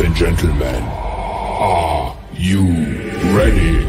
And 0.00 0.14
gentlemen, 0.14 0.84
are 0.84 2.16
you 2.32 2.62
ready? 3.34 3.84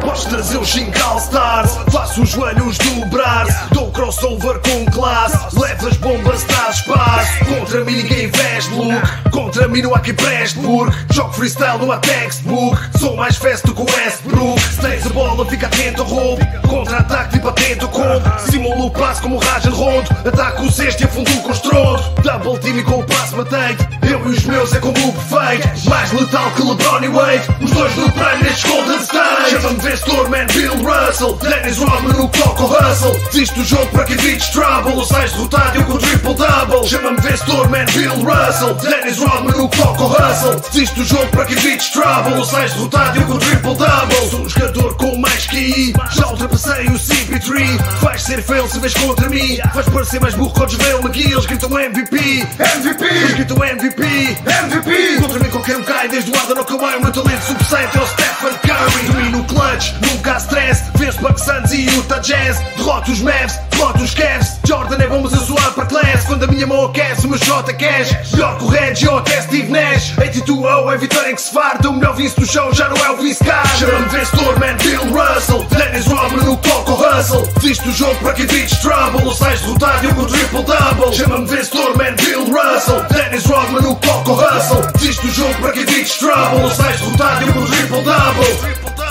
Podes 0.00 0.24
trazer 0.24 0.58
os 0.58 0.68
5 0.70 0.98
All-Stars 1.04 1.78
Faço 1.92 2.22
os 2.22 2.30
joelhos 2.30 2.78
dobrar 2.78 3.46
Dou 3.74 3.92
crossover 3.92 4.60
com 4.60 4.90
classe 4.90 5.58
Levas 5.60 5.96
bombas, 5.98 6.42
traz 6.44 6.76
espaço 6.76 7.07
Contra 7.46 7.84
mim 7.84 7.96
ninguém 7.96 8.30
veste 8.30 8.74
look 8.74 9.30
Contra 9.30 9.68
mim 9.68 9.82
não 9.82 9.94
há 9.94 10.00
quem 10.00 10.14
preste 10.14 10.58
porque 10.58 10.96
Jogo 11.12 11.32
freestyle, 11.32 11.78
não 11.78 11.90
há 11.90 11.98
textbook. 11.98 12.78
Sou 12.98 13.16
mais 13.16 13.36
fast 13.36 13.66
do 13.66 13.74
que 13.74 13.82
o 13.82 13.84
Westbrook. 13.84 14.60
Se 14.60 14.80
tens 14.80 15.06
a 15.06 15.08
bola, 15.10 15.46
fica 15.46 15.66
atento 15.66 16.02
ao 16.02 16.08
roubo. 16.08 16.46
Contra-ataque, 16.68 17.34
tipo 17.34 17.48
atento 17.48 17.88
combo. 17.88 18.22
Simulo 18.50 18.86
o 18.86 18.90
passo 18.90 19.22
como 19.22 19.36
o 19.36 19.38
Rajan 19.38 19.70
Rondo. 19.70 20.08
Ataco 20.26 20.62
o 20.62 20.70
cesto 20.70 21.02
e 21.02 21.06
afundo 21.06 21.30
com 21.42 21.50
estrondo. 21.50 22.02
Double 22.22 22.58
team 22.58 22.78
e 22.78 22.82
com 22.82 23.00
o 23.00 23.04
passo 23.04 23.36
matei 23.36 23.97
Eu 24.08 24.24
e 24.26 24.34
os 24.34 24.44
meus 24.44 24.72
é 24.72 24.78
como 24.78 24.96
o 25.06 25.12
perfeito. 25.12 25.90
Mais 25.90 26.10
letal 26.12 26.50
que 26.52 26.62
LeBron 26.62 27.04
e 27.04 27.08
Wade. 27.08 27.48
Os 27.60 27.70
dois 27.72 27.94
no 27.96 28.10
prime 28.12 28.42
nestes 28.42 28.64
Golden 28.64 28.96
State. 29.00 29.50
Chama-me 29.50 29.80
vencedor, 29.80 30.30
man, 30.30 30.46
Bill 30.54 30.74
Russell. 30.76 31.36
Dennis 31.36 31.76
Rodman 31.76 32.14
no 32.14 32.28
Coco 32.30 32.64
Hustle. 32.64 33.12
Desiste 33.26 33.54
do 33.56 33.64
jogo 33.66 33.86
para 33.88 34.04
que 34.04 34.14
evites 34.14 34.48
trouble 34.48 34.94
Ou 34.94 35.04
sais 35.04 35.32
derrotado 35.32 35.76
eu 35.78 35.84
com 35.84 35.98
triple-double. 35.98 36.88
Chama-me 36.88 37.20
vencedor, 37.20 37.68
man, 37.68 37.84
Bill 37.92 38.14
Russell. 38.24 38.74
Dennis 38.76 39.18
Rodman 39.18 39.56
no 39.58 39.68
Coco 39.68 40.04
Hustle. 40.06 40.60
Desiste 40.72 40.94
do 40.94 41.04
jogo 41.04 41.26
para 41.26 41.44
que 41.44 41.52
evites 41.52 41.90
trouble 41.90 42.38
Ou 42.38 42.44
sais 42.46 42.72
derrotado 42.72 43.18
eu 43.18 43.26
com 43.26 43.38
triple-double. 43.38 44.30
Sou 44.30 44.40
um 44.40 44.48
jogador 44.48 44.96
com 44.96 45.18
mais 45.18 45.46
QI 45.46 45.92
Já 46.12 46.28
ultrapassei 46.28 46.86
o 46.86 46.94
CP3 46.94 47.78
Vais 48.00 48.22
ser 48.22 48.42
fail 48.42 48.66
se 48.68 48.78
vês 48.80 48.94
contra 48.94 49.28
mim. 49.28 49.58
Vais 49.74 49.86
parecer 49.86 50.18
mais 50.18 50.34
burro 50.34 50.54
que 50.54 50.62
o 50.62 50.68
Javel 50.68 51.02
McGee 51.02 51.32
Eles 51.32 51.44
gritam 51.44 51.68
MVP 51.78 52.46
MVP 52.58 53.04
Eles 53.04 53.34
gritam 53.34 53.56
MVP 53.62 53.97
MVP 54.04 55.20
Contra 55.20 55.38
mim 55.40 55.50
qualquer 55.50 55.76
um 55.76 55.82
cai 55.82 56.08
Desde 56.08 56.30
o 56.30 56.38
Arden 56.38 56.58
ao 56.58 56.64
Kawhi 56.64 56.96
O 56.96 57.02
meu 57.02 57.12
talento 57.12 57.42
subsai 57.42 57.84
até 57.84 58.00
o 58.00 58.06
Stephen 58.06 58.58
Curry. 58.62 59.06
Domino 59.06 59.40
o 59.40 59.44
clutch, 59.44 59.92
nunca 60.00 60.34
há 60.34 60.38
stress. 60.38 60.84
Venço 60.94 61.20
Bucks 61.20 61.44
Suns 61.44 61.72
e 61.72 61.86
Utah 61.86 62.18
Jazz 62.18 62.58
Derroto 62.76 63.10
os 63.10 63.20
Mavs, 63.20 63.58
derroto 63.70 64.02
os 64.02 64.14
Cavs 64.14 64.58
Jordan 64.68 65.02
é 65.02 65.06
bom 65.06 65.22
mas 65.22 65.32
eu 65.32 65.38
suar 65.38 65.72
para 65.72 65.86
class. 65.86 66.24
Quando 66.26 66.44
a 66.44 66.46
minha 66.46 66.66
mão 66.66 66.84
aquece 66.84 67.24
o 67.24 67.30
meu 67.30 67.38
shot 67.38 67.72
cash 67.72 68.14
Melhor 68.32 68.58
que 68.58 68.64
o 68.64 68.68
Reggie 68.68 69.08
ou 69.08 69.16
até 69.16 69.40
Steve 69.40 69.72
Nash. 69.72 70.14
82-0 70.16 70.92
é 70.92 70.96
vitória 70.98 71.30
em 71.30 71.34
que 71.34 71.40
se 71.40 71.54
farta. 71.54 71.88
O 71.88 71.94
melhor 71.94 72.14
vice 72.14 72.38
do 72.38 72.44
show 72.44 72.70
já 72.74 72.86
não 72.90 72.96
é 72.98 73.10
o 73.10 73.16
vice 73.16 73.42
car 73.42 73.66
Chama-me 73.78 74.08
vencedor, 74.10 74.60
man, 74.60 74.76
Bill 74.76 75.04
Russell. 75.04 75.64
Dennis 75.70 76.06
Rodman 76.06 76.44
no 76.44 76.56
Coco 76.58 76.92
Hustle. 76.92 77.48
Desiste 77.54 77.84
do 77.84 77.92
jogo 77.92 78.14
para 78.16 78.34
que 78.34 78.42
evites 78.42 78.78
trouble. 78.80 79.24
Ou 79.24 79.34
sais 79.34 79.58
derrotado 79.62 80.06
eu 80.06 80.14
com 80.14 80.24
triple-double 80.26 81.14
Chama-me 81.14 81.46
vencedor, 81.46 81.96
man, 81.96 82.14
Bill 82.22 82.44
Russell. 82.44 83.02
Dennis 83.08 83.46
Rodman 83.46 83.80
no 83.80 83.96
Coco 83.96 84.32
Hustle. 84.32 84.92
Desiste 84.98 85.26
do 85.26 85.32
jogo 85.32 85.54
para 85.62 85.72
que 85.72 85.80
evites 85.80 86.18
trouble. 86.18 86.62
Ou 86.62 86.70
sais 86.70 87.00
derrotado 87.00 87.46
eu 87.46 87.54
com 87.54 87.64
triple-double 87.64 89.07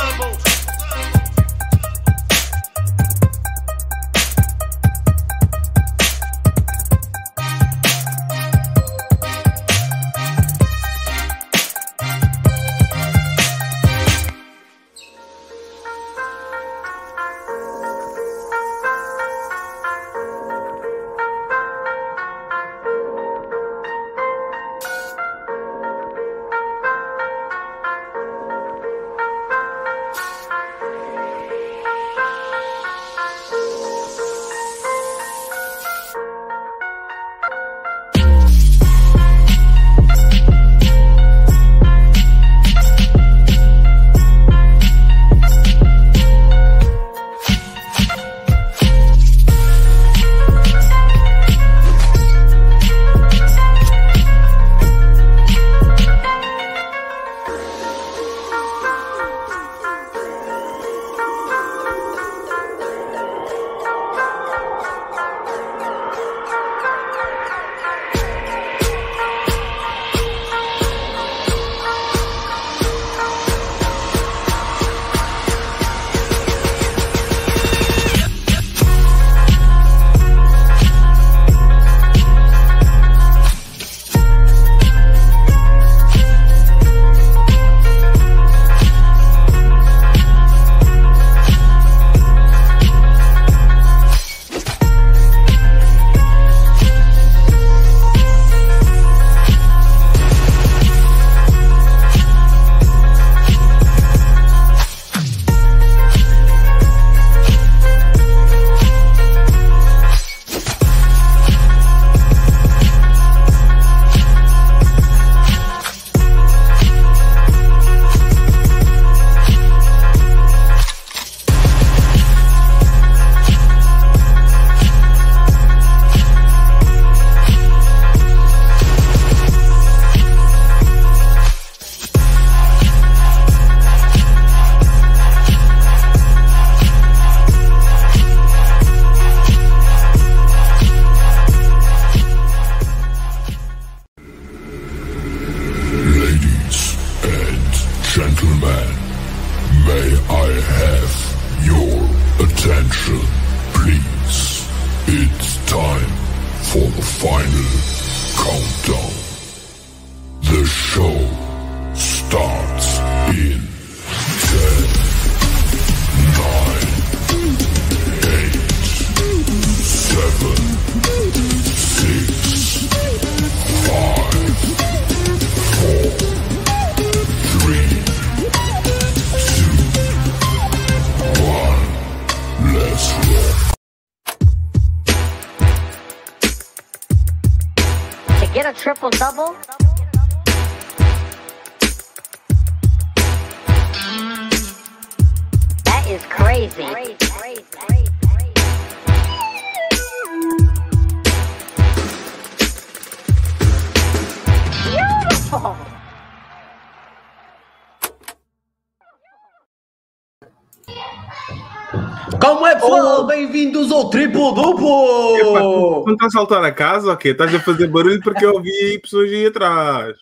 Bem-vindos 213.42 213.92
ao 213.92 214.10
Triplo 214.10 214.52
tu, 214.56 214.62
Duplo! 214.64 216.02
tu 216.02 216.06
não 216.08 216.14
estás 216.14 216.34
a 216.34 216.40
saltar 216.40 216.64
a 216.64 216.72
casa 216.72 217.12
ou? 217.12 217.20
Estás 217.24 217.54
a 217.54 217.60
fazer 217.60 217.86
barulho 217.88 218.20
porque 218.24 218.44
eu 218.44 218.52
ouvi 218.54 218.72
aí 218.72 218.98
pessoas 219.00 219.30
aí 219.32 219.46
atrás. 219.46 220.18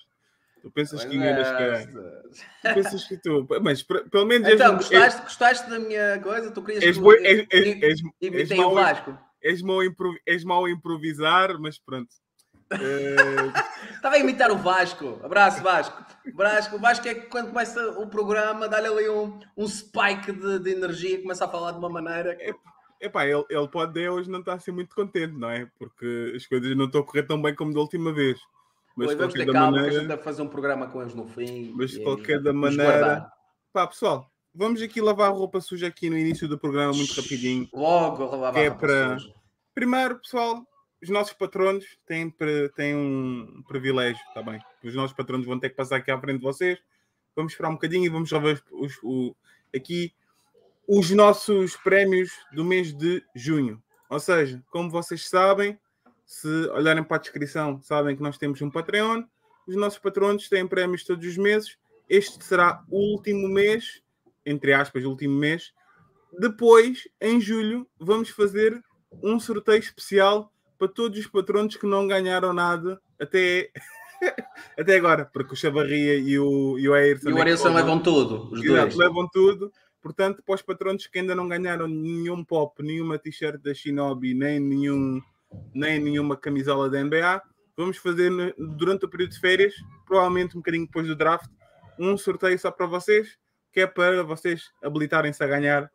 Tu 0.62 0.70
pensas 0.70 1.06
que 1.06 1.16
enganas 1.16 1.48
quem? 1.56 1.94
Tu 1.94 2.74
pensas 2.76 3.04
que 3.06 3.16
tu. 3.18 3.48
Mas 3.62 3.82
pelo 3.84 4.26
menos 4.26 4.50
és, 4.50 4.56
Então, 4.56 4.74
um- 4.74 4.76
gostaste, 4.78 5.22
gostaste 5.22 5.70
da 5.70 5.80
minha 5.80 6.20
coisa? 6.20 6.52
Tu 6.52 6.62
querias 6.62 6.84
és, 6.84 6.98
que 6.98 7.02
boi- 7.02 7.16
eu- 7.20 7.24
és, 7.24 7.48
és, 7.52 7.66
eu- 7.66 7.74
és, 7.74 7.84
és, 7.84 8.02
imitei 8.20 8.58
o 8.60 8.62
mau, 8.64 8.74
Vasco? 8.76 9.18
és, 9.42 9.62
mau 9.62 9.80
a 9.80 9.86
impro- 9.86 10.20
és 10.28 10.44
mau 10.44 10.66
a 10.66 10.70
improvisar, 10.70 11.58
mas 11.58 11.80
pronto. 11.80 12.10
Eh, 12.72 12.76
Estava 13.96 14.16
a 14.16 14.20
imitar 14.20 14.52
o 14.52 14.58
Vasco. 14.58 15.22
Abraço, 15.24 15.64
Vasco. 15.64 16.04
Vasco, 16.34 16.76
o 16.76 16.80
Vasco 16.80 17.08
é 17.08 17.14
que 17.14 17.28
quando 17.28 17.48
começa 17.50 17.82
o 17.98 18.08
programa, 18.08 18.68
dá-lhe 18.68 18.88
ali 18.88 19.08
um, 19.10 19.40
um 19.56 19.68
spike 19.68 20.34
de, 20.34 20.60
de 20.60 20.72
energia, 20.72 21.22
começa 21.22 21.46
a 21.46 21.48
falar 21.48 21.72
de 21.72 21.78
uma 21.78 21.90
maneira. 21.90 22.36
que- 22.36 22.54
epá, 23.02 23.26
ele, 23.26 23.44
ele 23.50 23.68
pode 23.68 23.94
de 23.94 24.10
hoje 24.10 24.30
não 24.30 24.40
estar 24.40 24.54
assim 24.54 24.72
muito 24.72 24.96
contente, 24.96 25.34
não 25.34 25.50
é? 25.50 25.70
Porque 25.78 26.34
as 26.36 26.46
coisas 26.46 26.76
não 26.76 26.86
estão 26.86 27.02
a 27.02 27.04
correr 27.04 27.24
tão 27.24 27.42
bem 27.42 27.54
como 27.56 27.74
da 27.74 27.80
última 27.80 28.12
vez. 28.14 28.40
Mas 28.96 29.10
de 29.10 29.16
vamos 29.16 29.34
ter 29.34 29.46
qualquer 29.46 29.54
calma, 29.54 29.72
que 29.78 29.80
a 29.80 29.82
maneira. 29.92 30.14
gente 30.16 30.24
fazer 30.24 30.42
um 30.42 30.48
programa 30.48 30.88
com 30.88 31.02
eles 31.02 31.14
no 31.14 31.28
fim. 31.28 31.74
Mas 31.76 31.92
de 31.92 32.02
qualquer 32.02 32.42
da 32.42 32.54
maneira-. 32.54 33.30
Pá, 33.74 33.86
pessoal, 33.88 34.32
vamos 34.54 34.82
aqui 34.82 35.02
lavar 35.02 35.28
a 35.30 35.34
roupa 35.34 35.60
suja 35.60 35.88
aqui 35.88 36.10
no 36.10 36.18
início 36.18 36.48
do 36.48 36.58
programa, 36.58 36.94
muito 36.94 37.14
rapidinho. 37.14 37.68
Logo, 37.74 38.24
lavar 38.26 38.56
é 38.56 38.68
a 38.68 38.70
roupa 38.70 38.88
para- 38.88 39.20
suja. 39.20 39.34
Primeiro, 39.74 40.18
pessoal, 40.20 40.66
os 41.04 41.10
nossos 41.10 41.34
patronos 41.34 41.86
têm, 42.06 42.34
têm 42.78 42.96
um 42.96 43.62
privilégio, 43.68 44.22
está 44.30 44.42
bem? 44.42 44.62
Os 44.82 44.96
nossos 44.96 45.16
patronos 45.16 45.46
vão 45.46 45.60
ter 45.60 45.70
que 45.72 45.76
passar 45.76 45.98
aqui 45.98 46.10
à 46.10 46.18
frente 46.20 46.38
de 46.38 46.44
vocês. 46.46 46.80
Vamos 47.36 47.52
esperar 47.52 47.68
um 47.70 47.74
bocadinho 47.74 48.06
e 48.06 48.10
vamos 48.10 48.32
rever 48.32 48.64
os- 48.72 48.98
o- 49.04 49.36
aqui 49.76 50.14
os 50.88 51.10
nossos 51.12 51.76
prémios 51.78 52.32
do 52.54 52.64
mês 52.64 52.94
de 52.94 53.24
junho. 53.36 53.82
Ou 54.10 54.20
seja, 54.20 54.62
como 54.70 54.90
vocês 54.90 55.28
sabem, 55.28 55.78
se 56.26 56.48
olharem 56.70 57.04
para 57.04 57.18
a 57.18 57.20
descrição, 57.20 57.82
sabem 57.82 58.16
que 58.16 58.22
nós 58.22 58.38
temos 58.38 58.62
um 58.62 58.70
Patreon. 58.70 59.24
Os 59.68 59.76
nossos 59.76 60.00
patronos 60.00 60.48
têm 60.48 60.68
prémios 60.68 61.04
todos 61.04 61.26
os 61.26 61.38
meses. 61.38 61.78
Este 62.08 62.44
será 62.44 62.84
o 62.90 63.14
último 63.14 63.48
mês, 63.48 64.02
entre 64.46 64.74
aspas, 64.74 65.04
o 65.04 65.10
último 65.10 65.36
mês. 65.38 65.74
Depois, 66.40 67.08
em 67.20 67.40
julho, 67.42 67.88
vamos 68.00 68.30
fazer 68.30 68.80
um 69.24 69.40
sorteio 69.40 69.80
especial 69.80 70.52
para 70.78 70.88
todos 70.88 71.18
os 71.18 71.28
patronos 71.28 71.78
que 71.78 71.88
não 71.88 72.06
ganharam 72.08 72.54
nada 72.54 73.02
até, 73.20 73.72
até 74.78 74.98
agora, 74.98 75.26
porque 75.34 75.54
o 75.54 75.56
Chavarria 75.56 76.16
e 76.18 76.38
o, 76.38 76.78
e 76.78 76.88
o 76.90 76.94
Ayrton 76.94 77.30
E 77.30 77.34
o 77.34 77.38
é 77.38 77.42
Arilson 77.42 77.70
levam- 77.70 77.82
levam 77.82 78.00
tudo, 78.04 78.54
os 78.54 78.62
Exato, 78.64 78.82
dois. 78.82 78.96
levam 78.96 79.28
tudo. 79.32 79.72
Portanto, 80.06 80.44
para 80.46 80.54
os 80.54 80.62
patronos 80.62 81.08
que 81.08 81.18
ainda 81.18 81.34
não 81.34 81.48
ganharam 81.50 81.88
nenhum 81.88 82.44
pop, 82.44 82.84
nenhuma 82.84 83.18
t-shirt 83.18 83.60
da 83.60 83.74
Shinobi, 83.74 84.36
nem, 84.36 84.60
nenhum, 84.60 85.20
nem 85.74 86.00
nenhuma 86.00 86.38
camisola 86.38 86.88
da 86.88 87.04
NBA, 87.04 87.42
vamos 87.76 87.98
fazer 87.98 88.32
durante 88.56 89.06
o 89.06 89.10
período 89.10 89.32
de 89.32 89.40
férias, 89.40 89.74
provavelmente 90.06 90.56
um 90.56 90.60
bocadinho 90.60 90.86
depois 90.86 91.08
do 91.08 91.16
draft, 91.16 91.50
um 91.98 92.16
sorteio 92.20 92.60
só 92.60 92.70
para 92.70 92.86
vocês, 92.86 93.36
que 93.74 93.80
é 93.80 93.88
para 93.88 94.22
vocês 94.22 94.70
habilitarem-se 94.84 95.44
a 95.44 95.48
ganhar 95.48 95.90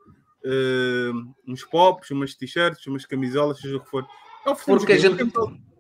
eh, 0.45 1.11
uns 1.47 1.63
pops, 1.65 2.11
umas 2.11 2.35
t-shirts, 2.35 2.85
umas 2.89 3.07
camisolas, 3.07 3.61
seja 3.61 3.77
o 3.77 3.81
que 3.81 3.89
for. 3.91 4.05
Porque 4.81 4.93
a 4.95 4.97
gente- 4.99 5.23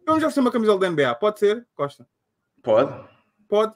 Vamos 0.06 0.23
oferecer 0.23 0.38
uma 0.41 0.53
camisola 0.53 0.79
da 0.79 0.87
NBA, 0.88 1.17
pode 1.17 1.41
ser, 1.41 1.67
Costa? 1.75 2.06
Pode. 2.62 3.09
Pode. 3.49 3.75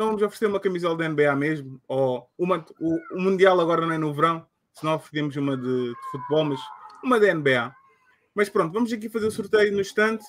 Então 0.00 0.08
vamos 0.08 0.22
oferecer 0.22 0.46
uma 0.46 0.58
camisola 0.58 0.96
da 0.96 1.06
NBA 1.06 1.36
mesmo. 1.36 1.78
Ou 1.86 2.26
uma, 2.38 2.64
o, 2.80 2.94
o 3.14 3.20
Mundial 3.20 3.60
agora 3.60 3.84
não 3.84 3.92
é 3.92 3.98
no 3.98 4.14
verão. 4.14 4.46
Se 4.72 4.82
não 4.82 4.94
oferecemos 4.94 5.36
uma 5.36 5.54
de, 5.58 5.88
de 5.90 5.94
futebol, 6.10 6.44
mas 6.46 6.60
uma 7.04 7.20
da 7.20 7.34
NBA. 7.34 7.70
Mas 8.34 8.48
pronto, 8.48 8.72
vamos 8.72 8.90
aqui 8.94 9.10
fazer 9.10 9.26
o 9.26 9.30
sorteio 9.30 9.70
no 9.74 9.80
instante. 9.82 10.24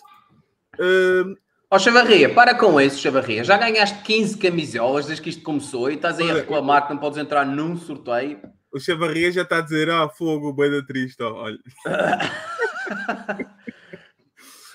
Uh, 0.78 1.38
Ó 1.70 1.80
Chavarria, 1.80 2.34
para 2.34 2.54
com 2.54 2.82
isso, 2.82 3.00
Chavarria. 3.00 3.46
Já 3.46 3.56
ganhaste 3.58 4.02
15 4.04 4.38
camisolas 4.40 5.06
desde 5.06 5.24
que 5.24 5.30
isto 5.30 5.42
começou 5.42 5.90
e 5.90 5.94
estás 5.96 6.20
aí 6.20 6.26
a 6.26 6.34
Olha, 6.34 6.42
reclamar 6.42 6.86
que 6.86 6.94
não 6.94 7.00
podes 7.00 7.18
entrar 7.18 7.46
num 7.46 7.78
sorteio. 7.78 8.42
o 8.74 8.78
Chavarria 8.78 9.32
já 9.32 9.44
está 9.44 9.60
a 9.60 9.62
dizer: 9.62 9.90
Ah, 9.90 10.10
fogo, 10.10 10.52
bem 10.52 10.70
da 10.70 10.86
triste. 10.86 11.24
ó, 11.24 11.32
Olha, 11.44 11.58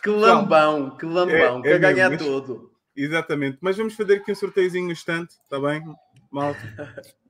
Que 0.03 0.09
lambão, 0.09 0.97
que 0.97 1.05
lambão, 1.05 1.59
É- 1.59 1.63
quer 1.63 1.75
é 1.75 1.79
ganhar 1.79 2.17
tudo. 2.17 2.76
Exatamente. 2.97 3.59
Mas 3.61 3.77
vamos 3.77 3.95
fazer 3.95 4.17
aqui 4.17 4.33
um 4.33 4.35
sorteiozinho 4.35 4.87
no 4.87 4.93
instante, 4.93 5.33
está 5.33 5.61
bem, 5.61 5.83
malta? 6.31 6.61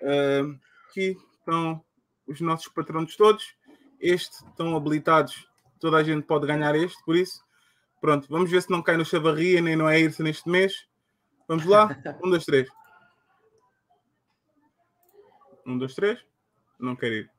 Uh, 0.00 0.56
aqui 0.88 1.16
estão 1.40 1.84
os 2.24 2.40
nossos 2.40 2.68
patronos 2.68 3.16
todos. 3.16 3.56
Este 4.00 4.44
estão 4.46 4.76
habilitados. 4.76 5.48
Toda 5.80 5.96
a 5.96 6.04
gente 6.04 6.24
pode 6.24 6.46
ganhar 6.46 6.74
este, 6.76 7.02
por 7.04 7.16
isso. 7.16 7.44
Pronto, 8.00 8.28
vamos 8.28 8.48
ver 8.48 8.62
se 8.62 8.70
não 8.70 8.82
cai 8.82 8.96
no 8.96 9.04
Chavarria 9.04 9.60
nem 9.60 9.74
no 9.74 9.86
Ayrton 9.86 10.22
neste 10.22 10.48
mês. 10.48 10.86
Vamos 11.48 11.64
lá? 11.64 11.88
Um, 12.22 12.30
dois, 12.30 12.44
três. 12.44 12.68
Um, 15.66 15.78
dois, 15.78 15.94
três. 15.94 16.24
Não 16.78 16.94
quero 16.94 17.14
ir. 17.14 17.30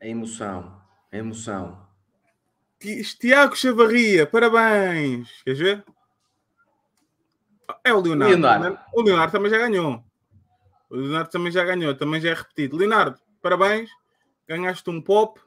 A 0.00 0.06
emoção, 0.06 0.82
a 1.10 1.16
emoção. 1.16 1.91
Ti- 2.82 3.02
Tiago 3.18 3.54
Chavarria, 3.56 4.26
parabéns! 4.26 5.28
Queres 5.44 5.58
ver? 5.60 5.84
É 7.84 7.92
o 7.94 8.00
Leonardo. 8.00 8.34
Leonardo. 8.34 8.70
né? 8.70 8.78
O 8.92 9.02
Leonardo 9.02 9.32
também 9.32 9.50
já 9.50 9.58
ganhou. 9.58 10.04
O 10.90 10.96
Leonardo 10.96 11.30
também 11.30 11.52
já 11.52 11.64
ganhou, 11.64 11.94
também 11.96 12.20
já 12.20 12.30
é 12.30 12.34
repetido. 12.34 12.76
Leonardo, 12.76 13.18
parabéns. 13.40 13.88
Ganhaste 14.48 14.90
um 14.90 15.00
pop. 15.00 15.40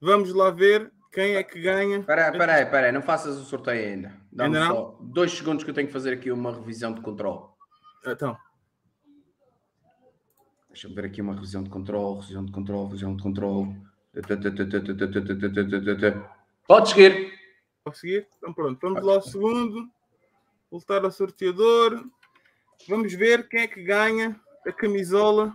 Vamos 0.00 0.32
lá 0.32 0.50
ver 0.50 0.90
quem 1.12 1.34
é 1.36 1.42
que 1.42 1.60
ganha. 1.60 1.98
Espera 1.98 2.24
aí, 2.26 2.32
espera 2.32 2.54
aí, 2.54 2.62
espera 2.64 2.86
aí, 2.86 2.92
não 2.92 3.02
faças 3.02 3.36
o 3.36 3.44
sorteio 3.44 3.86
ainda. 3.92 4.08
Dá-me 4.32 4.56
Ainda 4.56 4.68
não? 4.68 4.74
só 4.76 4.98
dois 5.02 5.30
segundos 5.32 5.62
que 5.62 5.70
eu 5.70 5.74
tenho 5.74 5.86
que 5.86 5.92
fazer 5.92 6.14
aqui 6.14 6.32
uma 6.32 6.52
revisão 6.52 6.92
de 6.94 7.00
controle. 7.02 7.44
Então, 8.06 8.36
Deixa-me 10.70 10.94
ver 10.94 11.04
aqui 11.04 11.20
uma 11.20 11.34
revisão 11.34 11.62
de 11.62 11.68
controle, 11.68 12.20
revisão 12.22 12.44
de 12.46 12.50
controle, 12.50 12.86
revisão 12.86 13.14
de 13.14 13.22
controle. 13.22 13.76
Pode 16.72 16.88
seguir. 16.88 17.30
posso 17.84 18.00
seguir? 18.00 18.26
Então 18.38 18.50
pronto, 18.54 18.78
vamos 18.80 19.04
lá 19.04 19.12
ao 19.16 19.20
segundo. 19.22 19.90
Voltar 20.70 21.04
ao 21.04 21.10
sorteador. 21.12 22.02
Vamos 22.88 23.12
ver 23.12 23.46
quem 23.46 23.60
é 23.60 23.66
que 23.68 23.82
ganha 23.82 24.40
a 24.66 24.72
camisola 24.72 25.54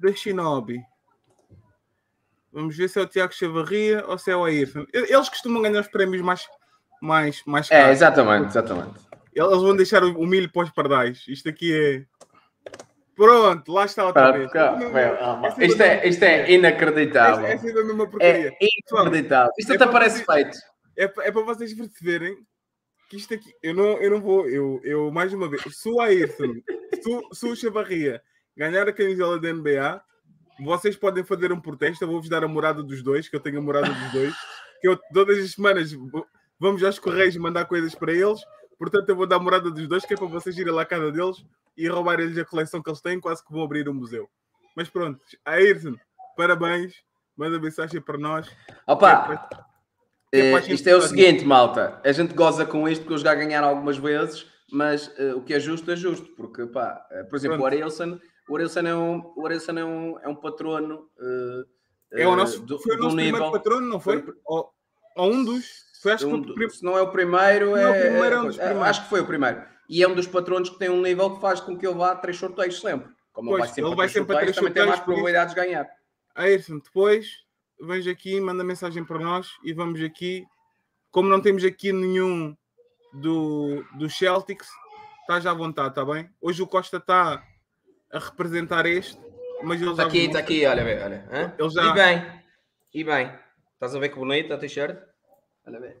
da 0.00 0.10
Shinobi. 0.14 0.82
Vamos 2.50 2.74
ver 2.74 2.88
se 2.88 2.98
é 2.98 3.02
o 3.02 3.06
Tiago 3.06 3.34
Chavarria 3.34 4.02
ou 4.08 4.16
se 4.16 4.30
é 4.30 4.36
o 4.36 4.46
Ayrton. 4.46 4.86
Eles 4.94 5.28
costumam 5.28 5.60
ganhar 5.60 5.82
os 5.82 5.88
prémios 5.88 6.22
mais, 6.22 6.48
mais, 7.02 7.42
mais 7.44 7.70
É, 7.70 7.82
caros. 7.82 7.96
exatamente, 7.98 8.46
exatamente. 8.46 9.00
Eles 9.34 9.60
vão 9.60 9.76
deixar 9.76 10.02
o 10.04 10.26
milho 10.26 10.50
para 10.50 10.62
os 10.64 10.70
pardais. 10.70 11.22
Isto 11.28 11.50
aqui 11.50 11.70
é. 11.74 12.06
Pronto, 13.16 13.72
lá 13.72 13.84
está 13.84 14.06
outra 14.06 14.32
vez. 14.32 14.50
Essa 15.44 15.64
Isto 15.64 15.82
é, 15.82 16.08
isto 16.08 16.22
é 16.24 16.50
inacreditável. 16.50 17.46
Ainda 17.46 17.56
é. 18.20 18.56
É 18.60 18.68
inacreditável. 18.90 19.52
Isto 19.58 19.72
É 19.72 19.76
até 19.76 19.86
parece 19.86 20.24
fazer- 20.24 20.44
feito. 20.44 20.58
É, 20.96 21.04
é 21.04 21.08
para 21.32 21.42
vocês 21.42 21.72
perceberem 21.74 22.36
que 23.08 23.16
isto 23.16 23.34
aqui, 23.34 23.52
eu 23.62 23.74
não, 23.74 23.98
eu 24.00 24.10
não 24.10 24.20
vou, 24.20 24.48
eu, 24.48 24.80
eu 24.84 25.10
mais 25.10 25.32
uma 25.32 25.48
vez, 25.48 25.62
se 25.68 25.88
o 25.88 26.00
Ayrton, 26.00 26.54
se, 27.32 27.46
o- 27.46 27.56
Chavarria 27.56 28.20
ganhar 28.56 28.88
a 28.88 28.92
camisola 28.92 29.38
da 29.40 29.52
NBA, 29.52 30.00
vocês 30.64 30.96
podem 30.96 31.24
fazer 31.24 31.52
um 31.52 31.60
protesto, 31.60 32.04
eu 32.04 32.08
vou-vos 32.08 32.28
dar 32.28 32.44
a 32.44 32.48
morada 32.48 32.82
dos 32.82 33.02
dois, 33.02 33.28
que 33.28 33.34
eu 33.36 33.40
tenho 33.40 33.58
a 33.58 33.62
morada 33.62 33.88
dos 33.92 34.12
dois, 34.12 34.34
que 34.80 34.88
eu 34.88 34.98
todas 35.12 35.38
as 35.38 35.50
semanas 35.52 35.90
vamos 36.58 36.82
aos 36.84 36.98
correios 36.98 37.36
mandar 37.36 37.64
coisas 37.66 37.94
para 37.94 38.12
eles, 38.12 38.40
portanto 38.78 39.08
eu 39.08 39.16
vou 39.16 39.26
dar 39.26 39.36
a 39.36 39.40
morada 39.40 39.70
dos 39.70 39.86
dois, 39.88 40.04
que 40.04 40.14
é 40.14 40.16
para 40.16 40.26
vocês 40.26 40.56
irem 40.58 40.72
lá 40.72 40.82
à 40.82 40.86
casa 40.86 41.10
deles 41.12 41.44
e 41.76 41.88
roubarem-lhes 41.88 42.38
a 42.38 42.44
coleção 42.44 42.82
que 42.82 42.88
eles 42.90 43.00
têm, 43.00 43.20
quase 43.20 43.44
que 43.44 43.52
vão 43.52 43.62
abrir 43.62 43.88
um 43.88 43.94
museu. 43.94 44.28
Mas 44.76 44.88
pronto, 44.88 45.20
Ayrton, 45.44 45.96
parabéns, 46.36 46.94
manda 47.36 47.58
mensagem 47.60 48.00
para 48.00 48.18
nós. 48.18 48.48
Opa, 48.86 49.48
Que 50.32 50.38
é 50.40 50.52
eh, 50.52 50.72
isto 50.72 50.88
é 50.88 50.96
o 50.96 51.02
seguinte, 51.02 51.44
malta. 51.44 52.00
A 52.04 52.10
gente 52.12 52.34
goza 52.34 52.66
com 52.66 52.88
isto 52.88 53.02
porque 53.02 53.14
eu 53.14 53.18
já 53.18 53.34
ganharam 53.34 53.68
algumas 53.68 53.96
vezes, 53.96 54.46
mas 54.72 55.12
eh, 55.16 55.32
o 55.34 55.40
que 55.42 55.54
é 55.54 55.60
justo 55.60 55.90
é 55.90 55.96
justo. 55.96 56.26
Porque, 56.36 56.66
pá, 56.66 57.06
eh, 57.12 57.22
por 57.24 57.36
exemplo, 57.36 57.56
o 57.56 57.60
Pronto. 57.60 57.72
Arilson, 57.74 58.18
o 58.48 58.56
Arilson 58.56 58.80
é 58.80 58.94
um, 58.96 59.32
o 59.36 59.46
Arilson 59.46 59.72
é 59.78 59.84
um, 59.84 60.18
é 60.20 60.28
um 60.28 60.34
patrono. 60.34 61.08
eh, 61.20 61.64
É 62.22 62.26
o 62.26 62.34
nosso, 62.36 62.60
do- 62.62 62.78
foi 62.80 62.96
o 62.96 62.98
nosso 63.00 63.14
primeiro 63.16 63.50
patrono, 63.52 63.86
não 63.86 64.00
foi? 64.00 64.22
foi- 64.22 64.34
Ou, 64.44 64.72
ou 65.16 65.32
um 65.32 65.44
dos. 65.44 65.83
Foi, 66.04 66.12
acho 66.12 66.28
Um 66.28 66.42
que 66.42 66.68
se 66.68 66.84
não 66.84 66.98
é 66.98 67.00
o 67.00 67.10
primeiro, 67.10 67.70
Não 67.70 67.76
é 67.78 67.90
o 67.90 67.94
é, 67.94 68.00
primeiro, 68.02 68.34
é 68.34 68.38
um 68.40 68.42
é- 68.42 68.46
dos 68.48 68.58
é- 68.58 68.72
acho 68.82 69.02
que 69.04 69.08
foi 69.08 69.20
o 69.22 69.26
primeiro. 69.26 69.62
E 69.88 70.02
é 70.02 70.06
um 70.08 70.14
dos 70.14 70.26
patronos 70.26 70.68
que 70.68 70.78
tem 70.78 70.90
um 70.90 71.00
nível 71.00 71.34
que 71.34 71.40
faz 71.40 71.60
com 71.60 71.78
que 71.78 71.86
eu 71.86 71.94
vá 71.94 72.12
a 72.12 72.16
três 72.16 72.36
sorteios 72.36 72.78
sempre. 72.78 73.08
Como 73.32 73.48
Pois, 73.48 73.60
ele 73.78 73.86
vai 73.96 74.08
sempre, 74.08 74.32
ele 74.34 74.36
a 74.36 74.40
três 74.42 74.54
sorteios, 74.54 74.54
também 74.56 74.72
tem 74.74 74.86
mais 74.86 75.00
probabilidades 75.00 75.54
de 75.54 75.60
ganhar. 75.62 75.88
Ayrton, 76.34 76.78
depois 76.78 77.26
vens 77.80 78.06
aqui, 78.06 78.38
manda 78.38 78.62
mensagem 78.62 79.02
para 79.02 79.18
nós 79.18 79.48
e 79.64 79.72
vamos 79.72 80.02
aqui. 80.02 80.44
Como 81.10 81.26
não 81.30 81.40
temos 81.40 81.64
aqui 81.64 81.90
nenhum 81.90 82.54
do, 83.14 83.82
do 83.96 84.10
Celtics, 84.10 84.68
estás 85.22 85.46
à 85.46 85.54
vontade, 85.54 85.88
está 85.88 86.04
bem? 86.04 86.28
Hoje 86.38 86.62
o 86.62 86.66
Costa 86.66 86.98
está 86.98 87.42
a 88.12 88.18
representar 88.18 88.84
este, 88.84 89.18
mas 89.62 89.80
ele 89.80 89.90
Está 89.92 90.02
já. 90.02 90.08
aqui, 90.10 90.18
está 90.26 90.38
aqui, 90.38 90.66
olha, 90.66 90.82
olha. 90.82 91.28
hã? 91.32 91.54
Ele 91.58 91.70
já- 91.70 91.82
E 91.90 91.92
bem, 91.94 92.42
e 92.92 93.04
bem. 93.04 93.32
Estás 93.72 93.94
a 93.94 93.98
ver 93.98 94.10
que 94.10 94.16
bonito 94.16 94.52
a 94.52 94.58
t-shirt? 94.58 94.98
Olha 95.66 95.80
bem. 95.80 95.96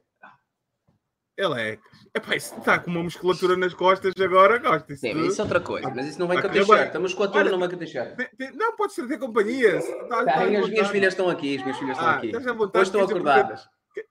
Ele 1.36 1.60
é. 1.60 1.78
Epá, 2.14 2.36
isso 2.36 2.56
está 2.56 2.78
com 2.78 2.92
uma 2.92 3.02
musculatura 3.02 3.56
nas 3.56 3.74
costas 3.74 4.12
agora, 4.20 4.58
gosta. 4.58 4.92
Isso 4.92 5.00
Sim, 5.00 5.14
mas 5.14 5.32
isso 5.32 5.40
é 5.40 5.44
outra 5.44 5.60
coisa. 5.60 5.90
Mas 5.90 6.06
isso 6.06 6.18
não 6.20 6.28
vem. 6.28 6.38
A 6.38 7.00
musculatura 7.00 7.40
Olha- 7.42 7.50
não 7.50 7.58
vem 7.58 7.68
com 7.70 7.74
a 7.74 7.78
t-shirt. 7.78 8.14
Tem- 8.16 8.28
tem- 8.38 8.52
Não, 8.56 8.76
podes 8.76 8.94
ser 8.94 9.08
ter 9.08 9.18
companhia. 9.18 9.80
Tá- 9.80 10.08
tá 10.08 10.24
Tá, 10.24 10.44
as 10.44 10.68
minhas 10.68 10.88
filhas 10.90 11.12
estão 11.12 11.28
aqui, 11.28 11.56
as 11.56 11.62
minhas 11.62 11.76
filhas 11.78 11.96
estão 11.96 12.08
Ah, 12.08 12.16
aqui. 12.18 12.26
estás 12.26 12.46
à 12.46 12.52
vontade, 12.52 12.78
Hoje 12.82 12.88
estão 12.88 13.00
dizer, 13.00 13.14
acordadas. 13.14 13.68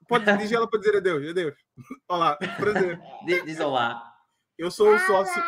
Podes 0.07 0.33
dirigir 0.33 0.57
ela 0.57 0.69
para 0.69 0.79
dizer 0.79 0.97
adeus, 0.97 1.29
adeus. 1.29 1.55
Olá, 2.09 2.35
prazer. 2.35 2.99
Diz, 3.25 3.45
diz 3.45 3.59
olá. 3.61 4.03
Eu 4.57 4.69
sou 4.69 4.93
o 4.93 4.99
sócio. 4.99 5.41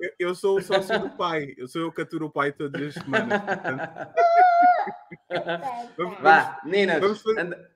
Eu, 0.00 0.10
eu 0.18 0.34
sou 0.34 0.58
o 0.58 0.62
sócio 0.62 0.98
do 0.98 1.10
pai. 1.10 1.54
Eu 1.56 1.68
sou 1.68 1.82
eu 1.82 1.92
que 1.92 2.02
aturo 2.02 2.26
o 2.26 2.30
pai 2.32 2.52
todas 2.52 2.82
as 2.88 2.94
semanas. 2.94 3.40
Vamos, 5.96 6.18
Vá, 6.20 6.60
Nina, 6.64 7.00
vamos 7.00 7.22
fazer- 7.22 7.40
anda- 7.40 7.70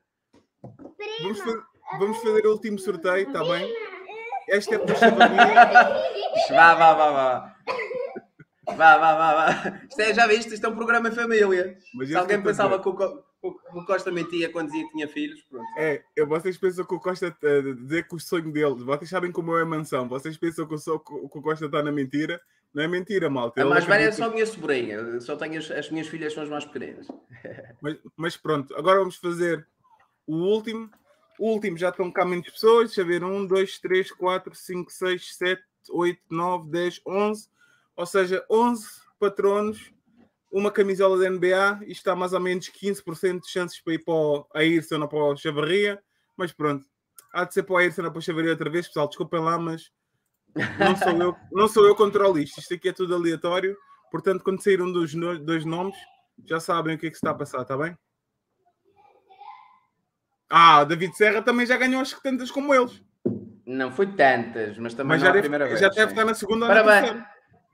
vamos, 1.21 1.39
fa- 1.39 1.63
vamos 1.99 2.17
fazer 2.17 2.45
o 2.45 2.51
último 2.51 2.79
sorteio, 2.79 3.27
está 3.27 3.43
bem? 3.43 3.73
Esta 4.49 4.75
é 4.75 4.79
para. 4.79 4.95
Vá, 6.49 6.75
vá, 6.75 6.93
vá, 6.93 7.11
vá. 7.11 7.55
Vá, 8.75 8.97
vá, 8.97 9.15
vá, 9.15 9.33
vá. 9.33 9.81
Isto 9.89 10.01
é, 10.01 10.13
já 10.13 10.27
viste? 10.27 10.53
Isto 10.53 10.65
é 10.65 10.69
um 10.69 10.75
programa 10.75 11.09
em 11.09 11.11
família. 11.11 11.77
Mas 11.93 12.09
Se 12.09 12.15
alguém 12.15 12.41
pensava 12.41 12.79
que 12.81 12.87
o, 12.87 12.91
o- 13.41 13.85
Costa 13.85 14.11
mentia 14.11 14.49
quando 14.49 14.67
dizia 14.67 14.85
que 14.85 14.91
tinha 14.91 15.07
filhos, 15.07 15.41
pronto. 15.49 15.65
É, 15.77 16.03
eu- 16.15 16.27
vocês 16.27 16.57
pensam 16.57 16.85
que 16.85 16.93
o 16.93 16.99
Costa 16.99 17.35
eh, 17.43 17.61
dizer 17.61 18.07
que 18.07 18.15
o 18.15 18.19
sonho 18.19 18.51
dele, 18.51 18.83
vocês 18.83 19.09
sabem 19.09 19.31
como 19.31 19.57
é 19.57 19.63
a 19.63 19.65
mansão, 19.65 20.07
vocês 20.07 20.37
pensam 20.37 20.65
que 20.67 20.75
o, 20.75 20.77
so- 20.77 20.99
que 20.99 21.13
o 21.13 21.41
Costa 21.41 21.65
está 21.65 21.81
na 21.83 21.91
mentira, 21.91 22.39
não 22.73 22.83
é 22.83 22.87
mentira, 22.87 23.29
malta. 23.29 23.61
A 23.61 23.65
mais 23.65 23.83
velha 23.85 24.03
é 24.07 24.11
só 24.11 24.25
a 24.25 24.29
minha 24.29 24.45
sobrinha. 24.45 24.95
Eu 24.95 25.19
Só 25.21 25.35
tenho 25.35 25.57
as, 25.59 25.69
as 25.71 25.89
minhas 25.89 26.07
filhas 26.07 26.33
são 26.33 26.43
as 26.43 26.49
mais 26.49 26.63
pequenas. 26.65 27.07
Mas, 27.81 27.97
mas 28.15 28.37
pronto, 28.37 28.73
agora 28.77 28.99
vamos 28.99 29.17
fazer 29.17 29.67
o 30.27 30.35
último. 30.35 30.89
O 31.41 31.53
último 31.53 31.75
já 31.75 31.89
estão 31.89 32.11
cá 32.11 32.23
menos 32.23 32.47
pessoas. 32.51 32.89
Deixa 32.89 33.01
eu 33.01 33.05
ver. 33.07 33.23
1, 33.23 33.47
2, 33.47 33.79
3, 33.79 34.11
4, 34.11 34.53
5, 34.53 34.91
6, 34.91 35.35
7, 35.37 35.63
8, 35.89 36.21
9, 36.29 36.69
10, 36.69 37.01
11. 37.03 37.49
Ou 37.95 38.05
seja, 38.05 38.45
11 38.47 38.87
patronos, 39.19 39.91
uma 40.51 40.69
camisola 40.69 41.17
da 41.17 41.27
NBA. 41.27 41.79
Isto 41.81 42.01
está 42.01 42.15
mais 42.15 42.33
ou 42.33 42.39
menos 42.39 42.69
15% 42.69 43.41
de 43.41 43.49
chances 43.49 43.81
para 43.81 43.95
ir 43.95 44.05
para 44.05 44.13
o 44.13 44.45
Ayrton 44.53 45.01
ou 45.01 45.07
para 45.07 45.17
o 45.17 45.35
Chavarria. 45.35 45.99
Mas 46.37 46.51
pronto, 46.51 46.85
há 47.33 47.43
de 47.43 47.55
ser 47.55 47.63
para 47.63 47.73
o 47.73 47.77
Ayrton 47.77 48.03
ou 48.03 48.11
para 48.11 48.19
o 48.19 48.21
Chavarria 48.21 48.51
outra 48.51 48.69
vez. 48.69 48.85
Pessoal, 48.85 49.07
desculpem 49.07 49.39
lá, 49.39 49.57
mas 49.57 49.91
não 50.77 50.95
sou 50.95 51.11
eu, 51.11 51.35
não 51.51 51.67
sou 51.67 51.87
eu 51.87 51.95
que 51.95 52.03
controlo 52.03 52.37
isto. 52.37 52.59
Isto 52.59 52.75
aqui 52.75 52.89
é 52.89 52.93
tudo 52.93 53.15
aleatório. 53.15 53.75
Portanto, 54.11 54.43
quando 54.43 54.61
sair 54.61 54.79
um 54.79 54.91
dos 54.91 55.15
dois 55.43 55.65
nomes, 55.65 55.97
já 56.45 56.59
sabem 56.59 56.97
o 56.97 56.99
que 56.99 57.07
é 57.07 57.09
que 57.09 57.15
se 57.15 57.19
está 57.19 57.31
a 57.31 57.33
passar, 57.35 57.63
está 57.63 57.75
bem? 57.75 57.97
Ah, 60.53 60.81
o 60.81 60.85
David 60.85 61.15
Serra 61.15 61.41
também 61.41 61.65
já 61.65 61.77
ganhou 61.77 62.01
acho 62.01 62.17
que 62.17 62.23
tantas 62.23 62.51
como 62.51 62.73
eles. 62.75 63.01
Não 63.65 63.89
foi 63.89 64.07
tantas, 64.07 64.77
mas 64.77 64.93
também 64.93 65.11
Mas 65.17 65.21
já 65.21 65.27
é 65.27 65.29
a 65.29 65.33
deve, 65.33 65.43
primeira 65.43 65.65
vez. 65.65 65.79
já 65.79 65.87
deve 65.87 66.01
sim. 66.01 66.09
estar 66.09 66.25
na 66.25 66.33
segunda 66.33 66.65
ou 66.65 66.73
na 66.73 66.83
Parabéns. 66.83 67.23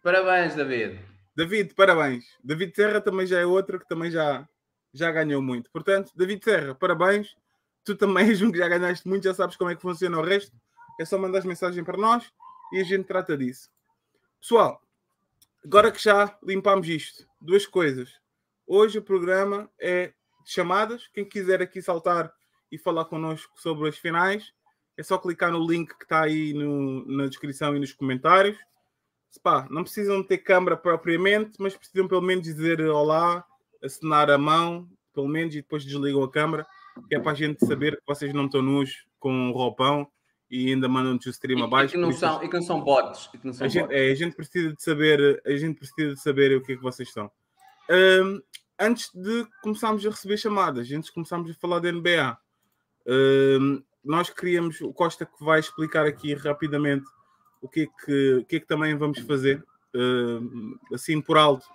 Parabéns, 0.03 0.55
David. 0.55 0.99
David, 1.35 1.73
parabéns. 1.73 2.25
David 2.43 2.75
Serra 2.75 3.01
também 3.01 3.25
já 3.25 3.39
é 3.39 3.45
outra 3.45 3.79
que 3.79 3.87
também 3.87 4.11
já, 4.11 4.47
já 4.93 5.11
ganhou 5.11 5.41
muito. 5.41 5.71
Portanto, 5.71 6.11
David 6.15 6.43
Serra, 6.43 6.75
parabéns. 6.75 7.35
Tu 7.83 7.95
também 7.95 8.27
és 8.29 8.43
um 8.43 8.51
que 8.51 8.59
já 8.59 8.67
ganhaste 8.67 9.07
muito, 9.07 9.23
já 9.23 9.33
sabes 9.33 9.55
como 9.55 9.71
é 9.71 9.75
que 9.75 9.81
funciona 9.81 10.19
o 10.19 10.23
resto. 10.23 10.55
É 10.99 11.05
só 11.05 11.17
mandar 11.17 11.43
mensagem 11.45 11.83
para 11.83 11.97
nós 11.97 12.31
e 12.71 12.79
a 12.79 12.83
gente 12.83 13.05
trata 13.05 13.35
disso. 13.35 13.69
Pessoal, 14.39 14.79
agora 15.65 15.91
que 15.91 16.03
já 16.03 16.37
limpámos 16.43 16.87
isto, 16.87 17.27
duas 17.41 17.65
coisas. 17.65 18.19
Hoje 18.67 18.99
o 18.99 19.03
programa 19.03 19.67
é 19.79 20.13
de 20.45 20.51
chamadas. 20.51 21.07
Quem 21.07 21.25
quiser 21.25 21.59
aqui 21.59 21.81
saltar 21.81 22.31
e 22.71 22.77
falar 22.77 23.05
connosco 23.05 23.53
sobre 23.59 23.87
as 23.89 23.97
finais, 23.97 24.51
é 24.97 25.03
só 25.03 25.17
clicar 25.17 25.51
no 25.51 25.65
link 25.65 25.95
que 25.95 26.03
está 26.03 26.23
aí 26.23 26.53
no- 26.53 27.05
na 27.05 27.27
descrição 27.27 27.75
e 27.75 27.79
nos 27.79 27.93
comentários. 27.93 28.57
Pá, 29.43 29.67
não 29.69 29.83
precisam 29.83 30.23
ter 30.23 30.39
câmara 30.39 30.75
propriamente, 30.75 31.51
mas 31.59 31.75
precisam 31.77 32.07
pelo 32.07 32.21
menos 32.21 32.43
dizer 32.43 32.81
olá, 32.81 33.45
assinar 33.83 34.31
a 34.31 34.37
mão, 34.37 34.89
pelo 35.13 35.27
menos, 35.27 35.53
e 35.53 35.61
depois 35.61 35.85
desligam 35.85 36.23
a 36.23 36.31
câmara, 36.31 36.65
que 37.07 37.15
é 37.15 37.19
para 37.19 37.33
a 37.33 37.35
gente 37.35 37.63
saber 37.65 37.97
que 37.97 38.03
vocês 38.07 38.33
não 38.33 38.45
estão 38.45 38.61
nus 38.63 39.05
com 39.19 39.31
um 39.31 39.51
roupão 39.51 40.07
e 40.49 40.71
ainda 40.71 40.87
mandam-nos 40.87 41.25
o 41.25 41.29
stream 41.29 41.59
E, 41.59 41.61
e 41.61 41.65
abaixo. 41.65 41.93
que 41.93 41.99
não 41.99 42.11
são, 42.11 42.43
e 42.43 42.47
que 42.49 42.55
não 42.55 42.61
são 42.63 42.81
bots. 42.81 43.29
E 43.33 43.37
que 43.37 43.45
não 43.45 43.53
são 43.53 43.65
a 43.65 43.69
gente, 43.69 43.83
bots. 43.83 43.95
é, 43.97 44.11
a 44.11 44.15
gente 44.15 44.35
precisa 44.35 44.73
de 44.73 44.81
saber, 44.81 45.41
a 45.45 45.51
gente 45.57 45.77
precisa 45.77 46.13
de 46.15 46.19
saber 46.21 46.57
o 46.57 46.61
que 46.63 46.71
é 46.71 46.75
que 46.75 46.81
vocês 46.81 47.07
estão. 47.09 47.29
Ahm, 47.89 48.39
antes 48.79 49.11
de 49.13 49.45
começarmos 49.61 50.03
a 50.05 50.09
receber 50.09 50.37
chamadas, 50.37 50.91
antes 50.91 51.07
de 51.09 51.13
começarmos 51.13 51.51
a 51.51 51.53
falar 51.53 51.79
da 51.79 51.89
NBA, 51.91 52.35
nós 54.03 54.29
queríamos, 54.29 54.79
o 54.81 54.93
Costa 54.93 55.25
que 55.25 55.43
vai 55.43 55.59
explicar 55.59 56.05
aqui 56.05 56.33
rapidamente 56.33 57.05
o 57.61 57.67
que 57.67 57.81
é 57.81 57.85
que, 58.05 58.33
o 58.35 58.45
que, 58.45 58.55
é 58.57 58.59
que 58.59 58.67
também 58.67 58.95
vamos 58.95 59.19
fazer, 59.19 59.63
ahm, 59.95 60.75
assim 60.93 61.19
por 61.21 61.37
alto. 61.37 61.65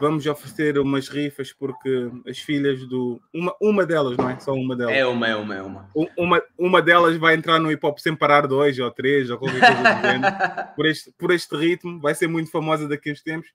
Vamos 0.00 0.24
oferecer 0.26 0.78
umas 0.78 1.08
rifas 1.08 1.52
porque 1.52 2.10
as 2.26 2.38
filhas 2.38 2.86
do. 2.86 3.20
Uma, 3.34 3.54
uma 3.60 3.84
delas, 3.84 4.16
não 4.16 4.30
é? 4.30 4.38
Só 4.38 4.52
uma 4.54 4.74
delas. 4.74 4.94
É 4.94 5.04
uma, 5.04 5.28
é 5.28 5.36
uma, 5.36 5.54
é 5.54 5.62
uma. 5.62 5.90
Um- 5.94 6.06
Uma, 6.16 6.42
uma 6.56 6.80
delas 6.80 7.16
vai 7.18 7.34
entrar 7.34 7.58
no 7.58 7.70
hip 7.70 7.84
hop 7.84 7.98
sem 7.98 8.14
parar 8.16 8.46
dois 8.46 8.78
ou 8.78 8.90
três 8.90 9.28
ou 9.28 9.36
qualquer 9.38 9.60
coisa 9.60 9.94
do 9.94 10.00
género. 10.06 10.36
Por 10.76 10.86
este, 10.86 11.12
por 11.18 11.30
este 11.30 11.54
ritmo, 11.56 12.00
vai 12.00 12.14
ser 12.14 12.26
muito 12.26 12.50
famosa 12.50 12.88
daqui 12.88 13.10
a 13.10 13.12
uns 13.12 13.22
tempos. 13.22 13.48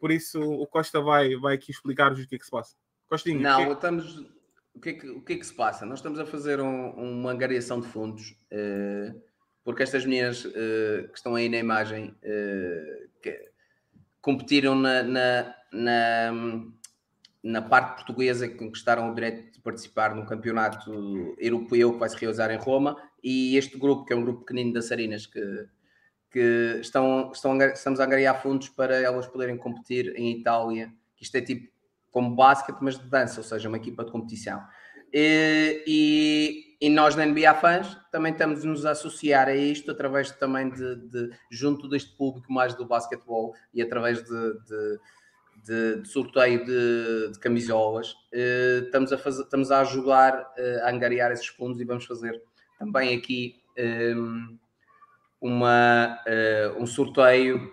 Por 0.00 0.10
isso, 0.10 0.40
o 0.42 0.66
Costa 0.66 1.00
vai, 1.00 1.36
vai 1.36 1.54
aqui 1.54 1.70
explicar-vos 1.70 2.24
o 2.24 2.28
que 2.28 2.34
é 2.34 2.38
que 2.38 2.44
se 2.44 2.50
passa. 2.50 2.74
Costinha, 3.08 3.38
Não, 3.38 3.64
que 3.66 3.72
estamos. 3.72 4.24
O 4.74 4.80
que, 4.80 4.90
é 4.90 4.92
que, 4.94 5.08
o 5.08 5.20
que 5.22 5.32
é 5.34 5.36
que 5.36 5.46
se 5.46 5.54
passa? 5.54 5.86
Nós 5.86 6.00
estamos 6.00 6.18
a 6.18 6.26
fazer 6.26 6.60
um- 6.60 6.90
uma 6.90 7.30
angariação 7.32 7.80
de 7.80 7.86
fundos, 7.86 8.36
eh, 8.50 9.14
porque 9.62 9.82
estas 9.82 10.04
meninas 10.04 10.44
eh, 10.54 11.06
que 11.10 11.16
estão 11.16 11.34
aí 11.36 11.48
na 11.48 11.58
imagem 11.58 12.14
eh, 12.22 13.06
que 13.22 13.50
competiram 14.20 14.74
na, 14.74 15.02
na, 15.02 15.54
na, 15.72 16.32
na 17.42 17.62
parte 17.62 17.94
portuguesa 17.96 18.48
que 18.48 18.56
conquistaram 18.56 19.10
o 19.10 19.14
direito 19.14 19.52
de 19.52 19.60
participar 19.60 20.14
num 20.14 20.26
campeonato 20.26 21.34
europeu 21.38 21.92
que 21.92 21.98
vai 21.98 22.08
se 22.08 22.16
realizar 22.16 22.50
em 22.50 22.58
Roma, 22.58 22.96
e 23.22 23.56
este 23.56 23.78
grupo, 23.78 24.04
que 24.04 24.12
é 24.12 24.16
um 24.16 24.22
grupo 24.24 24.40
pequenino 24.40 24.70
de 24.70 24.74
dançarinas 24.74 25.24
que, 25.26 25.68
que 26.30 26.78
estão, 26.80 27.30
estão, 27.32 27.56
estamos 27.62 28.00
a 28.00 28.04
angariar 28.04 28.42
fundos 28.42 28.68
para 28.70 28.96
elas 28.96 29.26
poderem 29.26 29.56
competir 29.56 30.14
em 30.16 30.32
Itália, 30.40 30.92
que 31.16 31.22
isto 31.24 31.36
é 31.36 31.40
tipo 31.40 31.72
como 32.14 32.36
basquete, 32.36 32.78
mas 32.80 32.96
de 32.96 33.04
dança, 33.10 33.40
ou 33.40 33.44
seja, 33.44 33.68
uma 33.68 33.76
equipa 33.76 34.04
de 34.04 34.12
competição. 34.12 34.62
E, 35.12 36.76
e- 36.80 36.88
nós 36.90 37.16
na 37.16 37.26
NBA 37.26 37.54
Fans 37.54 37.96
também 38.12 38.30
estamos 38.32 38.62
a 38.64 38.66
nos 38.68 38.86
associar 38.86 39.48
a 39.48 39.54
isto 39.56 39.90
através 39.90 40.30
também 40.30 40.70
de, 40.70 40.94
de- 41.08 41.30
junto 41.50 41.88
deste 41.88 42.16
público 42.16 42.52
mais 42.52 42.72
do 42.74 42.86
basquetebol 42.86 43.52
e 43.72 43.82
através 43.82 44.22
de, 44.22 44.30
de- 44.30 44.98
de- 45.64 46.02
de 46.02 46.08
sorteio 46.08 46.64
de, 46.64 47.32
de 47.32 47.38
camisolas. 47.40 48.14
Eh, 48.32 48.82
estamos, 48.84 49.12
a 49.12 49.18
fazer, 49.18 49.42
estamos 49.42 49.72
a 49.72 49.80
ajudar 49.80 50.52
eh, 50.56 50.80
a 50.84 50.90
angariar 50.90 51.32
esses 51.32 51.46
fundos 51.48 51.80
e 51.80 51.84
vamos 51.84 52.04
fazer 52.04 52.40
também 52.78 53.16
aqui 53.16 53.60
ehm, 53.76 54.56
uma, 55.44 56.18
eh, 56.26 56.72
um 56.78 56.86
sorteio 56.86 57.70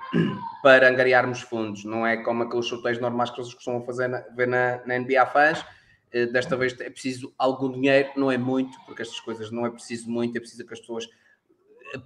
para 0.61 0.89
angariarmos 0.89 1.39
fundos. 1.39 1.85
Não 1.85 2.05
é 2.05 2.17
como 2.17 2.43
aqueles 2.43 2.65
sorteios 2.65 2.99
normais 2.99 3.29
que 3.29 3.37
vocês 3.37 3.53
costumam 3.53 3.85
fazer 3.85 4.09
na, 4.09 4.19
ver 4.35 4.45
na, 4.49 4.85
na 4.85 4.99
NBA 4.99 5.25
Fans. 5.27 5.63
Eh, 6.11 6.25
desta 6.25 6.57
vez 6.57 6.77
é 6.81 6.89
preciso 6.89 7.33
algum 7.37 7.71
dinheiro, 7.71 8.09
não 8.17 8.29
é 8.29 8.37
muito, 8.37 8.77
porque 8.85 9.01
estas 9.01 9.21
coisas 9.21 9.51
não 9.51 9.65
é 9.65 9.69
preciso 9.69 10.11
muito, 10.11 10.35
é 10.35 10.41
preciso 10.41 10.67
que 10.67 10.73
as 10.73 10.81
pessoas 10.81 11.07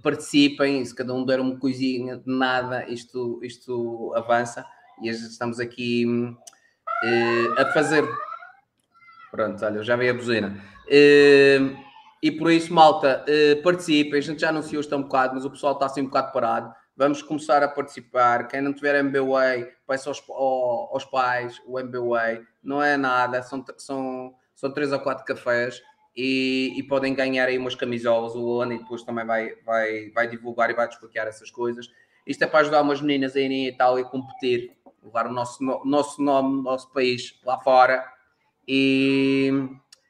participem, 0.04 0.84
se 0.84 0.94
cada 0.94 1.12
um 1.12 1.26
der 1.26 1.40
uma 1.40 1.58
coisinha 1.58 2.16
de 2.16 2.30
nada, 2.32 2.88
isto, 2.88 3.40
isto 3.42 4.12
avança. 4.14 4.64
E 5.02 5.08
estamos 5.08 5.58
aqui 5.58 6.06
eh, 7.02 7.60
a 7.60 7.72
fazer. 7.72 8.08
Pronto, 9.32 9.64
olha, 9.64 9.82
já 9.82 9.96
veio 9.96 10.12
a 10.12 10.14
buzina. 10.14 10.62
Eh, 10.88 11.58
e 12.26 12.30
por 12.32 12.50
isso, 12.50 12.72
malta, 12.72 13.24
eh, 13.28 13.56
participem. 13.56 14.18
A 14.18 14.22
gente 14.22 14.40
já 14.40 14.48
anunciou 14.50 14.80
isto 14.80 14.94
um 14.96 15.02
bocado, 15.02 15.34
mas 15.34 15.44
o 15.44 15.50
pessoal 15.50 15.74
está 15.74 15.86
assim 15.86 16.02
um 16.02 16.06
bocado 16.06 16.32
parado. 16.32 16.74
Vamos 16.96 17.22
começar 17.22 17.62
a 17.62 17.68
participar. 17.68 18.48
Quem 18.48 18.60
não 18.62 18.72
tiver 18.72 18.94
MBWay, 18.96 19.68
peça 19.86 20.08
aos, 20.10 20.22
ao- 20.30 20.90
aos 20.92 21.04
pais 21.04 21.60
o 21.66 21.78
MBWay. 21.78 22.42
Não 22.62 22.82
é 22.82 22.96
nada, 22.96 23.42
são, 23.42 23.64
são, 23.78 24.34
são 24.54 24.70
três 24.72 24.92
ou 24.92 24.98
quatro 25.00 25.24
cafés 25.24 25.82
e, 26.16 26.72
e 26.76 26.82
podem 26.84 27.14
ganhar 27.14 27.46
aí 27.48 27.58
umas 27.58 27.74
camisolas. 27.74 28.34
O 28.34 28.60
Ana 28.60 28.74
e 28.74 28.78
depois 28.78 29.02
também 29.02 29.26
vai, 29.26 29.54
vai, 29.64 30.10
vai 30.10 30.26
divulgar 30.28 30.70
e 30.70 30.74
vai 30.74 30.88
desbloquear 30.88 31.26
essas 31.26 31.50
coisas. 31.50 31.88
Isto 32.26 32.44
é 32.44 32.46
para 32.46 32.60
ajudar 32.60 32.82
umas 32.82 33.00
meninas 33.00 33.36
a 33.36 33.40
irem 33.40 33.64
em 33.66 33.68
Itália 33.68 34.04
competir, 34.04 34.72
levar 35.02 35.26
o 35.26 35.32
nosso, 35.32 35.62
no- 35.62 35.84
nosso 35.84 36.22
nome, 36.22 36.62
nosso 36.62 36.90
país 36.92 37.38
lá 37.44 37.60
fora 37.60 38.04
e, 38.66 39.52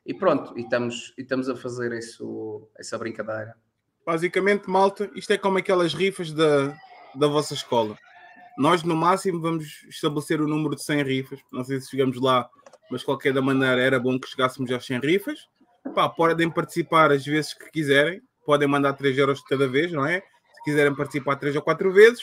e 0.07 0.15
pronto, 0.15 0.57
e 0.59 0.63
estamos, 0.63 1.13
e 1.19 1.23
estamos 1.23 1.49
a 1.49 1.57
fazer 1.57 1.93
isso, 1.93 2.69
essa 2.79 2.97
brincadeira. 2.97 3.55
Basicamente, 4.05 4.71
malta, 4.71 5.11
isto 5.15 5.33
é 5.33 5.39
como 5.39 5.59
aquelas 5.59 5.93
rifas 5.93 6.33
da, 6.33 6.77
da 7.15 7.27
vossa 7.27 7.55
escola. 7.55 7.99
Nós, 8.57 8.83
no 8.83 8.95
máximo, 8.97 9.41
vamos 9.41 9.85
estabelecer 9.89 10.41
o 10.41 10.47
número 10.49 10.77
de 10.77 10.83
100 10.85 11.03
rifas. 11.03 11.41
Não 11.53 11.65
sei 11.65 11.81
se 11.81 11.91
chegamos 11.91 12.21
lá, 12.21 12.49
mas 12.91 13.01
de 13.01 13.07
qualquer 13.07 13.33
da 13.33 13.43
maneira 13.43 13.81
era 13.83 13.99
bom 14.01 14.19
que 14.19 14.29
chegássemos 14.29 14.71
às 14.71 14.87
100 14.87 15.01
rifas. 15.01 15.41
Pá, 15.95 16.09
podem 16.09 16.49
participar 16.51 17.11
as 17.13 17.25
vezes 17.25 17.53
que 17.53 17.71
quiserem. 17.71 18.23
Podem 18.47 18.69
mandar 18.69 18.93
3 18.95 19.19
euros 19.19 19.39
de 19.41 19.45
cada 19.45 19.67
vez, 19.69 19.91
não 19.93 20.07
é? 20.07 20.21
Se 20.21 20.63
quiserem 20.65 20.95
participar 20.95 21.37
3 21.37 21.57
ou 21.57 21.63
4 21.63 21.93
vezes, 21.93 22.21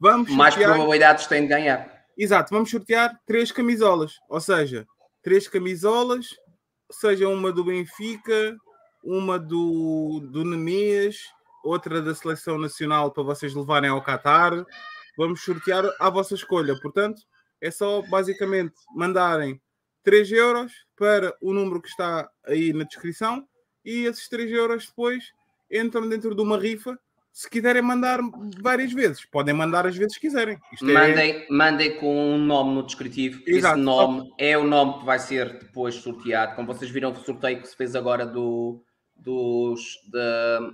vamos 0.00 0.30
Mais 0.30 0.54
sortear- 0.54 0.74
probabilidades 0.74 1.26
têm 1.26 1.42
de 1.42 1.48
ganhar. 1.48 2.04
Exato, 2.16 2.54
vamos 2.54 2.70
sortear 2.70 3.18
três 3.26 3.50
camisolas. 3.52 4.14
Ou 4.30 4.40
seja, 4.40 4.86
três 5.22 5.46
camisolas, 5.48 6.28
seja 6.90 7.28
uma 7.28 7.52
do 7.52 7.64
Benfica, 7.64 8.56
uma 9.02 9.38
do, 9.38 10.20
do 10.30 10.44
Nemias, 10.44 11.18
outra 11.62 12.00
da 12.00 12.14
Seleção 12.14 12.58
Nacional 12.58 13.10
para 13.10 13.22
vocês 13.22 13.54
levarem 13.54 13.90
ao 13.90 14.02
Qatar. 14.02 14.64
Vamos 15.16 15.42
sortear 15.42 15.84
à 15.98 16.10
vossa 16.10 16.34
escolha. 16.34 16.78
Portanto, 16.80 17.22
é 17.60 17.70
só 17.70 18.02
basicamente 18.02 18.74
mandarem 18.94 19.60
3 20.02 20.30
euros 20.32 20.72
para 20.96 21.36
o 21.40 21.52
número 21.52 21.80
que 21.80 21.88
está 21.88 22.30
aí 22.44 22.72
na 22.72 22.84
descrição 22.84 23.46
e 23.84 24.04
esses 24.04 24.28
3 24.28 24.50
euros 24.52 24.86
depois 24.86 25.32
entram 25.70 26.08
dentro 26.08 26.34
de 26.34 26.42
uma 26.42 26.58
rifa. 26.58 26.98
Se 27.36 27.50
quiserem 27.50 27.82
mandar 27.82 28.18
várias 28.62 28.90
vezes, 28.94 29.22
podem 29.26 29.52
mandar 29.52 29.86
as 29.86 29.94
vezes 29.94 30.14
que 30.14 30.22
quiserem. 30.26 30.58
Isto 30.72 30.88
é- 30.88 30.92
Mandem, 30.94 31.46
mandem 31.50 31.96
com 32.00 32.32
um 32.34 32.38
nome 32.38 32.74
no 32.74 32.82
descritivo. 32.82 33.42
Exato. 33.46 33.74
Esse 33.76 33.84
nome 33.84 34.32
é 34.38 34.56
o 34.56 34.64
nome 34.64 35.00
que 35.00 35.04
vai 35.04 35.18
ser 35.18 35.58
depois 35.58 35.96
sorteado. 35.96 36.56
Como 36.56 36.66
vocês 36.66 36.90
viram 36.90 37.12
o 37.12 37.14
sorteio 37.16 37.60
que 37.60 37.68
se 37.68 37.76
fez 37.76 37.94
agora 37.94 38.24
do, 38.24 38.82
dos, 39.14 39.98
da- 40.10 40.72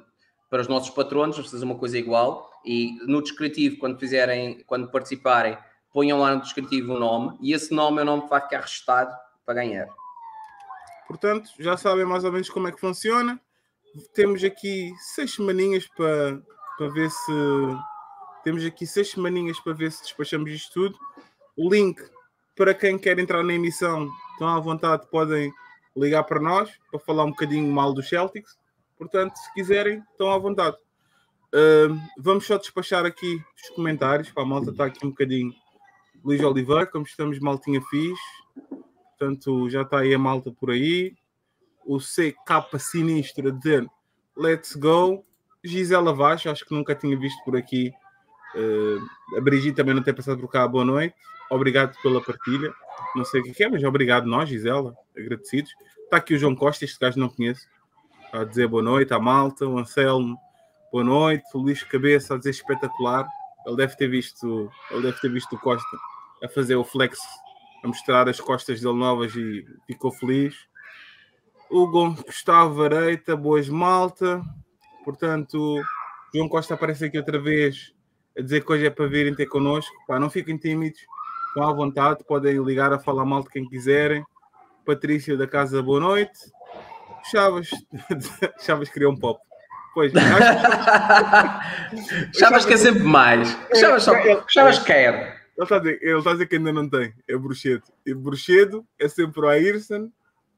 para 0.49 0.61
os 0.61 0.69
nossos 0.69 0.90
patronos, 0.90 1.35
vamos 1.35 1.50
fazer 1.50 1.64
uma 1.64 1.75
coisa 1.75 1.99
igual. 1.99 2.49
E 2.64 2.92
no 3.09 3.21
descritivo, 3.21 3.78
quando 3.78 3.99
fizerem, 3.99 4.62
quando 4.64 4.88
participarem, 4.88 5.59
ponham 5.92 6.21
lá 6.21 6.33
no 6.37 6.42
descritivo 6.42 6.95
o 6.95 6.99
nome 7.00 7.37
e 7.42 7.52
esse 7.52 7.75
nome 7.75 7.99
é 7.99 8.02
o 8.02 8.07
nome 8.07 8.23
que 8.23 8.28
vai 8.31 8.40
ficar 8.40 8.61
registado 8.61 9.12
para 9.45 9.54
ganhar. 9.54 9.88
Portanto, 11.09 11.50
já 11.59 11.76
sabem 11.76 12.04
mais 12.04 12.23
ou 12.23 12.31
menos 12.31 12.49
como 12.49 12.69
é 12.69 12.73
que 12.73 12.78
funciona. 12.78 13.40
Temos 14.14 14.42
aqui 14.44 14.92
seis 15.14 15.34
semaninhas 15.34 15.87
para, 15.96 16.40
para 16.78 16.88
ver 16.88 17.11
se. 17.11 17.32
Temos 18.44 18.64
aqui 18.64 18.87
seis 18.87 19.11
semaninhas 19.11 19.61
para 19.61 19.72
ver 19.72 19.92
se 19.92 20.02
despachamos 20.02 20.50
isto 20.50 20.72
tudo. 20.72 20.99
O 21.56 21.70
link 21.70 22.00
para 22.56 22.75
quem 22.75 22.99
quer 22.99 23.18
entrar 23.18 23.42
na 23.42 23.54
emissão, 23.54 24.11
estão 24.32 24.49
à 24.49 24.61
vontade, 24.61 25.06
podem 25.11 25.52
ligar 25.96 26.25
para 26.25 26.40
nós 26.40 26.70
para 26.90 27.00
falar 27.00 27.25
um 27.25 27.30
bocadinho 27.30 27.70
mal 27.72 27.92
dos 27.92 28.08
Celtics. 28.08 28.58
Portanto, 28.96 29.37
se 29.37 29.52
quiserem, 29.54 30.02
estão 30.12 30.30
à 30.30 30.38
vontade. 30.38 30.76
Ahm, 31.54 31.99
vamos 32.18 32.46
só 32.46 32.56
despachar 32.56 33.04
aqui 33.04 33.42
os 33.56 33.70
comentários. 33.70 34.30
Para 34.30 34.42
a 34.42 34.46
malta 34.46 34.70
está 34.70 34.87
aqui 34.87 35.04
um 35.04 35.11
bocadinho. 35.11 35.52
Luís 36.24 36.42
Oliveira, 36.42 36.87
como 36.87 37.05
estamos, 37.05 37.38
maltinha 37.40 37.81
fixe. 37.83 38.22
Portanto, 39.18 39.68
já 39.68 39.83
está 39.83 39.98
aí 39.98 40.14
a 40.14 40.18
malta 40.18 40.52
por 40.52 40.70
aí. 40.70 41.14
O 41.87 41.99
CK 41.99 42.79
Sinistro 42.79 43.49
a 43.49 43.51
dizer 43.51 43.87
Let's 44.37 44.75
go. 44.77 45.25
Gisela 45.64 46.12
Vaz, 46.14 46.47
acho 46.47 46.64
que 46.64 46.75
nunca 46.75 46.95
tinha 46.95 47.16
visto 47.16 47.42
por 47.45 47.57
aqui. 47.57 47.92
Eh, 48.55 49.38
a 49.38 49.40
Brigitte 49.40 49.77
também 49.77 49.95
não 49.95 50.03
tem 50.03 50.14
passado 50.14 50.40
por 50.40 50.49
cá. 50.49 50.66
Boa 50.66 50.85
noite. 50.85 51.14
Obrigado 51.51 51.97
pela 52.03 52.21
partilha. 52.21 52.73
Não 53.14 53.25
sei 53.25 53.40
o 53.40 53.45
que 53.45 53.62
é, 53.62 53.68
mas 53.68 53.83
obrigado 53.85 54.27
nós, 54.27 54.49
Gisela. 54.49 54.95
Agradecidos. 55.16 55.71
Está 56.05 56.16
aqui 56.16 56.35
o 56.35 56.38
João 56.38 56.55
Costa, 56.55 56.85
este 56.85 56.99
gajo 56.99 57.18
não 57.18 57.29
conheço. 57.29 57.66
A 58.33 58.45
dizer 58.45 58.66
boa 58.66 58.83
noite 58.83 59.12
à 59.12 59.18
malta. 59.18 59.66
O 59.66 59.79
Anselmo, 59.79 60.37
boa 60.90 61.05
noite. 61.05 61.45
O 61.55 61.59
Luís 61.59 61.83
Cabeça 61.83 62.35
a 62.35 62.38
dizer 62.38 62.51
espetacular. 62.51 63.27
Ele 63.66 63.77
deve 63.77 63.97
ter 63.97 64.09
visto, 64.09 64.71
ele 64.90 65.03
deve 65.03 65.21
ter 65.21 65.31
visto 65.31 65.55
o 65.55 65.59
Costa 65.59 65.97
a 66.42 66.49
fazer 66.49 66.75
o 66.75 66.85
flex 66.85 67.18
a 67.85 67.88
mostrar 67.88 68.29
as 68.29 68.40
costas 68.40 68.81
dele 68.81 68.99
novas 68.99 69.35
e 69.37 69.64
ficou 69.87 70.11
feliz. 70.11 70.55
O 71.72 71.87
Gustavo 71.87 72.74
Vareita, 72.74 73.35
boas 73.37 73.68
malta. 73.68 74.42
Portanto, 75.04 75.80
João 76.35 76.48
Costa 76.48 76.74
aparece 76.74 77.06
aqui 77.06 77.16
outra 77.18 77.38
vez 77.40 77.92
a 78.38 78.42
dizer 78.42 78.64
que 78.64 78.72
hoje 78.72 78.87
é 78.87 78.90
para 78.90 79.06
virem 79.06 79.35
ter 79.35 79.46
connosco. 79.46 79.92
Pá, 80.06 80.18
não 80.18 80.28
fiquem 80.30 80.56
tímidos, 80.56 81.00
estão 81.48 81.68
à 81.68 81.72
vontade, 81.72 82.24
podem 82.24 82.62
ligar 82.62 82.92
a 82.92 82.98
falar 82.98 83.24
mal 83.24 83.42
de 83.42 83.48
quem 83.50 83.66
quiserem. 83.68 84.24
Patrícia 84.85 85.37
da 85.37 85.46
Casa, 85.46 85.82
boa 85.82 86.00
noite. 86.00 86.38
Chavas, 87.30 87.68
Chavas 88.61 88.88
criou 88.88 89.12
um 89.12 89.16
pop. 89.16 89.40
Pois, 89.94 90.12
acho- 90.14 90.32
Chavas 92.38 92.64
que 92.66 92.74
é 92.74 92.76
sempre 92.76 93.02
mais. 93.02 93.56
Chavas, 93.78 94.02
só, 94.02 94.12
Chavas 94.48 94.78
quer. 94.80 95.40
Ele 95.56 95.64
está, 95.64 95.76
a 95.76 95.78
dizer, 95.78 95.98
ele 96.02 96.18
está 96.18 96.30
a 96.30 96.32
dizer 96.32 96.46
que 96.46 96.56
ainda 96.56 96.72
não 96.72 96.88
tem. 96.88 97.12
É 97.28 97.37
bruxedo. 97.37 97.82
E 98.06 98.14
bruxedo 98.14 98.85
é 98.98 99.06
sempre 99.08 99.40
o 99.40 99.48
Ayrson 99.48 100.11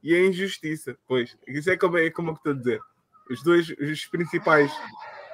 e 0.04 0.14
a 0.14 0.26
injustiça. 0.26 0.96
Pois, 1.08 1.36
isso 1.48 1.68
é 1.70 1.76
como, 1.76 1.98
é 1.98 2.10
como 2.10 2.30
eu 2.30 2.34
estou 2.34 2.52
a 2.52 2.54
dizer. 2.54 2.80
Os 3.30 3.42
dois, 3.42 3.68
os 3.70 4.06
principais, 4.06 4.70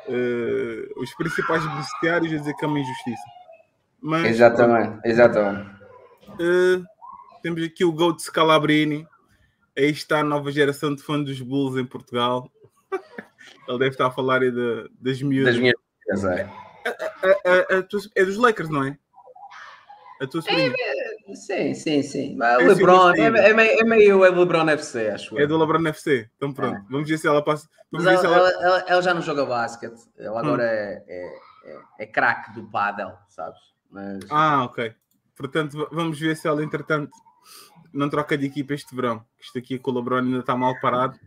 eh, 0.08 0.88
os 0.96 1.12
principais 1.14 1.66
beneficiários 1.66 2.32
a 2.32 2.36
dizer 2.36 2.54
que 2.54 2.64
é 2.64 2.68
uma 2.68 2.78
injustiça. 2.80 3.22
Mas, 4.00 4.26
Exatamente, 4.26 5.00
exatamente. 5.04 5.68
eh, 6.38 6.80
temos 7.42 7.62
aqui 7.62 7.84
o 7.84 7.92
Gold 7.92 8.22
Scalabrini. 8.22 9.06
Aí 9.76 9.90
está 9.90 10.20
a 10.20 10.24
nova 10.24 10.50
geração 10.52 10.94
de 10.94 11.02
fãs 11.02 11.24
dos 11.24 11.40
Bulls 11.40 11.76
em 11.76 11.84
Portugal. 11.84 12.50
Ele 13.68 13.78
deve 13.78 13.90
estar 13.90 14.06
a 14.06 14.10
falar 14.10 14.42
aí 14.42 14.50
de- 14.50 14.90
das 15.00 15.20
miúdas. 15.22 15.54
Das 15.54 15.60
minhas 15.60 15.76
filhas, 16.02 16.24
é. 16.24 16.42
A- 16.86 17.74
a- 17.76 17.78
a 17.78 17.82
tua- 17.82 18.00
é 18.14 18.24
dos 18.24 18.36
Lakers, 18.36 18.68
não 18.68 18.84
é? 18.84 18.98
A 20.20 20.26
tua 20.26 20.42
sobrinha. 20.42 20.72
Sim, 21.34 21.74
sim, 21.74 22.02
sim. 22.02 22.36
Mas 22.36 22.60
É 22.60 22.64
o 22.64 22.68
LeBron, 22.68 23.10
é, 23.14 23.20
é 23.50 23.52
meio, 23.54 23.80
é 23.80 23.84
meio 23.84 24.24
é 24.24 24.30
LeBron 24.30 24.68
FC, 24.70 25.08
acho 25.10 25.38
É 25.38 25.42
eu. 25.42 25.48
do 25.48 25.58
LeBron 25.58 25.86
FC. 25.88 26.28
Então 26.36 26.52
pronto, 26.52 26.76
É. 26.76 26.84
vamos 26.90 27.08
ver 27.08 27.18
se 27.18 27.26
ela 27.26 27.42
passa. 27.44 27.68
Mas 27.90 28.04
Vamos 28.04 28.20
ver 28.22 28.26
ela, 28.28 28.48
se 28.48 28.54
ela... 28.54 28.62
ela- 28.62 28.84
ela- 28.88 29.02
já 29.02 29.14
não 29.14 29.22
joga 29.22 29.44
basquete. 29.46 30.00
Ela 30.18 30.40
agora 30.40 30.62
é, 30.64 31.04
é, 31.08 31.38
é, 31.64 31.78
é 32.00 32.06
craque 32.06 32.52
do 32.52 32.64
paddle, 32.70 33.12
sabes? 33.28 33.58
Mas 33.90 34.20
Ah, 34.30 34.64
ok. 34.64 34.92
Portanto, 35.36 35.88
vamos 35.90 36.18
ver 36.20 36.36
se 36.36 36.46
ela, 36.46 36.62
entretanto, 36.62 37.10
não 37.92 38.08
troca 38.08 38.36
de 38.38 38.46
equipa 38.46 38.74
este 38.74 38.94
verão. 38.94 39.24
Isto 39.40 39.58
aqui 39.58 39.78
com 39.78 39.90
o 39.90 39.94
LeBron 39.94 40.18
ainda 40.18 40.38
está 40.40 40.54
mal 40.56 40.78
parado. 40.80 41.18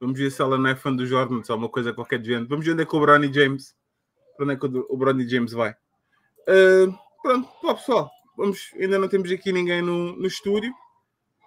Vamos 0.00 0.18
ver 0.18 0.30
se 0.30 0.40
ela 0.40 0.56
não 0.56 0.70
é 0.70 0.76
fã 0.76 0.94
do 0.94 1.04
Jordan, 1.04 1.42
só 1.42 1.56
uma 1.56 1.68
coisa 1.68 1.92
qualquer 1.92 2.20
de 2.20 2.32
gente. 2.32 2.48
Vamos 2.48 2.64
ver 2.64 2.72
onde 2.72 2.82
é 2.82 2.86
que 2.86 2.94
o 2.96 3.00
Bronny 3.00 3.32
James. 3.32 3.74
Para 4.36 4.44
onde 4.44 4.54
é 4.54 4.56
que 4.56 4.66
o 4.66 4.86
o 4.88 4.96
Bronny 4.96 5.28
James 5.28 5.52
vai. 5.52 5.74
Ah, 6.48 6.98
pronto, 7.20 7.48
pá, 7.60 7.74
pessoal. 7.74 8.10
Vamos, 8.38 8.72
ainda 8.78 9.00
não 9.00 9.08
temos 9.08 9.30
aqui 9.32 9.50
ninguém 9.52 9.82
no, 9.82 10.14
no 10.16 10.26
estúdio. 10.28 10.72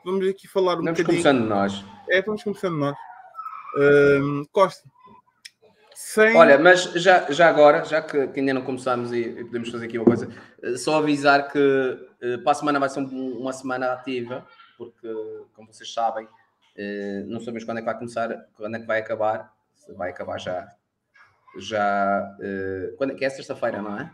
Vamos 0.04 0.28
aqui 0.28 0.46
falar 0.46 0.74
um 0.74 0.84
vamos 0.84 1.00
bocadinho. 1.00 1.24
começando 1.24 1.48
nós. 1.48 1.86
É, 2.10 2.22
vamos 2.22 2.44
começando 2.44 2.76
nós. 2.76 2.98
Costa. 4.52 4.90
Sem... 5.96 6.36
Olha, 6.36 6.60
mas 6.60 6.84
já, 6.96 7.32
já 7.32 7.48
agora, 7.48 7.86
já 7.86 8.02
que, 8.02 8.28
que 8.28 8.40
ainda 8.42 8.54
não 8.56 8.64
começámos 8.64 9.14
e, 9.14 9.20
e 9.22 9.46
podemos 9.46 9.70
fazer 9.70 9.86
aqui 9.86 9.98
uma 9.98 10.04
coisa, 10.06 10.28
eh, 10.62 10.76
só 10.76 10.98
avisar 10.98 11.50
que 11.50 12.08
eh, 12.22 12.38
para 12.40 12.52
a 12.52 12.56
semana 12.56 12.80
vai 12.80 12.90
ser 12.90 13.00
um- 13.00 13.38
uma 13.40 13.54
semana 13.54 13.94
ativa, 13.94 14.46
porque, 14.78 15.08
como 15.54 15.72
vocês 15.72 15.94
sabem, 15.94 16.28
eh, 16.76 17.24
não 17.28 17.40
sabemos 17.40 17.64
quando 17.64 17.78
é 17.78 17.82
que 17.82 17.86
vai 17.86 17.98
começar, 17.98 18.30
quando 18.56 18.76
é 18.76 18.80
que 18.80 18.86
vai 18.88 19.00
acabar. 19.00 19.54
Se 19.76 19.94
vai 19.94 20.10
acabar 20.10 20.38
já. 20.40 20.68
Já. 21.58 22.38
quando 22.98 23.12
é 23.12 23.16
que 23.16 23.24
é 23.26 23.30
sexta-feira, 23.30 23.82
não 23.82 23.98
é? 24.00 24.12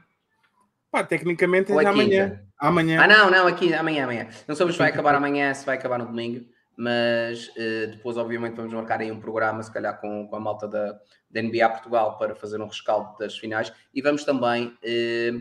Pá, 0.91 1.03
tecnicamente 1.03 1.71
é 1.71 1.75
é 1.75 1.85
amanhã. 1.85 2.41
Amanhã. 2.59 3.01
Ah, 3.03 3.07
não, 3.07 3.29
não, 3.29 3.45
aqui, 3.47 3.73
amanhã, 3.73 4.05
amanhã. 4.05 4.27
Não 4.47 4.55
sabemos 4.55 4.75
se 4.75 4.79
vai 4.79 4.89
acabar 4.89 5.13
amanhã, 5.15 5.53
se 5.53 5.65
vai 5.65 5.75
acabar 5.77 5.99
no 5.99 6.05
domingo, 6.07 6.45
mas 6.75 7.51
eh, 7.57 7.87
depois, 7.91 8.17
obviamente, 8.17 8.55
vamos 8.55 8.73
marcar 8.73 8.99
aí 9.01 9.11
um 9.11 9.19
programa, 9.19 9.61
se 9.61 9.71
calhar 9.71 9.99
com, 9.99 10.27
com 10.27 10.35
a 10.35 10.39
malta 10.39 10.67
da, 10.67 10.97
da 11.29 11.41
NBA 11.41 11.69
Portugal, 11.69 12.17
para 12.17 12.35
fazer 12.35 12.59
um 12.61 12.67
rescaldo 12.67 13.15
das 13.19 13.37
finais. 13.37 13.71
E 13.93 14.01
vamos 14.01 14.23
também. 14.23 14.75
eh, 14.83 15.33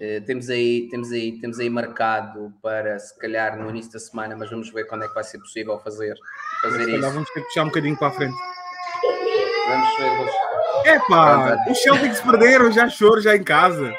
eh, 0.00 0.20
temos, 0.20 0.48
aí, 0.48 0.88
temos, 0.90 1.10
aí, 1.10 1.38
temos 1.40 1.58
aí 1.58 1.68
marcado 1.68 2.54
para 2.62 2.98
se 3.00 3.18
calhar 3.18 3.58
no 3.58 3.68
início 3.68 3.92
da 3.92 3.98
semana, 3.98 4.36
mas 4.36 4.48
vamos 4.48 4.70
ver 4.72 4.84
quando 4.86 5.04
é 5.04 5.08
que 5.08 5.14
vai 5.14 5.24
ser 5.24 5.38
possível 5.38 5.78
fazer, 5.80 6.14
fazer 6.62 6.88
isso. 6.88 7.00
vamos 7.12 7.28
ter 7.30 7.40
que 7.40 7.46
puxar 7.46 7.62
um 7.64 7.66
bocadinho 7.66 7.96
para 7.98 8.08
a 8.08 8.12
frente. 8.12 8.36
Vamos 9.68 9.96
ver. 9.98 10.10
vamos- 10.16 10.32
É 10.86 10.98
pá, 11.00 11.56
Pronto. 11.56 11.70
os 11.72 11.82
Celtics 11.82 12.20
perderam, 12.20 12.70
já 12.72 12.88
choro, 12.88 13.20
já 13.20 13.36
em 13.36 13.42
casa. 13.42 13.92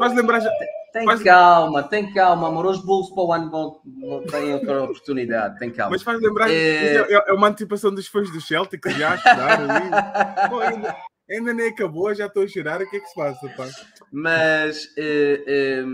Mas 0.00 0.14
lembrar, 0.14 0.40
já, 0.40 0.50
Tem 0.92 1.04
Faz- 1.04 1.22
calma, 1.22 1.82
tem 1.84 2.12
calma, 2.12 2.48
amor. 2.48 2.66
Os 2.66 2.84
Bulls 2.84 3.10
para 3.10 3.22
o 3.22 3.32
ano 3.32 3.50
vão, 3.50 3.80
têm 4.26 4.54
outra 4.54 4.82
oportunidade. 4.82 5.58
Tem 5.60 5.70
calma. 5.70 5.92
Mas 5.92 6.02
faz 6.02 6.20
lembrar, 6.20 6.50
É. 6.50 7.02
isso 7.04 7.12
é, 7.14 7.24
é 7.28 7.32
uma 7.32 7.46
antecipação 7.48 7.94
dos 7.94 8.08
fãs 8.08 8.28
do 8.30 8.40
Celtic 8.40 8.84
já 8.98 9.12
a 9.12 9.16
chorar 9.18 9.60
ali. 9.60 9.90
Pô, 10.50 10.58
ainda, 10.58 10.96
ainda 11.30 11.54
nem 11.54 11.68
acabou, 11.68 12.12
já 12.12 12.26
estou 12.26 12.42
a 12.42 12.48
chorar. 12.48 12.80
O 12.82 12.90
que 12.90 12.96
é 12.96 13.00
que 13.00 13.06
se 13.06 13.14
passa, 13.14 13.48
pá? 13.56 13.68
Mas 14.10 14.92
eh, 14.98 15.44
eh, 15.46 15.84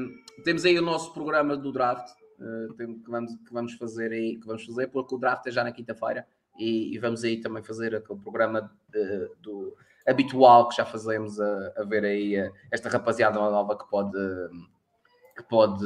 temos 0.44 0.64
aí 0.64 0.78
o 0.78 0.82
nosso 0.82 1.12
programa 1.12 1.54
do 1.56 1.70
draft 1.72 2.08
eh, 2.40 2.66
que, 2.78 3.10
vamos, 3.10 3.32
que 3.46 3.52
vamos 3.52 3.74
fazer 3.74 4.12
aí, 4.12 4.36
que 4.40 4.46
vamos 4.46 4.64
fazer, 4.64 4.86
porque 4.86 5.14
o 5.14 5.18
draft 5.18 5.46
é 5.46 5.50
já 5.50 5.62
na 5.62 5.72
quinta-feira 5.72 6.26
e, 6.58 6.94
e 6.94 6.98
vamos 6.98 7.22
aí 7.22 7.38
também 7.40 7.62
fazer 7.62 7.94
aquele 7.94 8.18
programa 8.20 8.70
eh, 8.94 9.28
do 9.42 9.76
habitual 10.06 10.68
que 10.68 10.76
já 10.76 10.84
fazemos 10.84 11.40
a, 11.40 11.72
a 11.76 11.84
ver 11.84 12.04
aí 12.04 12.36
eh, 12.36 12.52
esta 12.70 12.88
rapaziada 12.88 13.38
nova 13.38 13.76
que 13.76 13.88
pode 13.88 14.18
que 15.36 15.42
pode 15.42 15.84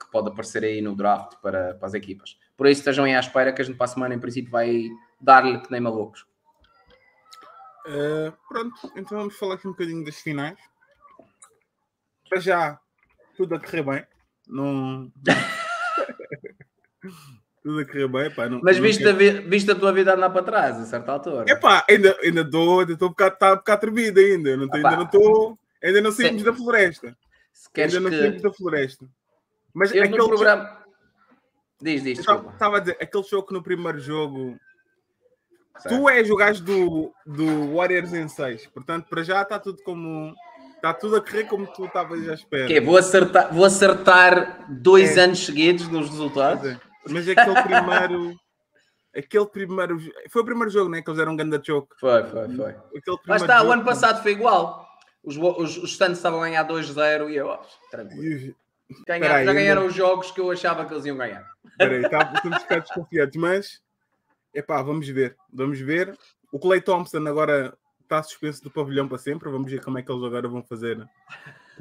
que 0.00 0.10
pode 0.10 0.28
aparecer 0.28 0.64
aí 0.64 0.80
no 0.80 0.94
draft 0.94 1.36
para, 1.42 1.74
para 1.74 1.86
as 1.86 1.94
equipas. 1.94 2.38
Por 2.56 2.66
isso 2.66 2.80
estejam 2.80 3.04
aí 3.04 3.14
à 3.14 3.20
espera 3.20 3.52
que 3.52 3.60
a 3.60 3.64
gente 3.64 3.76
para 3.76 3.84
a 3.84 3.88
semana 3.88 4.14
em 4.14 4.20
princípio 4.20 4.50
vai 4.50 4.88
dar-lhe 5.20 5.60
que 5.60 5.70
nem 5.70 5.80
malucos. 5.80 6.26
Uh, 7.86 8.32
pronto, 8.48 8.92
então 8.96 9.18
vamos 9.18 9.36
falar 9.36 9.56
aqui 9.56 9.66
um 9.66 9.72
bocadinho 9.72 10.04
das 10.04 10.20
finais. 10.20 10.58
Para 12.28 12.40
já, 12.40 12.80
tudo 13.36 13.56
a 13.56 13.60
correr 13.60 13.82
bem. 13.82 14.06
Não. 14.46 15.12
tudo 17.62 17.80
a 17.80 17.84
correr 17.86 18.08
bem, 18.08 18.30
pá. 18.34 18.48
Não, 18.48 18.60
Mas 18.62 18.76
não 18.76 18.82
viste, 18.84 19.02
quero- 19.02 19.14
a, 19.14 19.18
vi- 19.18 19.40
viste 19.48 19.70
a 19.70 19.74
tua 19.74 19.92
vida 19.92 20.14
andar 20.14 20.30
para 20.30 20.42
trás 20.42 20.76
a 20.80 20.84
certa 20.84 21.12
altura. 21.12 21.44
Epá, 21.48 21.84
ainda 21.88 22.16
ainda 22.22 22.42
dou, 22.44 22.80
ainda 22.80 22.92
estou 22.94 23.08
um 23.08 23.12
bocado, 23.12 23.36
tá 23.38 23.52
um 23.52 23.56
bocado 23.56 23.80
tremido 23.80 24.18
ainda. 24.20 24.56
Não 24.56 24.68
tô- 24.68 24.76
ainda 24.76 24.96
não 24.96 25.04
estou. 25.04 25.58
Ainda 25.82 26.00
não 26.00 26.12
saímos 26.12 26.42
Sim. 26.42 26.46
da 26.46 26.52
floresta. 26.52 27.16
Se 27.52 27.70
queres 27.70 27.94
ainda 27.94 28.08
não 28.08 28.16
que 28.16 28.22
saímos 28.22 28.42
da 28.42 28.52
floresta. 28.52 29.06
Mas 29.74 29.94
eu 29.94 30.02
aquele 30.02 30.26
programa 30.26 30.78
diz, 31.80 32.02
diz, 32.02 32.18
desculpa. 32.18 32.50
Estava 32.52 32.76
a 32.76 32.80
dizer, 32.80 32.96
aquele 33.00 33.24
jogo 33.24 33.46
que 33.48 33.54
no 33.54 33.62
primeiro 33.62 33.98
jogo. 34.00 34.56
Tu 35.88 36.08
és 36.10 36.30
o 36.30 36.36
gajo 36.36 36.62
do, 36.62 37.12
do 37.24 37.74
Warriors 37.74 38.12
em 38.12 38.28
6. 38.28 38.66
Portanto, 38.68 39.06
para 39.08 39.22
já 39.22 39.42
está 39.42 39.58
tudo 39.58 39.82
como. 39.82 40.34
Está 40.76 40.92
tudo 40.92 41.16
a 41.16 41.20
correr 41.20 41.44
como 41.44 41.66
tu 41.68 41.84
estavas 41.86 42.28
à 42.28 42.34
espera. 42.34 42.66
Que 42.66 42.74
é, 42.74 42.80
vou 42.80 42.96
acertar, 42.96 43.54
vou 43.54 43.64
acertar 43.64 44.66
dois 44.68 45.16
É. 45.16 45.20
anos 45.22 45.46
seguidos 45.46 45.88
nos 45.88 46.08
resultados. 46.10 46.62
Dizer, 46.62 46.80
Mas 47.08 47.28
aquele 47.28 47.62
primeiro. 47.62 48.36
aquele 49.16 49.46
primeiro. 49.46 49.98
Foi 50.30 50.42
o 50.42 50.44
primeiro 50.44 50.70
jogo, 50.70 50.90
né? 50.90 51.02
Que 51.02 51.10
eles 51.10 51.20
eram 51.20 51.32
um 51.32 51.36
ganda 51.36 51.60
choke. 51.62 51.94
Foi, 51.98 52.22
foi, 52.24 52.56
foi. 52.56 52.70
Aquele 52.96 53.16
Lá 53.26 53.36
está, 53.36 53.56
o 53.56 53.60
jogo- 53.60 53.72
ano 53.72 53.84
passado 53.84 54.22
foi 54.22 54.32
igual. 54.32 54.88
Os, 55.24 55.36
os, 55.36 55.76
os 55.78 55.96
Suns 55.96 56.16
estavam 56.18 56.42
a 56.42 56.46
ganhar 56.46 56.66
2-0 56.66 57.30
e 57.30 57.36
eu, 57.36 57.46
ó, 57.46 57.58
tranquilo. 57.90 58.22
E 58.90 58.94
Ganhar- 59.06 59.20
Espera 59.20 59.34
aí, 59.36 59.46
já 59.46 59.52
ganharam 59.54 59.80
ainda- 59.82 59.90
os 59.90 59.96
jogos 59.96 60.30
que 60.32 60.40
eu 60.40 60.50
achava 60.50 60.84
que 60.84 60.92
eles 60.92 61.04
iam 61.06 61.16
ganhar. 61.16 61.46
Espera 61.64 61.94
aí, 61.96 62.10
tá, 62.10 62.32
estamos 62.34 62.56
a 62.58 62.60
ficar 62.60 62.80
desconfiados, 62.80 63.36
mas 63.36 63.80
epá, 64.52 64.82
vamos 64.82 65.08
ver, 65.08 65.36
vamos 65.52 65.80
ver. 65.80 66.16
O 66.52 66.58
Clay 66.58 66.80
Thompson 66.80 67.26
agora 67.26 67.72
está 68.02 68.22
suspenso 68.22 68.62
do 68.64 68.70
pavilhão 68.70 69.08
para 69.08 69.16
sempre. 69.16 69.48
Vamos 69.50 69.70
ver 69.70 69.82
como 69.82 69.96
é 69.98 70.02
que 70.02 70.12
eles 70.12 70.22
agora 70.24 70.46
vão 70.48 70.62
fazer. 70.62 70.98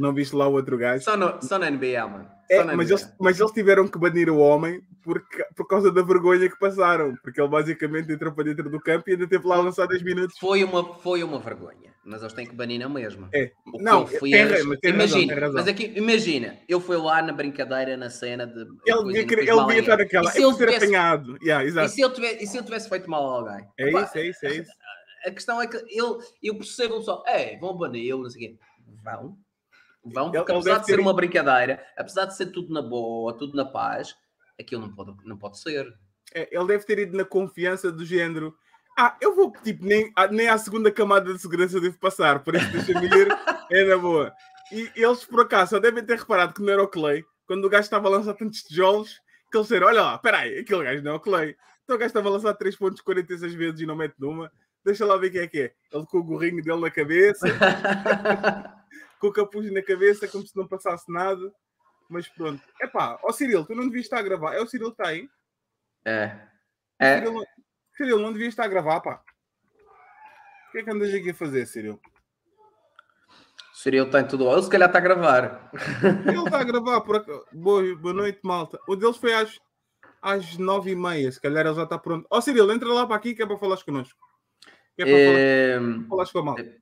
Não 0.01 0.13
viste 0.13 0.35
lá 0.35 0.47
o 0.47 0.53
outro 0.53 0.77
gajo? 0.77 1.03
Só, 1.03 1.15
no, 1.15 1.41
só 1.41 1.59
na 1.59 1.69
NBA, 1.69 2.07
mano. 2.07 2.27
É, 2.49 2.63
na 2.63 2.75
mas, 2.75 2.87
NBA. 2.89 2.99
eles, 2.99 3.15
mas 3.19 3.39
eles 3.39 3.51
tiveram 3.53 3.87
que 3.87 3.97
banir 3.97 4.29
o 4.29 4.37
homem 4.37 4.81
porque, 5.03 5.43
por 5.55 5.67
causa 5.67 5.91
da 5.91 6.01
vergonha 6.01 6.49
que 6.49 6.57
passaram. 6.59 7.15
Porque 7.23 7.39
ele 7.39 7.47
basicamente 7.49 8.11
entrou 8.11 8.33
para 8.33 8.43
dentro 8.45 8.69
do 8.69 8.79
campo 8.79 9.09
e 9.09 9.13
ainda 9.13 9.27
teve 9.27 9.47
lá 9.47 9.55
a 9.57 9.61
lançar 9.61 9.87
10 9.87 10.01
minutos. 10.03 10.37
Foi 10.39 10.63
uma, 10.63 10.95
foi 10.95 11.23
uma 11.23 11.39
vergonha, 11.39 11.93
mas 12.03 12.21
eles 12.21 12.33
têm 12.33 12.45
que 12.45 12.53
banir 12.55 12.79
na 12.79 12.89
mesma. 12.89 13.29
É, 13.33 13.51
O 13.73 13.81
não, 13.81 14.01
eu 14.01 14.07
fui 14.07 14.31
tem, 14.31 14.41
a- 14.41 14.47
ra- 14.47 14.63
mas 14.65 14.79
tem 14.79 14.91
imagina, 14.93 15.33
razão. 15.35 15.53
mas 15.53 15.67
aqui, 15.67 15.93
imagina, 15.95 16.57
eu 16.67 16.81
fui 16.81 16.97
lá 16.97 17.21
na 17.21 17.31
brincadeira, 17.31 17.95
na 17.95 18.09
cena 18.09 18.45
de. 18.45 18.59
Ele 18.85 19.03
devia, 19.05 19.25
querer- 19.27 19.47
ele 19.47 19.65
devia 19.65 19.79
estar 19.79 19.97
naquela. 19.97 20.25
E 20.25 20.27
É 20.27 20.31
se 20.31 20.41
eu 20.41 20.49
por 20.49 20.57
ser 20.57 20.65
tivesse- 20.65 20.85
apanhado. 20.85 21.37
Yeah, 21.41 21.63
E 21.63 21.67
exato. 21.67 21.89
se, 21.89 22.01
eu 22.01 22.11
tivesse, 22.13 22.43
e 22.43 22.47
se 22.47 22.57
eu 22.57 22.63
tivesse 22.63 22.89
feito 22.89 23.09
mal 23.09 23.25
a 23.29 23.33
alguém? 23.37 23.67
É 23.77 23.89
Opa, 23.89 24.01
isso, 24.03 24.17
é 24.17 24.25
isso, 24.27 24.45
é 24.45 24.53
isso. 24.55 24.71
A 25.25 25.31
questão 25.31 25.61
é 25.61 25.67
que 25.67 25.77
ele, 25.77 26.17
eu 26.43 26.55
percebo 26.55 26.99
só, 27.01 27.23
é, 27.27 27.55
vão 27.59 27.77
banir, 27.77 28.15
não 28.17 28.27
sei 28.29 28.47
o 28.47 28.49
quê. 28.49 28.57
Vão, 29.03 29.37
vão, 30.03 30.31
porque 30.31 30.51
apesar 30.51 30.79
de 30.79 30.85
ser 30.85 30.99
uma 30.99 31.13
brincadeira, 31.13 31.85
apesar 31.97 32.25
de 32.25 32.35
ser 32.35 32.47
tudo 32.47 32.73
na 32.73 32.81
boa, 32.81 33.37
tudo 33.37 33.55
na 33.55 33.65
paz, 33.65 34.15
aquilo 34.59 34.81
não 34.81 34.93
pode, 34.93 35.15
não 35.25 35.37
pode 35.37 35.59
ser. 35.59 35.91
É, 36.33 36.47
ele 36.51 36.67
deve 36.67 36.85
ter 36.85 36.99
ido 36.99 37.17
na 37.17 37.25
confiança 37.25 37.91
do 37.91 38.05
género. 38.05 38.55
Ah, 38.97 39.15
eu 39.21 39.35
vou, 39.35 39.51
tipo, 39.63 39.85
nem, 39.85 40.11
ah, 40.15 40.27
nem 40.27 40.47
à 40.47 40.57
segunda 40.57 40.91
camada 40.91 41.33
de 41.33 41.39
segurança 41.39 41.79
devo 41.79 41.97
passar, 41.97 42.43
por 42.43 42.55
isso 42.55 42.71
deixa-me 42.71 43.07
ir, 43.07 43.27
é 43.71 43.83
na 43.85 43.97
boa. 43.97 44.33
E 44.71 44.89
eles, 44.95 45.25
por 45.25 45.41
acaso, 45.41 45.71
só 45.71 45.79
devem 45.79 46.03
ter 46.03 46.17
reparado 46.17 46.53
que 46.53 46.61
não 46.61 46.71
era 46.71 46.83
o 46.83 46.87
Clay, 46.87 47.23
quando 47.45 47.65
o 47.65 47.69
gajo 47.69 47.83
estava 47.83 48.07
a 48.07 48.11
lançar 48.11 48.33
tantos 48.33 48.63
tijolos, 48.63 49.19
que 49.51 49.57
eles 49.57 49.67
disseram, 49.67 49.87
olha 49.87 50.01
lá, 50.01 50.17
peraí, 50.17 50.59
aquele 50.59 50.83
gajo 50.83 51.03
não 51.03 51.11
é 51.11 51.15
o 51.15 51.19
Clay. 51.19 51.55
Então 51.83 51.95
o 51.95 51.99
gajo 51.99 52.07
estava 52.07 52.29
a 52.29 52.31
lançar 52.31 52.53
3 52.53 52.75
pontos 52.77 53.01
46 53.01 53.53
vezes 53.53 53.81
e 53.81 53.85
não 53.85 53.95
mete 53.95 54.15
numa. 54.17 54.51
Deixa 54.83 55.05
lá 55.05 55.17
ver 55.17 55.29
quem 55.29 55.41
é 55.41 55.47
que 55.47 55.59
é. 55.59 55.73
Ele 55.91 56.05
com 56.05 56.19
o 56.19 56.23
gorrinho 56.23 56.63
dele 56.63 56.79
na 56.79 56.89
cabeça, 56.89 57.47
com 59.21 59.27
o 59.27 59.31
capuz 59.31 59.71
na 59.71 59.83
cabeça, 59.83 60.27
como 60.27 60.45
se 60.45 60.57
não 60.57 60.67
passasse 60.67 61.09
nada. 61.11 61.53
Mas 62.09 62.27
pronto. 62.27 62.61
Epá, 62.81 63.19
ó 63.23 63.31
Cirilo, 63.31 63.65
tu 63.65 63.75
não 63.75 63.85
devias 63.85 64.05
estar 64.05 64.17
a 64.17 64.23
gravar. 64.23 64.55
É 64.55 64.59
o 64.59 64.67
Cirilo 64.67 64.93
que 64.93 65.01
está 65.01 65.11
aí? 65.11 65.29
É. 66.03 66.37
É, 66.99 67.19
Cirilo, 67.19 67.45
Cirilo, 67.95 68.19
não 68.19 68.33
devias 68.33 68.49
estar 68.49 68.65
a 68.65 68.67
gravar, 68.67 68.99
pá. 68.99 69.23
O 70.67 70.71
que 70.71 70.79
é 70.79 70.83
que 70.83 70.89
andas 70.89 71.13
aqui 71.13 71.29
a 71.29 71.33
fazer, 71.33 71.65
Cirilo? 71.67 72.01
Cirilo 73.73 74.09
tem 74.09 74.27
tudo. 74.27 74.51
Ele 74.51 74.63
se 74.63 74.69
calhar 74.69 74.89
está 74.89 74.99
a 74.99 75.01
gravar. 75.01 75.71
Ele 76.27 76.43
está 76.43 76.59
a 76.59 76.63
gravar, 76.63 77.01
por 77.01 77.23
boa, 77.53 77.95
boa 77.95 78.13
noite, 78.13 78.39
malta. 78.43 78.79
O 78.87 78.95
deles 78.95 79.17
foi 79.17 79.33
às, 79.33 79.57
às 80.21 80.57
nove 80.57 80.91
e 80.91 80.95
meia, 80.95 81.31
se 81.31 81.39
calhar 81.39 81.65
ele 81.65 81.75
já 81.75 81.83
está 81.83 81.97
pronto. 81.97 82.27
Ó 82.29 82.41
Cirilo, 82.41 82.71
entra 82.71 82.89
lá 82.89 83.05
para 83.05 83.15
aqui 83.15 83.35
que 83.35 83.43
é 83.43 83.45
para 83.45 83.57
falares 83.57 83.83
connosco. 83.83 84.19
Que 84.95 85.03
é 85.03 85.05
para 85.05 85.13
falar, 85.13 85.39
Ehm, 85.39 86.07
falares 86.07 86.31
com 86.31 86.39
a 86.39 86.43
malta. 86.43 86.80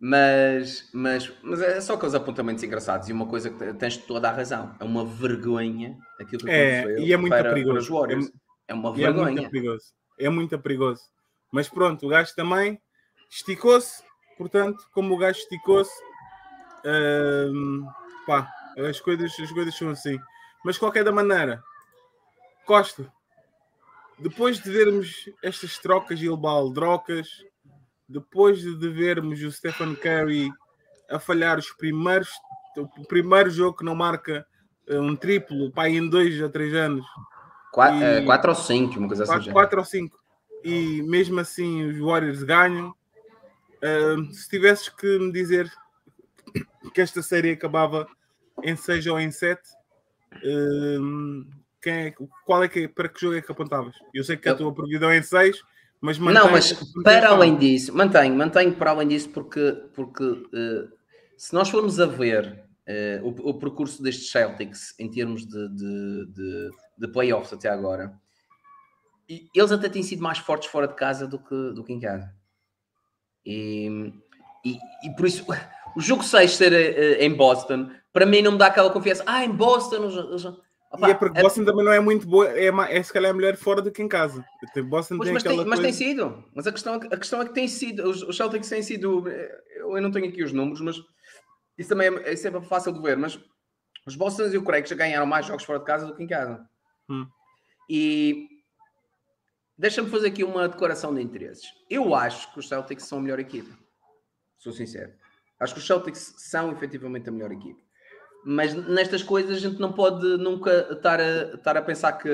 Mas, 0.00 0.88
mas, 0.92 1.32
mas 1.42 1.60
é 1.60 1.80
só 1.80 1.94
aqueles 1.94 2.14
apontamentos 2.14 2.62
engraçados 2.62 3.08
e 3.08 3.12
uma 3.12 3.26
coisa 3.26 3.50
que 3.50 3.74
tens 3.74 3.96
toda 3.96 4.28
a 4.28 4.32
razão. 4.32 4.74
É 4.78 4.84
uma 4.84 5.04
vergonha 5.04 5.98
aquilo 6.20 6.44
que 6.44 6.50
É, 6.50 6.80
aconteceu 6.80 7.04
e 7.04 7.12
é 7.12 7.16
muito 7.16 7.30
para, 7.32 7.52
perigoso. 7.52 7.88
para 7.88 8.00
Warriors. 8.00 8.32
É, 8.68 8.74
uma 8.74 8.96
E 8.96 9.04
é 9.04 9.10
muito 9.10 9.24
vergonha. 9.24 9.50
perigoso. 9.50 9.84
É 10.18 10.28
muito 10.28 10.58
perigoso. 10.60 11.02
Mas 11.50 11.68
pronto, 11.68 12.06
o 12.06 12.08
gajo 12.08 12.32
também 12.36 12.80
esticou-se. 13.30 14.02
Portanto, 14.36 14.86
como 14.92 15.14
o 15.14 15.18
gajo 15.18 15.40
esticou-se, 15.40 15.92
hum, 17.52 17.84
pá, 18.26 18.48
as 18.88 19.00
coisas, 19.00 19.32
as 19.40 19.50
coisas 19.50 19.74
são 19.76 19.90
assim. 19.90 20.16
Mas 20.64 20.76
de 20.76 20.80
qualquer 20.80 21.02
da 21.02 21.10
maneira, 21.10 21.60
Costa, 22.64 23.12
depois 24.18 24.60
de 24.60 24.70
vermos 24.70 25.28
estas 25.42 25.78
trocas 25.78 26.20
e 26.20 26.28
trocas, 26.74 27.28
depois 28.08 28.60
de 28.60 28.88
vermos 28.88 29.42
o 29.42 29.52
Stephen 29.52 29.94
Curry 29.94 30.50
a 31.10 31.18
falhar 31.18 31.58
os 31.58 31.70
primeiros, 31.72 32.30
o 32.76 33.04
primeiro 33.06 33.50
jogo 33.50 33.78
que 33.78 33.84
não 33.84 33.94
marca 33.94 34.46
eh, 34.86 34.98
um 34.98 35.14
triplo, 35.14 35.70
pá, 35.72 35.88
em 35.88 36.08
dois 36.08 36.40
ou 36.40 36.48
três 36.48 36.72
anos, 36.74 37.04
Qua- 37.72 37.94
E- 37.94 38.02
eh, 38.02 38.22
quatro 38.24 38.50
ou 38.50 38.56
cinco, 38.56 38.98
uma 38.98 39.08
coisa 39.08 39.22
assim. 39.24 39.32
4, 39.32 39.44
já. 39.46 39.52
4 39.52 39.78
ou 39.78 39.84
5 39.84 40.18
e 40.64 41.02
mesmo 41.02 41.38
assim 41.38 41.84
os 41.84 41.98
Warriors 41.98 42.42
ganham. 42.42 42.94
Ahm, 43.82 44.30
se 44.32 44.48
tivesses 44.48 44.88
que 44.88 45.18
me 45.18 45.30
dizer 45.30 45.70
que 46.92 47.00
esta 47.00 47.22
série 47.22 47.50
acabava 47.52 48.08
em 48.62 48.74
6 48.74 49.06
ou 49.06 49.20
em 49.20 49.30
7, 49.30 49.60
quem 51.80 51.92
é, 51.92 52.14
qual 52.44 52.64
é 52.64 52.68
que, 52.68 52.88
para 52.88 53.08
que 53.08 53.20
jogo 53.20 53.36
é 53.36 53.42
que 53.42 53.52
apontavas? 53.52 53.94
Eu 54.12 54.24
sei 54.24 54.36
que 54.36 54.48
a 54.48 54.54
tua 54.54 54.74
previsão 54.74 55.10
é 55.10 55.18
em 55.18 55.22
6, 55.22 55.62
mas 56.00 56.18
Não, 56.18 56.26
mantém- 56.32 56.50
mas 56.52 56.72
mantém 56.72 57.02
para 57.02 57.28
além 57.30 57.56
disso, 57.56 57.94
mantenho, 57.96 58.34
mantenho 58.36 58.74
para 58.74 58.90
além 58.90 59.08
disso, 59.08 59.28
porque, 59.30 59.72
porque 59.94 60.24
eh, 60.54 60.88
se 61.36 61.52
nós 61.54 61.68
formos 61.68 61.98
a 62.00 62.06
ver 62.06 62.64
eh, 62.86 63.20
o, 63.22 63.28
o 63.50 63.54
percurso 63.58 64.02
destes 64.02 64.30
Celtics 64.30 64.94
em 64.98 65.10
termos 65.10 65.46
de, 65.46 65.68
de, 65.70 66.26
de, 66.32 66.70
de 66.98 67.08
playoffs 67.08 67.52
até 67.52 67.68
agora, 67.68 68.12
eles 69.54 69.72
até 69.72 69.88
têm 69.88 70.02
sido 70.02 70.22
mais 70.22 70.38
fortes 70.38 70.68
fora 70.70 70.88
de 70.88 70.94
casa 70.94 71.26
do 71.26 71.38
que, 71.38 71.72
do 71.74 71.84
que 71.84 71.92
em 71.92 72.00
casa. 72.00 72.32
E, 73.44 74.12
e, 74.64 74.76
e 75.04 75.10
por 75.16 75.26
isso, 75.26 75.44
o 75.96 76.00
jogo 76.00 76.22
6 76.22 76.50
ser 76.52 76.72
eh, 76.72 77.24
em 77.24 77.34
Boston, 77.34 77.90
para 78.12 78.26
mim 78.26 78.42
não 78.42 78.52
me 78.52 78.58
dá 78.58 78.66
aquela 78.66 78.90
confiança. 78.90 79.22
Ah, 79.26 79.44
em 79.44 79.50
Boston. 79.50 79.96
eles- 80.04 80.44
eles- 80.44 80.58
Opa, 80.90 81.08
E 81.08 81.10
é 81.10 81.14
porque 81.14 81.38
é- 81.38 81.42
Boston 81.42 81.64
também 81.64 81.84
não 81.84 81.92
é 81.92 82.00
muito 82.00 82.26
boa, 82.26 82.48
é, 82.48 82.68
é 82.68 83.02
se 83.02 83.12
calhar 83.12 83.34
melhor 83.34 83.54
fora 83.56 83.82
do 83.82 83.92
que 83.92 84.02
em 84.02 84.08
casa. 84.08 84.44
Boston 84.86 85.18
Pois, 85.18 85.26
tem 85.28 85.34
mas, 85.34 85.42
tem, 85.42 85.56
mas 85.56 85.66
coisa... 85.66 85.82
tem 85.82 85.92
sido. 85.92 86.44
Mas 86.54 86.66
a 86.66 86.72
questão, 86.72 86.94
é 86.94 87.00
que- 87.00 87.14
a 87.14 87.18
questão 87.18 87.42
é 87.42 87.44
que 87.46 87.52
tem 87.52 87.68
sido. 87.68 88.08
Os, 88.08 88.22
os 88.22 88.36
Celtics 88.36 88.68
têm 88.68 88.82
sido. 88.82 89.28
Eu, 89.28 89.96
eu 89.96 90.02
não 90.02 90.10
tenho 90.10 90.28
aqui 90.28 90.42
os 90.42 90.52
números, 90.52 90.80
mas 90.80 90.96
isso 91.76 91.88
também 91.90 92.08
é, 92.08 92.32
é 92.32 92.36
sempre 92.36 92.60
fácil 92.62 92.92
de 92.92 93.00
ver. 93.02 93.16
Mas 93.18 93.38
os 94.06 94.16
Bostons 94.16 94.54
e 94.54 94.56
o 94.56 94.64
Craig 94.64 94.86
já 94.88 94.94
ganharam 94.96 95.26
mais 95.26 95.44
jogos 95.46 95.64
fora 95.64 95.78
de 95.78 95.84
casa 95.84 96.06
do 96.06 96.16
que 96.16 96.22
em 96.22 96.26
casa. 96.26 96.66
Hum. 97.10 97.26
E 97.90 98.48
deixa-me 99.76 100.08
fazer 100.08 100.28
aqui 100.28 100.42
uma 100.42 100.68
declaração 100.68 101.14
de 101.14 101.20
interesses. 101.22 101.66
Eu 101.90 102.14
acho 102.14 102.50
que 102.52 102.58
os 102.60 102.68
Celtics 102.68 103.04
são 103.04 103.18
a 103.18 103.22
melhor 103.22 103.38
equipa. 103.38 103.76
Sou 104.56 104.72
sincero. 104.72 105.12
Acho 105.60 105.74
que 105.74 105.80
os 105.80 105.86
Celtics 105.86 106.34
são 106.38 106.72
efetivamente 106.72 107.28
a 107.28 107.32
melhor 107.32 107.52
equipa. 107.52 107.80
Mas 108.44 108.74
nestas 108.74 109.22
coisas 109.22 109.56
a 109.56 109.60
gente 109.60 109.80
não 109.80 109.92
pode 109.92 110.24
nunca 110.38 110.88
estar 110.92 111.20
a, 111.20 111.54
estar 111.54 111.76
a 111.76 111.82
pensar 111.82 112.12
que, 112.12 112.30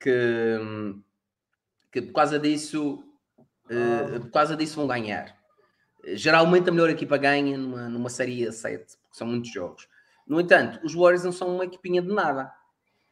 que, 0.00 0.58
que 1.92 2.02
por 2.02 2.12
causa 2.12 2.38
disso 2.38 3.04
uh, 3.70 4.20
por 4.20 4.30
causa 4.30 4.56
disso 4.56 4.76
vão 4.76 4.86
ganhar. 4.86 5.36
Geralmente 6.14 6.68
a 6.68 6.72
melhor 6.72 6.90
equipa 6.90 7.16
ganha 7.16 7.56
numa, 7.56 7.88
numa 7.88 8.08
série 8.08 8.46
a 8.46 8.52
7, 8.52 8.96
porque 9.02 9.16
são 9.16 9.26
muitos 9.26 9.52
jogos. 9.52 9.86
No 10.26 10.40
entanto, 10.40 10.80
os 10.84 10.94
Warriors 10.94 11.24
não 11.24 11.32
são 11.32 11.54
uma 11.54 11.64
equipinha 11.64 12.00
de 12.00 12.12
nada. 12.12 12.52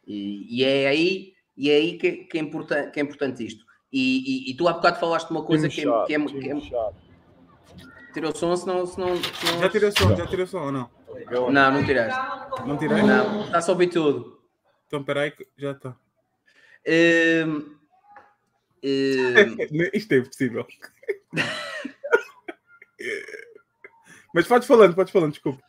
E, 0.06 0.60
e 0.60 0.64
é 0.64 0.88
aí, 0.88 1.34
e 1.56 1.70
é 1.70 1.74
aí 1.74 1.98
que, 1.98 2.12
que, 2.24 2.38
é 2.38 2.40
importante, 2.40 2.90
que 2.92 3.00
é 3.00 3.02
importante 3.02 3.44
isto. 3.44 3.64
E, 3.92 4.48
e, 4.48 4.50
e, 4.50 4.56
tu 4.56 4.68
há 4.68 4.72
bocado 4.72 4.98
falaste 4.98 5.28
de 5.28 5.32
uma 5.32 5.44
coisa 5.44 5.68
que, 5.68 5.80
é, 5.80 6.06
que, 6.06 6.14
é, 6.14 6.26
que 6.26 6.50
é, 6.50 6.92
Tirou 8.12 8.34
som, 8.34 8.56
senão, 8.56 8.86
senão, 8.86 9.16
senão... 9.16 9.60
Já 9.60 9.68
tirou 9.68 9.92
som, 9.92 10.16
já 10.16 10.26
tirou 10.26 10.46
som 10.46 10.60
ou 10.66 10.72
não? 10.72 10.90
Não, 11.26 11.50
não 11.72 11.84
tiraste. 11.84 12.18
Não 12.66 12.76
tirei? 12.76 13.02
Não, 13.02 13.44
está 13.44 13.60
só 13.60 13.72
a 13.72 13.74
ouvir 13.74 13.88
tudo. 13.88 14.40
Então 14.86 15.02
peraí, 15.04 15.32
já 15.56 15.72
está. 15.72 15.96
Hum, 16.86 17.76
hum, 18.82 19.88
Isto 19.92 20.12
é 20.12 20.18
impossível. 20.18 20.66
Mas 24.34 24.46
podes 24.46 24.68
falando, 24.68 24.94
podes 24.94 25.12
falando, 25.12 25.32
desculpa. 25.32 25.62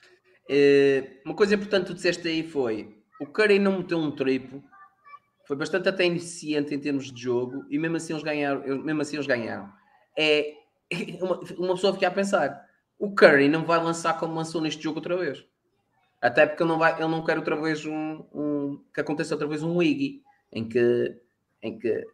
Uh, 0.49 1.07
uma 1.25 1.35
coisa 1.35 1.55
importante 1.55 1.83
que 1.83 1.91
tu 1.91 1.95
disseste 1.95 2.27
aí 2.27 2.47
foi 2.47 2.99
o 3.19 3.25
Curry 3.25 3.59
não 3.59 3.79
meteu 3.79 3.97
um 3.97 4.11
triplo, 4.11 4.63
foi 5.45 5.57
bastante 5.57 5.89
até 5.89 6.05
ineficiente 6.05 6.73
em 6.73 6.79
termos 6.79 7.11
de 7.11 7.21
jogo 7.21 7.65
e 7.69 7.77
mesmo 7.77 7.97
assim 7.97 8.13
eles 8.13 8.23
ganharam. 8.23 8.61
Mesmo 8.83 9.01
assim 9.01 9.17
eles 9.17 9.27
ganharam. 9.27 9.71
É 10.17 10.53
uma, 11.21 11.39
uma 11.57 11.75
pessoa 11.75 11.93
fica 11.93 12.07
a 12.07 12.11
pensar: 12.11 12.68
o 12.99 13.15
Curry 13.15 13.47
não 13.47 13.63
vai 13.63 13.81
lançar 13.81 14.19
como 14.19 14.35
lançou 14.35 14.61
neste 14.61 14.83
jogo 14.83 14.97
outra 14.97 15.15
vez. 15.17 15.45
Até 16.21 16.45
porque 16.45 16.61
ele 16.61 16.69
não, 16.69 16.77
vai, 16.77 16.93
ele 16.93 17.07
não 17.07 17.23
quer 17.23 17.37
outra 17.37 17.55
vez 17.55 17.85
um, 17.85 18.25
um 18.33 18.83
que 18.93 18.99
aconteça 18.99 19.33
outra 19.33 19.47
vez 19.47 19.63
um 19.63 19.77
Wiggy 19.77 20.21
em 20.51 20.67
que, 20.67 21.15
em 21.63 21.79
que 21.79 22.05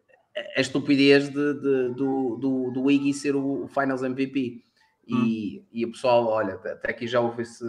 a 0.56 0.62
estupidez 0.62 1.30
de, 1.30 1.54
de, 1.56 1.90
do, 1.96 2.36
do, 2.36 2.72
do 2.72 2.92
Iggy 2.92 3.14
ser 3.14 3.36
o 3.36 3.68
Finals 3.68 4.04
MVP. 4.04 4.62
E, 5.08 5.60
hum. 5.60 5.66
e 5.72 5.86
o 5.86 5.92
pessoal, 5.92 6.28
olha, 6.28 6.56
até 6.56 6.92
aqui 6.92 7.08
já 7.08 7.20
ouve-se. 7.20 7.66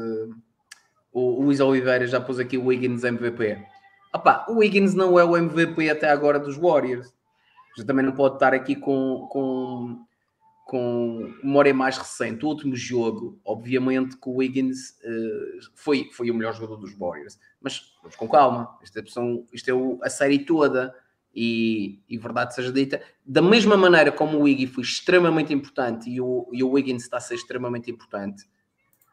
O, 1.13 1.41
o 1.41 1.43
Luís 1.45 1.61
Oliveira 1.61 2.07
já 2.07 2.21
pôs 2.21 2.39
aqui 2.39 2.59
o 2.59 2.67
Wiggins 2.67 3.03
MVP. 3.03 3.63
Opa, 4.13 4.45
o 4.49 4.59
Wiggins 4.59 4.95
não 4.95 5.19
é 5.19 5.25
o 5.25 5.37
MVP 5.37 5.89
até 5.89 6.11
agora 6.11 6.39
dos 6.39 6.57
Warriors. 6.57 7.15
Já 7.77 7.85
também 7.85 8.05
não 8.05 8.13
pode 8.13 8.35
estar 8.35 8.53
aqui 8.55 8.75
com, 8.75 9.27
com, 9.31 10.06
com 10.67 11.33
memória 11.45 11.73
mais 11.73 11.97
recente. 11.97 12.45
O 12.45 12.49
último 12.49 12.75
jogo, 12.75 13.41
obviamente, 13.45 14.17
que 14.17 14.29
o 14.29 14.39
Wiggins 14.39 14.91
uh, 15.05 15.71
foi, 15.77 16.11
foi 16.13 16.29
o 16.29 16.35
melhor 16.35 16.53
jogador 16.55 16.77
dos 16.77 16.93
Warriors. 16.99 17.39
Mas 17.63 17.95
vamos 18.03 18.17
com 18.17 18.29
calma. 18.29 18.77
Isto 18.83 18.99
é, 18.99 19.03
isto 19.53 19.71
é 19.71 19.73
o, 19.73 19.97
a 20.03 20.11
série 20.11 20.41
toda 20.41 20.93
e, 21.33 22.01
e, 22.09 22.19
verdade 22.19 22.53
seja 22.53 22.73
dita, 22.73 23.01
da 23.25 23.41
mesma 23.41 23.77
maneira 23.77 24.11
como 24.11 24.41
o 24.41 24.49
Iggy 24.49 24.67
foi 24.67 24.83
extremamente 24.83 25.55
importante 25.55 26.11
e 26.11 26.21
o, 26.21 26.49
e 26.53 26.65
o 26.65 26.71
Wiggins 26.71 27.05
está 27.05 27.19
a 27.19 27.21
ser 27.21 27.37
extremamente 27.37 27.89
importante, 27.89 28.45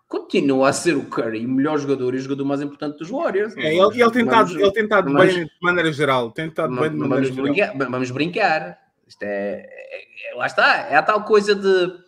continua 0.07 0.69
a 0.69 0.73
ser 0.73 0.95
o 0.95 1.05
Curry 1.05 1.45
o 1.45 1.49
melhor 1.49 1.77
jogador 1.77 2.15
e 2.15 2.17
o 2.17 2.21
jogador 2.21 2.45
mais 2.45 2.61
importante 2.61 2.97
dos 2.97 3.09
Warriors. 3.09 3.55
É, 3.57 3.75
ele, 3.75 4.01
ele 4.01 4.11
tem 4.11 4.23
estado, 4.23 4.59
ele 4.59 4.71
tem 4.71 4.83
estado 4.85 5.13
bem 5.13 5.45
de 5.45 5.51
maneira 5.61 5.91
geral, 5.91 6.31
tem 6.31 6.47
estado 6.47 6.75
bem 6.75 6.89
de 6.89 6.95
maneira 6.95 7.21
vamos 7.21 7.35
geral. 7.35 7.43
Brincar, 7.43 7.89
vamos 7.91 8.11
brincar. 8.11 8.83
Isto 9.07 9.23
é, 9.23 9.67
é, 9.69 10.31
é, 10.31 10.35
lá 10.35 10.45
está, 10.45 10.87
é 10.89 10.95
a 10.95 11.03
tal 11.03 11.23
coisa 11.23 11.55
de 11.55 12.03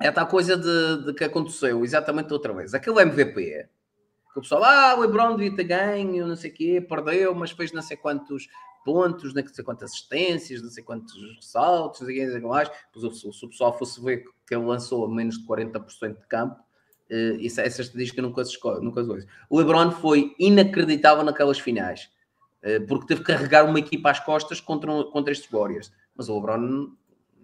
é 0.00 0.08
a 0.08 0.12
tal 0.12 0.26
coisa 0.26 0.56
de, 0.56 1.06
de 1.06 1.14
que 1.14 1.24
aconteceu 1.24 1.82
exatamente 1.82 2.32
outra 2.32 2.52
vez. 2.52 2.74
Aquele 2.74 3.00
MVP 3.00 3.68
o 4.36 4.42
pessoal, 4.42 4.64
ah, 4.64 4.94
o 4.96 5.00
LeBron 5.00 5.34
devia 5.36 5.56
ter 5.56 5.64
ganho, 5.64 6.26
não 6.26 6.36
sei 6.36 6.50
o 6.50 6.54
quê, 6.54 6.86
perdeu, 6.86 7.34
mas 7.34 7.52
fez 7.52 7.72
não 7.72 7.80
sei 7.80 7.96
quantos 7.96 8.46
pontos, 8.84 9.32
não 9.32 9.46
sei 9.46 9.64
quantas 9.64 9.92
assistências, 9.92 10.62
não 10.62 10.68
sei 10.68 10.84
quantos 10.84 11.16
saltos, 11.40 12.00
não 12.00 12.06
sei 12.06 12.28
o 12.28 12.40
que 12.40 12.46
mais. 12.46 12.70
Pois, 12.92 13.18
se, 13.18 13.26
o 13.26 13.48
pessoal 13.48 13.76
fosse 13.76 14.00
ver 14.00 14.24
que 14.46 14.54
ele 14.54 14.64
lançou 14.64 15.06
a 15.06 15.08
menos 15.08 15.38
de 15.38 15.46
40% 15.46 16.20
de 16.20 16.26
campo, 16.26 16.60
uh, 17.10 17.36
isso, 17.40 17.60
essa 17.62 17.80
estadística 17.80 18.20
nunca 18.20 18.44
se 18.44 18.58
nunca 18.82 19.02
se 19.02 19.26
O 19.48 19.58
LeBron 19.58 19.90
foi 19.90 20.34
inacreditável 20.38 21.24
naquelas 21.24 21.58
finais, 21.58 22.10
porque 22.88 23.06
teve 23.06 23.20
que 23.20 23.32
carregar 23.32 23.64
uma 23.64 23.78
equipa 23.78 24.10
às 24.10 24.20
costas 24.20 24.60
contra, 24.60 24.90
contra 25.04 25.32
estes 25.32 25.50
Warriors. 25.50 25.92
Mas 26.16 26.28
o 26.28 26.34
LeBron, 26.34 26.92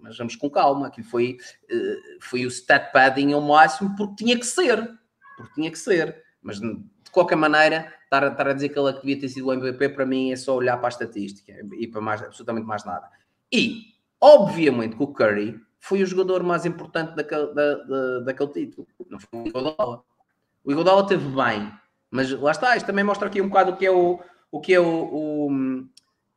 mas 0.00 0.18
vamos 0.18 0.36
com 0.36 0.50
calma, 0.50 0.88
aquilo 0.88 1.06
foi, 1.06 1.38
uh, 1.70 2.20
foi 2.20 2.44
o 2.44 2.48
stat 2.48 2.92
padding 2.92 3.32
ao 3.32 3.40
máximo, 3.40 3.94
porque 3.96 4.24
tinha 4.24 4.38
que 4.38 4.46
ser, 4.46 4.98
porque 5.36 5.54
tinha 5.54 5.70
que 5.70 5.78
ser. 5.78 6.22
Mas 6.42 6.58
de 6.58 7.10
qualquer 7.12 7.36
maneira, 7.36 7.92
estar, 8.04 8.26
estar 8.26 8.48
a 8.48 8.52
dizer 8.52 8.70
que 8.70 8.78
ele 8.78 8.92
devia 8.94 9.20
ter 9.20 9.28
sido 9.28 9.46
o 9.46 9.52
MVP, 9.52 9.90
para 9.90 10.04
mim 10.04 10.32
é 10.32 10.36
só 10.36 10.56
olhar 10.56 10.76
para 10.78 10.88
a 10.88 10.90
estatística 10.90 11.52
e 11.72 11.86
para 11.86 12.00
mais, 12.00 12.22
absolutamente 12.22 12.66
mais 12.66 12.84
nada. 12.84 13.08
E, 13.52 13.94
obviamente, 14.20 14.96
que 14.96 15.02
o 15.02 15.08
Curry 15.08 15.60
foi 15.78 16.02
o 16.02 16.06
jogador 16.06 16.42
mais 16.42 16.64
importante 16.66 17.14
daquele, 17.14 17.52
da, 17.54 17.74
da, 17.74 18.18
daquele 18.20 18.52
título. 18.52 18.86
Não 19.08 19.18
foi 19.18 19.40
o 19.40 19.46
Iguodala. 19.46 20.02
O 20.64 20.72
Iguodala 20.72 21.06
teve 21.06 21.28
bem, 21.28 21.72
mas 22.10 22.30
lá 22.30 22.50
está, 22.50 22.76
isto 22.76 22.86
também 22.86 23.04
mostra 23.04 23.28
aqui 23.28 23.40
um 23.40 23.48
bocado 23.48 23.72
o 23.72 23.76
que 23.76 23.86
é, 23.86 23.90
o, 23.90 24.20
o, 24.52 24.60
que 24.60 24.74
é 24.74 24.78
o, 24.80 24.84
o 24.84 25.50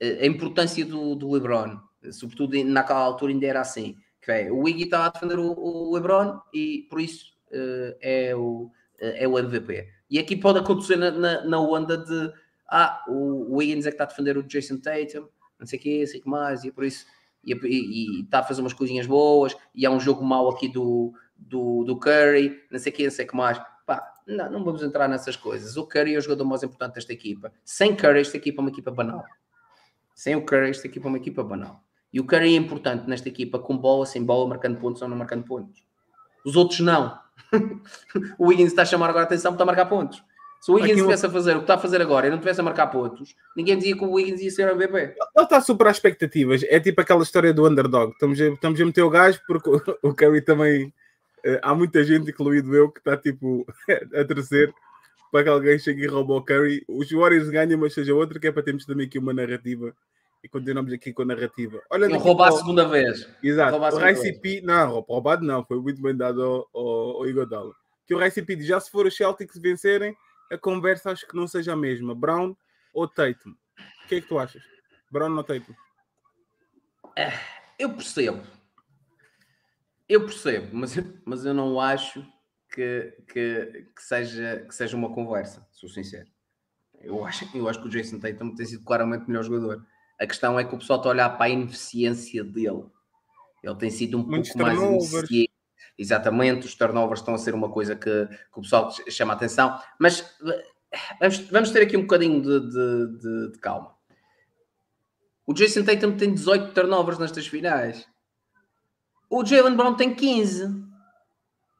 a 0.01 0.25
importância 0.25 0.83
do, 0.83 1.15
do 1.15 1.31
LeBron. 1.31 1.79
Sobretudo 2.11 2.63
naquela 2.63 3.01
altura 3.01 3.31
ainda 3.31 3.45
era 3.45 3.61
assim. 3.61 3.95
Que 4.21 4.31
é, 4.31 4.51
o 4.51 4.67
Iggy 4.67 4.85
estava 4.85 5.05
a 5.05 5.09
defender 5.09 5.37
o, 5.37 5.51
o 5.51 5.93
LeBron 5.93 6.39
e 6.51 6.87
por 6.89 6.99
isso 6.99 7.33
uh, 7.51 7.95
é, 8.01 8.35
o, 8.35 8.63
uh, 8.63 8.71
é 8.99 9.27
o 9.27 9.37
MVP. 9.37 9.87
E 10.09 10.17
aqui 10.17 10.35
pode 10.35 10.59
acontecer 10.59 10.95
na, 10.95 11.11
na, 11.11 11.43
na 11.43 11.59
onda 11.59 11.97
de 11.97 12.33
ah, 12.67 13.03
o 13.07 13.57
Wiggins 13.57 13.85
é 13.85 13.89
que 13.89 13.95
está 13.95 14.05
a 14.05 14.07
defender 14.07 14.37
o 14.37 14.43
Jason 14.43 14.77
Tatum, 14.77 15.27
não 15.59 15.67
sei 15.67 15.77
o 15.77 15.81
que, 15.81 16.07
sei 16.07 16.19
o 16.19 16.23
que 16.23 16.29
mais, 16.29 16.63
e 16.63 16.71
por 16.71 16.83
isso 16.83 17.05
e, 17.43 17.53
e, 17.53 18.17
e, 18.19 18.21
está 18.23 18.39
a 18.39 18.43
fazer 18.43 18.61
umas 18.61 18.73
coisinhas 18.73 19.05
boas, 19.05 19.55
e 19.73 19.85
há 19.85 19.91
um 19.91 19.99
jogo 19.99 20.23
mau 20.23 20.49
aqui 20.49 20.67
do, 20.67 21.13
do, 21.37 21.83
do 21.83 21.99
Curry, 21.99 22.59
não 22.71 22.79
sei 22.79 22.91
o 22.91 22.95
que, 22.95 23.03
não 23.03 23.11
sei 23.11 23.25
o 23.25 23.27
que 23.27 23.35
mais. 23.35 23.61
Não, 24.27 24.51
não 24.51 24.63
vamos 24.63 24.81
entrar 24.81 25.07
nessas 25.07 25.35
coisas. 25.35 25.77
O 25.77 25.85
Curry 25.85 26.15
é 26.15 26.17
o 26.17 26.21
jogador 26.21 26.45
mais 26.45 26.63
importante 26.63 26.95
desta 26.95 27.13
equipa. 27.13 27.51
Sem 27.63 27.95
Curry, 27.95 28.21
esta 28.21 28.37
equipa 28.37 28.59
é 28.59 28.63
uma 28.63 28.69
equipa 28.69 28.91
banal. 28.91 29.23
Sem 30.13 30.35
o 30.35 30.45
Curry, 30.45 30.69
esta 30.69 30.87
equipa 30.87 31.07
é 31.07 31.09
uma 31.09 31.17
equipa 31.17 31.43
banal. 31.43 31.83
E 32.11 32.19
o 32.19 32.25
Curry 32.25 32.53
é 32.53 32.57
importante 32.57 33.07
nesta 33.09 33.27
equipa 33.27 33.59
com 33.59 33.77
bola, 33.77 34.05
sem 34.05 34.23
bola, 34.23 34.47
marcando 34.47 34.79
pontos 34.79 35.01
ou 35.01 35.07
não 35.07 35.17
marcando 35.17 35.43
pontos. 35.43 35.83
Os 36.45 36.55
outros 36.55 36.79
não. 36.79 37.19
o 38.39 38.47
Wiggins 38.47 38.67
está 38.67 38.83
a 38.83 38.85
chamar 38.85 39.09
agora 39.09 39.25
a 39.25 39.27
atenção 39.27 39.55
para 39.55 39.65
marcar 39.65 39.85
pontos. 39.85 40.23
Se 40.61 40.71
o 40.71 40.75
Wiggins 40.75 40.97
estivesse 40.97 41.25
a 41.25 41.29
fazer 41.29 41.51
o 41.51 41.57
que 41.57 41.63
está 41.63 41.75
a 41.75 41.77
fazer 41.77 42.01
agora 42.01 42.25
e 42.25 42.29
não 42.29 42.37
estivesse 42.37 42.59
a 42.59 42.63
marcar 42.63 42.87
pontos, 42.87 43.35
ninguém 43.55 43.77
dizia 43.77 43.95
que 43.95 44.03
o 44.03 44.11
Wiggins 44.11 44.41
ia 44.41 44.49
ser 44.49 44.71
o 44.71 44.75
BP. 44.75 44.97
Ele 44.97 45.15
está 45.37 45.61
super 45.61 45.87
às 45.87 45.97
expectativas. 45.97 46.63
É 46.63 46.79
tipo 46.79 46.99
aquela 46.99 47.21
história 47.21 47.53
do 47.53 47.67
underdog. 47.67 48.11
Estamos 48.13 48.41
a, 48.41 48.45
estamos 48.45 48.81
a 48.81 48.85
meter 48.85 49.03
o 49.03 49.09
gajo 49.11 49.39
porque 49.45 49.69
o, 50.01 50.13
Curry 50.15 50.41
também. 50.41 50.91
Uh, 51.45 51.59
há 51.61 51.75
muita 51.75 52.03
gente, 52.03 52.31
incluído 52.31 52.75
eu, 52.75 52.89
que 52.89 52.99
está 52.99 53.15
tipo 53.15 53.65
a 54.15 54.23
terceiro 54.23 54.73
para 55.31 55.43
que 55.43 55.49
alguém 55.49 55.77
chegue 55.77 56.03
e 56.03 56.07
roube 56.07 56.31
o 56.31 56.41
Curry. 56.41 56.83
Os 56.87 57.11
Warriors 57.11 57.49
ganham, 57.49 57.79
mas 57.79 57.93
seja 57.93 58.15
outra, 58.15 58.39
que 58.39 58.47
é 58.47 58.51
para 58.51 58.63
termos 58.63 58.85
também 58.85 59.05
aqui 59.05 59.19
uma 59.19 59.33
narrativa 59.33 59.93
e 60.45 60.47
continuamos 60.47 60.93
aqui 60.93 61.11
com 61.11 61.23
a 61.23 61.25
narrativa. 61.25 61.81
Olha, 61.89 62.05
eu 62.05 62.19
roubar 62.19 62.49
a 62.49 62.51
segunda 62.51 62.87
vez. 62.87 63.27
Exato. 63.41 63.75
O 63.77 63.97
RICP, 63.97 64.61
não, 64.61 64.99
roubado 64.99 65.43
não, 65.43 65.65
foi 65.65 65.81
muito 65.81 65.99
bem 66.01 66.15
dado 66.15 66.41
ao, 66.41 66.69
ao, 66.71 67.17
ao 67.17 67.27
Igodala. 67.27 67.73
Que 68.07 68.13
o 68.13 68.19
diz, 68.55 68.67
já 68.67 68.79
se 68.79 68.91
for 68.91 69.07
os 69.07 69.17
Celtics 69.17 69.57
vencerem, 69.57 70.15
a 70.51 70.57
conversa 70.57 71.09
acho 71.09 71.27
que 71.27 71.35
não 71.35 71.47
seja 71.47 71.73
a 71.73 71.75
mesma. 71.75 72.13
Brown 72.13 72.55
ou 72.93 73.07
Tatum? 73.07 73.49
O 73.49 74.07
que 74.07 74.15
é 74.15 74.21
que 74.21 74.27
tu 74.27 74.37
achas? 74.37 74.61
Brown 75.11 75.35
ou 75.35 75.43
Tatum? 75.43 75.73
É, 77.17 77.33
eu 77.79 77.89
percebo. 77.89 78.43
Eu 80.07 80.25
percebo, 80.25 80.69
mas, 80.75 80.95
mas 81.25 81.45
eu 81.45 81.53
não 81.53 81.79
acho 81.79 82.25
que, 82.71 83.13
que, 83.27 83.87
que, 83.95 84.01
seja, 84.01 84.65
que 84.67 84.75
seja 84.75 84.95
uma 84.95 85.13
conversa, 85.13 85.67
sou 85.71 85.89
sincero. 85.89 86.27
Eu 87.01 87.25
acho, 87.25 87.45
eu 87.55 87.67
acho 87.67 87.81
que 87.81 87.87
o 87.87 87.89
Jason 87.89 88.19
Tatum 88.19 88.55
tem 88.55 88.65
sido 88.65 88.83
claramente 88.83 89.25
o 89.25 89.27
melhor 89.27 89.43
jogador. 89.43 89.85
A 90.19 90.25
questão 90.25 90.59
é 90.59 90.63
que 90.63 90.73
o 90.73 90.77
pessoal 90.77 90.99
está 90.99 91.09
a 91.09 91.11
olhar 91.11 91.29
para 91.29 91.45
a 91.45 91.49
ineficiência 91.49 92.43
dele. 92.43 92.85
Ele 93.63 93.75
tem 93.75 93.89
sido 93.89 94.17
um 94.17 94.25
Muitos 94.25 94.51
pouco 94.51 94.65
mais 94.65 94.79
ineficiente. 94.79 95.51
Exatamente, 95.97 96.65
os 96.65 96.75
turnovers 96.75 97.19
estão 97.19 97.33
a 97.33 97.37
ser 97.37 97.53
uma 97.53 97.69
coisa 97.69 97.95
que, 97.95 98.27
que 98.27 98.59
o 98.59 98.61
pessoal 98.61 98.91
chama 99.09 99.33
a 99.33 99.35
atenção. 99.35 99.79
Mas 99.99 100.37
vamos, 101.51 101.71
ter 101.71 101.83
aqui 101.83 101.95
um 101.95 102.01
bocadinho 102.01 102.41
de, 102.41 102.59
de, 102.59 103.17
de, 103.17 103.51
de 103.53 103.59
calma. 103.59 103.95
O 105.47 105.53
Jason 105.53 105.83
Tatum 105.83 106.17
tem 106.17 106.33
18 106.33 106.73
turnovers 106.73 107.19
nestas 107.19 107.47
finais. 107.47 108.07
O 109.29 109.45
Jalen 109.45 109.75
Brown 109.75 109.95
tem 109.95 110.13
15. 110.13 110.83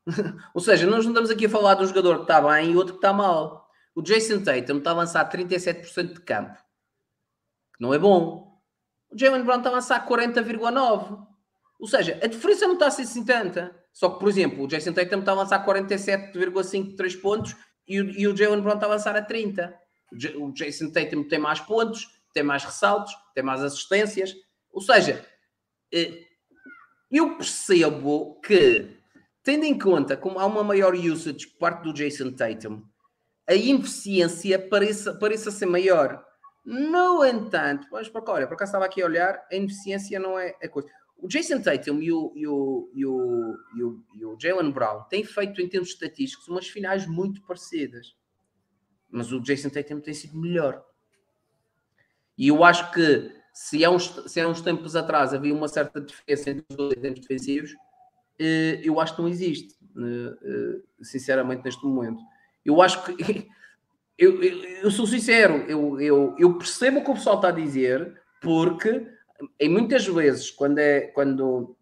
Ou 0.53 0.61
seja, 0.61 0.85
nós 0.85 1.03
não 1.05 1.11
estamos 1.11 1.29
aqui 1.29 1.45
a 1.45 1.49
falar 1.49 1.75
de 1.75 1.83
um 1.83 1.87
jogador 1.87 2.15
que 2.17 2.21
está 2.23 2.41
bem 2.41 2.71
e 2.71 2.75
outro 2.77 2.93
que 2.93 2.97
está 2.99 3.11
mal. 3.13 3.67
O 3.95 4.01
Jason 4.01 4.43
Tatum 4.43 4.77
está 4.77 4.91
a 4.91 4.93
avançar 4.93 5.29
37% 5.29 6.13
de 6.13 6.21
campo 6.21 6.53
que 7.75 7.81
não 7.81 7.93
é 7.93 7.99
bom. 7.99 8.57
O 9.09 9.17
Jalen 9.17 9.43
Brown 9.43 9.57
está 9.57 9.69
a 9.69 9.73
lançar 9.73 10.07
40,9. 10.07 11.25
Ou 11.79 11.87
seja, 11.87 12.17
a 12.23 12.27
diferença 12.27 12.65
não 12.67 12.75
está 12.75 12.87
a 12.87 12.91
ser 12.91 13.01
assim 13.03 13.23
tanta. 13.25 13.75
Só 13.91 14.09
que, 14.09 14.19
por 14.19 14.29
exemplo, 14.29 14.63
o 14.63 14.67
Jason 14.67 14.93
Tatum 14.93 15.19
está 15.19 15.31
a 15.33 15.35
lançar 15.35 15.65
47,5 15.65 16.89
de 16.89 16.95
3 16.95 17.15
pontos 17.17 17.55
e 17.87 17.99
o, 18.01 18.09
e 18.11 18.27
o 18.27 18.35
Jalen 18.35 18.61
Brown 18.61 18.75
está 18.75 18.85
a 18.85 18.89
lançar 18.89 19.15
a 19.15 19.21
30. 19.21 19.73
O 20.11 20.17
J- 20.17 20.37
O 20.37 20.51
Jason 20.53 20.89
Tatum 20.91 21.23
tem 21.27 21.39
mais 21.39 21.59
pontos, 21.59 22.07
tem 22.33 22.43
mais 22.43 22.63
ressaltos, 22.63 23.13
tem 23.33 23.43
mais 23.43 23.61
assistências. 23.61 24.33
Ou 24.71 24.81
seja, 24.81 25.25
eh, 25.93 26.24
eu 27.17 27.37
percebo 27.37 28.39
que, 28.41 28.97
tendo 29.43 29.63
em 29.63 29.77
conta 29.77 30.17
como 30.17 30.39
há 30.39 30.45
uma 30.45 30.63
maior 30.63 30.93
usage 30.95 31.47
por 31.47 31.59
parte 31.59 31.83
do 31.83 31.93
Jason 31.93 32.31
Tatum, 32.31 32.83
a 33.47 33.53
ineficiência 33.53 34.57
pareça, 34.57 35.13
pareça 35.13 35.51
ser 35.51 35.67
maior. 35.67 36.25
No 36.65 37.23
entanto, 37.23 37.87
mas 37.91 38.09
cá, 38.09 38.23
olha, 38.27 38.47
por 38.47 38.55
acaso 38.55 38.69
estava 38.69 38.85
aqui 38.85 39.01
a 39.01 39.05
olhar, 39.05 39.45
a 39.51 39.55
ineficiência 39.55 40.19
não 40.19 40.37
é 40.37 40.55
a 40.61 40.67
coisa. 40.67 40.89
O 41.17 41.27
Jason 41.27 41.61
Tatum 41.61 42.01
e 42.01 42.11
o, 42.11 42.33
e 42.35 42.47
o, 42.47 42.89
e 42.93 43.05
o, 43.05 43.57
e 43.75 43.83
o, 43.83 44.03
e 44.15 44.25
o 44.25 44.37
Jalen 44.39 44.71
Brown 44.71 45.03
têm 45.03 45.23
feito, 45.23 45.61
em 45.61 45.69
termos 45.69 45.89
estatísticos, 45.89 46.47
umas 46.47 46.67
finais 46.67 47.05
muito 47.05 47.41
parecidas. 47.43 48.15
Mas 49.09 49.31
o 49.31 49.39
Jason 49.39 49.69
Tatum 49.69 50.01
tem 50.01 50.13
sido 50.13 50.37
melhor. 50.37 50.83
E 52.37 52.47
eu 52.47 52.63
acho 52.63 52.91
que 52.91 53.31
se 53.55 53.85
há 53.85 53.89
uns, 53.89 54.09
se 54.27 54.41
há 54.41 54.47
uns 54.49 54.59
tempos 54.59 54.97
atrás 54.97 55.33
havia 55.33 55.53
uma 55.53 55.69
certa 55.69 56.01
diferença 56.01 56.49
entre 56.49 56.65
os 56.69 56.75
dois 56.75 56.91
em 56.91 56.99
termos 56.99 57.21
defensivos, 57.21 57.71
eh, 58.37 58.81
eu 58.83 58.99
acho 58.99 59.15
que 59.15 59.21
não 59.21 59.29
existe, 59.29 59.73
eh, 59.97 60.37
eh, 60.43 60.81
sinceramente, 61.01 61.63
neste 61.63 61.85
momento. 61.85 62.21
Eu 62.65 62.81
acho 62.81 63.01
que. 63.03 63.47
Eu, 64.17 64.41
eu, 64.41 64.63
eu 64.83 64.91
sou 64.91 65.05
sincero, 65.05 65.65
eu, 65.67 65.99
eu, 65.99 66.33
eu 66.39 66.57
percebo 66.57 66.99
o 66.99 67.03
que 67.03 67.11
o 67.11 67.15
pessoal 67.15 67.35
está 67.35 67.49
a 67.49 67.51
dizer, 67.51 68.17
porque 68.41 69.05
em 69.59 69.67
muitas 69.67 70.07
vezes, 70.07 70.49
quando, 70.49 70.79
é, 70.79 71.01
quando, 71.07 71.75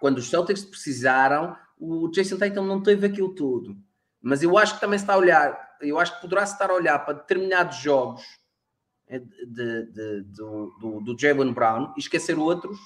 quando 0.00 0.18
os 0.18 0.28
Celtics 0.28 0.64
precisaram, 0.64 1.56
o 1.78 2.08
Jason 2.08 2.36
Tatum 2.36 2.64
não 2.64 2.82
teve 2.82 3.06
aquilo 3.06 3.32
tudo. 3.32 3.76
Mas 4.20 4.42
eu 4.42 4.58
acho 4.58 4.74
que 4.74 4.80
também 4.80 4.96
está 4.96 5.14
a 5.14 5.18
olhar, 5.18 5.76
eu 5.80 6.00
acho 6.00 6.16
que 6.16 6.22
poderá-se 6.22 6.54
estar 6.54 6.68
a 6.68 6.74
olhar 6.74 6.98
para 6.98 7.14
determinados 7.14 7.76
jogos 7.76 8.24
de, 9.10 9.84
de- 9.86 10.20
do, 10.22 10.72
do, 10.80 11.00
do 11.00 11.18
Jalen 11.18 11.52
Brown 11.52 11.92
e 11.96 12.00
esquecer 12.00 12.38
outros. 12.38 12.78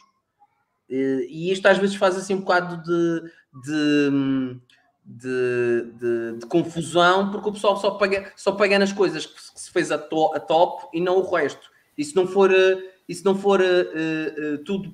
E 0.88 1.50
isto 1.50 1.66
às 1.66 1.78
vezes 1.78 1.96
faz 1.96 2.16
assim 2.16 2.34
um 2.34 2.40
bocado 2.40 2.82
de, 2.82 3.30
de, 3.64 4.60
de, 5.04 6.38
de- 6.38 6.46
confusão, 6.46 7.30
porque 7.30 7.48
o 7.48 7.52
pessoal 7.52 7.76
só 7.78 7.92
pega, 7.92 8.30
só 8.36 8.52
pega 8.52 8.78
nas 8.78 8.92
coisas 8.92 9.24
que 9.26 9.40
se 9.58 9.70
fez 9.70 9.90
a, 9.90 9.98
to- 9.98 10.32
a 10.34 10.40
top 10.40 10.86
e 10.92 11.00
não 11.00 11.16
o 11.18 11.30
resto. 11.30 11.70
E 11.96 12.04
se 12.04 12.14
não 12.14 12.26
for, 12.26 12.52
eh, 12.52 12.90
e 13.08 13.14
se 13.14 13.24
não 13.24 13.34
for 13.34 13.60
eh, 13.60 13.64
eh, 13.94 14.56
tudo 14.64 14.92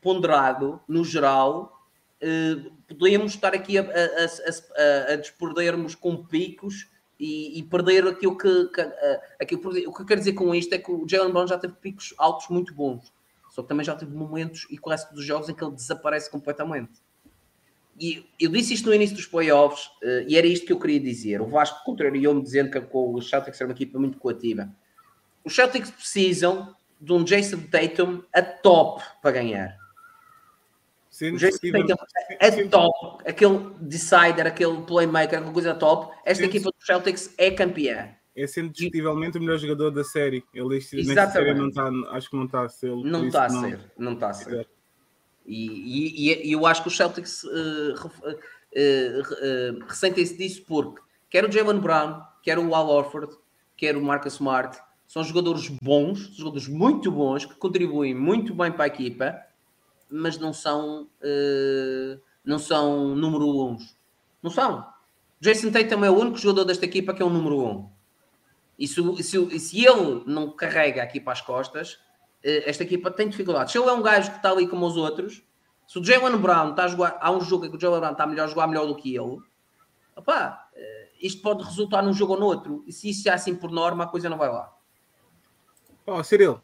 ponderado 0.00 0.80
no 0.88 1.04
geral, 1.04 1.72
eh, 2.20 2.56
podemos 2.88 3.32
estar 3.34 3.54
aqui 3.54 3.78
a, 3.78 3.82
a, 3.82 3.84
a, 3.84 5.12
a, 5.12 5.16
despordermos 5.16 5.94
com 5.94 6.24
picos 6.24 6.88
e, 7.24 7.58
e 7.58 7.62
perder 7.62 8.06
aquilo 8.06 8.36
que, 8.36 8.66
que, 8.66 8.80
eh, 8.82 9.20
o 9.86 9.92
que 9.92 10.02
eu 10.02 10.04
quero 10.04 10.20
dizer 10.20 10.34
com 10.34 10.54
isto 10.54 10.74
é 10.74 10.78
que 10.78 10.92
o 10.92 11.08
Jalen 11.08 11.32
Brown 11.32 11.46
já 11.46 11.56
teve 11.56 11.72
picos 11.74 12.12
altos 12.18 12.50
muito 12.50 12.74
bons, 12.74 13.10
só 13.50 13.62
que 13.62 13.68
também 13.68 13.82
já 13.82 13.96
teve 13.96 14.14
momentos 14.14 14.66
e 14.70 14.78
resto 14.86 15.14
dos 15.14 15.24
jogos 15.24 15.48
em 15.48 15.54
que 15.54 15.64
ele 15.64 15.72
desaparece 15.72 16.30
completamente. 16.30 16.92
E 17.98 18.26
eu 18.38 18.50
disse 18.50 18.74
isto 18.74 18.88
no 18.88 18.94
início 18.94 19.16
dos 19.16 19.24
playoffs 19.24 19.88
eh, 20.02 20.26
e 20.28 20.36
era 20.36 20.46
isto 20.46 20.66
que 20.66 20.72
eu 20.72 20.78
queria 20.78 21.00
dizer. 21.00 21.40
O 21.40 21.46
Vasco 21.46 21.82
contrariou-me 21.82 22.42
dizendo 22.42 22.70
que 22.70 22.78
o 22.92 23.22
Celtics 23.22 23.58
era 23.58 23.68
uma 23.68 23.74
equipa 23.74 23.98
muito 23.98 24.18
coativa. 24.18 24.68
Os 25.42 25.54
Celtics 25.54 25.90
precisam 25.90 26.76
de 27.00 27.10
um 27.10 27.24
Jason 27.24 27.60
Tatum 27.70 28.22
a 28.34 28.42
top 28.42 29.02
para 29.22 29.30
ganhar. 29.30 29.78
Sendo 31.14 31.38
a 32.40 32.68
top, 32.68 33.22
aquele 33.24 33.70
decider, 33.80 34.48
aquele 34.48 34.82
playmaker, 34.82 35.38
aquela 35.38 35.52
coisa 35.52 35.72
top. 35.72 36.12
Esta 36.24 36.42
equipa 36.44 36.70
dos 36.76 36.84
Celtics 36.84 37.32
é 37.38 37.52
campeã. 37.52 38.08
É 38.34 38.48
sendo 38.48 38.70
discutivelmente 38.70 39.38
o 39.38 39.40
melhor 39.40 39.56
jogador 39.58 39.92
da 39.92 40.02
série. 40.02 40.42
Ele 40.52 40.66
série 40.80 41.54
não 41.54 41.68
está, 41.68 41.88
acho 42.10 42.28
que 42.30 42.36
não 42.36 42.46
está 42.46 42.62
a 42.62 42.68
ser. 42.68 42.90
Não 42.96 43.26
está 43.28 43.44
a 43.44 43.48
ser, 43.48 43.80
não 43.96 44.14
está 44.14 44.30
a 44.30 44.32
ser. 44.32 44.54
Exato. 44.54 44.70
E, 45.46 46.30
e- 46.32 46.48
e 46.48 46.52
eu 46.52 46.66
acho 46.66 46.82
que 46.82 46.88
os 46.88 46.96
Celtics 46.96 47.44
ref- 48.02 48.36
eh, 48.74 49.22
eh, 49.40 49.70
ressentem-se 49.86 50.36
disso 50.36 50.64
porque 50.66 51.00
quer 51.30 51.44
o 51.44 51.52
Jalen 51.52 51.78
Brown, 51.78 52.22
quer 52.42 52.58
o 52.58 52.74
Al 52.74 52.88
Orford, 52.88 53.32
quer 53.76 53.96
o 53.96 54.02
Marcus 54.02 54.32
Smart, 54.32 54.76
são 55.06 55.22
jogadores 55.22 55.68
bons, 55.80 56.34
jogadores 56.36 56.66
muito 56.66 57.12
bons, 57.12 57.44
que 57.44 57.54
contribuem 57.54 58.14
muito 58.14 58.52
bem 58.52 58.72
para 58.72 58.82
a 58.84 58.86
equipa, 58.88 59.38
mas 60.10 60.38
não 60.38 60.52
são, 60.52 61.08
eh, 61.22 62.18
não 62.44 62.58
são 62.58 63.14
número 63.14 63.48
1. 63.48 63.78
Não 64.42 64.50
são. 64.50 64.86
Jason 65.40 65.70
Tatum 65.70 66.04
é 66.04 66.10
o 66.10 66.18
único 66.18 66.38
jogador 66.38 66.64
desta 66.64 66.84
equipa 66.84 67.12
que 67.12 67.22
é 67.22 67.24
o 67.24 67.30
número 67.30 67.58
1. 67.58 67.90
E 68.78 68.88
se, 68.88 69.22
se 69.22 69.58
se 69.60 69.86
ele 69.86 70.22
não 70.26 70.50
carrega 70.50 71.02
aqui 71.02 71.20
para 71.20 71.32
as 71.32 71.40
costas, 71.40 71.98
eh, 72.42 72.68
esta 72.68 72.82
equipa 72.82 73.10
tem 73.10 73.28
dificuldades. 73.28 73.72
Se 73.72 73.78
ele 73.78 73.88
é 73.88 73.92
um 73.92 74.02
gajo 74.02 74.30
que 74.30 74.36
está 74.36 74.50
ali 74.50 74.66
como 74.66 74.86
os 74.86 74.96
outros, 74.96 75.42
se 75.86 75.98
o 75.98 76.04
Jalen 76.04 76.36
Brown 76.38 76.70
está 76.70 76.84
a 76.84 76.88
jogar, 76.88 77.18
há 77.20 77.30
um 77.30 77.40
jogo 77.40 77.66
em 77.66 77.70
que 77.70 77.76
o 77.76 77.80
Jalen 77.80 78.00
Brown 78.00 78.12
está 78.12 78.26
melhor 78.26 78.44
a 78.44 78.48
jogar 78.48 78.66
melhor 78.66 78.86
do 78.86 78.96
que 78.96 79.14
ele, 79.14 79.38
opá, 80.16 80.68
eh, 80.74 81.08
isto 81.20 81.42
pode 81.42 81.62
resultar 81.64 82.02
num 82.02 82.12
jogo 82.12 82.34
ou 82.34 82.40
no 82.40 82.46
outro. 82.46 82.84
E 82.86 82.92
se 82.92 83.10
isso 83.10 83.28
é 83.28 83.32
assim 83.32 83.54
por 83.54 83.70
norma, 83.70 84.04
a 84.04 84.08
coisa 84.08 84.28
não 84.28 84.38
vai 84.38 84.48
lá. 84.48 84.72
Ó, 86.06 86.22
Cirilo, 86.22 86.62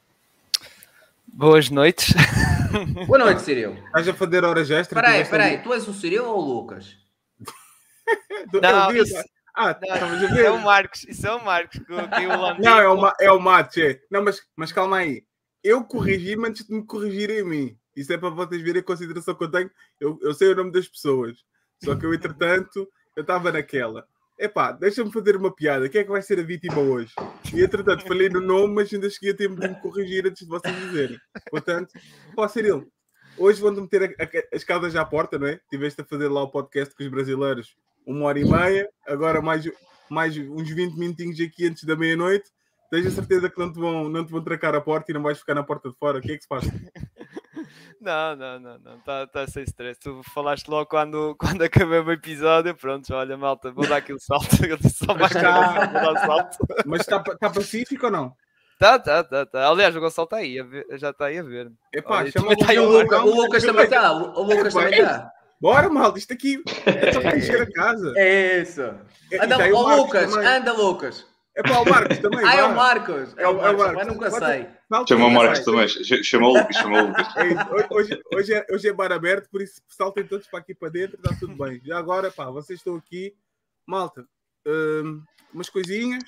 Boas 1.33 1.71
noites. 1.71 2.13
Boa 3.07 3.19
noite, 3.19 3.43
Cirilo. 3.43 3.75
estás 3.87 4.09
a 4.09 4.15
fazer 4.15 4.45
horas 4.45 4.71
extras? 4.71 5.03
Espera 5.21 5.45
aí, 5.45 5.63
Tu 5.63 5.73
és 5.75 5.89
o 5.89 5.95
Cirilo 5.95 6.27
ou 6.29 6.39
o 6.39 6.55
Lucas? 6.55 6.97
Não, 8.63 8.93
isso- 8.93 9.15
Ah, 9.55 9.73
estavas 9.73 10.23
a 10.23 10.25
Isso 10.27 10.35
ver? 10.35 10.45
é 10.47 10.51
o 10.51 10.61
Marcos, 10.63 11.05
isso 11.09 11.27
é 11.27 11.33
o 11.33 11.45
Marcos 11.45 11.79
que, 11.79 11.85
que 11.85 11.93
o 11.93 12.59
Não, 12.63 12.79
é 12.79 12.89
o, 12.89 12.97
ma- 13.01 13.15
é 13.21 13.31
o 13.33 13.41
mate. 13.41 13.83
é. 13.83 14.01
Não, 14.11 14.23
mas, 14.23 14.41
mas 14.57 14.73
calma 14.73 14.99
aí. 14.99 15.25
Eu 15.63 15.85
corrigi-me 15.85 16.49
antes 16.49 16.67
de 16.67 16.73
me 16.73 16.85
corrigirem 16.87 17.41
a 17.41 17.45
mim. 17.45 17.77
Isso 17.97 18.13
é 18.13 18.17
para 18.19 18.31
vocês 18.31 18.63
verem 18.63 18.81
a 18.81 18.85
consideração 18.85 19.35
que 19.35 19.45
eu 19.45 19.51
tenho. 19.51 19.71
Eu, 19.99 20.19
eu 20.23 20.33
sei 20.33 20.49
o 20.53 20.57
nome 20.57 20.71
das 20.73 20.89
pessoas. 20.89 21.39
Só 21.85 21.95
que 21.97 22.07
eu, 22.07 22.15
entretanto, 22.15 22.89
eu 23.17 23.23
estava 23.23 23.51
naquela. 23.51 24.07
Epá, 24.43 24.73
deixa-me 24.73 25.13
fazer 25.13 25.37
uma 25.37 25.55
piada. 25.55 25.87
Quem 25.89 26.01
é 26.01 26.05
que 26.05 26.11
vai 26.11 26.23
ser 26.23 26.39
a 26.41 26.43
vítima 26.43 26.79
hoje? 26.79 27.13
E 27.55 27.63
entretanto, 27.63 28.07
falei 28.09 28.31
no 28.31 28.41
nome, 28.41 28.75
mas 28.75 28.93
ainda 28.93 29.11
cheguei 29.11 29.33
a 29.33 29.37
tempo 29.37 29.61
de 29.61 29.69
me 29.69 29.75
corrigir 29.83 30.27
antes 30.27 30.43
de 30.45 30.49
vocês 30.49 30.75
dizerem. 30.81 31.19
Portanto, 31.51 31.93
pode 32.35 32.51
ser 32.53 32.65
ele. 32.65 32.87
Hoje 33.37 33.61
vão-te 33.61 33.81
meter 33.83 34.17
a- 34.19 34.25
a- 34.25 34.57
as 34.57 34.65
casas 34.65 34.97
à 34.97 35.05
porta, 35.05 35.39
não 35.39 35.47
é? 35.47 35.61
Tiveste 35.69 36.01
a 36.01 36.05
fazer 36.05 36.29
lá 36.29 36.43
o 36.43 36.49
podcast 36.51 36.95
com 36.95 37.03
os 37.03 37.11
brasileiros 37.11 37.77
uma 38.07 38.25
hora 38.27 38.39
e 38.41 38.45
meia, 38.51 38.89
agora 39.07 39.43
mais, 39.43 39.71
mais 40.11 40.35
uns 40.39 40.71
20 40.71 40.97
minutinhos 40.97 41.39
aqui 41.39 41.67
antes 41.67 41.85
da 41.85 41.95
meia-noite. 41.95 42.51
Tens 42.91 43.07
a 43.07 43.11
certeza 43.11 43.51
que 43.51 43.59
não 43.59 43.71
te, 43.71 43.79
vão, 43.79 44.09
não 44.09 44.25
te 44.25 44.33
vão 44.33 44.43
trancar 44.43 44.75
a 44.75 44.81
porta 44.81 45.13
e 45.13 45.15
não 45.15 45.23
vais 45.23 45.39
ficar 45.39 45.55
na 45.55 45.63
porta 45.63 45.91
de 45.91 45.97
fora. 45.97 46.19
O 46.19 46.23
que 46.23 46.33
é 46.33 46.37
que 46.37 46.43
se 46.43 46.49
passa? 46.49 46.67
Não, 48.01 48.37
não, 48.37 48.59
não, 48.61 48.79
não, 48.79 48.97
está 48.97 49.27
tá 49.27 49.47
sem 49.47 49.63
stress. 49.65 50.01
Tu 50.01 50.21
falaste 50.35 50.69
logo 50.69 50.87
quando, 50.87 51.35
quando 51.41 51.63
acabei 51.63 51.99
o 52.01 52.13
episódio. 52.13 52.75
Pronto, 52.75 53.13
olha, 53.15 53.37
malta, 53.37 53.71
vou 53.71 53.87
dar 53.87 53.97
aquele 53.97 54.19
salto. 54.19 54.47
Eu 54.65 54.77
disse 54.77 55.05
só 55.05 55.15
mais 55.15 55.35
está- 55.35 55.87
vou 55.87 56.01
dar 56.01 56.13
o 56.13 56.19
salto. 56.19 56.59
Mas 56.87 57.01
está 57.03 57.19
tá 57.23 57.51
pacífico 57.51 58.07
ou 58.07 58.13
não? 58.13 58.33
Tá, 58.79 58.99
tá, 58.99 59.23
tá, 59.23 59.45
tá. 59.45 59.69
Aliás, 59.69 59.95
o 59.95 60.01
Gonçalo 60.01 60.25
está 60.25 60.37
aí, 60.39 60.63
ver- 60.63 60.87
já 60.93 61.11
está 61.11 61.27
aí 61.27 61.39
a 61.39 61.43
ver. 61.43 61.71
Epá, 61.93 62.19
Olha, 62.19 62.33
também 62.33 62.57
tá 62.57 62.71
aí 62.71 62.79
o. 62.79 62.89
Luca- 62.89 63.23
o 63.23 63.35
Lucas 63.35 63.63
também 63.63 63.85
está. 63.85 64.13
O, 64.13 64.43
Lucas 64.43 64.73
também 64.73 65.01
está. 65.01 65.31
Bora, 65.61 65.91
malta, 65.91 66.19
isto 66.19 66.33
aqui 66.33 66.63
é 66.87 67.13
só 67.13 67.21
para 67.21 67.37
encher 67.37 67.61
a 67.61 67.71
casa. 67.71 68.15
É 68.17 68.63
isso. 68.63 68.81
E 69.31 69.37
Anda, 69.37 69.57
ó, 69.57 69.59
Marcos 69.59 69.97
Lucas, 69.99 70.31
também. 70.35 70.49
anda, 70.49 70.73
Lucas. 70.73 71.27
É 71.61 71.63
para 71.63 71.81
o 71.81 71.85
Marcos 71.91 72.19
também. 72.19 72.45
Ah, 72.47 72.55
é 72.57 72.65
o 72.65 72.75
Marcos. 72.75 73.35
É 73.37 73.47
o 73.49 73.57
Marcos, 73.57 73.79
Marcos. 73.79 73.95
mas 73.97 74.07
nunca 74.07 74.31
sei. 74.31 74.67
Chama 75.09 75.27
o 75.27 75.31
Marcos 75.31 75.61
também. 75.61 75.89
Ch- 75.89 76.25
Chama 76.25 76.49
o 76.49 76.53
Lucas, 76.59 76.77
chama 76.77 77.03
o 77.03 77.07
Lucas. 77.09 77.27
É 77.37 77.95
hoje, 77.95 78.23
hoje, 78.35 78.55
é, 78.55 78.67
hoje 78.71 78.89
é 78.89 78.93
bar 78.93 79.13
aberto, 79.13 79.49
por 79.51 79.61
isso 79.63 79.81
saltem 79.89 80.27
todos 80.27 80.47
para 80.47 80.61
aqui 80.61 80.75
para 80.75 80.89
dentro, 80.91 81.17
está 81.23 81.37
tudo 81.39 81.55
bem. 81.57 81.81
Já 81.85 81.99
agora, 81.99 82.31
pá, 82.31 82.47
vocês 82.51 82.79
estão 82.79 82.97
aqui. 82.97 83.35
Malta, 83.87 84.27
hum, 84.67 85.23
umas 85.53 85.69
coisinhas. 85.69 86.23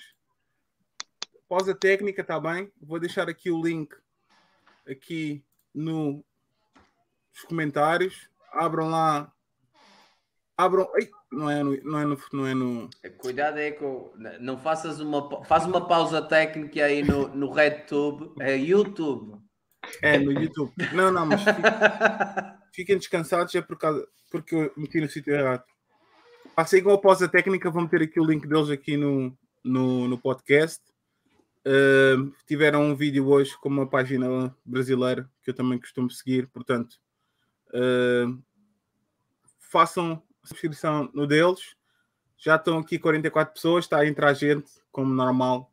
Pausa 1.49 1.75
técnica, 1.75 2.23
está 2.23 2.39
bem? 2.41 2.71
Vou 2.81 2.99
deixar 2.99 3.29
aqui 3.29 3.51
o 3.51 3.63
link 3.63 3.95
aqui 4.89 5.43
no, 5.75 6.25
nos 7.35 7.45
comentários. 7.47 8.29
Abram 8.53 8.89
lá. 8.89 9.31
Abram. 10.57 10.89
Não 11.31 11.51
é 11.51 11.63
no. 11.63 11.83
Não 11.83 11.99
é 11.99 12.05
no, 12.05 12.19
não 12.33 12.47
é 12.47 12.55
no 12.55 12.91
Cuidado 13.19 13.57
aí 13.57 13.73
com. 13.73 14.13
Não 14.41 14.59
faças 14.59 15.01
uma. 15.01 15.45
Faz 15.45 15.65
uma 15.65 15.87
pausa 15.87 16.23
técnica 16.23 16.85
aí 16.85 17.03
no, 17.03 17.29
no 17.29 17.51
RedTube. 17.51 18.35
É 18.41 18.57
YouTube. 18.57 19.41
É, 20.01 20.19
no 20.19 20.33
YouTube. 20.33 20.73
Não, 20.93 21.11
não, 21.11 21.27
mas 21.27 21.43
fiquem, 21.43 21.63
fiquem 22.73 22.99
descansados, 22.99 23.55
é 23.55 23.61
por 23.61 23.77
causa, 23.77 24.07
porque 24.31 24.55
eu 24.55 24.73
meti 24.77 25.01
no 25.01 25.09
sítio 25.09 25.35
errado. 25.35 25.65
Passei 26.55 26.79
igual 26.79 27.01
pausa 27.01 27.29
técnica, 27.29 27.71
vou 27.71 27.83
meter 27.83 28.03
aqui 28.03 28.21
o 28.21 28.25
link 28.25 28.47
deles 28.47 28.71
aqui 28.71 28.97
no, 28.97 29.37
no, 29.65 30.07
no 30.07 30.19
podcast. 30.19 30.81
Ahm, 31.65 32.33
tiveram 32.47 32.83
um 32.83 32.95
vídeo 32.95 33.29
hoje 33.29 33.57
com 33.61 33.69
uma 33.69 33.89
página 33.89 34.55
brasileira 34.65 35.31
que 35.43 35.51
eu 35.51 35.55
também 35.55 35.79
costumo 35.79 36.11
seguir, 36.11 36.49
portanto, 36.49 36.97
ahm, 37.73 38.41
façam 39.59 40.23
subscrição 40.45 41.11
no 41.15 41.27
deles. 41.27 41.75
Já 42.37 42.57
estão 42.57 42.79
aqui 42.79 42.99
44 42.99 43.55
pessoas, 43.55 43.85
está 43.85 43.99
a 43.99 44.07
entrar 44.07 44.35
gente, 44.35 44.71
como 44.91 45.13
normal. 45.13 45.71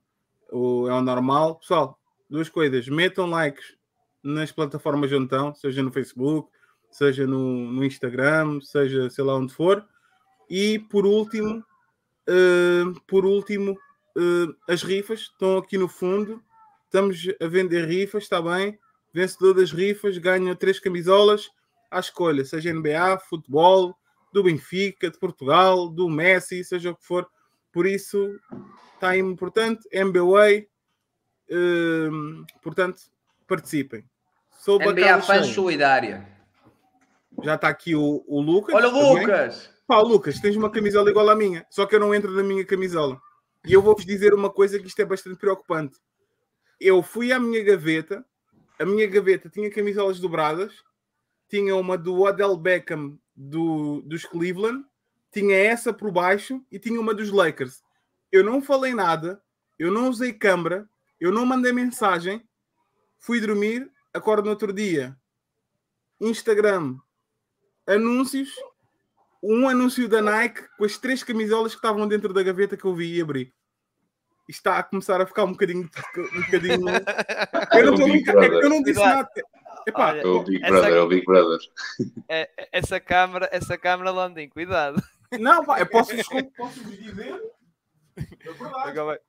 O, 0.51 0.87
é 0.87 0.93
o 0.93 1.01
normal. 1.01 1.55
Pessoal, 1.55 1.99
duas 2.29 2.49
coisas. 2.49 2.87
Metam 2.87 3.27
likes 3.27 3.75
nas 4.23 4.51
plataformas 4.51 5.11
onde 5.11 5.25
estão, 5.25 5.53
seja 5.55 5.81
no 5.81 5.91
Facebook, 5.91 6.49
seja 6.91 7.25
no, 7.25 7.71
no 7.71 7.83
Instagram, 7.83 8.59
seja 8.61 9.09
sei 9.09 9.23
lá 9.23 9.35
onde 9.35 9.53
for. 9.53 9.85
E 10.49 10.79
por 10.79 11.05
último, 11.05 11.63
eh, 12.27 12.83
por 13.07 13.25
último, 13.25 13.77
eh, 14.17 14.71
as 14.73 14.83
rifas 14.83 15.21
estão 15.21 15.57
aqui 15.57 15.77
no 15.77 15.87
fundo. 15.87 16.43
Estamos 16.85 17.27
a 17.39 17.47
vender 17.47 17.85
rifas, 17.87 18.23
está 18.23 18.41
bem? 18.41 18.77
Vencedor 19.13 19.55
das 19.55 19.71
rifas 19.71 20.17
ganha 20.17 20.55
três 20.55 20.79
camisolas 20.79 21.49
à 21.89 21.99
escolha, 21.99 22.45
seja 22.45 22.73
NBA, 22.73 23.19
futebol, 23.27 23.95
do 24.31 24.43
Benfica, 24.43 25.09
de 25.09 25.17
Portugal, 25.17 25.89
do 25.89 26.09
Messi, 26.09 26.63
seja 26.63 26.91
o 26.91 26.95
que 26.95 27.05
for. 27.05 27.27
Por 27.71 27.85
isso, 27.85 28.39
está 28.93 29.09
aí 29.09 29.19
importante. 29.19 29.87
MBA, 29.93 30.65
hum, 31.51 32.45
portanto, 32.61 33.01
participem. 33.47 34.03
Sou 34.51 34.77
bacana 34.77 35.21
fãs 35.21 35.47
solidária. 35.47 36.27
Já 37.43 37.55
está 37.55 37.69
aqui 37.69 37.95
o, 37.95 38.23
o 38.27 38.41
Lucas. 38.41 38.75
Olha 38.75 38.89
o. 38.89 39.13
Lucas! 39.13 39.73
Pá, 39.87 39.99
Lucas, 40.01 40.39
tens 40.39 40.55
uma 40.55 40.69
camisola 40.69 41.09
igual 41.09 41.29
à 41.29 41.35
minha, 41.35 41.65
só 41.69 41.85
que 41.85 41.95
eu 41.95 41.99
não 41.99 42.13
entro 42.13 42.31
na 42.31 42.43
minha 42.43 42.63
camisola. 42.63 43.19
E 43.65 43.73
eu 43.73 43.81
vou-vos 43.81 44.05
dizer 44.05 44.33
uma 44.33 44.49
coisa 44.49 44.77
que 44.77 44.87
isto 44.87 45.01
é 45.01 45.05
bastante 45.05 45.37
preocupante. 45.37 45.97
Eu 46.79 47.01
fui 47.01 47.31
à 47.31 47.39
minha 47.39 47.63
gaveta, 47.63 48.23
a 48.77 48.85
minha 48.85 49.07
gaveta 49.07 49.49
tinha 49.49 49.69
camisolas 49.71 50.19
dobradas, 50.19 50.73
tinha 51.49 51.75
uma 51.75 51.97
do 51.97 52.21
Odell 52.21 52.55
Beckham 52.55 53.17
do, 53.39 54.01
dos 54.01 54.25
Cleveland, 54.25 54.83
tinha 55.31 55.55
essa 55.55 55.93
por 55.93 56.11
baixo 56.11 56.61
e 56.69 56.77
tinha 56.77 56.99
uma 56.99 57.13
dos 57.13 57.31
Lakers. 57.31 57.81
Eu 58.29 58.43
não 58.43 58.61
falei 58.61 58.93
nada, 58.93 59.41
eu 59.77 59.89
não 59.89 60.09
usei 60.09 60.33
câmara, 60.33 60.89
eu 61.19 61.31
não 61.31 61.45
mandei 61.45 61.71
mensagem, 61.71 62.45
fui 63.17 63.39
dormir, 63.39 63.89
acordo 64.13 64.43
no 64.43 64.49
outro 64.49 64.73
dia. 64.73 65.17
Instagram, 66.19 66.97
anúncios, 67.87 68.53
um 69.41 69.69
anúncio 69.69 70.09
da 70.09 70.21
Nike 70.21 70.67
com 70.77 70.83
as 70.83 70.97
três 70.97 71.23
camisolas 71.23 71.71
que 71.71 71.77
estavam 71.77 72.05
dentro 72.09 72.33
da 72.33 72.43
gaveta 72.43 72.75
que 72.75 72.83
eu 72.83 72.93
vi 72.93 73.15
e 73.15 73.21
abri. 73.21 73.53
Isto 74.49 74.59
está 74.59 74.79
a 74.79 74.83
começar 74.83 75.21
a 75.21 75.25
ficar 75.25 75.45
um 75.45 75.51
bocadinho. 75.51 75.89
Um 76.17 76.41
bocadinho... 76.41 76.79
Eu 77.71 77.85
não, 77.85 77.93
estou 77.93 78.43
é 78.43 78.49
que 78.49 78.65
eu 78.65 78.69
não 78.69 78.81
disse 78.81 78.99
nada. 78.99 79.29
Epá, 79.87 80.09
Olha, 80.09 80.21
É 80.21 80.25
o 80.27 80.43
Big 80.43 80.63
Essa- 80.63 80.71
Brother, 80.71 80.93
é 80.93 81.01
o 81.01 81.07
Big 81.07 81.25
Brother. 81.25 81.59
É- 82.27 82.49
essa 82.71 82.99
câmara, 82.99 83.49
essa 83.51 83.77
câmara, 83.77 84.11
Landim, 84.11 84.47
cuidado. 84.49 85.01
não, 85.39 85.63
pá, 85.65 85.79
eu 85.79 85.85
posso 85.87 86.15
vos 86.15 86.27
posso 86.57 86.83
vos 86.83 86.97
dizer. 86.97 87.41
É 88.17 89.19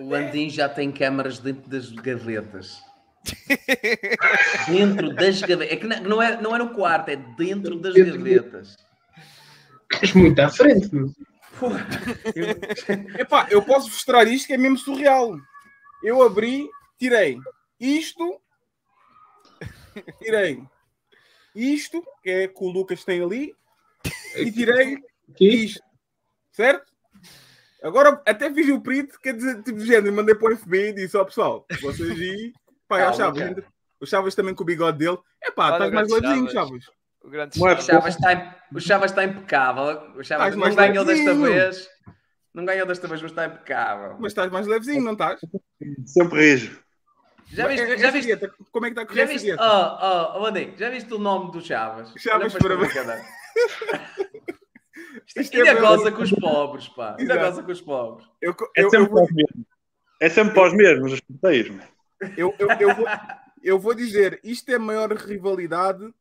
O 0.00 0.08
Landim 0.08 0.50
já 0.50 0.68
tem 0.68 0.90
câmaras 0.92 1.38
dentro 1.38 1.68
das 1.70 1.90
gavetas. 1.92 2.80
Dentro 4.68 5.14
das 5.14 5.40
gavetas. 5.40 5.72
É 5.72 5.76
que 5.76 5.86
não- 5.86 6.20
é, 6.22 6.40
não 6.40 6.54
é 6.54 6.58
no 6.58 6.70
quarto, 6.74 7.08
é 7.10 7.16
dentro 7.16 7.78
das 7.78 7.94
gavetas. 7.94 8.76
Estás 9.92 10.12
muito 10.14 10.38
à 10.40 10.48
frente, 10.50 10.94
meu. 10.94 11.10
Epá, 13.18 13.46
eu 13.50 13.62
posso 13.62 13.88
mostrar 13.88 14.26
isto 14.28 14.46
que 14.46 14.52
é 14.52 14.58
mesmo 14.58 14.78
surreal. 14.78 15.36
Eu 16.02 16.22
abri, 16.22 16.68
tirei 16.98 17.38
isto, 17.80 18.40
tirei 20.18 20.62
isto, 21.54 22.02
que 22.22 22.30
é 22.30 22.48
que 22.48 22.64
o 22.64 22.68
Lucas 22.68 23.04
tem 23.04 23.22
ali, 23.22 23.54
e 24.36 24.52
tirei 24.52 24.98
isto, 25.40 25.82
certo? 26.52 26.90
Agora 27.82 28.20
até 28.26 28.52
fiz 28.52 28.68
o 28.68 28.80
print, 28.80 29.18
quer 29.20 29.34
dizer, 29.34 29.62
tipo 29.62 29.78
de 29.78 29.86
género, 29.86 30.14
mandei 30.14 30.34
para 30.34 30.52
o 30.52 30.56
FBI 30.56 30.88
e 30.88 30.92
disse: 30.92 31.16
Ó 31.16 31.24
pessoal, 31.24 31.66
vocês 31.80 32.10
aí, 32.10 32.52
pá, 32.88 33.00
é 33.00 33.08
o 33.08 33.14
Chaves, 33.14 33.64
o 34.00 34.06
Chaves 34.06 34.34
também 34.34 34.54
com 34.54 34.62
o 34.62 34.66
bigode 34.66 34.98
dele, 34.98 35.18
é 35.42 35.50
pá, 35.50 35.72
estás 35.72 35.92
mais 35.92 36.10
levezinho, 36.10 36.50
Chaves. 36.50 36.84
Chaves. 36.84 36.98
O 37.22 37.30
grande 37.30 37.58
é 37.58 37.62
O 37.62 37.66
Chaves. 37.66 37.84
Chavas 37.84 38.14
está, 38.14 38.56
o 38.72 38.80
Chavas 38.80 39.10
está 39.10 39.24
impecável. 39.24 39.84
O 40.16 40.24
Chavas 40.24 40.54
Estás 40.54 40.56
não 40.56 40.74
ganhou 40.74 41.04
desta 41.04 41.34
vez. 41.34 41.88
Não 42.54 42.64
ganhou 42.64 42.86
desta 42.86 43.06
vez, 43.06 43.22
mas 43.22 43.30
está 43.30 43.46
impecável. 43.46 44.16
Mas 44.18 44.32
estás 44.32 44.50
mais 44.50 44.66
levezinho, 44.66 45.02
não 45.02 45.12
estás? 45.12 45.40
Sempre 46.06 46.40
rijo. 46.40 46.82
Já 47.50 47.66
viste, 47.66 47.82
essa 47.82 47.98
já 47.98 48.10
viste, 48.10 48.26
dieta, 48.26 48.54
como 48.70 48.86
é 48.86 48.88
que 48.88 48.92
está 48.92 49.02
a 49.02 49.06
correr 49.06 49.16
já 49.16 49.22
essa 49.24 49.32
viste, 49.32 49.44
dieta? 49.46 49.62
oh, 49.62 50.06
oh, 50.06 50.38
oh, 50.38 50.42
Landim, 50.42 50.74
já 50.76 50.90
viste 50.90 51.14
o 51.14 51.18
nome 51.18 51.50
do 51.50 51.60
Chavas? 51.60 52.12
Chavas 52.16 52.54
Olha 52.54 52.62
para 52.62 52.76
brincadeira. 52.76 53.24
Isto 55.26 55.40
Isto 55.40 55.56
ainda 55.56 55.70
é 55.70 55.74
goza 55.80 56.12
com 56.12 56.22
os 56.22 56.30
pobres, 56.30 56.88
pá. 56.88 57.16
Ainda 57.18 57.36
goza 57.36 57.62
com 57.62 57.72
os 57.72 57.80
pobres. 57.80 58.26
Eu, 58.40 58.52
É 58.74 58.82
eu, 58.82 58.84
eu, 58.84 58.90
sempre 58.90 59.08
para 59.08 59.22
os 59.22 59.30
mesmos. 59.32 59.66
É 60.20 60.28
sempre 60.28 60.54
para 60.54 60.68
os 60.68 60.74
mesmos, 60.74 61.12
os 61.12 61.20
sorteios. 61.26 61.70
mano. 61.70 61.88
eu, 62.36 62.54
eu, 62.58 62.68
eu 62.68 62.94
vou, 62.94 63.06
eu 63.62 63.78
vou 63.78 63.94
dizer, 63.94 64.40
isto 64.42 64.70
é 64.70 64.74
a 64.74 64.80
maior 64.80 65.12
rivalidade 65.12 66.12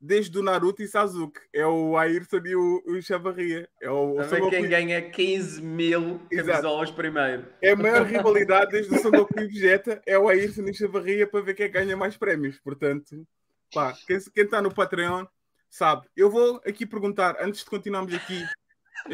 desde 0.00 0.38
o 0.38 0.42
Naruto 0.42 0.82
e 0.82 0.88
Sasuke. 0.88 1.40
É 1.52 1.66
o 1.66 1.96
Ayrton 1.96 2.40
e 2.44 2.54
o, 2.56 2.82
o 2.86 3.02
Chavarria. 3.02 3.68
É, 3.80 3.90
o, 3.90 4.16
ver 4.16 4.28
Son 4.28 4.50
quem 4.50 4.60
Goku. 4.60 4.68
ganha 4.68 5.10
15 5.10 5.62
mil 5.62 6.20
camisolas 6.30 6.90
primeiro. 6.90 7.46
é 7.62 7.70
a 7.70 7.76
maior 7.76 8.04
rivalidade 8.06 8.72
desde 8.72 8.94
o 8.94 8.98
Son 8.98 9.10
Goku 9.10 9.40
e 9.40 9.46
Vegeta. 9.46 10.02
É 10.06 10.18
o 10.18 10.28
Ayrton 10.28 10.62
e 10.62 10.70
o 10.70 10.74
Chavarria 10.74 11.26
para 11.26 11.40
ver 11.40 11.54
quem 11.54 11.70
ganha 11.70 11.96
mais 11.96 12.16
prémios. 12.16 12.58
Portanto, 12.60 13.26
pá, 13.72 13.94
quem 14.06 14.18
está 14.44 14.60
no 14.62 14.72
Patreon 14.74 15.24
sabe. 15.70 16.06
Eu 16.16 16.30
vou 16.30 16.60
aqui 16.66 16.86
perguntar, 16.86 17.36
antes 17.40 17.60
de 17.60 17.66
continuarmos 17.70 18.12
aqui, 18.14 18.42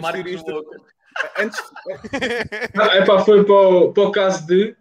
Marcos 0.00 0.42
Lucas. 0.46 0.82
antes, 1.38 1.60
Ah, 2.78 2.96
epá, 2.98 3.18
foi 3.24 3.44
para 3.44 3.54
o, 3.54 3.92
para 3.92 4.02
o 4.04 4.12
caso 4.12 4.46
de. 4.46 4.76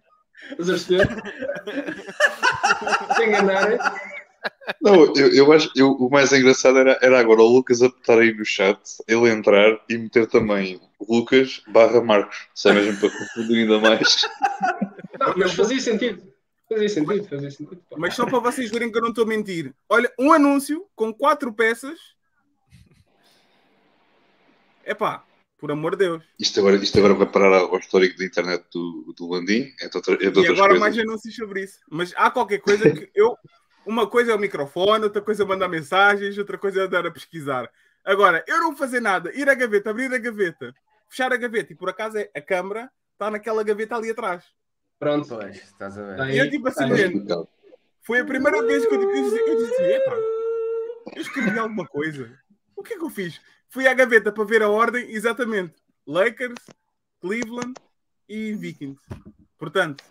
Estás 0.52 0.70
a 0.70 0.74
perceber? 0.74 1.08
Se 3.16 3.24
enganarem. 3.26 3.78
Não, 4.81 5.13
eu, 5.15 5.33
eu 5.33 5.53
acho 5.53 5.71
eu, 5.75 5.91
o 5.91 6.09
mais 6.09 6.31
engraçado 6.31 6.77
era, 6.79 6.97
era 7.01 7.19
agora 7.19 7.41
o 7.41 7.47
Lucas 7.47 7.81
apertar 7.81 8.19
aí 8.19 8.33
no 8.33 8.45
chat, 8.45 8.79
ele 9.07 9.29
entrar 9.29 9.79
e 9.89 9.97
meter 9.97 10.27
também 10.27 10.79
Lucas 11.07 11.61
barra 11.67 12.01
Marcos, 12.01 12.47
se 12.55 12.69
é 12.69 12.73
mesmo 12.73 12.99
para 12.99 13.09
confundir 13.09 13.57
ainda 13.59 13.79
mais. 13.79 14.21
Não, 15.19 15.33
mas 15.37 15.53
fazia 15.53 15.79
sentido. 15.79 16.31
Fazia 16.67 16.89
sentido, 16.89 17.27
fazia 17.27 17.51
sentido. 17.51 17.81
Mas 17.97 18.15
só 18.15 18.25
para 18.25 18.39
vocês 18.39 18.71
verem 18.71 18.91
que 18.91 18.97
eu 18.97 19.01
não 19.01 19.09
estou 19.09 19.25
a 19.25 19.27
mentir. 19.27 19.73
Olha, 19.89 20.11
um 20.17 20.31
anúncio 20.31 20.87
com 20.95 21.13
quatro 21.13 21.53
peças. 21.53 21.99
Epá, 24.85 25.23
por 25.59 25.71
amor 25.71 25.95
de 25.95 26.05
Deus. 26.05 26.23
Isto 26.39 26.59
agora, 26.59 26.77
isto 26.77 26.97
agora 26.97 27.13
vai 27.13 27.27
parar 27.27 27.59
ao 27.59 27.77
histórico 27.77 28.17
da 28.17 28.25
internet 28.25 28.65
do, 28.73 29.13
do 29.15 29.29
Landim, 29.29 29.71
é 29.79 29.89
de, 29.89 29.97
outra, 29.97 30.15
é 30.15 30.29
de 30.31 30.39
E 30.39 30.47
agora 30.47 30.69
coisas. 30.69 30.79
mais 30.79 30.97
anúncios 30.97 31.35
sobre 31.35 31.63
isso. 31.63 31.79
Mas 31.89 32.13
há 32.15 32.31
qualquer 32.31 32.59
coisa 32.59 32.89
que 32.89 33.11
eu. 33.13 33.37
Uma 33.86 34.07
coisa 34.07 34.32
é 34.32 34.36
o 34.36 34.39
microfone, 34.39 35.03
outra 35.05 35.21
coisa 35.21 35.43
é 35.43 35.45
mandar 35.45 35.67
mensagens, 35.67 36.38
outra 36.38 36.57
coisa 36.57 36.82
é 36.82 36.86
andar 36.86 37.05
a 37.05 37.11
pesquisar. 37.11 37.69
Agora, 38.03 38.43
eu 38.47 38.57
não 38.59 38.67
vou 38.69 38.75
fazer 38.77 38.99
nada, 38.99 39.32
ir 39.36 39.47
à 39.49 39.53
gaveta, 39.53 39.89
abrir 39.89 40.13
a 40.13 40.17
gaveta, 40.17 40.73
fechar 41.09 41.32
a 41.32 41.38
gaveta 41.38 41.73
e 41.73 41.75
por 41.75 41.89
acaso 41.89 42.17
é 42.17 42.29
a 42.36 42.41
câmara 42.41 42.91
está 43.13 43.29
naquela 43.29 43.63
gaveta 43.63 43.95
ali 43.95 44.09
atrás. 44.11 44.43
Pronto. 44.99 45.27
Pois, 45.27 45.55
estás 45.57 45.97
a 45.97 46.03
ver. 46.03 46.17
Tá 46.17 46.32
E 46.32 46.38
eu 46.38 46.49
tipo 46.49 46.67
assim, 46.67 47.25
tá. 47.25 47.43
Foi 48.03 48.19
a 48.19 48.25
primeira 48.25 48.63
vez 48.65 48.86
que 48.86 48.93
eu, 48.95 49.01
eu, 49.01 49.11
disse- 49.11 49.39
eu 49.49 49.57
disse 49.57 49.82
epá, 49.84 50.15
eu 51.15 51.21
escrevi 51.21 51.59
alguma 51.59 51.88
coisa. 51.88 52.36
O 52.75 52.82
que 52.84 52.93
é 52.93 52.97
que 52.97 53.03
eu 53.03 53.09
fiz? 53.09 53.39
Fui 53.69 53.88
à 53.88 53.93
gaveta 53.93 54.32
para 54.32 54.43
ver 54.43 54.63
a 54.63 54.69
ordem, 54.69 55.11
exatamente. 55.11 55.75
Lakers, 56.07 56.59
Cleveland 57.19 57.73
e 58.27 58.53
Vikings. 58.53 58.99
Portanto, 59.57 60.03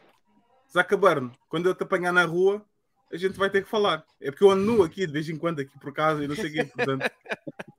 Zacabarno, 0.72 1.32
quando 1.48 1.68
eu 1.68 1.74
te 1.74 1.82
apanhar 1.82 2.12
na 2.12 2.24
rua, 2.24 2.64
a 3.12 3.16
gente 3.16 3.38
vai 3.38 3.50
ter 3.50 3.62
que 3.62 3.68
falar. 3.68 4.04
É 4.20 4.30
porque 4.30 4.44
eu 4.44 4.50
ando 4.50 4.62
nu 4.62 4.82
aqui 4.82 5.06
de 5.06 5.12
vez 5.12 5.28
em 5.28 5.36
quando, 5.36 5.60
aqui 5.60 5.78
por 5.78 5.92
casa, 5.92 6.24
e 6.24 6.28
não 6.28 6.36
sei 6.36 6.50
o 6.50 6.52
quê. 6.52 6.64
Portanto, 6.64 7.10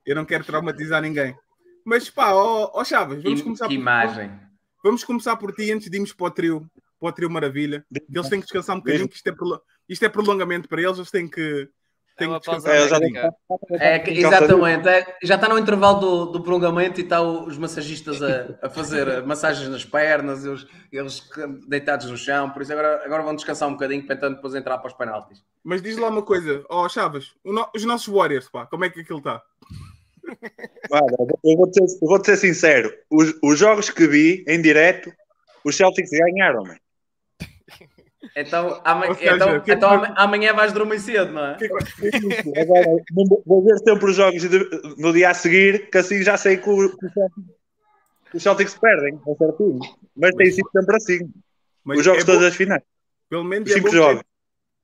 eu 0.04 0.14
não 0.14 0.24
quero 0.24 0.44
traumatizar 0.44 1.00
ninguém. 1.00 1.36
Mas 1.84 2.10
pá, 2.10 2.32
ó, 2.32 2.70
ó 2.74 2.84
Chaves, 2.84 3.22
vamos 3.22 3.40
Que, 3.40 3.44
começar 3.44 3.68
que 3.68 3.74
por 3.74 3.80
imagem. 3.80 4.30
Vamos 4.84 5.04
começar 5.04 5.36
por 5.36 5.54
ti 5.54 5.72
antes 5.72 5.88
de 5.88 5.96
irmos 5.96 6.12
para 6.12 6.26
o 6.26 6.30
trio, 6.30 6.70
para 6.98 7.08
o 7.08 7.12
trio 7.12 7.30
Maravilha. 7.30 7.84
Eles 7.90 8.28
têm 8.28 8.40
que 8.40 8.46
descansar 8.46 8.76
um 8.76 8.80
bocadinho, 8.80 9.08
que 9.08 9.16
isto 9.16 9.28
é, 9.28 9.34
isto 9.88 10.04
é 10.04 10.08
prolongamento 10.08 10.68
para 10.68 10.82
eles, 10.82 10.98
eles 10.98 11.10
têm 11.10 11.28
que, 11.28 11.68
É 12.14 12.18
têm 12.18 12.28
uma 12.28 12.40
que 12.40 12.46
pausa 12.46 12.68
descansar. 12.70 13.02
É, 13.02 13.10
já. 13.78 13.84
É, 13.84 13.98
que- 13.98 14.10
exatamente. 14.10 14.88
É, 14.88 15.16
já 15.22 15.34
está 15.36 15.48
no 15.48 15.58
intervalo 15.58 15.98
do, 16.00 16.26
do 16.26 16.42
prolongamento 16.42 17.00
e 17.00 17.02
está 17.04 17.20
o- 17.22 17.46
os 17.46 17.56
massagistas 17.58 18.22
a, 18.22 18.58
a 18.62 18.68
fazer 18.70 19.22
massagens 19.24 19.68
nas 19.68 19.84
pernas, 19.84 20.44
eles, 20.44 20.66
eles 20.92 21.22
deitados 21.66 22.10
no 22.10 22.16
chão, 22.16 22.50
por 22.50 22.62
isso 22.62 22.72
agora, 22.72 23.02
agora 23.04 23.22
vão 23.22 23.34
descansar 23.34 23.68
um 23.68 23.72
bocadinho 23.72 24.04
para 24.04 24.14
então 24.14 24.32
depois 24.32 24.54
entrar 24.54 24.78
para 24.78 24.88
os 24.88 24.94
penaltis. 24.94 25.42
Mas 25.64 25.80
diz 25.80 25.96
lá 25.96 26.08
uma 26.08 26.22
coisa, 26.22 26.64
ó 26.68 26.88
Chaves, 26.88 27.32
o 27.44 27.52
no- 27.52 27.68
os 27.74 27.84
nossos 27.84 28.12
Warriors, 28.12 28.48
pá, 28.48 28.66
como 28.66 28.84
é 28.84 28.90
que 28.90 29.00
aquilo 29.00 29.18
está? 29.18 29.42
Eu 31.44 31.56
vou 31.56 31.72
ser, 31.72 31.82
eu 32.02 32.08
vou 32.08 32.24
ser 32.24 32.36
sincero, 32.36 32.92
os, 33.10 33.34
os 33.42 33.58
jogos 33.58 33.90
que 33.90 34.06
vi 34.06 34.44
em 34.46 34.60
direto, 34.60 35.12
os 35.64 35.76
Celtics 35.76 36.10
ganharam. 36.10 36.62
man. 36.64 36.76
Então, 38.36 38.80
ama- 38.84 39.14
seja, 39.14 39.34
então, 39.36 39.60
que 39.60 39.70
é 39.70 39.74
então 39.74 39.90
amanhã 40.16 40.52
vais 40.54 40.72
dormir 40.72 41.00
cedo, 41.00 41.32
não 41.32 41.44
é? 41.44 41.56
Agora, 41.56 41.84
não 43.12 43.24
vou- 43.26 43.42
vou 43.44 43.64
ver 43.64 43.78
sempre 43.78 44.10
os 44.10 44.16
jogos 44.16 44.42
no 44.96 45.12
dia 45.12 45.30
a 45.30 45.34
seguir, 45.34 45.90
que 45.90 45.98
assim 45.98 46.22
já 46.22 46.36
sei 46.36 46.56
que, 46.56 46.68
o- 46.70 46.96
que 48.30 48.36
os 48.36 48.42
Celtics 48.42 48.74
perdem, 48.78 49.20
é 49.26 49.34
certinho. 49.34 49.78
Mas 50.16 50.34
tem 50.36 50.50
sido 50.50 50.68
sempre 50.70 50.96
assim. 50.96 51.32
Mas 51.84 51.98
os 51.98 52.04
jogos 52.04 52.22
é 52.22 52.26
todas 52.26 52.40
bom- 52.42 52.46
as 52.48 52.54
finais. 52.56 52.82
Pelo 53.28 53.44
menos, 53.44 53.68
Os 53.70 53.76
é 53.76 53.80
bom 53.80 53.88
cinco 53.88 53.90
que, 53.90 53.96
jogos. 53.96 54.22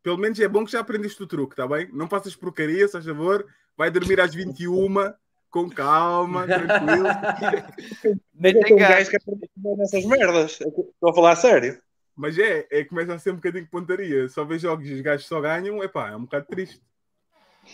pelo 0.02 0.18
menos 0.18 0.40
é 0.40 0.48
bom 0.48 0.64
que 0.64 0.72
já 0.72 0.80
aprendeste 0.80 1.22
o 1.22 1.26
truque, 1.26 1.54
tá 1.54 1.66
bem? 1.66 1.88
Não 1.92 2.08
faças 2.08 2.34
porcaria, 2.34 2.86
se 2.86 2.92
faz 2.92 3.04
favor. 3.06 3.46
Vai 3.76 3.90
dormir 3.90 4.20
às 4.20 4.34
21, 4.34 5.12
com 5.50 5.70
calma, 5.70 6.44
tranquilo. 6.46 7.06
Mas 8.34 8.54
eu 8.54 8.66
sou 8.66 8.76
um 8.76 8.80
gajo 8.80 9.10
que 9.10 9.16
aprende 9.16 9.48
nessas 9.76 10.04
merdas. 10.04 10.60
Estou 10.60 11.10
a 11.10 11.14
falar 11.14 11.32
a 11.32 11.36
sério. 11.36 11.78
Mas 12.18 12.36
é, 12.36 12.66
é 12.68 12.84
começa 12.84 13.14
a 13.14 13.18
ser 13.18 13.30
um 13.30 13.36
bocadinho 13.36 13.62
de 13.62 13.70
pontaria. 13.70 14.28
Só 14.28 14.44
vê 14.44 14.58
jogos 14.58 14.88
e 14.88 14.92
os 14.92 15.00
gajos 15.00 15.24
só 15.24 15.40
ganham, 15.40 15.80
epá, 15.84 16.10
é 16.10 16.16
um 16.16 16.22
bocado 16.22 16.46
triste. 16.46 16.82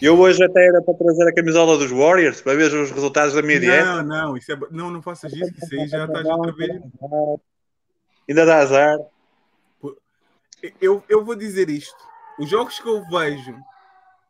Eu 0.02 0.18
hoje 0.20 0.44
até 0.44 0.66
era 0.66 0.82
para 0.82 0.92
trazer 0.92 1.26
a 1.26 1.34
camisola 1.34 1.78
dos 1.78 1.90
Warriors 1.90 2.42
para 2.42 2.54
ver 2.54 2.70
os 2.74 2.90
resultados 2.90 3.32
da 3.32 3.40
minha 3.40 3.58
dieta. 3.58 4.02
Não, 4.02 4.02
não, 4.02 4.36
isso 4.36 4.52
é, 4.52 4.58
não, 4.70 4.90
não 4.90 5.00
faças 5.00 5.32
isso, 5.32 5.50
que 5.50 5.64
isso 5.64 5.74
aí 5.74 5.88
já 5.88 6.04
estás 6.04 6.26
outra 6.26 6.52
vez. 6.52 6.82
Ainda 8.28 8.44
dá 8.44 8.58
azar. 8.58 8.98
Eu, 10.78 11.02
eu 11.08 11.24
vou 11.24 11.34
dizer 11.34 11.70
isto: 11.70 11.96
os 12.38 12.50
jogos 12.50 12.78
que 12.78 12.88
eu 12.88 13.02
vejo 13.08 13.56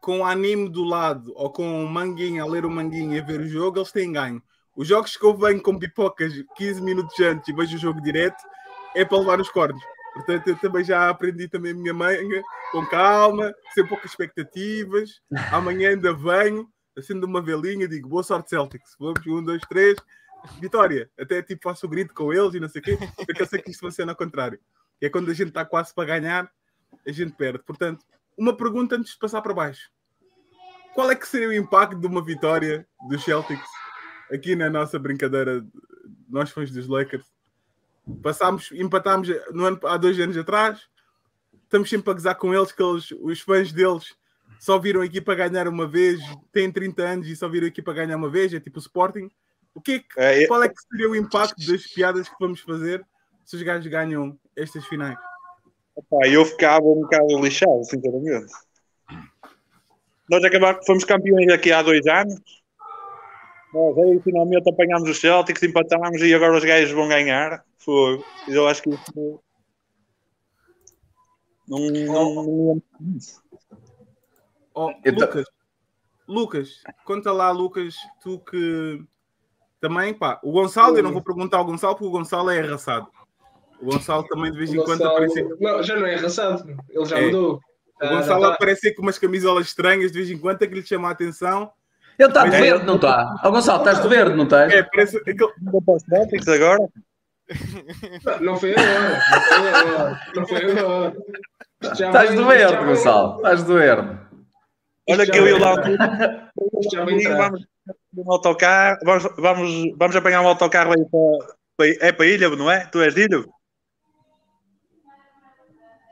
com 0.00 0.24
anime 0.24 0.68
do 0.68 0.84
lado 0.84 1.32
ou 1.34 1.50
com 1.50 1.84
o 1.84 1.88
manguinho 1.88 2.44
a 2.44 2.46
ler 2.46 2.64
o 2.64 2.70
manguinho 2.70 3.14
e 3.14 3.18
a 3.18 3.24
ver 3.24 3.40
o 3.40 3.48
jogo, 3.48 3.78
eles 3.78 3.90
têm 3.90 4.12
ganho. 4.12 4.40
Os 4.76 4.86
jogos 4.86 5.16
que 5.16 5.24
eu 5.24 5.36
venho 5.36 5.60
com 5.60 5.76
pipocas 5.76 6.32
15 6.56 6.82
minutos 6.82 7.18
antes 7.18 7.48
e 7.48 7.52
vejo 7.52 7.74
o 7.74 7.80
jogo 7.80 8.00
direto 8.00 8.44
é 8.94 9.04
para 9.04 9.18
levar 9.18 9.40
os 9.40 9.50
cornos. 9.50 9.82
Portanto, 10.14 10.48
eu 10.48 10.56
também 10.58 10.84
já 10.84 11.08
aprendi 11.10 11.48
também 11.48 11.72
a 11.72 11.74
minha 11.74 11.92
manga, 11.92 12.42
com 12.72 12.86
calma, 12.86 13.52
sem 13.74 13.84
poucas 13.86 14.10
expectativas. 14.12 15.20
Amanhã 15.52 15.90
ainda 15.90 16.12
venho, 16.14 16.68
acendo 16.96 17.26
uma 17.26 17.42
velinha, 17.42 17.88
digo 17.88 18.08
boa 18.08 18.22
sorte, 18.22 18.50
Celtics. 18.50 18.94
Vamos, 18.98 19.26
um, 19.26 19.42
dois, 19.42 19.60
três, 19.68 19.96
vitória. 20.60 21.10
Até 21.18 21.42
tipo 21.42 21.62
faço 21.64 21.86
o 21.86 21.88
grito 21.88 22.14
com 22.14 22.32
eles 22.32 22.54
e 22.54 22.60
não 22.60 22.68
sei 22.68 22.80
o 22.80 22.84
quê, 22.84 22.98
porque 23.26 23.42
eu 23.42 23.46
sei 23.46 23.60
que 23.60 23.70
isto 23.72 23.80
funciona 23.80 24.12
ao 24.12 24.16
contrário. 24.16 24.58
Que 25.00 25.06
é 25.06 25.10
quando 25.10 25.30
a 25.30 25.34
gente 25.34 25.48
está 25.48 25.64
quase 25.64 25.92
para 25.92 26.04
ganhar, 26.06 26.48
a 27.06 27.10
gente 27.12 27.32
perde. 27.32 27.58
Portanto, 27.64 28.04
uma 28.38 28.56
pergunta 28.56 28.94
antes 28.96 29.12
de 29.14 29.18
passar 29.18 29.42
para 29.42 29.52
baixo. 29.52 29.90
Qual 30.94 31.10
é 31.10 31.16
que 31.16 31.26
seria 31.26 31.48
o 31.48 31.52
impacto 31.52 31.98
de 31.98 32.06
uma 32.06 32.24
vitória 32.24 32.86
dos 33.08 33.24
Celtics 33.24 33.68
aqui 34.32 34.54
na 34.54 34.70
nossa 34.70 34.96
brincadeira, 34.96 35.60
de- 35.60 35.68
nós 36.28 36.50
fãs 36.50 36.70
dos 36.70 36.86
Lakers? 36.86 37.26
Passámos, 38.22 38.70
empatámos 38.72 39.28
no 39.52 39.64
ano, 39.64 39.80
há 39.84 39.96
dois 39.96 40.18
anos 40.20 40.36
atrás, 40.36 40.80
estamos 41.62 41.88
sempre 41.88 42.10
a 42.10 42.14
gozar 42.14 42.34
com 42.36 42.54
eles, 42.54 42.72
que 42.72 42.82
eles, 42.82 43.10
os 43.12 43.40
fãs 43.40 43.72
deles 43.72 44.14
só 44.58 44.78
viram 44.78 45.00
a 45.00 45.06
equipa 45.06 45.34
ganhar 45.34 45.68
uma 45.68 45.86
vez, 45.86 46.20
têm 46.52 46.70
30 46.70 47.02
anos 47.02 47.28
e 47.28 47.36
só 47.36 47.48
viram 47.48 47.66
a 47.66 47.68
equipa 47.68 47.92
ganhar 47.92 48.16
uma 48.16 48.30
vez, 48.30 48.52
é 48.54 48.60
tipo 48.60 48.78
o 48.78 48.80
Sporting. 48.80 49.30
O 49.74 49.80
que 49.80 49.92
é 49.92 49.98
que, 49.98 50.20
É, 50.20 50.46
qual 50.46 50.62
é 50.62 50.68
que 50.68 50.80
seria 50.80 51.10
o 51.10 51.16
impacto 51.16 51.66
das 51.66 51.86
piadas 51.86 52.28
que 52.28 52.36
vamos 52.38 52.60
fazer 52.60 53.04
se 53.44 53.56
os 53.56 53.62
gajos 53.62 53.86
ganham 53.86 54.38
estas 54.56 54.86
finais? 54.86 55.18
Pá, 56.10 56.26
eu 56.26 56.44
ficava 56.44 56.84
um 56.84 57.02
bocado 57.02 57.40
lixado, 57.40 57.84
sinceramente. 57.84 58.52
Nós 60.28 60.42
acabamos, 60.44 60.86
fomos 60.86 61.04
campeões 61.04 61.52
aqui 61.52 61.72
há 61.72 61.82
dois 61.82 62.06
anos. 62.06 62.40
Nós 63.74 63.98
aí 63.98 64.20
finalmente 64.22 64.70
apanhámos 64.70 65.08
os 65.10 65.20
Celtics, 65.20 65.62
empatámos 65.64 66.22
e 66.22 66.32
agora 66.32 66.56
os 66.56 66.64
gajos 66.64 66.92
vão 66.92 67.08
ganhar. 67.08 67.64
Fogo. 67.76 68.24
Eu 68.46 68.68
acho 68.68 68.80
que 68.82 68.90
isso 68.90 69.02
não. 69.16 69.40
Não, 71.66 71.78
não, 71.90 72.82
Oh, 74.76 74.90
ta- 74.92 75.10
Lucas, 75.12 75.46
Lucas, 76.26 76.68
conta 77.04 77.32
lá, 77.32 77.50
Lucas, 77.52 77.94
tu 78.22 78.38
que 78.40 79.00
também, 79.80 80.12
pá, 80.12 80.40
o 80.42 80.50
Gonçalo, 80.50 80.96
eu 80.96 81.02
não 81.02 81.12
vou 81.12 81.22
perguntar 81.22 81.58
ao 81.58 81.64
Gonçalo 81.64 81.94
porque 81.94 82.08
o 82.08 82.10
Gonçalo 82.10 82.50
é 82.50 82.60
arrasado. 82.60 83.08
O 83.80 83.86
Gonçalo 83.86 84.24
também 84.28 84.50
de 84.50 84.58
vez 84.58 84.72
em 84.72 84.78
O 84.78 84.84
quando 84.84 84.98
Gonçalo- 84.98 85.12
aparece. 85.16 85.42
Não, 85.60 85.82
já 85.82 85.96
não 85.96 86.06
é 86.06 86.14
engraçado. 86.16 86.68
Ele 86.90 87.04
já 87.04 87.18
É. 87.18 87.26
mudou. 87.26 87.54
O 87.56 87.60
Ah, 88.00 88.08
Gonçalo 88.16 88.42
já 88.42 88.48
tá. 88.48 88.54
aparece 88.54 88.94
com 88.94 89.02
umas 89.02 89.18
camisolas 89.18 89.66
estranhas 89.66 90.10
de 90.10 90.18
vez 90.18 90.30
em 90.30 90.38
quando, 90.38 90.62
é 90.62 90.66
que 90.66 90.74
lhe 90.74 90.82
chama 90.84 91.08
a 91.08 91.12
atenção. 91.12 91.70
Ele 92.18 92.28
está 92.28 92.44
de 92.44 92.50
Mas 92.50 92.58
é- 92.58 92.60
verde, 92.60 92.86
não 92.86 92.96
está? 92.96 93.34
Ó 93.42 93.50
Gonçalo, 93.50 93.78
estás 93.78 94.02
de 94.02 94.08
verde, 94.08 94.36
não 94.36 94.44
estás? 94.44 94.72
É, 94.72 94.82
parece 94.82 95.16
aquele. 95.18 95.52
não 95.60 95.82
para 95.82 95.94
os 95.94 96.02
Celtics 96.02 96.48
agora. 96.48 96.88
Não, 98.40 98.56
foi 98.56 98.74
agora. 98.74 99.20
Não 99.30 99.40
foi 99.42 99.68
agora. 99.68 100.20
Não 100.34 100.46
foi 100.46 100.70
agora. 100.80 101.16
Isto 101.82 101.94
já 101.96 102.06
Estás 102.06 102.30
de 102.30 102.44
verde, 102.44 102.84
Gonçalo. 102.84 103.36
Estás 103.36 103.64
de 103.64 103.74
verde. 103.74 104.18
Olha 105.10 105.26
que 105.26 105.38
eu 105.38 105.48
e 105.48 105.52
o 105.52 105.58
Lauro 105.58 105.82
vamos 107.36 107.66
um 108.16 108.32
autocarro, 108.32 108.98
vamos, 109.04 109.24
vamos, 109.36 109.92
vamos 109.96 110.16
apanhar 110.16 110.40
um 110.40 110.48
autocarro 110.48 110.92
aí 110.92 111.04
para, 111.76 111.88
é 112.06 112.12
para 112.12 112.24
a 112.24 112.28
ilha, 112.28 112.48
não 112.50 112.70
é? 112.70 112.86
Tu 112.86 113.00
és 113.00 113.14
de 113.14 113.24
ilha? 113.24 113.44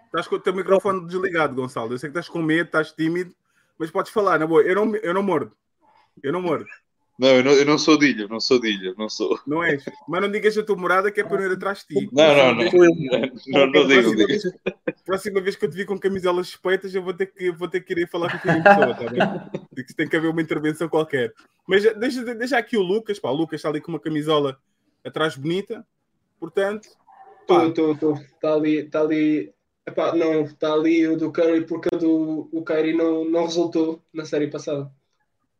Estás 0.06 0.28
com 0.28 0.36
o 0.36 0.40
teu 0.40 0.52
microfone 0.52 1.06
desligado, 1.06 1.54
Gonçalo. 1.54 1.92
Eu 1.92 1.98
sei 1.98 2.10
que 2.10 2.18
estás 2.18 2.28
com 2.28 2.42
medo, 2.42 2.66
estás 2.66 2.92
tímido, 2.92 3.34
mas 3.78 3.90
podes 3.90 4.12
falar, 4.12 4.38
na 4.38 4.46
boa. 4.46 4.62
Eu 4.62 4.74
não, 4.74 4.96
eu 4.96 5.14
não 5.14 5.22
mordo. 5.22 5.56
Eu 6.22 6.32
não 6.32 6.42
mordo. 6.42 6.66
Não, 7.18 7.28
eu 7.28 7.44
não, 7.44 7.52
eu 7.52 7.64
não 7.64 7.78
sou 7.78 7.98
de 7.98 8.06
ilha, 8.06 8.26
não 8.26 8.40
sou 8.40 8.58
de 8.58 8.68
ilha, 8.68 8.94
não 8.96 9.08
sou. 9.08 9.38
Não 9.46 9.62
és? 9.62 9.84
Mas 10.08 10.20
não 10.20 10.30
digas 10.30 10.56
a 10.56 10.62
tua 10.62 10.76
morada 10.76 11.10
que 11.12 11.20
é 11.20 11.24
para 11.24 11.42
eu 11.42 11.50
ir 11.50 11.54
atrás 11.54 11.84
de 11.86 11.94
ti. 11.94 12.08
Não, 12.10 12.34
não, 12.34 12.54
não. 12.54 12.64
Não, 13.46 13.66
não 13.66 13.86
digo, 13.86 14.02
Próxima 14.02 14.16
digo. 14.16 14.26
vez, 14.26 14.42
próxima 15.04 15.40
vez 15.40 15.56
que 15.56 15.64
eu 15.66 15.70
te 15.70 15.76
vi 15.76 15.84
com 15.84 15.98
camiselas 15.98 16.48
suspeitas, 16.48 16.94
eu 16.94 17.02
vou 17.02 17.12
ter 17.12 17.26
que, 17.26 17.52
vou 17.52 17.68
ter 17.68 17.80
que 17.82 17.92
ir 17.92 18.08
falar 18.08 18.32
contigo 18.32 18.58
em 18.58 18.62
pessoa, 18.62 18.94
tá 18.94 19.10
bem? 19.10 19.60
Digo 19.72 19.88
que 19.88 19.94
tem 19.94 20.08
que 20.08 20.16
haver 20.16 20.30
uma 20.30 20.42
intervenção 20.42 20.88
qualquer. 20.88 21.32
Mas 21.68 21.82
deixa, 21.96 22.34
deixa 22.34 22.58
aqui 22.58 22.76
o 22.76 22.82
Lucas, 22.82 23.20
pá, 23.20 23.30
o 23.30 23.36
Lucas 23.36 23.58
está 23.58 23.68
ali 23.68 23.80
com 23.80 23.92
uma 23.92 24.00
camisola 24.00 24.58
atrás 25.04 25.36
bonita, 25.36 25.86
portanto, 26.40 26.88
pá, 27.46 27.66
Estou, 27.66 27.92
estou. 27.92 28.14
Está 28.14 28.54
ali, 28.54 28.76
está 28.78 29.00
ali. 29.00 29.52
Epá, 29.86 30.14
não, 30.14 30.42
está 30.42 30.72
ali 30.72 31.06
o 31.06 31.16
do 31.16 31.30
Curry 31.30 31.66
porque 31.66 31.88
a 31.92 31.98
do 31.98 32.48
o 32.52 32.64
Kyrie 32.64 32.96
não, 32.96 33.24
não 33.24 33.44
resultou 33.44 34.02
na 34.12 34.24
série 34.24 34.48
passada. 34.48 34.90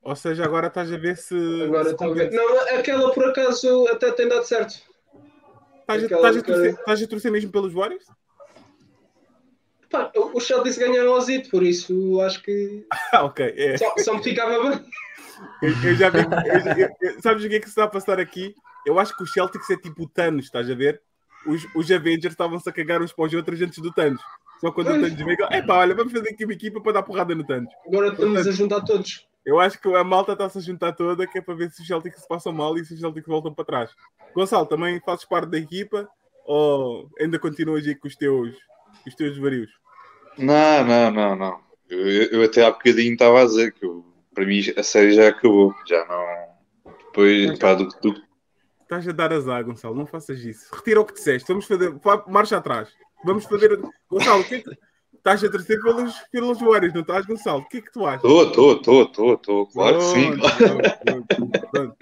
Ou 0.03 0.17
seja, 0.17 0.45
agora 0.45 0.67
estás 0.67 0.93
a 0.93 0.97
ver 0.99 1.17
se. 1.17 1.35
Agora 1.65 1.97
se 1.97 2.05
a 2.05 2.09
ver. 2.09 2.31
Não, 2.33 2.61
aquela 2.79 3.13
por 3.13 3.25
acaso 3.27 3.87
até 3.89 4.11
tem 4.13 4.29
dado 4.29 4.45
certo. 4.45 4.75
Estás 5.81 6.03
a- 6.03 6.07
aquela 6.07 6.29
a 6.29 6.33
torcer- 6.33 6.45
Curry. 6.45 6.69
estás 6.71 7.03
a 7.03 7.07
torcer 7.07 7.33
mesmo 7.33 7.51
pelos 7.53 7.73
Warriors? 7.73 8.07
Pá, 9.91 10.11
os 10.35 10.47
Celtics 10.47 10.79
ganharam 10.79 11.13
ao 11.15 11.21
Zito, 11.21 11.51
por 11.51 11.63
isso 11.63 12.21
acho 12.23 12.43
que 12.43 12.87
Ah, 13.13 13.25
ok. 13.25 13.53
É. 13.57 13.77
só, 13.77 13.93
só 13.99 14.15
me 14.15 14.23
ficava 14.23 14.71
bem. 14.71 14.85
Eu, 15.61 15.71
eu 15.91 15.95
já 15.97 16.09
vi. 16.09 16.19
eu 16.21 16.89
eu- 17.11 17.21
sabes 17.21 17.45
o 17.45 17.49
que 17.49 17.57
é 17.57 17.59
que 17.59 17.67
se 17.67 17.73
está 17.73 17.85
a 17.85 17.89
passar 17.89 18.19
aqui? 18.19 18.55
Eu 18.87 18.99
acho 18.99 19.15
que 19.17 19.23
o 19.23 19.27
Celtics 19.27 19.69
é 19.71 19.77
tipo 19.77 20.05
o 20.05 20.09
Thanos, 20.09 20.47
estás 20.47 20.69
a 20.71 20.75
ver? 20.75 21.01
Os, 21.47 21.67
os 21.75 21.91
Avengers 21.91 22.33
estavam-se 22.33 22.69
a 22.69 22.73
cagar 22.73 23.03
uns 23.03 23.13
para 23.13 23.25
os 23.27 23.35
outros 23.35 23.61
antes 23.61 23.79
do 23.79 23.93
Thanos. 23.93 24.23
Só 24.61 24.71
quando 24.73 24.89
o 24.89 24.91
Thanos 24.93 25.13
veio, 25.13 25.37
é 25.51 25.61
pá, 25.61 25.79
olha, 25.79 25.95
vamos 25.95 26.13
fazer 26.13 26.31
aqui 26.31 26.45
uma 26.45 26.53
equipa 26.55 26.81
para 26.81 26.93
dar 26.93 27.03
porrada 27.03 27.35
no 27.35 27.45
Thanos. 27.45 27.73
Agora 27.87 28.09
estamos 28.09 28.47
a 28.47 28.51
juntar 28.53 28.81
todos. 28.83 29.27
Eu 29.45 29.59
acho 29.59 29.81
que 29.81 29.93
a 29.95 30.05
malta 30.05 30.33
está-se 30.33 30.59
a 30.59 30.61
juntar 30.61 30.93
toda, 30.93 31.27
que 31.27 31.39
é 31.39 31.43
para 31.43 31.55
ver 31.55 31.71
se 31.71 31.83
os 31.83 31.87
Celtics 31.87 32.21
se 32.23 32.29
passam 32.29 32.53
mal 32.53 32.77
e 32.77 32.85
se 32.85 32.95
os 32.95 33.01
Celtics 33.01 33.27
voltam 33.27 33.53
para 33.53 33.65
trás. 33.65 33.91
Gonçalo, 34.35 34.67
também 34.67 35.01
fazes 35.05 35.25
parte 35.25 35.51
da 35.51 35.59
equipa 35.59 36.09
ou 36.45 37.09
ainda 37.21 37.39
continuas 37.39 37.87
aí 37.87 37.95
com 37.95 38.07
os 38.09 38.17
teus, 38.17 38.55
os 39.07 39.15
teus 39.15 39.37
varios? 39.39 39.71
Não, 40.39 40.85
não, 40.85 41.11
não, 41.11 41.37
não. 41.37 41.61
Eu, 41.91 42.07
eu 42.31 42.43
até 42.45 42.65
há 42.65 42.71
bocadinho 42.71 43.13
estava 43.13 43.43
a 43.43 43.45
dizer 43.45 43.73
que 43.73 43.85
eu- 43.85 44.05
para 44.35 44.47
mim 44.47 44.61
a 44.77 44.83
série 44.83 45.13
já 45.13 45.29
acabou. 45.29 45.75
Já 45.87 46.05
não. 46.07 46.93
Depois, 47.07 47.59
pá, 47.59 47.75
do, 47.75 47.87
do, 48.01 48.23
Estás 48.83 49.07
a 49.09 49.13
dar 49.13 49.33
azar, 49.33 49.63
Gonçalo, 49.65 49.95
não 49.95 50.07
faças 50.07 50.39
isso. 50.41 50.75
Retira 50.75 51.01
o 51.01 51.05
que 51.05 51.15
disseste, 51.15 51.47
vamos 51.49 51.67
fazer, 51.67 51.99
fa- 52.01 52.25
marcha 52.29 52.57
atrás. 52.57 52.91
Vamos 53.25 53.45
fazer. 53.45 53.79
Gonçalo, 54.09 54.41
o 54.41 54.45
que 54.45 54.55
é 54.57 54.61
que. 54.61 54.71
Estás 55.23 55.45
a 55.45 55.49
torcer 55.49 55.81
pelos, 55.81 56.19
pelos 56.33 56.61
Warriors, 56.61 56.93
não 56.93 57.03
estás, 57.03 57.25
Gonçalo? 57.25 57.61
O 57.61 57.69
que 57.69 57.79
é 57.79 57.81
que 57.81 57.93
tu 57.93 58.05
achas? 58.05 58.25
Estou, 58.25 58.43
estou, 58.43 58.73
estou, 58.73 59.03
estou, 59.05 59.35
estou. 59.35 59.67
Claro 59.69 59.99
que 59.99 60.05
sim. 60.07 60.37
Pronto, 60.37 60.99
pronto, 61.05 61.27
pronto, 61.29 61.71
pronto. 61.71 61.97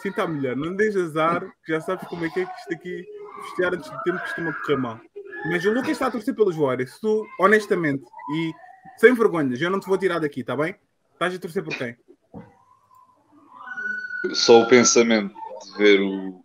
Sim, 0.00 0.08
está 0.10 0.24
melhor. 0.28 0.54
Não 0.54 0.76
deixes 0.76 0.96
azar, 1.02 1.40
que 1.66 1.72
já 1.72 1.80
sabes 1.80 2.06
como 2.06 2.24
é 2.24 2.30
que 2.30 2.42
é 2.42 2.46
que 2.46 2.52
isto 2.52 2.74
aqui, 2.74 3.04
festejar 3.42 3.74
antes 3.74 3.90
do 3.90 4.02
tempo, 4.04 4.20
costuma 4.20 4.52
correr 4.52 4.76
mal. 4.76 5.00
Mas 5.46 5.64
o 5.64 5.72
Lucas 5.72 5.90
está 5.90 6.06
a 6.06 6.10
torcer 6.12 6.32
pelos 6.32 6.54
Warriors. 6.54 6.96
Tu, 7.00 7.26
honestamente, 7.40 8.04
e 8.36 8.52
sem 8.98 9.12
vergonhas, 9.14 9.60
eu 9.60 9.68
não 9.68 9.80
te 9.80 9.88
vou 9.88 9.98
tirar 9.98 10.20
daqui, 10.20 10.42
está 10.42 10.56
bem? 10.56 10.76
Estás 11.12 11.34
a 11.34 11.38
torcer 11.40 11.64
por 11.64 11.76
quem? 11.76 11.96
Só 14.32 14.60
o 14.60 14.68
pensamento 14.68 15.34
de 15.34 15.78
ver 15.78 16.00
o. 16.00 16.43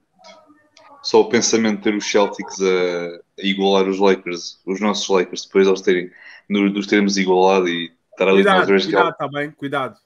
Só 1.02 1.22
o 1.22 1.30
pensamento 1.30 1.78
de 1.78 1.84
ter 1.84 1.96
os 1.96 2.10
Celtics 2.10 2.62
a, 2.62 3.42
a 3.42 3.46
igualar 3.46 3.88
os 3.88 4.00
Lakers, 4.00 4.60
os 4.66 4.82
nossos 4.82 5.08
Lakers, 5.08 5.46
depois 5.46 5.68
eles 5.68 5.82
terem, 5.82 6.12
nos, 6.50 6.88
termos 6.88 7.18
igualado 7.18 7.68
e 7.68 7.92
estar 8.12 8.28
ali 8.28 8.44
Cuidado, 8.44 8.66
que 8.66 8.84
cuidado, 8.84 9.10
está 9.12 9.28
bem? 9.28 9.52
Cuidado. 9.52 9.98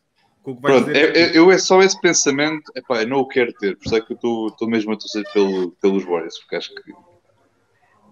Pronto, 0.43 0.87
dizer. 0.87 1.35
eu, 1.35 1.49
é 1.49 1.57
só 1.57 1.81
esse 1.81 1.99
pensamento, 2.01 2.69
epá, 2.75 3.01
eu 3.01 3.07
não 3.07 3.19
o 3.19 3.27
quero 3.27 3.53
ter, 3.53 3.77
por 3.77 3.85
isso 3.85 3.95
é 3.95 4.01
que 4.01 4.11
eu 4.11 4.47
estou 4.47 4.67
mesmo 4.67 4.91
a 4.91 4.97
torcer 4.97 5.23
pelo, 5.31 5.71
pelos 5.81 6.03
Warriors, 6.03 6.37
porque 6.39 6.57
acho 6.57 6.75
que 6.75 6.93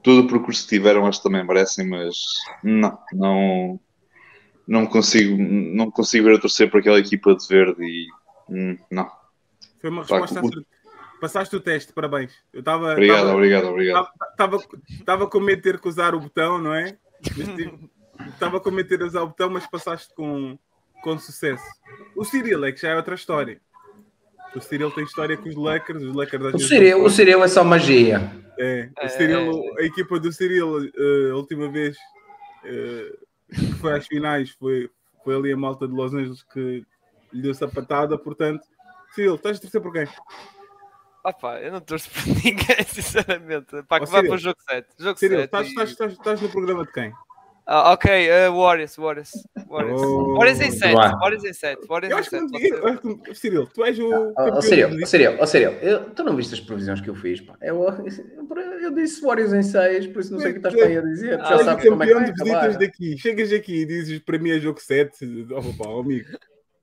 todo 0.02 0.22
o 0.22 0.28
percurso 0.28 0.64
que 0.64 0.70
tiveram, 0.70 1.06
acho 1.06 1.20
que 1.20 1.28
também 1.28 1.46
merecem, 1.46 1.88
mas 1.88 2.16
não, 2.64 2.98
não, 3.12 3.80
não 4.66 4.86
consigo, 4.86 5.38
não 5.38 5.92
consigo 5.92 6.26
ver 6.26 6.38
a 6.38 6.40
torcer 6.40 6.72
por 6.72 6.80
aquela 6.80 7.00
equipa 7.00 7.36
de 7.36 7.46
verde 7.48 7.84
e 7.84 8.08
hum, 8.50 8.78
não. 8.90 9.12
Foi 9.82 9.90
uma 9.90 10.06
Pá, 10.06 10.20
resposta 10.20 10.40
acertada. 10.40 10.66
Passaste 11.22 11.56
o 11.56 11.60
teste, 11.62 11.94
parabéns. 11.94 12.34
Eu 12.52 12.60
estava. 12.60 12.92
Obrigado, 12.94 13.18
tava- 13.20 13.34
obrigado, 13.34 13.68
obrigado. 13.68 14.08
Estava 14.90 15.28
com 15.28 15.40
medo 15.40 15.58
de 15.58 15.62
ter 15.64 15.80
que 15.80 15.88
usar 15.88 16.16
o 16.16 16.20
botão, 16.20 16.58
não 16.58 16.74
é? 16.74 16.98
Estava 18.28 18.60
com 18.60 18.72
medo 18.72 18.84
de 18.84 18.90
ter 18.90 18.98
que 18.98 19.04
usar 19.06 19.22
o 19.22 19.28
botão, 19.28 19.50
mas 19.50 19.66
passaste 19.68 20.14
com, 20.16 20.58
com 21.04 21.18
sucesso. 21.20 21.64
O 22.16 22.26
Cyril 22.26 22.66
é 22.66 22.72
que 22.72 22.82
já 22.82 22.90
é 22.90 22.96
outra 22.96 23.16
história. 23.16 23.62
O 24.56 24.60
Cyril 24.60 24.92
tem 24.92 25.04
história 25.06 25.38
com 25.38 25.48
os 25.48 25.56
Lakers, 25.56 26.04
os 26.04 26.14
Lakers 26.16 26.44
O 26.44 26.50
não 26.52 27.06
o 27.06 27.10
Cireu 27.10 27.44
é 27.44 27.48
só 27.48 27.64
magia. 27.64 28.20
É, 28.60 28.90
o 28.98 29.06
É. 29.06 29.08
Cyril, 29.08 29.62
a 29.78 29.84
equipa 29.84 30.20
do 30.20 30.32
Cyril, 30.34 30.86
eh, 30.86 31.32
a 31.32 31.36
última 31.36 31.70
vez 31.70 31.96
eh, 32.66 33.14
que 33.50 33.74
foi 33.76 33.94
às 33.94 34.06
finais, 34.08 34.50
foi, 34.60 34.90
foi 35.24 35.36
ali 35.36 35.54
a 35.54 35.58
malta 35.58 35.88
de 35.88 35.94
Los 35.94 36.14
Angeles 36.14 36.44
que 36.44 36.84
lhe 37.32 37.42
deu 37.42 37.54
sapatada, 37.54 38.18
portanto, 38.18 38.68
Cyril, 39.16 39.36
estás 39.36 39.58
a 39.58 39.62
torcer 39.62 39.80
por 39.82 39.94
quem? 39.94 40.06
Ah 41.24 41.34
pá, 41.34 41.60
eu 41.60 41.72
não 41.72 41.80
torço 41.82 42.10
por 42.10 42.24
ninguém, 42.44 42.84
sinceramente. 42.88 43.84
Pá, 43.88 44.00
que 44.00 44.06
vai 44.08 44.22
Cyril. 44.22 44.28
para 44.30 44.36
o 44.36 44.38
jogo 44.40 44.58
7. 44.70 44.88
Jogo 44.98 45.20
Cyril, 45.20 45.38
7 45.40 45.46
estás, 45.46 45.68
e- 45.68 45.70
estás, 45.70 45.90
estás, 45.92 46.12
estás 46.14 46.42
no 46.42 46.50
programa 46.50 46.86
de 46.86 46.92
quem? 46.92 47.14
Ah, 47.68 47.94
ok, 47.94 48.10
uh, 48.50 48.54
Warriors, 48.60 48.98
Warriors. 48.98 49.32
Warriors. 49.70 50.02
Oh, 50.02 50.34
Warriors 50.36 50.60
em 50.60 50.72
7. 50.72 50.94
vai. 50.96 51.12
Warriors 51.12 51.44
em 51.46 51.54
7. 51.54 51.88
Warriors 51.88 52.12
Eu 52.12 52.18
em 52.18 52.20
acho 52.20 52.30
que 52.30 52.40
7. 52.40 52.52
não 52.52 52.60
eu 52.60 52.88
acho 52.88 53.02
que- 53.24 53.36
Cyril, 53.36 53.68
tu 53.68 53.86
és 53.86 54.00
o. 54.00 54.34
Ó, 54.36 54.62
Cireu, 54.62 54.90
do- 54.90 55.02
ó, 55.02 55.06
Cireu, 55.06 55.38
ó, 55.40 55.46
Cireu, 55.46 55.72
eu- 55.74 56.10
tu 56.10 56.24
não 56.24 56.36
viste 56.36 56.56
as 56.56 56.60
previsões 56.60 57.00
que 57.00 57.10
eu 57.10 57.16
fiz, 57.16 57.40
pá. 57.40 57.56
Eu, 57.62 57.86
eu 58.82 58.92
disse 58.94 59.22
Warriors 59.22 59.54
em 59.54 59.62
6, 59.62 60.08
por 60.08 60.22
isso 60.22 60.34
não 60.34 60.40
sei 60.40 60.50
o 60.50 60.54
que 60.54 60.60
estás 60.60 60.76
para 60.76 60.86
aí 60.88 60.98
a 60.98 61.02
dizer. 61.02 61.38
Tu 61.38 61.44
Já 61.50 61.58
sabes 61.64 61.86
como 61.88 62.04
é 62.04 62.08
que 62.08 62.12
campeão 62.14 62.20
vai 62.20 62.26
de 62.26 62.32
visitas 62.32 62.52
acabar. 62.64 62.78
daqui. 62.80 63.18
Chegas 63.20 63.54
aqui 63.54 63.82
e 63.82 63.86
dizes 63.86 64.20
para 64.20 64.40
mim 64.40 64.50
é 64.52 64.60
jogo 64.60 64.82
7. 64.82 65.48
Oh, 65.52 65.62
pá, 65.84 65.90
oh, 65.90 66.00
amigo, 66.02 66.28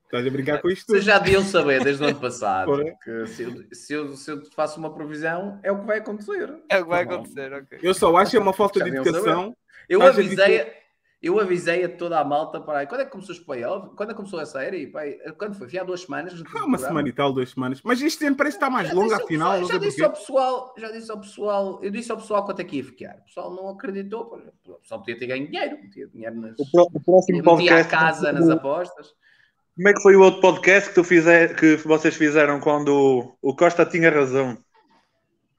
estás 0.09 0.26
a 0.26 0.30
brincar 0.30 0.61
com 0.61 0.68
isto. 0.70 0.90
Vocês 0.90 1.04
já 1.04 1.18
deviam 1.18 1.42
saber 1.42 1.82
desde 1.84 2.02
o 2.02 2.06
ano 2.06 2.18
passado 2.20 2.70
que 3.04 3.26
se 3.26 3.42
eu, 3.42 3.64
se, 3.72 3.92
eu, 3.94 4.16
se 4.16 4.30
eu 4.30 4.42
faço 4.54 4.78
uma 4.78 4.92
previsão, 4.94 5.61
é 5.62 5.70
o 5.70 5.80
que 5.80 5.86
vai 5.86 5.98
acontecer. 5.98 6.54
É 6.68 6.78
o 6.78 6.82
que 6.84 6.88
vai 6.88 7.06
Tá 7.06 7.14
acontecer, 7.14 7.52
ok. 7.52 7.78
Eu 7.82 7.94
só 7.94 8.16
acho 8.16 8.30
que 8.32 8.36
é 8.36 8.40
uma 8.40 8.52
falta 8.52 8.78
Já 8.80 8.84
de 8.86 8.96
educação. 8.96 9.54
Eu 9.88 10.02
avisei, 10.02 10.36
dizer- 10.36 10.72
eu 11.20 11.40
avisei 11.40 11.82
a 11.84 11.88
toda 11.88 12.18
a 12.20 12.24
malta 12.24 12.61
para 12.61 12.78
aí. 12.80 12.86
Quando 12.86 13.00
é 13.00 13.04
que 13.04 13.11
começou 13.11 13.34
os 13.34 13.40
playoffs? 13.40 13.90
Quando 13.96 14.11
é 14.11 14.12
que 14.12 14.16
começou 14.18 14.38
a 14.38 14.46
série? 14.46 14.86
Pá, 14.86 15.00
quando 15.36 15.54
foi? 15.56 15.68
Foi 15.68 15.78
há 15.78 15.82
duas 15.84 16.02
semanas? 16.02 16.32
uma 16.64 16.78
semana 16.78 17.09
e 17.09 17.12
tal, 17.12 17.32
duas 17.32 17.50
semanas. 17.50 17.80
Mas 17.82 18.00
este 18.00 18.24
ano 18.26 18.36
parece 18.36 18.56
que 18.59 18.64
está 18.64 18.70
mais 18.70 18.92
longo, 18.94 19.12
afinal. 19.14 19.52
pessoal- 19.61 19.68
já 19.72 19.78
disse 19.78 20.04
ao 20.04 20.11
pessoal, 20.12 20.74
já 20.78 20.90
disse 20.92 21.11
ao 21.11 21.20
pessoal, 21.20 21.80
eu 21.82 21.90
disse 21.90 22.11
ao 22.12 22.18
pessoal 22.18 22.44
quanto 22.44 22.61
é 22.61 22.64
que 22.64 22.76
ia 22.76 22.84
ficar. 22.84 23.16
O 23.20 23.24
pessoal 23.24 23.52
não 23.54 23.68
acreditou, 23.68 24.40
o 24.66 24.74
pessoal 24.74 25.00
podia 25.00 25.18
ter 25.18 25.26
ganho 25.26 25.46
dinheiro, 25.48 25.76
podia 25.78 26.06
ter 26.06 26.12
dinheiro 26.12 26.36
nas, 26.40 26.54
O, 26.59 26.70
pro- 26.70 26.88
o 26.94 27.00
próximo 27.00 27.42
metia 27.42 27.78
a 27.78 27.84
casa 27.84 28.32
nas 28.32 28.48
apostas. 28.48 29.09
Como 29.78 29.88
é 29.88 29.92
que 29.94 30.02
foi 30.02 30.16
o 30.16 30.20
outro 30.22 30.40
podcast 30.40 30.88
que, 30.88 30.94
tu 30.96 31.04
fizer, 31.04 31.54
que 31.54 31.76
vocês 31.76 32.16
fizeram 32.16 32.58
quando 32.58 32.88
o, 33.40 33.50
o 33.50 33.54
Costa 33.54 33.86
tinha 33.86 34.10
razão? 34.10 34.58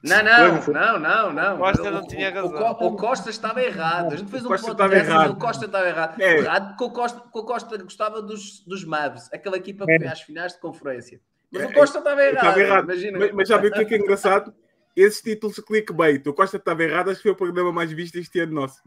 Não, 0.03 0.23
não, 0.23 0.53
não 0.55 0.61
foi? 0.61 0.73
não, 0.73 0.99
não, 0.99 1.33
não. 1.33 1.57
Costa 1.57 1.87
O- 1.87 1.91
não 1.91 2.05
tinha 2.07 2.29
o- 2.29 2.33
razão. 2.33 2.71
O, 2.71 2.75
Co- 2.75 2.87
o 2.87 2.95
Costa 2.97 3.29
estava 3.29 3.61
errado. 3.63 4.13
A 4.13 4.17
gente 4.17 4.29
fez 4.29 4.43
O 4.43 4.47
um 4.47 4.49
Costa 4.49 4.75
podcast, 4.75 5.07
estava 5.09 5.29
O 5.31 5.35
Costa 5.37 5.65
estava 5.65 5.87
errado. 5.87 6.21
É. 6.21 6.37
Errado 6.39 6.67
porque 6.69 6.83
o 6.83 6.89
Costa, 6.91 7.19
porque 7.21 7.39
o 7.39 7.43
Costa 7.43 7.77
gostava 7.77 8.21
dos, 8.21 8.59
dos 8.65 8.83
Mavs, 8.83 9.29
aquela 9.33 9.55
equipa 9.55 9.85
que 9.85 9.97
foi 9.97 10.07
às 10.07 10.21
finais 10.21 10.51
de 10.53 10.59
conferência. 10.59 11.21
Mas 11.51 11.63
o 11.63 11.69
É, 11.69 11.73
Costa 11.73 11.97
estava 11.99 12.21
errado. 12.21 12.35
Estava 12.43 12.59
errado. 12.61 12.83
Imagina. 12.91 13.19
Mas, 13.19 13.31
mas 13.31 13.47
já 13.47 13.57
viu 13.57 13.69
o 13.69 13.73
que 13.73 13.79
é 13.79 13.85
que 13.85 13.95
é 13.95 13.97
engraçado? 13.97 14.53
Esses 14.95 15.21
títulos 15.21 15.59
clickbait. 15.59 16.25
O 16.27 16.33
Costa 16.33 16.57
estava 16.57 16.83
errado, 16.83 17.09
acho 17.09 17.17
que 17.17 17.23
foi 17.23 17.31
o 17.31 17.35
programa 17.37 17.71
mais 17.71 17.89
visto 17.91 18.17
este 18.17 18.39
ano 18.41 18.53
nosso. 18.53 18.79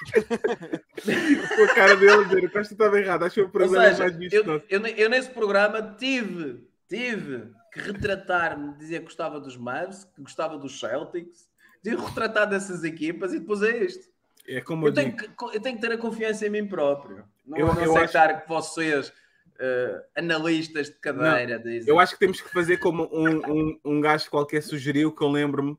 Com 1.56 1.62
a 1.64 1.74
cara 1.74 1.96
dele 1.96 2.24
dizer, 2.24 2.44
o 2.44 2.50
Costa 2.50 2.74
estava 2.74 2.98
errado, 3.00 3.24
acho 3.24 3.34
que 3.34 3.40
o 3.40 3.44
Ou 3.44 3.50
programa 3.50 3.86
seja, 3.90 3.98
mais 4.04 4.16
visto 4.16 4.34
eu, 4.34 4.62
eu, 4.68 4.86
eu 4.86 5.10
nesse 5.10 5.30
programa 5.30 5.94
tive, 5.98 6.66
tive 6.88 7.50
que 7.72 7.80
retratar-me, 7.80 8.74
dizer 8.76 8.98
que 9.00 9.04
gostava 9.04 9.38
dos 9.40 9.56
Mavs, 9.56 10.04
que 10.14 10.22
gostava 10.22 10.58
dos 10.58 10.78
Celtics, 10.80 11.48
tive 11.82 11.96
que 11.96 12.02
retratar 12.04 12.48
dessas 12.48 12.84
equipas 12.84 13.32
e 13.32 13.40
depois 13.40 13.62
é 13.62 13.84
isto. 13.84 14.08
É 14.48 14.60
como 14.60 14.86
eu, 14.86 14.90
Eu 14.90 14.94
tenho, 14.94 15.16
que, 15.16 15.28
eu 15.54 15.60
tenho 15.60 15.76
que 15.76 15.82
ter 15.82 15.92
a 15.92 15.98
confiança 15.98 16.46
em 16.46 16.50
mim 16.50 16.66
próprio. 16.66 17.24
Não, 17.46 17.58
Eu- 17.58 17.66
não 17.74 17.82
eu 17.84 17.92
sei 17.92 18.02
acho- 18.04 18.40
que 18.42 18.48
vocês, 18.48 19.12
eh, 19.58 20.04
analistas 20.16 20.88
de 20.88 20.94
cadeira, 20.94 21.58
dizem. 21.58 21.88
Eu 21.88 22.00
acho 22.00 22.14
que 22.14 22.18
temos 22.20 22.40
que 22.40 22.48
fazer 22.50 22.78
como 22.78 23.04
um, 23.12 23.52
um, 23.52 23.80
um 23.84 24.00
gajo 24.00 24.28
qualquer 24.30 24.62
sugeriu, 24.62 25.12
que 25.14 25.22
eu 25.22 25.28
lembro-me, 25.28 25.74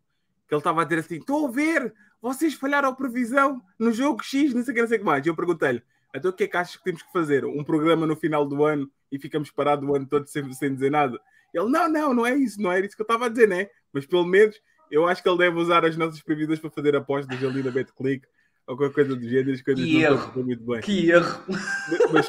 que 0.48 0.54
ele 0.54 0.60
estava 0.60 0.82
a 0.82 0.86
dizer 0.86 1.00
assim: 1.02 1.16
estou 1.18 1.48
a 1.48 1.52
ver, 1.52 1.94
vocês 2.22 2.54
falharam 2.54 2.90
a 2.90 2.96
previsão 2.96 3.62
no 3.80 3.92
jogo 3.92 4.24
X, 4.24 4.54
não 4.54 4.64
sei 4.64 4.72
o 4.72 4.76
que, 4.76 4.82
não 4.82 4.88
sei 4.88 4.98
o 4.98 5.00
que 5.00 5.06
mais. 5.06 5.26
E 5.26 5.30
eu 5.30 5.36
perguntei-lhe: 5.36 5.82
então 6.14 6.30
o 6.32 6.34
que 6.34 6.44
é 6.44 6.48
que 6.48 6.58
achas 6.58 6.76
que 6.76 6.84
temos 6.84 7.02
que 7.02 7.12
fazer? 7.12 7.46
Um 7.46 7.64
programa 7.64 8.06
no 8.06 8.16
final 8.16 8.46
do 8.46 8.64
ano 8.64 8.90
e 9.12 9.18
ficamos 9.20 9.50
parados 9.52 9.88
o 9.88 9.96
ano 9.96 10.06
todo 10.06 10.28
sem, 10.28 10.52
sem 10.54 10.74
dizer 10.74 10.92
nada? 10.92 11.20
Ele: 11.54 11.70
não, 11.70 11.90
não, 11.90 12.14
não 12.14 12.26
é 12.26 12.36
isso, 12.36 12.62
não 12.62 12.72
é 12.72 12.80
isso 12.80 12.96
que 12.96 13.02
eu 13.02 13.06
estava 13.06 13.26
a 13.26 13.30
dizer, 13.30 13.48
né? 13.48 13.68
Mas 13.92 14.06
pelo 14.06 14.26
menos 14.26 14.56
eu 14.90 15.08
acho 15.08 15.24
que 15.24 15.30
ele 15.30 15.38
deve 15.38 15.58
usar 15.58 15.86
as 15.86 15.96
nossas 15.98 16.22
previsões 16.22 16.60
para 16.60 16.70
fazer 16.70 16.96
apostas 16.96 17.42
ali 17.44 17.64
na 17.64 17.72
BetClick 17.72 18.26
ou 18.68 18.78
qualquer 18.78 18.94
coisa 18.94 19.16
do 19.16 19.28
género, 19.28 19.52
as 19.54 19.62
coisas 19.62 19.84
Que 19.84 19.94
não 19.94 20.02
erro. 20.02 20.44
muito 20.44 20.64
bem. 20.64 20.82
Que 20.82 21.10
erro. 21.10 21.44
Mas, 22.14 22.28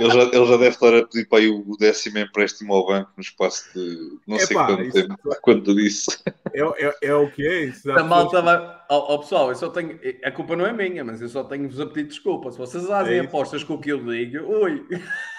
Ele 0.00 0.10
já, 0.10 0.22
ele 0.22 0.46
já 0.46 0.56
deve 0.56 0.68
estar 0.68 0.94
a 0.94 1.06
pedir 1.06 1.28
para 1.28 1.38
aí 1.38 1.48
o 1.48 1.76
décimo 1.78 2.18
empréstimo 2.18 2.72
ao 2.74 2.86
banco 2.86 3.10
no 3.16 3.20
espaço 3.22 3.70
de 3.74 4.18
não 4.26 4.38
sei 4.38 4.56
quanto 4.56 4.82
isso- 4.82 4.92
tempo, 5.08 5.18
quanto 5.42 5.74
disso. 5.74 6.22
é, 6.54 6.60
é, 6.86 6.94
é 7.02 7.14
o 7.14 7.30
que 7.30 7.46
é 7.46 7.64
isso. 7.64 7.90
A 7.92 8.02
malta 8.02 8.40
vai. 8.40 8.56
Ó 8.88 9.14
ó, 9.14 9.18
pessoal, 9.18 9.50
eu 9.50 9.54
só 9.54 9.68
tenho. 9.68 9.98
A 10.24 10.30
culpa 10.32 10.56
não 10.56 10.66
é 10.66 10.72
minha, 10.72 11.04
mas 11.04 11.20
eu 11.20 11.28
só 11.28 11.44
tenho-vos 11.44 11.78
a 11.80 11.86
pedir 11.86 12.08
desculpa. 12.08 12.50
Se 12.50 12.58
vocês 12.58 12.86
fazem 12.86 13.14
É 13.14 13.16
isso. 13.18 13.28
apostas 13.28 13.62
com 13.62 13.74
o 13.74 13.80
que 13.80 13.92
eu 13.92 14.02
digo, 14.04 14.38
ui, 14.46 14.84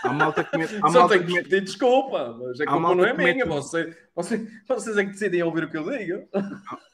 A 0.03 0.09
malta 0.13 0.43
que 0.43 0.57
mete- 0.57 0.75
a 0.81 0.87
só 0.89 0.99
malta 0.99 1.19
tenho 1.19 1.27
que 1.27 1.43
pedir 1.43 1.61
desculpa. 1.61 2.37
Mas 2.39 2.61
a 2.61 2.63
Há 2.63 2.67
culpa 2.67 2.95
não 2.95 3.05
é 3.05 3.13
mete- 3.13 3.33
minha. 3.33 3.45
Vocês, 3.45 3.95
vocês, 4.15 4.41
vocês 4.67 4.97
é 4.97 5.03
que 5.03 5.11
decidem 5.11 5.43
ouvir 5.43 5.63
o 5.65 5.69
que 5.69 5.77
eu 5.77 5.89
digo. 5.89 6.27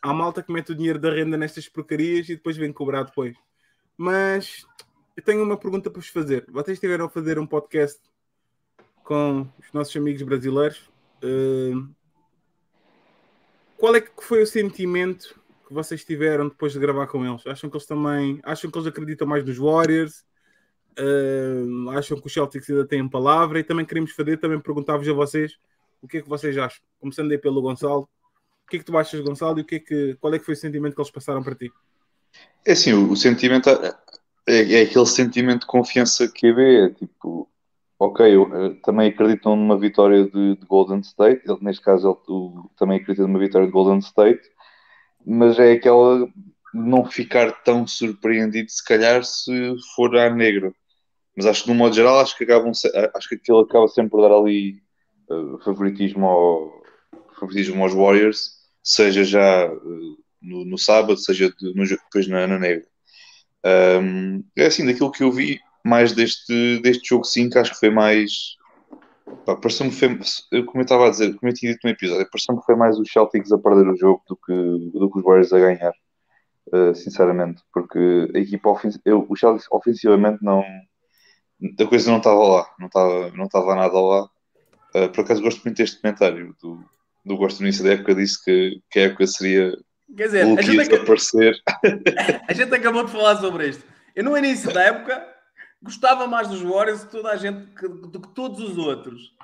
há 0.01 0.13
malta 0.13 0.41
que 0.41 0.51
mete 0.51 0.72
o 0.72 0.76
dinheiro 0.76 0.97
da 0.99 1.11
renda 1.11 1.38
nestas 1.38 1.68
porcarias 1.68 2.30
e 2.30 2.36
depois 2.36 2.55
vem 2.57 2.72
cobrar 2.74 3.03
depois. 3.03 3.36
Mas 3.97 4.65
eu 5.18 5.24
tenho 5.24 5.41
uma 5.41 5.57
pergunta 5.57 5.89
para 5.89 5.99
vos 5.99 6.09
fazer. 6.09 6.45
Vocês 6.47 6.76
estiveram 6.76 7.05
a 7.05 7.09
fazer 7.09 7.39
um 7.39 7.47
podcast 7.47 7.99
com 9.03 9.47
os 9.59 9.74
nossos 9.74 9.95
amigos 9.95 10.22
brasileiros. 10.22 10.78
Uh, 11.24 11.89
qual 13.78 13.95
é 13.95 14.01
que 14.01 14.11
foi 14.22 14.43
o 14.43 14.47
sentimento 14.47 15.41
que 15.68 15.74
vocês 15.74 16.05
tiveram 16.05 16.47
depois 16.47 16.74
de 16.74 16.80
gravar 16.80 17.07
com 17.07 17.26
eles? 17.26 17.45
Acham 17.47 17.68
que 17.68 17.76
eles 17.76 17.88
também 17.88 18.39
acham 18.43 18.70
que 18.70 18.78
eles 18.78 18.88
acreditam 18.88 19.28
mais 19.28 19.43
nos 19.43 19.57
Warriors? 19.57 20.24
Uh, 20.99 21.89
acham 21.89 22.20
que 22.20 22.28
os 22.28 22.34
Celtics 22.34 22.70
ainda 22.70 22.86
têm 22.86 23.09
palavra? 23.09 23.59
E 23.59 23.63
também 23.63 23.88
queremos 23.88 24.11
fazer, 24.11 24.38
também 24.38 24.59
perguntar-vos 24.59 25.09
a 25.09 25.13
vocês 25.13 25.57
o 25.99 26.07
que 26.07 26.18
é 26.18 26.22
que 26.22 26.30
vocês 26.30 26.55
acham. 26.59 26.80
Começando 26.99 27.32
aí 27.32 27.39
pelo 27.39 27.59
Gonçalo. 27.59 28.07
O 28.65 28.70
que 28.70 28.76
é 28.76 28.80
que 28.80 28.86
tu 28.86 28.95
achas, 28.95 29.20
Gonçalo? 29.22 29.57
E 29.57 29.61
o 29.63 29.65
que 29.65 29.76
é 29.76 29.80
que, 29.80 30.15
qual 30.22 30.32
é 30.32 30.38
que 30.38 30.45
foi 30.45 30.53
o 30.53 30.57
sentimento 30.57 30.93
que 30.93 31.01
eles 31.01 31.09
passaram 31.09 31.41
para 31.41 31.55
ti? 31.55 31.72
É 32.63 32.74
assim, 32.74 32.93
o, 32.93 33.11
o 33.11 33.15
sentimento 33.15 33.70
é, 34.48 34.74
é- 34.80 34.84
aquele 34.84 35.06
sentimento 35.06 35.62
de 35.62 35.68
confiança 35.68 36.28
que 36.28 36.48
é, 36.48 36.89
tipo, 36.91 37.50
ok, 38.00 38.36
eu, 38.36 38.43
eh, 38.72 38.76
também 38.84 39.10
acreditam 39.10 39.56
numa 39.56 39.78
vitória 39.80 40.26
de, 40.26 40.56
de 40.56 40.66
Golden 40.66 41.00
State, 41.02 41.41
ele, 41.50 41.58
neste 41.62 41.82
caso 41.84 42.08
ele 42.10 42.18
o- 42.38 42.72
também 42.78 42.98
acredita 43.00 43.28
numa 43.28 43.39
vitória 43.39 43.68
de 43.68 43.74
Golden 43.74 44.00
State, 44.00 44.41
mas 45.26 45.60
é 45.60 45.74
aquela 45.74 46.28
não 46.74 47.06
ficar 47.06 47.52
tão 47.64 47.88
surpreendido 47.88 48.70
se 48.72 48.84
calhar 48.86 49.24
se 49.24 49.76
for 49.95 50.16
à 50.18 50.30
negra. 50.30 50.74
Mas 51.36 51.45
acho 51.45 51.64
que 51.64 51.70
no 51.70 51.76
modo 51.76 51.95
geral 51.95 52.20
acho 52.20 52.38
que 52.38 52.43
acabam 52.45 52.72
acho 53.16 53.30
que 53.30 53.36
aquilo 53.36 53.60
acaba 53.62 53.88
sempre 53.88 54.12
por 54.12 54.22
dar 54.22 54.34
ali 54.36 54.82
eh, 55.32 55.64
favoritismo, 55.66 56.26
ao, 56.28 56.84
favoritismo 57.39 57.84
aos 57.84 57.93
Warriors, 57.93 58.52
seja 58.84 59.24
já 59.24 59.66
eh, 59.66 59.72
no, 60.41 60.66
no 60.66 60.78
sábado, 60.78 61.18
seja 61.18 61.50
de- 61.52 61.74
no, 61.76 61.86
depois 61.88 62.28
na, 62.28 62.48
na 62.48 62.60
negra. 62.60 62.86
Um, 63.66 64.43
é 64.55 64.68
assim, 64.68 64.86
daquilo 64.86 65.12
que 65.12 65.24
eu 65.24 65.32
vi 65.32 65.60
mais 65.84 66.14
deste, 66.14 66.80
deste 66.82 67.10
jogo 67.10 67.26
5, 67.26 67.60
acho 67.60 67.72
que 67.74 67.80
foi 67.80 67.89
mais. 67.89 68.58
Pareceu-me 69.45 69.91
foi, 69.91 70.18
como 70.66 70.80
eu 70.80 70.82
estava 70.82 71.08
a 71.08 71.10
dizer, 71.10 71.36
como 71.36 71.49
eu 71.49 71.53
tinha 71.53 71.74
dito 71.74 71.84
no 71.84 71.89
episódio, 71.89 72.30
pareceu-me 72.30 72.60
que 72.62 72.66
foi 72.66 72.76
mais 72.76 72.97
os 72.97 73.12
Celtics 73.12 73.51
a 73.51 73.58
perder 73.58 73.89
o 73.89 73.97
jogo 73.97 74.22
do 74.28 74.38
que, 74.38 74.53
do 74.97 75.10
que 75.12 75.20
os 75.20 75.24
Warriors 75.24 75.51
a 75.51 75.60
ganhar, 75.60 75.93
uh, 76.74 76.95
sinceramente, 76.95 77.62
porque 77.74 78.32
a 78.34 78.39
equipa 78.39 78.70
ofensiva, 78.70 79.01
eu, 79.05 79.26
os 79.28 79.39
Celtics 79.39 79.68
ofensivamente 79.72 80.39
não. 80.41 80.64
A 81.80 81.86
coisa 81.88 82.12
não 82.12 82.20
estava 82.20 82.39
lá, 82.39 82.70
não 82.80 82.88
estava, 82.88 83.32
não 83.32 83.45
estava 83.45 83.76
nada 83.76 83.99
lá. 83.99 84.24
Uh, 84.95 85.10
por 85.14 85.22
acaso 85.22 85.41
gosto 85.41 85.64
muito 85.66 85.78
deste 85.78 85.99
comentário 86.01 86.55
do, 86.62 86.84
do 87.26 87.38
Gosto 87.38 87.60
no 87.60 87.66
início 87.66 87.84
da 87.84 87.93
época, 87.93 88.16
disse 88.16 88.43
que, 88.43 88.82
que 88.89 88.99
a 88.99 89.03
época 89.03 89.28
seria 89.28 89.78
Quer 90.16 90.26
dizer, 90.26 90.58
a 90.58 90.62
gente, 90.62 90.88
desaparecer. 90.89 91.62
a 92.47 92.53
gente 92.53 92.74
acabou 92.74 93.03
de 93.05 93.12
falar 93.12 93.36
sobre 93.38 93.68
isto. 93.70 93.84
Eu, 94.16 94.24
no 94.24 94.38
início 94.38 94.72
da 94.74 94.82
época, 94.84 95.28
gostava 95.82 96.26
mais 96.28 96.47
dos 96.47 96.62
Warriors 96.62 97.01
do 97.01 97.05
que 97.08 97.12
toda 97.12 97.30
a 97.32 97.36
gente, 97.36 97.66
do 97.82 98.20
que 98.22 98.30
todos 98.30 98.60
os 98.62 98.78
outros. 98.78 99.36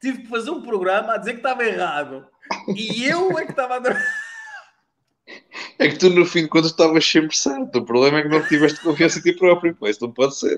Tive 0.00 0.22
que 0.22 0.28
fazer 0.28 0.50
um 0.50 0.62
programa 0.62 1.14
a 1.14 1.18
dizer 1.18 1.32
que 1.32 1.38
estava 1.38 1.64
errado. 1.64 2.26
E 2.76 3.04
eu 3.06 3.38
é 3.38 3.44
que 3.44 3.52
estava 3.52 3.76
a. 3.76 3.80
É 5.78 5.88
que 5.88 5.98
tu 5.98 6.08
no 6.10 6.24
fim 6.24 6.42
de 6.42 6.48
contas 6.48 6.70
estavas 6.70 7.04
sempre 7.06 7.36
certo. 7.36 7.76
O 7.78 7.84
problema 7.84 8.18
é 8.18 8.22
que 8.22 8.28
não 8.28 8.42
tiveste 8.48 8.80
confiança 8.80 9.18
em 9.18 9.22
ti 9.22 9.32
próprio. 9.34 9.76
Isso 9.82 10.00
não 10.02 10.10
pode 10.10 10.36
ser. 10.38 10.56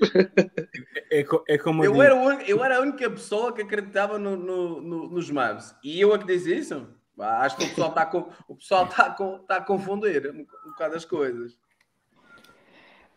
É, 1.11 1.23
co- 1.23 1.43
é 1.47 1.57
como 1.57 1.83
eu, 1.83 1.93
Eu 1.95 2.01
era, 2.01 2.15
o 2.15 2.19
único- 2.25 2.43
eu 2.49 2.63
era 2.63 2.77
a 2.77 2.81
única 2.81 3.09
pessoa 3.09 3.53
que 3.53 3.61
acreditava 3.61 4.17
no, 4.17 4.35
no- 4.37 4.81
no- 4.81 5.09
nos 5.09 5.29
Mavs. 5.29 5.75
E 5.83 5.99
eu 5.99 6.15
é 6.15 6.17
que 6.17 6.25
disse 6.25 6.55
isso? 6.55 6.87
Acho 7.21 7.57
que 7.57 7.63
o 7.65 7.69
pessoal 7.69 7.89
está 7.89 8.05
com, 8.05 8.29
o 8.47 8.55
pessoal 8.55 8.85
está 8.85 9.09
com, 9.11 9.35
está 9.37 9.57
a 9.57 9.61
confundir 9.61 10.29
um, 10.31 10.39
um 10.39 10.71
bocado 10.71 10.95
as 10.95 11.05
coisas. 11.05 11.57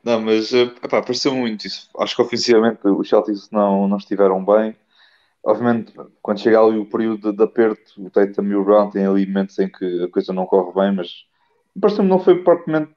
Não, 0.02 0.20
mas 0.20 0.52
eh, 0.52 0.70
epá, 0.82 1.00
pareceu 1.00 1.34
muito 1.34 1.66
isso. 1.66 1.88
Acho 1.98 2.14
que 2.14 2.22
ofensivamente 2.22 2.86
os 2.86 3.08
Celtics 3.08 3.50
não, 3.50 3.88
não 3.88 3.96
estiveram 3.96 4.44
bem. 4.44 4.76
Obviamente, 5.42 5.92
quando 6.22 6.40
chega 6.40 6.60
ali 6.60 6.78
o 6.78 6.88
período 6.88 7.30
de, 7.30 7.36
de 7.36 7.42
aperto, 7.42 7.94
o 7.98 8.10
Tatum 8.10 8.44
e 8.44 8.54
o 8.54 8.64
Brown 8.64 8.90
têm 8.90 9.06
ali 9.06 9.26
momentos 9.26 9.58
em 9.58 9.68
que 9.68 10.04
a 10.04 10.10
coisa 10.10 10.32
não 10.32 10.46
corre 10.46 10.72
bem, 10.74 10.96
mas 10.96 11.10
parece-me 11.80 12.08
não 12.08 12.18
foi 12.18 12.42
propriamente 12.42 12.94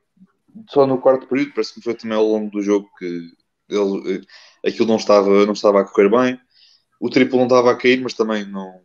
só 0.70 0.88
no 0.88 1.00
quarto 1.00 1.28
período, 1.28 1.54
parece-me 1.54 1.84
foi 1.84 1.94
também 1.94 2.18
ao 2.18 2.26
longo 2.26 2.50
do 2.52 2.62
jogo 2.62 2.90
que 2.98 3.32
ele, 3.70 4.16
eh, 4.64 4.70
aquilo 4.70 4.88
não 4.88 4.96
estava, 4.98 5.46
não 5.46 5.54
estava 5.54 5.82
a 5.82 5.86
correr 5.86 6.10
bem. 6.10 6.40
O 7.00 7.10
triplo 7.10 7.38
não 7.38 7.46
estava 7.46 7.72
a 7.72 7.78
cair, 7.78 8.02
mas 8.02 8.14
também 8.14 8.46
não. 8.46 8.82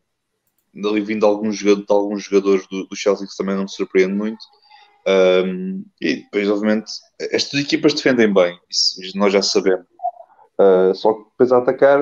Ali 0.74 1.00
vindo 1.00 1.26
alguns, 1.26 1.56
joga- 1.56 1.82
de 1.82 1.92
alguns 1.92 2.24
jogadores 2.24 2.66
do, 2.68 2.86
do 2.86 2.96
Celtics 2.96 3.36
também 3.36 3.54
não 3.54 3.62
me 3.64 3.70
surpreende 3.70 4.14
muito. 4.14 4.42
Um, 5.06 5.84
e 6.00 6.16
depois, 6.16 6.48
obviamente, 6.48 6.90
estas 7.20 7.60
equipas 7.60 7.92
defendem 7.94 8.32
bem, 8.32 8.58
isso, 8.70 8.96
nós 9.16 9.32
já 9.32 9.42
sabemos. 9.42 9.86
Uh, 10.58 10.94
só 10.94 11.12
que 11.14 11.24
depois 11.30 11.52
a 11.52 11.58
atacar, 11.58 12.00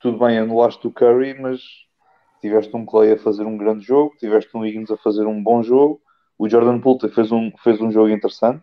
tudo 0.00 0.18
bem, 0.18 0.38
anulaste 0.38 0.86
o 0.86 0.90
Curry, 0.92 1.40
mas 1.40 1.60
tiveste 2.40 2.74
um 2.76 2.84
Clay 2.84 3.12
a 3.12 3.18
fazer 3.18 3.44
um 3.44 3.56
grande 3.56 3.84
jogo, 3.84 4.14
tiveste 4.18 4.56
um 4.56 4.64
Higgins 4.64 4.90
a 4.90 4.96
fazer 4.96 5.26
um 5.26 5.42
bom 5.42 5.62
jogo, 5.62 6.00
o 6.38 6.48
Jordan 6.48 6.80
Poole 6.80 7.08
fez 7.10 7.30
um, 7.32 7.50
fez 7.62 7.80
um 7.80 7.90
jogo 7.90 8.08
interessante, 8.10 8.62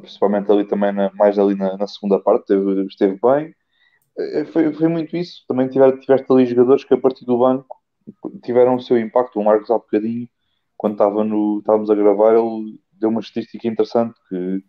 principalmente 0.00 0.50
ali 0.50 0.64
também, 0.64 0.92
na- 0.92 1.12
mais 1.14 1.38
ali 1.38 1.54
na, 1.54 1.76
na 1.76 1.86
segunda 1.86 2.18
parte, 2.18 2.46
teve- 2.46 2.86
esteve 2.86 3.18
bem. 3.22 3.54
Eh, 4.18 4.44
Foi, 4.46 4.72
foi 4.72 4.88
muito 4.88 5.16
isso. 5.16 5.44
Também 5.48 5.68
tiveste 5.68 6.26
ali 6.30 6.46
jogadores 6.46 6.84
que 6.84 6.94
a 6.94 6.98
partir 6.98 7.24
do 7.24 7.38
banco 7.38 7.76
tiveram 8.42 8.76
o 8.76 8.80
seu 8.80 8.98
impacto. 8.98 9.38
O 9.38 9.44
Marcos 9.44 9.70
há 9.70 9.74
bocadinho, 9.74 10.28
quando 10.76 10.94
estava 10.94 11.24
no, 11.24 11.58
estávamos 11.58 11.90
a 11.90 11.94
gravar, 11.94 12.34
ele 12.34 12.78
deu 12.92 13.08
uma 13.08 13.20
estatística 13.20 13.66
interessante 13.66 14.14
que, 14.28 14.62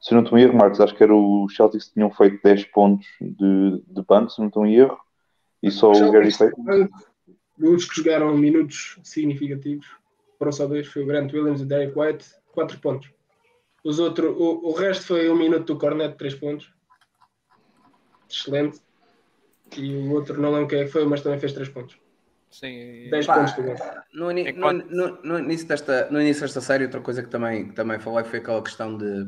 se 0.00 0.14
não 0.14 0.22
estou 0.22 0.38
em 0.38 0.42
erro, 0.42 0.56
Marcos, 0.56 0.80
acho 0.80 0.94
que 0.94 1.02
era 1.02 1.14
os 1.14 1.54
Celtics 1.54 1.88
que 1.88 1.94
tinham 1.94 2.10
feito 2.10 2.42
10 2.42 2.64
pontos 2.66 3.06
de, 3.20 3.82
de 3.86 4.02
banco, 4.02 4.30
se 4.30 4.40
não 4.40 4.48
estou 4.48 4.66
em 4.66 4.74
erro, 4.74 4.98
e 5.62 5.70
só 5.70 5.92
o 5.92 6.10
Gary 6.10 6.32
fez. 6.32 6.52
Os 7.58 7.84
que 7.84 7.96
jogaram 7.96 8.36
minutos 8.36 8.98
significativos 9.04 9.86
foram 10.38 10.50
só 10.50 10.66
dois, 10.66 10.88
foi 10.88 11.04
o 11.04 11.06
Grant 11.06 11.32
Williams 11.32 11.60
e 11.60 11.64
o 11.64 11.66
Derek 11.66 11.96
White, 11.96 12.26
4 12.52 12.78
pontos. 12.80 13.10
Os 13.84 13.98
outros, 13.98 14.34
o, 14.36 14.68
o 14.68 14.72
resto 14.72 15.06
foi 15.06 15.30
um 15.30 15.36
minuto 15.36 15.72
do 15.72 15.78
Cornet, 15.78 16.16
3 16.16 16.34
pontos. 16.34 16.72
Excelente. 18.28 18.80
E 19.76 19.94
o 19.94 20.12
outro 20.12 20.40
não 20.40 20.52
lembro 20.52 20.68
quem 20.68 20.80
é 20.80 20.84
que 20.84 20.90
foi, 20.90 21.04
mas 21.04 21.22
também 21.22 21.38
fez 21.38 21.52
3 21.52 21.68
pontos. 21.68 22.01
Sim, 22.52 23.08
10 23.10 23.26
Pá, 23.26 23.34
pontos 23.38 23.52
também. 23.54 23.74
No, 24.14 24.30
no- 24.72 24.72
no- 24.90 25.22
no 25.22 25.38
início 25.40 25.66
desta, 25.66 26.10
no 26.10 26.20
início 26.20 26.42
desta 26.42 26.60
série, 26.60 26.84
outra 26.84 27.00
coisa 27.00 27.22
que 27.22 27.28
também, 27.30 27.68
que 27.68 27.74
também 27.74 27.98
falei 27.98 28.24
foi 28.24 28.38
aquela 28.40 28.62
questão 28.62 28.96
de, 28.96 29.24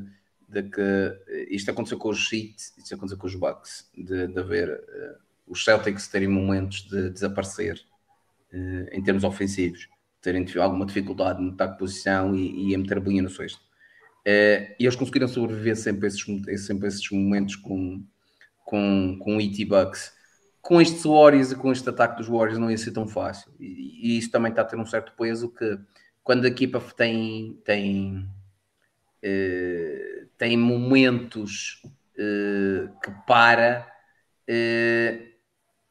de 0.49 0.63
que 0.65 0.81
eh, 0.81 1.47
isto 1.51 1.71
aconteceu 1.71 1.99
com 1.99 2.11
os 2.11 2.31
Heat, 2.33 2.55
isto 2.79 2.95
aconteceu 2.95 3.19
com 3.19 3.27
os 3.27 3.35
Bucks, 3.35 3.91
de, 3.97 4.29
de 4.29 4.39
haver 4.39 4.69
eh, 4.71 5.17
os 5.47 5.65
Celtics 5.65 6.07
terem 6.09 6.29
momentos 6.29 6.83
de 6.89 7.11
desaparecer 7.11 7.81
eh, 8.53 8.89
em 8.93 9.03
termos 9.03 9.25
ofensivos, 9.25 9.89
terem 10.21 10.47
alguma 10.61 10.87
dificuldade 10.87 11.43
no 11.43 11.53
ataque 11.53 11.73
de 11.75 11.79
posição 11.79 12.35
e, 12.35 12.71
e 12.71 12.75
a 12.75 12.79
meter 12.79 12.99
a 12.99 13.01
bolinha 13.01 13.23
no 13.23 13.31
sexto. 13.31 13.61
Eh, 14.27 14.77
e 14.79 14.85
eles 14.85 14.97
conseguiram 14.97 15.29
sobreviver 15.29 15.77
sempre 15.77 16.07
a 16.07 16.09
esses, 16.09 16.67
sempre 16.67 16.89
esses 16.89 17.11
momentos 17.11 17.57
com, 17.57 18.05
com, 18.65 19.19
com 19.19 19.37
o 19.37 19.41
Heat 19.41 19.61
e 19.63 19.65
Bucks 19.65 20.13
com 20.65 20.81
estes 20.81 21.05
Warriors 21.05 21.53
e 21.53 21.57
com 21.57 21.71
este 21.71 21.87
ataque 21.91 22.17
dos 22.17 22.27
Warriors 22.27 22.59
não 22.59 22.71
ia 22.71 22.79
ser 22.79 22.91
tão 22.91 23.07
fácil. 23.07 23.53
E, 23.61 24.15
e 24.15 24.19
isso 24.19 24.31
também 24.31 24.49
está 24.51 24.63
a 24.63 24.65
ter 24.65 24.77
um 24.77 24.87
certo 24.87 25.13
peso 25.13 25.51
que 25.51 25.79
quando 26.23 26.47
a 26.47 26.49
equipa 26.49 26.81
tem, 26.97 27.61
tem, 27.67 28.27
eh, 29.23 30.25
tem 30.39 30.57
momentos 30.57 31.83
eh, 32.19 32.89
que 33.03 33.11
para 33.27 33.87
eh, 34.49 35.33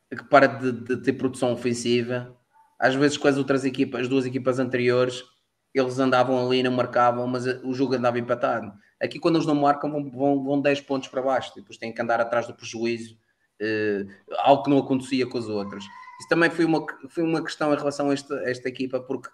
que 0.10 0.24
para 0.24 0.48
de, 0.48 0.72
de 0.72 0.98
ter 0.98 1.14
produção 1.14 1.54
ofensiva, 1.54 2.36
às 2.80 2.96
vezes 2.96 3.16
com 3.16 3.28
as 3.28 3.38
outras 3.38 3.64
equipas, 3.66 4.02
as 4.02 4.08
duas 4.08 4.26
equipas 4.26 4.58
anteriores, 4.58 5.24
eles 5.72 6.00
andavam 6.00 6.44
ali 6.44 6.64
não 6.64 6.72
marcavam, 6.72 7.28
mas 7.28 7.46
o 7.64 7.74
jogo 7.76 7.94
andava 7.94 8.18
empatado. 8.18 8.74
Aqui 9.00 9.20
quando 9.20 9.36
eles 9.36 9.48
não 9.48 9.56
marcam 9.56 9.92
vão, 9.92 10.10
vão, 10.10 10.44
vão 10.44 10.62
10 10.62 10.82
pontos 10.82 11.10
para 11.10 11.22
baixo, 11.22 11.54
depois 11.56 11.78
têm 11.78 11.94
que 11.94 12.02
andar 12.02 12.20
atrás 12.20 12.48
do 12.48 12.56
prejuízo 12.56 13.22
eh, 13.60 14.06
algo 14.40 14.64
que 14.64 14.70
não 14.70 14.78
acontecia 14.80 15.26
com 15.28 15.38
as 15.38 15.48
outras. 15.48 15.84
Isso 16.20 16.30
também 16.30 16.50
foi 16.50 16.66
uma, 16.66 16.86
foi 17.10 17.24
uma 17.24 17.44
questão 17.44 17.74
em 17.74 17.78
relação 17.78 18.10
a 18.10 18.14
esta, 18.14 18.36
a 18.36 18.50
esta 18.50 18.70
equipa, 18.70 19.00
porque 19.00 19.30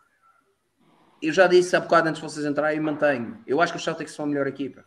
eu 1.21 1.33
já 1.33 1.47
disse 1.47 1.75
há 1.75 1.79
bocado 1.79 2.09
antes 2.09 2.21
de 2.21 2.27
vocês 2.27 2.45
entrarem 2.45 2.77
e 2.77 2.81
mantenho. 2.81 3.37
Eu 3.45 3.61
acho 3.61 3.73
que 3.73 3.77
os 3.77 3.83
Celtics 3.83 4.13
são 4.13 4.25
a 4.25 4.27
melhor 4.27 4.47
equipa. 4.47 4.85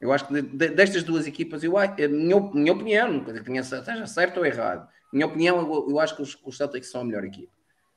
Eu 0.00 0.12
acho 0.12 0.26
que 0.26 0.34
de- 0.34 0.42
de- 0.42 0.68
destas 0.70 1.02
duas 1.02 1.26
equipas, 1.26 1.64
eu, 1.64 1.78
a 1.78 1.86
minha, 2.08 2.40
minha 2.52 2.72
opinião, 2.72 3.24
tenha, 3.24 3.62
seja 3.62 4.06
certo 4.06 4.38
ou 4.38 4.46
errado, 4.46 4.86
minha 5.12 5.26
opinião, 5.26 5.58
eu, 5.58 5.90
eu 5.90 6.00
acho 6.00 6.14
que 6.16 6.22
os, 6.22 6.36
os 6.44 6.56
Celtics 6.56 6.90
são 6.90 7.00
a 7.00 7.04
melhor 7.04 7.24
equipa. 7.24 7.52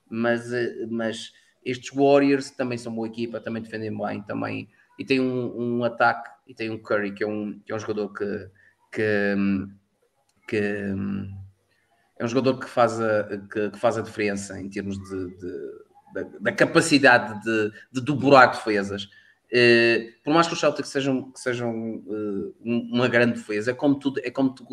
Mas, 0.10 0.52
eh, 0.54 0.88
mas 0.90 1.34
estes 1.66 1.94
Warriors 1.94 2.52
também 2.52 2.78
são 2.78 2.94
boa 2.94 3.08
equipa, 3.08 3.42
também 3.42 3.62
defendem 3.62 3.96
bem, 3.96 4.22
também, 4.24 4.70
e 4.98 5.04
tem 5.06 5.20
um, 5.20 5.80
um 5.80 5.84
ataque, 5.84 6.30
e 6.48 6.54
tem 6.54 6.70
um 6.70 6.78
Curry, 6.78 7.12
que 7.12 7.24
é 7.24 7.28
um, 7.28 7.60
que 7.66 7.72
é 7.72 7.76
um 7.76 7.80
jogador 7.80 8.14
que, 8.14 8.50
que, 8.92 9.36
hum, 9.38 9.70
que 10.50 10.60
hum, 10.60 11.30
é 12.18 12.26
um 12.26 12.28
jogador 12.28 12.60
que 12.60 12.70
faz 12.70 13.00
a, 13.00 13.24
que, 13.52 13.70
que 13.72 13.80
faz 13.80 13.98
a 13.98 14.02
diferença 14.02 14.60
em 14.60 14.70
termos 14.70 14.98
de, 14.98 15.38
de- 15.38 15.90
da, 16.14 16.24
da 16.40 16.52
capacidade 16.52 17.40
de, 17.44 17.72
de 17.92 18.02
dobrar 18.02 18.48
defesas. 18.48 19.08
Eh, 19.52 20.14
por 20.24 20.34
mais 20.34 20.48
que 20.48 20.54
os 20.54 20.60
Celtics 20.60 20.90
sejam, 20.90 21.32
que 21.32 21.40
sejam 21.40 21.72
eh, 22.08 22.52
um- 22.66 22.90
uma 22.94 23.08
grande 23.08 23.34
defesa, 23.34 23.72
é 23.72 23.74
como 23.74 23.96
tu, 23.98 24.14
é 24.24 24.30
como 24.32 24.54
tu, 24.54 24.64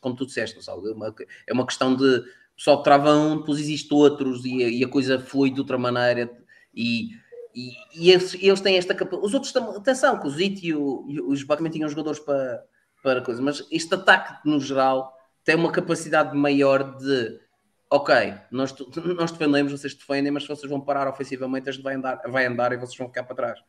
como 0.00 0.16
tu 0.16 0.26
disseste, 0.26 0.58
é 0.68 0.92
uma, 0.92 1.14
é 1.46 1.52
uma 1.52 1.66
questão 1.66 1.94
de 1.96 2.04
o 2.18 2.56
pessoal 2.56 2.82
trava 2.82 3.14
um, 3.14 3.38
depois 3.38 3.58
existe 3.58 3.92
outros 3.92 4.44
e, 4.46 4.78
e 4.78 4.84
a 4.84 4.88
coisa 4.88 5.18
flui 5.18 5.50
de 5.50 5.60
outra 5.60 5.76
maneira 5.76 6.30
e, 6.74 7.10
e, 7.54 7.72
e 7.94 8.10
eles, 8.10 8.34
eles 8.40 8.60
têm 8.62 8.78
esta 8.78 8.94
capacidade. 8.94 9.26
Os 9.26 9.34
outros 9.34 9.52
atenção, 9.76 10.18
que 10.18 10.26
o 10.26 10.30
Zito 10.30 10.64
e, 10.64 10.74
o, 10.74 11.04
e 11.08 11.20
os 11.20 11.38
também 11.58 11.70
tinham 11.72 11.88
jogadores 11.88 12.18
para, 12.18 12.64
para 13.06 13.20
coisa, 13.20 13.40
mas 13.40 13.64
este 13.70 13.94
ataque 13.94 14.44
no 14.44 14.58
geral 14.58 15.16
tem 15.44 15.54
uma 15.54 15.70
capacidade 15.70 16.36
maior 16.36 16.96
de 16.96 17.38
ok, 17.88 18.34
nós, 18.50 18.74
nós 19.16 19.30
defendemos, 19.30 19.70
vocês 19.70 19.94
defendem, 19.94 20.32
mas 20.32 20.42
se 20.42 20.48
vocês 20.48 20.68
vão 20.68 20.80
parar 20.80 21.06
ofensivamente, 21.06 21.68
a 21.68 21.72
gente 21.72 21.84
vai 21.84 21.94
andar, 21.94 22.20
vai 22.26 22.46
andar 22.46 22.72
e 22.72 22.76
vocês 22.76 22.98
vão 22.98 23.06
ficar 23.06 23.22
para 23.22 23.36
trás. 23.36 23.60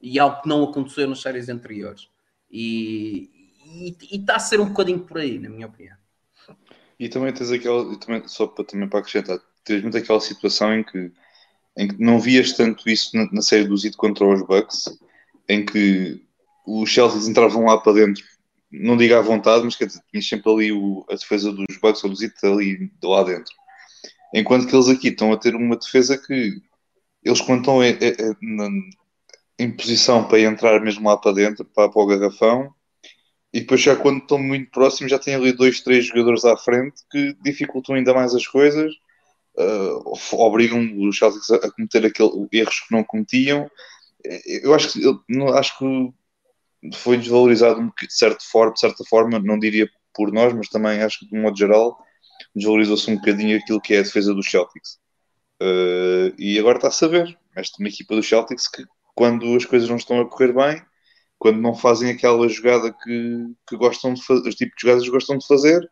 E 0.00 0.18
algo 0.18 0.40
que 0.40 0.48
não 0.48 0.64
aconteceu 0.64 1.06
nas 1.06 1.20
séries 1.20 1.50
anteriores. 1.50 2.08
E 2.50 3.30
está 4.10 4.36
a 4.36 4.38
ser 4.38 4.60
um 4.60 4.68
bocadinho 4.68 5.00
por 5.00 5.18
aí, 5.18 5.38
na 5.38 5.50
minha 5.50 5.66
opinião. 5.66 5.96
E 6.98 7.06
também 7.10 7.34
tens 7.34 7.52
aquela, 7.52 7.98
também, 7.98 8.26
só 8.26 8.46
para, 8.46 8.64
também 8.64 8.88
para 8.88 9.00
acrescentar, 9.00 9.38
tens 9.62 9.82
muito 9.82 9.98
aquela 9.98 10.20
situação 10.20 10.72
em 10.72 10.82
que, 10.82 11.12
em 11.76 11.88
que 11.88 12.02
não 12.02 12.18
vias 12.18 12.54
tanto 12.54 12.88
isso 12.88 13.14
na, 13.14 13.30
na 13.30 13.42
série 13.42 13.64
do 13.64 13.76
Zito 13.76 13.98
contra 13.98 14.26
os 14.26 14.40
Bucks, 14.40 14.98
em 15.46 15.66
que 15.66 16.24
os 16.66 16.92
Celtics 16.92 17.28
entravam 17.28 17.66
lá 17.66 17.78
para 17.78 17.92
dentro, 17.92 18.24
não 18.70 18.96
digo 18.96 19.14
à 19.14 19.20
vontade, 19.20 19.64
mas 19.64 19.76
quer 19.76 19.86
dizer, 19.86 20.02
tinhas 20.10 20.28
sempre 20.28 20.50
ali 20.52 20.72
o, 20.72 21.04
a 21.10 21.14
defesa 21.14 21.52
dos 21.52 21.78
Bucks 21.80 22.02
ou 22.04 22.10
do 22.10 22.16
Zito 22.16 22.46
ali 22.46 22.76
de 22.78 23.06
lá 23.08 23.22
dentro. 23.22 23.52
Enquanto 24.34 24.66
que 24.66 24.74
eles 24.74 24.88
aqui 24.88 25.08
estão 25.08 25.32
a 25.32 25.38
ter 25.38 25.54
uma 25.54 25.76
defesa 25.76 26.18
que 26.18 26.60
eles 27.24 27.40
quando 27.40 27.60
estão 27.60 27.84
em, 27.84 27.92
em- 27.92 28.90
em 29.58 29.70
posição 29.76 30.26
para 30.26 30.40
entrar 30.40 30.80
mesmo 30.80 31.08
lá 31.08 31.16
para 31.16 31.32
dentro, 31.32 31.64
para, 31.64 31.88
para 31.88 32.02
o 32.02 32.06
garrafão, 32.06 32.72
e 33.52 33.60
depois 33.60 33.80
já 33.80 33.96
quando 33.96 34.18
estão 34.18 34.38
muito 34.38 34.70
próximos 34.70 35.10
já 35.10 35.18
têm 35.18 35.34
ali 35.34 35.52
dois, 35.52 35.80
três 35.80 36.06
jogadores 36.06 36.44
à 36.44 36.56
frente 36.56 37.02
que 37.10 37.34
dificultam 37.42 37.94
ainda 37.94 38.12
mais 38.14 38.34
as 38.34 38.46
coisas, 38.46 38.92
uh, 39.58 40.12
obrigam 40.34 40.80
os 41.08 41.18
Celtics 41.18 41.50
a, 41.50 41.70
cometer 41.70 42.06
aquele, 42.06 42.30
erros 42.52 42.80
que 42.80 42.92
não 42.94 43.04
cometiam. 43.04 43.70
Eu 44.46 44.74
acho 44.74 44.92
que, 44.92 45.02
eu 45.04 45.54
acho 45.56 45.78
que 45.78 45.84
foi 46.94 47.16
desvalorizado 47.16 47.80
de, 47.80 48.14
certa 48.14 48.44
forma, 48.44 48.72
de 48.72 48.80
certa 48.80 49.04
forma, 49.04 49.38
não 49.38 49.58
diria 49.58 49.88
por 50.14 50.32
nós, 50.32 50.52
mas 50.52 50.68
também 50.68 51.02
acho 51.02 51.20
que 51.20 51.26
de 51.26 51.36
um 51.36 51.42
modo 51.42 51.56
geral 51.56 51.98
desvalorizou-se 52.54 53.10
um 53.10 53.16
bocadinho 53.16 53.58
aquilo 53.58 53.80
que 53.80 53.94
é 53.94 53.98
a 53.98 54.02
defesa 54.02 54.34
dos 54.34 54.50
Celtics. 54.50 54.98
Uh, 55.60 56.34
e 56.38 56.58
agora 56.58 56.78
está 56.78 56.88
a 56.88 56.92
saber, 56.92 57.36
esta 57.54 57.76
é 57.78 57.82
uma 57.82 57.88
equipa 57.88 58.14
dos 58.14 58.28
Celtics 58.28 58.68
que 58.68 58.84
quando 59.14 59.54
as 59.56 59.64
coisas 59.64 59.88
não 59.88 59.96
estão 59.96 60.20
a 60.20 60.28
correr 60.28 60.52
bem, 60.52 60.82
quando 61.38 61.60
não 61.60 61.74
fazem 61.74 62.10
aquela 62.10 62.48
jogada 62.48 62.92
que, 62.92 63.46
que 63.68 63.76
gostam 63.76 64.14
de 64.14 64.22
fazer, 64.22 64.48
os 64.48 64.54
tipos 64.54 64.74
de 64.76 64.82
jogadas 64.82 65.04
que 65.04 65.10
gostam 65.10 65.38
de 65.38 65.46
fazer, 65.46 65.90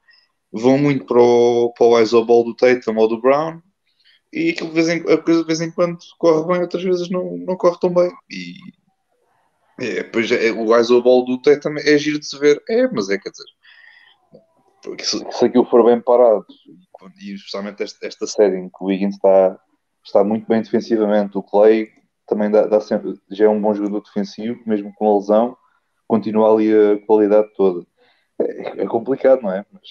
vão 0.53 0.79
muito 0.79 1.05
para 1.05 1.21
o, 1.21 1.73
para 1.73 1.87
o 1.87 2.01
ISO 2.01 2.25
ball 2.25 2.45
do 2.45 2.55
Tatum 2.55 2.97
ou 2.97 3.09
do 3.09 3.21
Brown 3.21 3.61
e 4.33 4.51
aquilo 4.51 4.71
de 4.71 4.75
vez 4.75 4.89
em, 4.89 5.13
a 5.13 5.19
coisa 5.19 5.41
de 5.41 5.47
vez 5.47 5.61
em 5.61 5.71
quando 5.71 5.99
corre 6.19 6.47
bem, 6.47 6.63
outras 6.63 6.83
vezes 6.83 7.09
não, 7.09 7.37
não 7.39 7.57
corre 7.57 7.79
tão 7.81 7.93
bem. 7.93 8.11
E 8.31 8.55
é, 9.81 10.03
depois 10.03 10.31
é, 10.31 10.53
o 10.53 10.77
ISO 10.79 11.03
Ball 11.03 11.25
do 11.25 11.41
Té 11.41 11.59
também 11.59 11.85
é 11.87 11.99
giro 11.99 12.19
de 12.19 12.27
se 12.27 12.39
ver, 12.39 12.63
é, 12.69 12.87
mas 12.89 13.11
é 13.11 13.19
quer 13.19 13.31
dizer, 13.31 13.45
porque 14.83 15.05
se, 15.05 15.19
se 15.31 15.45
aquilo 15.45 15.65
for 15.65 15.85
bem 15.85 16.01
parado, 16.01 16.47
e 17.21 17.35
especialmente 17.35 17.83
esta, 17.83 18.07
esta 18.07 18.27
série 18.27 18.57
em 18.59 18.69
que 18.69 18.77
o 18.81 18.87
Wiggins 18.87 19.15
está, 19.15 19.59
está 20.05 20.25
muito 20.25 20.47
bem 20.47 20.63
defensivamente, 20.63 21.37
o 21.37 21.43
Clay 21.43 21.89
também 22.27 22.51
dá, 22.51 22.67
dá 22.67 22.81
sempre, 22.81 23.15
já 23.31 23.47
é 23.47 23.49
um 23.49 23.61
bom 23.61 23.75
jogador 23.75 24.03
defensivo, 24.03 24.61
mesmo 24.67 24.93
com 24.95 25.11
a 25.11 25.17
lesão, 25.17 25.57
continua 26.07 26.53
ali 26.53 26.73
a 26.73 27.05
qualidade 27.07 27.49
toda. 27.57 27.87
É, 28.39 28.83
é 28.83 28.87
complicado, 28.87 29.43
não 29.43 29.53
é? 29.53 29.65
Mas, 29.73 29.89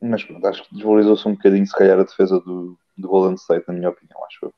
mas 0.00 0.24
pronto, 0.24 0.46
acho 0.46 0.64
que 0.64 0.74
desvalorizou-se 0.74 1.26
um 1.28 1.32
bocadinho, 1.32 1.66
se 1.66 1.76
calhar, 1.76 1.98
a 1.98 2.04
defesa 2.04 2.40
do, 2.40 2.78
do 2.96 3.08
Golden 3.08 3.34
State, 3.34 3.64
na 3.68 3.74
minha 3.74 3.90
opinião, 3.90 4.24
acho 4.24 4.46
eu. 4.46 4.54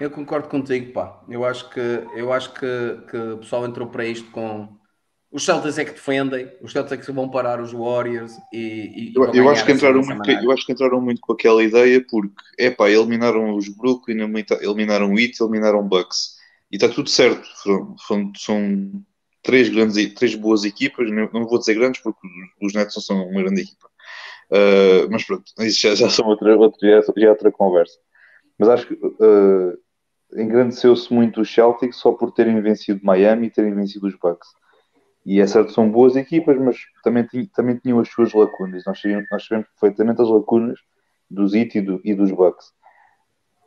Eu 0.00 0.10
concordo 0.10 0.48
contigo, 0.48 0.92
pá. 0.92 1.20
Eu 1.28 1.44
acho 1.44 1.68
que, 1.70 1.80
eu 2.16 2.32
acho 2.32 2.52
que, 2.54 2.60
que 3.10 3.16
o 3.16 3.38
pessoal 3.38 3.66
entrou 3.66 3.88
para 3.88 4.04
isto 4.06 4.30
com. 4.30 4.68
Os 5.30 5.44
Celtics 5.44 5.76
é 5.76 5.84
que 5.84 5.92
defendem, 5.92 6.50
os 6.62 6.72
Celtics 6.72 7.02
é 7.02 7.06
que 7.06 7.12
vão 7.12 7.28
parar 7.30 7.60
os 7.60 7.72
Warriors 7.72 8.32
e. 8.52 9.10
e 9.10 9.12
Eu, 9.14 9.34
eu 9.34 9.48
acho 9.50 9.64
que 9.66 9.72
entraram 9.72 10.00
muito, 10.00 10.16
maneira. 10.16 10.42
eu 10.42 10.50
acho 10.52 10.64
que 10.64 10.72
entraram 10.72 11.00
muito 11.00 11.20
com 11.20 11.32
aquela 11.32 11.62
ideia 11.62 12.02
porque, 12.08 12.32
epá, 12.58 12.88
eliminaram 12.88 13.54
os 13.54 13.68
Brooklyn, 13.68 14.16
eliminaram 14.62 15.12
o 15.12 15.18
Heat, 15.18 15.40
eliminaram 15.40 15.80
o 15.80 15.84
Bucks. 15.84 16.38
E 16.70 16.76
está 16.76 16.88
tudo 16.88 17.10
certo. 17.10 17.46
Foram- 18.06 18.32
são 18.36 18.92
três, 19.42 19.68
grandes, 19.68 20.14
três 20.14 20.34
boas 20.34 20.64
equipas. 20.64 21.10
Não, 21.10 21.28
vou 21.46 21.58
dizer 21.58 21.74
grandes 21.74 22.00
porque 22.02 22.20
os 22.62 22.72
Nets 22.72 22.94
não 22.96 23.02
são 23.02 23.26
uma 23.28 23.42
grande 23.42 23.62
equipa. 23.62 23.88
Uh, 24.50 25.10
mas 25.10 25.24
pronto, 25.24 25.44
isso 25.60 25.80
já, 25.80 25.94
já 25.94 26.08
são 26.08 26.26
outra, 26.26 26.56
outra, 26.56 26.78
já 26.88 26.96
é- 26.98 27.20
já 27.20 27.26
é 27.26 27.30
outra 27.30 27.52
conversa. 27.52 27.98
Mas 28.58 28.68
acho 28.70 28.86
que 28.86 28.94
uh, 28.94 29.78
engrandeceu-se 30.34 31.12
muito 31.12 31.40
os 31.40 31.52
Celtics 31.52 31.96
só 31.96 32.12
por 32.12 32.32
terem 32.32 32.60
vencido 32.60 33.00
Miami 33.02 33.46
e 33.46 33.50
terem 33.50 33.74
vencido 33.74 34.06
os 34.06 34.14
Bucks. 34.14 34.48
E 35.24 35.40
é 35.40 35.46
certo, 35.46 35.72
são 35.72 35.90
boas 35.90 36.16
equipas, 36.16 36.58
mas 36.58 36.76
também, 37.02 37.26
também 37.54 37.76
tinham 37.76 37.98
as 38.00 38.08
suas 38.08 38.32
lacunas. 38.32 38.84
Nós 38.86 39.00
sabemos, 39.00 39.26
nós 39.30 39.46
sabemos 39.46 39.68
perfeitamente 39.78 40.22
as 40.22 40.28
lacunas 40.28 40.78
dos 41.30 41.54
Heat 41.54 41.78
e, 41.78 41.80
do- 41.82 42.00
e 42.04 42.14
dos 42.14 42.30
Bucks. 42.30 42.72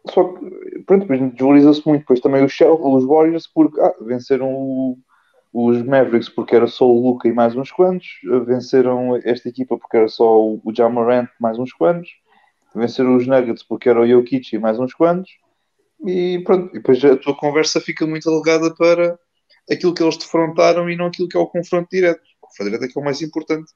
Só 0.09 0.23
que, 0.33 0.79
pronto, 0.87 1.05
desvaloriza-se 1.05 1.87
muito. 1.87 2.01
Depois 2.01 2.19
também 2.19 2.43
os, 2.43 2.51
Shell, 2.51 2.73
os 2.83 3.05
Warriors, 3.05 3.45
porque 3.47 3.79
ah, 3.79 3.93
venceram 4.01 4.51
o- 4.51 4.97
os 5.53 5.83
Mavericks 5.83 6.29
porque 6.29 6.55
era 6.55 6.65
só 6.65 6.89
o 6.89 7.01
Luca 7.09 7.27
e 7.27 7.33
mais 7.33 7.55
uns 7.55 7.71
quantos. 7.71 8.07
Venceram 8.45 9.17
esta 9.23 9.49
equipa 9.49 9.77
porque 9.77 9.97
era 9.97 10.07
só 10.07 10.41
o, 10.41 10.61
o 10.63 10.71
Ja 10.75 10.89
Morant 10.89 11.27
mais 11.39 11.59
uns 11.59 11.73
quantos. 11.73 12.09
Venceram 12.73 13.15
os 13.17 13.27
Nuggets 13.27 13.61
porque 13.61 13.89
era 13.89 14.01
o 14.01 14.07
Jokic 14.07 14.55
e 14.55 14.59
mais 14.59 14.79
uns 14.79 14.93
quantos. 14.93 15.29
E 16.05 16.39
pronto, 16.43 16.69
e 16.69 16.79
depois 16.79 17.03
a 17.03 17.15
tua 17.15 17.35
conversa 17.35 17.79
fica 17.79 18.07
muito 18.07 18.29
alegada 18.29 18.73
para 18.75 19.19
aquilo 19.69 19.93
que 19.93 20.01
eles 20.01 20.17
defrontaram 20.17 20.89
e 20.89 20.95
não 20.95 21.07
aquilo 21.07 21.27
que 21.27 21.37
é 21.37 21.39
o 21.39 21.47
confronto 21.47 21.89
direto. 21.91 22.21
O 22.41 22.47
confronto 22.47 22.71
direto 22.71 22.85
é 22.85 22.87
que 22.87 22.97
é 22.97 23.01
o 23.01 23.05
mais 23.05 23.21
importante. 23.21 23.71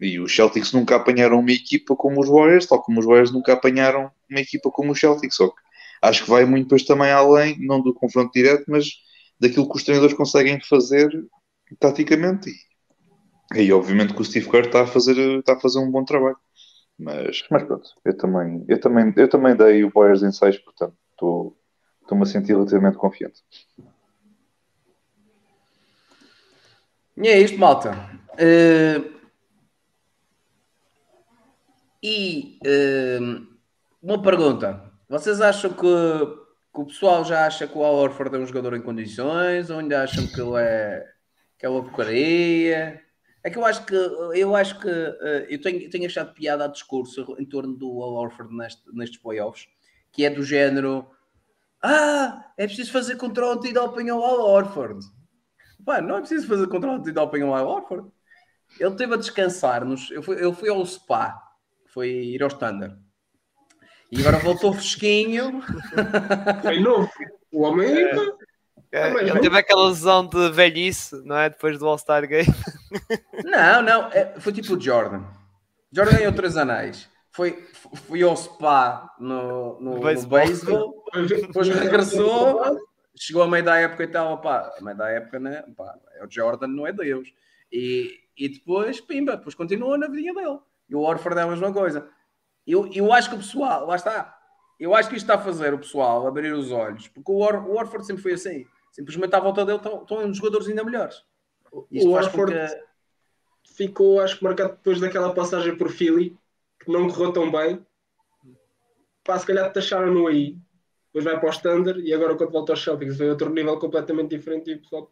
E 0.00 0.20
os 0.20 0.34
Celtics 0.34 0.72
nunca 0.72 0.96
apanharam 0.96 1.40
uma 1.40 1.50
equipa 1.50 1.96
como 1.96 2.20
os 2.20 2.28
Warriors, 2.28 2.66
tal 2.66 2.82
como 2.82 3.00
os 3.00 3.06
Warriors 3.06 3.32
nunca 3.32 3.54
apanharam 3.54 4.10
uma 4.30 4.40
equipa 4.40 4.70
como 4.70 4.92
os 4.92 5.00
Celtics. 5.00 5.36
Só 5.36 5.48
que 5.48 5.60
acho 6.02 6.24
que 6.24 6.30
vai 6.30 6.44
muito 6.44 6.64
depois 6.64 6.84
também 6.84 7.10
além, 7.10 7.58
não 7.58 7.80
do 7.80 7.94
confronto 7.94 8.30
direto, 8.32 8.64
mas 8.68 8.86
daquilo 9.40 9.68
que 9.68 9.76
os 9.76 9.82
treinadores 9.82 10.16
conseguem 10.16 10.60
fazer 10.60 11.10
taticamente. 11.80 12.50
E 13.54 13.60
aí, 13.60 13.72
obviamente, 13.72 14.14
que 14.14 14.20
o 14.20 14.24
Steve 14.24 14.48
Kerr 14.48 14.66
está 14.66 14.82
a 14.82 14.86
fazer, 14.86 15.16
está 15.38 15.54
a 15.54 15.60
fazer 15.60 15.78
um 15.78 15.90
bom 15.90 16.04
trabalho. 16.04 16.36
Mas, 16.98 17.44
mas 17.50 17.62
pronto, 17.62 17.88
eu 18.04 18.16
também, 18.16 18.64
eu, 18.68 18.80
também, 18.80 19.12
eu 19.16 19.28
também 19.28 19.56
dei 19.56 19.84
o 19.84 19.90
Warriors 19.94 20.22
em 20.22 20.32
6, 20.32 20.58
portanto, 20.58 20.96
estou- 21.18 21.58
estou-me 22.00 22.22
a 22.22 22.26
sentir 22.26 22.52
relativamente 22.52 22.96
confiante. 22.96 23.42
E 27.16 27.26
é 27.28 27.40
isto, 27.40 27.58
malta. 27.58 27.90
Eh, 28.38 29.02
e 32.00 32.58
eh, 32.64 33.18
uma 34.00 34.22
pergunta: 34.22 34.92
vocês 35.08 35.40
acham 35.40 35.72
que, 35.72 35.80
que 35.82 36.80
o 36.80 36.86
pessoal 36.86 37.24
já 37.24 37.44
acha 37.44 37.66
que 37.66 37.76
o 37.76 37.82
Al 37.84 37.96
Horford 37.96 38.36
é 38.36 38.38
um 38.38 38.46
jogador 38.46 38.74
em 38.76 38.80
condições 38.82 39.68
ou 39.68 39.80
ainda 39.80 40.04
acham 40.04 40.24
que 40.28 40.40
ele 40.40 40.60
é, 40.62 41.04
que 41.58 41.66
é 41.66 41.68
uma 41.68 41.82
porcaria? 41.82 43.02
É 43.42 43.50
que 43.50 43.58
eu 43.58 43.64
acho 43.64 43.84
que 43.84 43.94
eu 43.94 44.54
acho 44.54 44.78
que 44.78 44.88
eh, 44.88 45.46
eu 45.50 45.60
tenho, 45.60 45.90
tenho 45.90 46.06
achado 46.06 46.32
piada 46.34 46.64
a 46.66 46.68
discurso 46.68 47.34
em 47.40 47.44
torno 47.44 47.74
do 47.76 48.00
Al 48.02 48.14
Horford 48.14 48.54
neste, 48.54 48.82
nestes 48.92 49.18
playoffs, 49.20 49.66
que 50.12 50.24
é 50.24 50.30
do 50.30 50.42
género: 50.42 51.08
Ah, 51.82 52.52
é 52.56 52.66
preciso 52.66 52.92
fazer 52.92 53.16
controle 53.16 53.58
antidoping 53.58 54.08
ao 54.10 54.24
Al 54.24 54.40
Horford. 54.40 55.04
Pá, 55.84 56.00
não 56.00 56.16
é 56.16 56.20
preciso 56.20 56.46
fazer 56.46 56.66
controle 56.68 56.98
antidoping 56.98 57.42
ao 57.42 57.54
Al 57.54 57.68
Horford. 57.68 58.10
Ele 58.78 58.94
teve 58.94 59.14
a 59.14 59.18
descansar-nos. 59.18 60.10
Eu 60.10 60.22
fui, 60.22 60.42
eu 60.42 60.52
fui 60.52 60.68
ao 60.68 60.84
spa, 60.84 61.40
foi 61.86 62.10
ir 62.10 62.42
ao 62.42 62.48
standard. 62.48 62.96
E 64.10 64.20
agora 64.20 64.38
voltou 64.38 64.72
fresquinho. 64.72 65.62
Foi 66.62 66.80
novo. 66.80 67.10
O 67.52 67.62
homem 67.62 67.90
é. 67.90 68.14
É, 68.90 69.10
ele 69.10 69.34
não. 69.34 69.40
teve 69.42 69.58
aquela 69.58 69.86
lesão 69.88 70.26
de 70.26 70.50
velhice, 70.50 71.14
não 71.26 71.36
é? 71.36 71.50
Depois 71.50 71.78
do 71.78 71.86
All-Star 71.86 72.26
Game. 72.26 72.48
Não, 73.44 73.82
não, 73.82 74.06
é- 74.10 74.40
foi 74.40 74.50
tipo 74.50 74.74
o 74.74 74.80
Jordan. 74.80 75.24
Jordan 75.92 76.16
ganhou 76.16 76.32
três 76.32 76.56
anéis. 76.56 77.06
Foi, 77.38 77.52
fui 77.94 78.20
ao 78.20 78.34
spa 78.36 79.14
no, 79.20 79.78
no, 79.80 79.94
no 79.94 80.00
Beisebol. 80.00 80.38
beisebol, 80.40 81.04
depois 81.28 81.68
regressou, 81.70 82.80
chegou 83.14 83.44
a 83.44 83.46
meio 83.46 83.64
da 83.64 83.76
época 83.78 84.02
e 84.02 84.08
tal, 84.08 84.40
pá, 84.40 84.74
a 84.76 84.82
meio 84.82 84.96
da 84.96 85.08
época, 85.08 85.38
né? 85.38 85.62
Pá, 85.76 85.96
é 86.16 86.24
o 86.24 86.28
Jordan, 86.28 86.66
não 86.66 86.84
é 86.84 86.92
Deus. 86.92 87.32
E, 87.70 88.10
e 88.36 88.48
depois, 88.48 89.00
pimba, 89.00 89.36
depois 89.36 89.54
continua 89.54 89.96
na 89.96 90.08
vidinha 90.08 90.34
dele. 90.34 90.58
E 90.90 90.96
o 90.96 91.00
Orford 91.02 91.38
é 91.38 91.42
a 91.42 91.46
mesma 91.46 91.72
coisa. 91.72 92.08
Eu, 92.66 92.90
eu 92.92 93.12
acho 93.12 93.28
que 93.28 93.36
o 93.36 93.38
pessoal, 93.38 93.86
lá 93.86 93.94
está, 93.94 94.36
eu 94.80 94.92
acho 94.92 95.08
que 95.08 95.14
isto 95.14 95.24
está 95.30 95.36
a 95.36 95.44
fazer 95.44 95.72
o 95.72 95.78
pessoal 95.78 96.26
abrir 96.26 96.52
os 96.52 96.72
olhos, 96.72 97.06
porque 97.06 97.30
o, 97.30 97.36
Or, 97.36 97.54
o 97.68 97.76
Orford 97.76 98.04
sempre 98.04 98.20
foi 98.24 98.32
assim. 98.32 98.66
Simplesmente 98.90 99.36
à 99.36 99.38
volta 99.38 99.64
dele 99.64 99.78
estão, 99.78 100.02
estão 100.02 100.18
uns 100.24 100.36
jogadores 100.38 100.66
ainda 100.66 100.82
melhores. 100.82 101.22
Isto 101.92 102.08
O 102.10 102.18
que- 102.46 103.74
ficou, 103.76 104.20
acho 104.20 104.38
que 104.38 104.42
marcado 104.44 104.70
depois 104.72 104.98
daquela 105.00 105.32
passagem 105.32 105.76
por 105.76 105.88
Philly, 105.88 106.36
não 106.88 107.08
correu 107.08 107.32
tão 107.32 107.50
bem. 107.50 107.84
Pá, 109.24 109.38
se 109.38 109.46
calhar 109.46 109.72
taxaram-no 109.72 110.26
aí. 110.26 110.56
Depois 111.06 111.24
vai 111.24 111.38
para 111.38 111.48
o 111.48 111.52
Standard 111.52 112.00
e 112.00 112.12
agora 112.12 112.34
quando 112.36 112.50
volta 112.52 112.72
aos 112.72 112.82
Celtics 112.82 113.16
vem 113.16 113.30
outro 113.30 113.50
nível 113.50 113.78
completamente 113.78 114.36
diferente 114.36 114.70
e 114.70 114.74
o 114.74 114.80
pessoal 114.80 115.10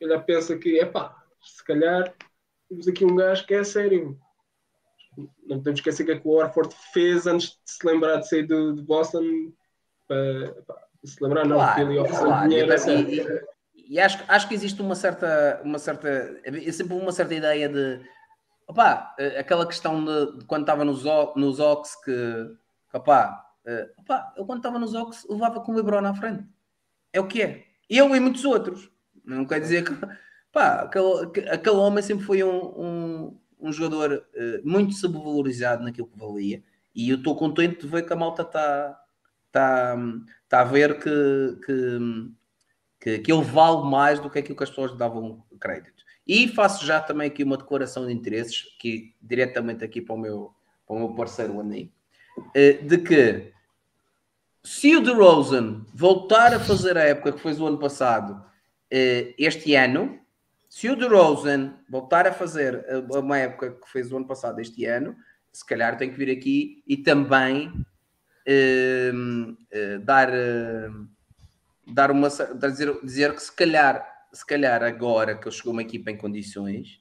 calhar 0.00 0.24
pensa 0.24 0.56
que, 0.58 0.78
é 0.78 0.84
pá, 0.86 1.14
se 1.42 1.64
calhar 1.64 2.14
temos 2.68 2.88
aqui 2.88 3.04
um 3.04 3.14
gajo 3.14 3.46
que 3.46 3.54
é 3.54 3.64
sério. 3.64 4.18
Não 5.46 5.58
podemos 5.58 5.78
esquecer 5.80 6.02
o 6.02 6.06
que 6.06 6.12
é 6.12 6.18
que 6.18 6.26
o 6.26 6.32
Orford 6.32 6.74
fez 6.92 7.26
antes 7.26 7.50
de 7.50 7.56
se 7.70 7.86
lembrar 7.86 8.16
de 8.16 8.28
sair 8.28 8.42
do- 8.46 8.74
de 8.74 8.82
Boston. 8.82 9.52
Para, 10.08 10.54
pá, 10.66 10.82
se 11.04 11.22
lembrar, 11.22 11.46
não, 11.46 11.56
Claro, 11.56 11.74
Philly 11.80 11.98
ofereceu 11.98 12.26
claro. 12.26 12.48
dinheiro. 12.48 12.72
E- 12.74 12.78
sério. 12.78 13.08
e- 13.10 13.54
E 13.86 14.00
acho, 14.00 14.24
acho 14.26 14.48
que 14.48 14.54
existe 14.54 14.80
uma 14.80 14.94
certa, 14.94 15.60
uma 15.62 15.78
certa, 15.78 16.08
é 16.42 16.72
sempre 16.72 16.94
uma 16.96 17.12
certa 17.12 17.34
ideia 17.34 17.68
de, 17.68 18.00
opá, 18.66 19.14
eh, 19.18 19.38
aquela 19.38 19.66
questão 19.66 20.04
de, 20.04 20.38
de 20.38 20.44
quando 20.46 20.62
estava 20.62 20.84
nos, 20.84 21.04
nos 21.36 21.60
Ox 21.60 21.94
que, 22.04 22.56
que 22.90 22.96
opá, 22.96 23.46
eh, 23.64 23.90
opá, 23.98 24.32
ele 24.36 24.46
quando 24.46 24.58
estava 24.58 24.78
nos 24.78 24.94
Ox 24.94 25.26
levava 25.28 25.60
com 25.60 25.72
o 25.72 25.76
LeBron 25.76 26.04
à 26.06 26.14
frente. 26.14 26.44
É 27.12 27.20
o 27.20 27.26
que 27.28 27.42
é. 27.42 27.64
Eu 27.88 28.14
e 28.14 28.20
muitos 28.20 28.44
outros. 28.44 28.90
Não 29.24 29.44
quer 29.46 29.60
dizer 29.60 29.84
que, 29.84 29.92
pá, 30.52 30.82
aquele, 30.82 31.30
que- 31.30 31.48
aquele 31.48 31.76
homem 31.76 32.02
sempre 32.02 32.24
foi 32.24 32.42
um, 32.44 32.64
um, 32.80 33.40
um 33.60 33.72
jogador 33.72 34.24
eh, 34.34 34.60
muito 34.64 34.94
subvalorizado 34.94 35.82
naquilo 35.84 36.08
que 36.08 36.18
valia. 36.18 36.62
E 36.94 37.10
eu 37.10 37.16
estou 37.16 37.36
contente 37.36 37.80
de 37.82 37.88
ver 37.88 38.02
que 38.06 38.12
a 38.12 38.16
malta 38.16 38.42
está 38.42 39.00
tá, 39.50 39.96
tá 40.48 40.60
a 40.60 40.64
ver 40.64 40.98
que, 41.00 41.58
que, 41.64 41.98
que, 43.00 43.18
que 43.20 43.32
ele 43.32 43.42
vale 43.42 43.88
mais 43.88 44.20
do 44.20 44.30
que 44.30 44.38
aquilo 44.38 44.56
que 44.56 44.62
as 44.64 44.70
pessoas 44.70 44.96
davam 44.96 45.44
crédito. 45.60 46.03
E 46.26 46.48
faço 46.48 46.86
já 46.86 47.00
também 47.00 47.28
aqui 47.28 47.44
uma 47.44 47.56
declaração 47.56 48.06
de 48.06 48.12
interesses, 48.12 48.62
que 48.78 49.14
diretamente 49.20 49.84
aqui 49.84 50.00
para 50.00 50.14
o 50.14 50.18
meu, 50.18 50.54
para 50.86 50.96
o 50.96 50.98
meu 50.98 51.14
parceiro 51.14 51.60
Anim, 51.60 51.92
eh, 52.54 52.74
de 52.74 52.98
que 52.98 53.54
se 54.64 54.96
o 54.96 55.02
DeRozan 55.02 55.84
voltar 55.92 56.54
a 56.54 56.58
fazer 56.58 56.96
a 56.96 57.02
época 57.02 57.32
que 57.32 57.40
fez 57.40 57.60
o 57.60 57.66
ano 57.66 57.78
passado, 57.78 58.42
eh, 58.90 59.34
este 59.38 59.74
ano, 59.74 60.18
se 60.70 60.88
o 60.88 60.96
DeRozan 60.96 61.74
voltar 61.86 62.26
a 62.26 62.32
fazer 62.32 62.82
eh, 62.88 62.96
uma 63.10 63.38
época 63.38 63.72
que 63.72 63.90
fez 63.90 64.10
o 64.10 64.16
ano 64.16 64.26
passado, 64.26 64.60
este 64.60 64.86
ano, 64.86 65.14
se 65.52 65.64
calhar 65.66 65.98
tem 65.98 66.10
que 66.10 66.16
vir 66.16 66.30
aqui 66.30 66.82
e 66.86 66.96
também 66.96 67.70
eh, 68.46 69.12
dar, 70.00 70.30
dar 71.86 72.10
uma 72.10 72.28
dizer, 72.28 72.98
dizer 73.02 73.34
que 73.34 73.42
se 73.42 73.52
calhar, 73.52 74.02
se 74.34 74.44
calhar 74.46 74.82
agora 74.82 75.36
que 75.36 75.48
ele 75.48 75.54
chegou 75.54 75.72
uma 75.72 75.82
equipa 75.82 76.10
em 76.10 76.16
condições, 76.16 77.00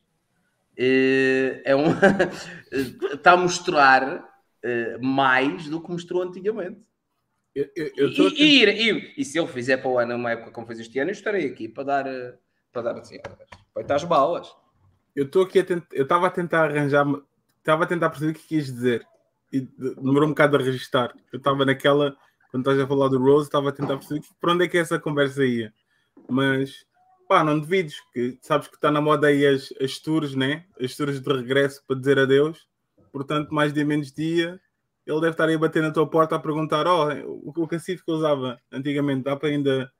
eh, 0.78 1.62
é 1.66 1.76
um 1.76 1.86
está 3.14 3.34
a 3.34 3.38
mostrar 3.38 4.28
eh, 4.64 4.98
mais 5.02 5.68
do 5.70 5.82
que 5.82 5.92
mostrou 5.92 6.22
antigamente. 6.24 6.82
Eu, 7.56 7.70
eu, 7.76 7.92
eu 7.98 8.10
E, 8.30 8.64
e, 8.64 8.92
e- 8.92 9.14
e 9.18 9.26
se 9.26 9.38
ele 9.38 9.48
fizer 9.48 9.78
para 9.78 9.90
o 9.90 10.00
ano 10.00 10.16
uma 10.16 10.32
época 10.32 10.52
como 10.52 10.66
fez 10.66 10.80
este 10.80 10.98
ano, 11.00 11.12
eu 11.12 11.14
estarei 11.14 11.46
aqui 11.48 11.68
para 11.70 11.84
dar, 11.84 12.08
eh, 12.08 12.36
para 12.72 12.82
dar 12.82 12.98
assim, 13.00 13.18
estar 13.78 13.96
as 13.96 14.04
balas. 14.04 14.48
Eu 15.16 15.26
estou 15.26 15.44
aqui 15.44 15.60
a 15.60 15.64
tentar, 15.64 15.88
eu 15.92 16.04
estava 16.04 16.28
a 16.28 16.32
tentar 16.32 16.72
arranjar, 16.72 17.06
estava 17.60 17.84
a 17.84 17.88
tentar 17.88 18.10
perceber 18.10 18.32
o 18.32 18.36
que 18.36 18.48
quis 18.48 18.66
dizer 18.66 19.06
e 19.52 19.62
de- 19.62 19.96
demorou 19.96 20.26
um 20.26 20.32
bocado 20.32 20.58
a 20.58 20.60
registrar. 20.60 21.14
Eu 21.32 21.38
estava 21.38 21.64
naquela, 21.64 22.18
quando 22.50 22.64
estás 22.64 22.80
a 22.80 22.88
falar 22.88 23.10
do 23.10 23.20
Rose, 23.20 23.46
estava 23.46 23.70
a 23.70 23.72
tentar 23.72 23.98
perceber 23.98 24.22
para 24.42 24.54
onde 24.54 24.66
é 24.66 24.68
que 24.68 24.78
essa 24.80 25.00
conversa 25.00 25.46
ia. 25.46 25.72
Mas 26.28 26.84
pá, 27.34 27.44
não 27.44 27.60
duvides, 27.60 27.96
que 28.14 28.38
sabes 28.44 28.68
que 28.68 28.76
está 28.76 28.92
na 28.92 29.02
moda 29.02 29.26
aí 29.26 29.44
as, 29.44 29.74
as 29.82 29.98
tours, 29.98 30.36
né? 30.36 30.66
As 30.80 30.96
tours 30.96 31.20
de 31.20 31.34
regresso 31.34 31.84
para 31.88 31.98
dizer 31.98 32.20
adeus. 32.20 32.68
Portanto, 33.12 33.52
mais 33.52 33.74
dia 33.74 33.84
menos 33.84 34.12
dia, 34.12 34.62
ele 35.04 35.20
deve 35.20 35.32
estar 35.32 35.50
aí 35.50 35.56
a 35.56 35.58
bater 35.58 35.82
na 35.82 35.90
tua 35.90 36.08
porta 36.08 36.36
a 36.36 36.40
perguntar: 36.40 36.86
oh, 36.86 37.12
o, 37.26 37.52
o 37.56 37.68
que 37.68 37.78
eu 37.80 38.14
usava 38.14 38.60
antigamente 38.72 39.24
dá 39.24 39.36
para 39.36 39.50
ainda 39.50 39.92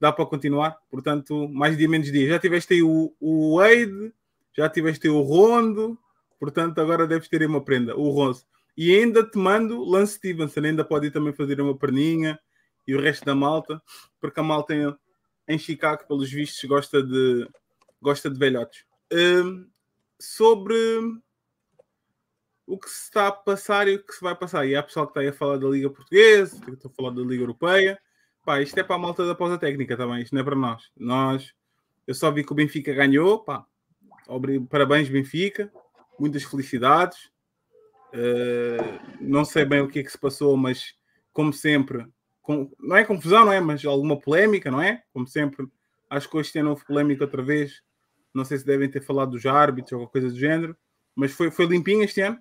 dá 0.00 0.10
para 0.10 0.26
continuar? 0.26 0.76
Portanto, 0.90 1.48
mais 1.50 1.78
dia 1.78 1.88
menos 1.88 2.10
dia. 2.10 2.30
Já 2.30 2.38
tiveste 2.40 2.74
aí 2.74 2.82
o, 2.82 3.14
o 3.20 3.58
Wade, 3.58 4.12
já 4.52 4.68
tiveste 4.68 5.06
aí 5.06 5.12
o 5.12 5.20
Rondo, 5.20 5.96
portanto, 6.40 6.80
agora 6.80 7.06
deves 7.06 7.28
ter 7.28 7.42
aí 7.42 7.46
uma 7.46 7.62
prenda, 7.62 7.96
o 7.96 8.10
Rose. 8.10 8.44
E 8.76 8.92
ainda 8.92 9.22
te 9.22 9.38
mando 9.38 9.84
Lance 9.84 10.14
Stevenson, 10.14 10.62
ainda 10.62 10.84
pode 10.84 11.06
ir 11.06 11.12
também 11.12 11.32
fazer 11.32 11.60
uma 11.60 11.78
perninha 11.78 12.40
e 12.88 12.96
o 12.96 13.00
resto 13.00 13.24
da 13.24 13.36
malta, 13.36 13.80
porque 14.20 14.40
a 14.40 14.42
malta 14.42 14.98
em, 15.48 15.58
Chicago, 15.58 16.06
pelos 16.06 16.30
vistos, 16.30 16.62
gosta 16.68 17.02
de, 17.02 17.48
gosta 18.00 18.30
de 18.30 18.38
velhotes. 18.38 18.84
Hum, 19.12 19.68
sobre 20.18 20.74
o 22.66 22.78
que 22.78 22.88
se 22.88 23.04
está 23.04 23.28
a 23.28 23.32
passar 23.32 23.88
e 23.88 23.96
o 23.96 24.04
que 24.04 24.14
se 24.14 24.22
vai 24.22 24.34
passar. 24.34 24.66
E 24.66 24.74
há 24.74 24.82
pessoal 24.82 25.06
que 25.06 25.10
está 25.10 25.20
aí 25.20 25.28
a 25.28 25.32
falar 25.32 25.58
da 25.58 25.68
Liga 25.68 25.90
Portuguesa, 25.90 26.60
que 26.64 26.70
está 26.70 26.88
a 26.88 26.92
falar 26.92 27.10
da 27.10 27.22
Liga 27.22 27.42
Europeia. 27.42 28.00
Pá, 28.44 28.60
isto 28.60 28.78
é 28.78 28.82
para 28.82 28.96
a 28.96 28.98
malta 28.98 29.26
da 29.26 29.34
pausa 29.34 29.58
técnica 29.58 29.96
também, 29.96 30.22
isto 30.22 30.34
não 30.34 30.42
é 30.42 30.44
para 30.44 30.56
nós. 30.56 30.90
Nós, 30.96 31.52
eu 32.06 32.14
só 32.14 32.30
vi 32.30 32.44
que 32.44 32.52
o 32.52 32.56
Benfica 32.56 32.92
ganhou, 32.92 33.40
pá. 33.40 33.64
Parabéns, 34.70 35.08
Benfica. 35.08 35.72
Muitas 36.18 36.44
felicidades. 36.44 37.30
Uh, 38.12 39.00
não 39.20 39.44
sei 39.44 39.64
bem 39.64 39.80
o 39.80 39.88
que 39.88 40.00
é 40.00 40.02
que 40.02 40.10
se 40.10 40.18
passou, 40.18 40.56
mas 40.56 40.94
como 41.32 41.52
sempre, 41.52 42.06
com- 42.42 42.70
não 42.80 42.96
é 42.96 43.04
confusão, 43.04 43.44
não 43.44 43.52
é? 43.52 43.60
Mas 43.60 43.84
alguma 43.84 44.18
polémica, 44.18 44.70
não 44.70 44.82
é? 44.82 45.02
Como 45.12 45.26
sempre, 45.26 45.66
acho 46.10 46.28
que 46.28 46.36
hoje 46.36 46.52
tem 46.52 46.62
houve 46.64 46.84
polémica 46.84 47.24
outra 47.24 47.42
vez. 47.42 47.82
Não 48.34 48.44
sei 48.44 48.58
se 48.58 48.66
devem 48.66 48.90
ter 48.90 49.00
falado 49.02 49.30
dos 49.32 49.44
árbitros 49.46 49.92
ou 49.92 49.96
alguma 49.98 50.10
coisa 50.12 50.28
do 50.30 50.38
género, 50.38 50.76
mas 51.14 51.32
foi, 51.32 51.50
foi 51.50 51.66
limpinho 51.66 52.02
este 52.02 52.20
ano. 52.20 52.38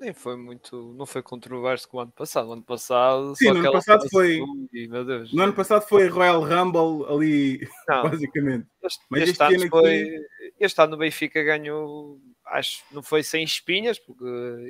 Nem 0.00 0.12
foi 0.14 0.36
muito, 0.36 0.94
não 0.96 1.04
foi 1.06 1.22
controverso 1.22 1.88
como 1.88 2.00
o 2.00 2.02
ano 2.04 2.12
passado. 2.12 2.48
O 2.48 2.52
ano 2.52 2.62
passado, 2.62 3.34
Sim, 3.34 3.50
no 3.50 3.58
ano 3.58 3.72
passado 3.72 4.08
foi- 4.10 4.40
e, 4.72 4.86
Deus. 4.86 5.32
No 5.32 5.42
ano 5.42 5.52
passado 5.52 5.82
foi 5.88 6.06
Royal 6.06 6.40
Rumble 6.40 7.04
ali, 7.12 7.68
Não. 7.88 8.02
basicamente. 8.22 8.66
Este, 8.82 9.04
Mas 9.10 9.20
este 9.22 9.32
este 9.32 9.42
ano 9.42 9.54
ano 9.54 9.60
aqui- 9.62 9.68
foi. 9.70 10.20
Este 10.60 10.80
ano 10.82 10.94
o 10.94 10.98
Benfica 10.98 11.42
ganhou, 11.42 12.20
acho 12.50 12.84
não 12.90 13.02
foi 13.02 13.22
sem 13.22 13.42
espinhas, 13.44 13.98
porque 13.98 14.24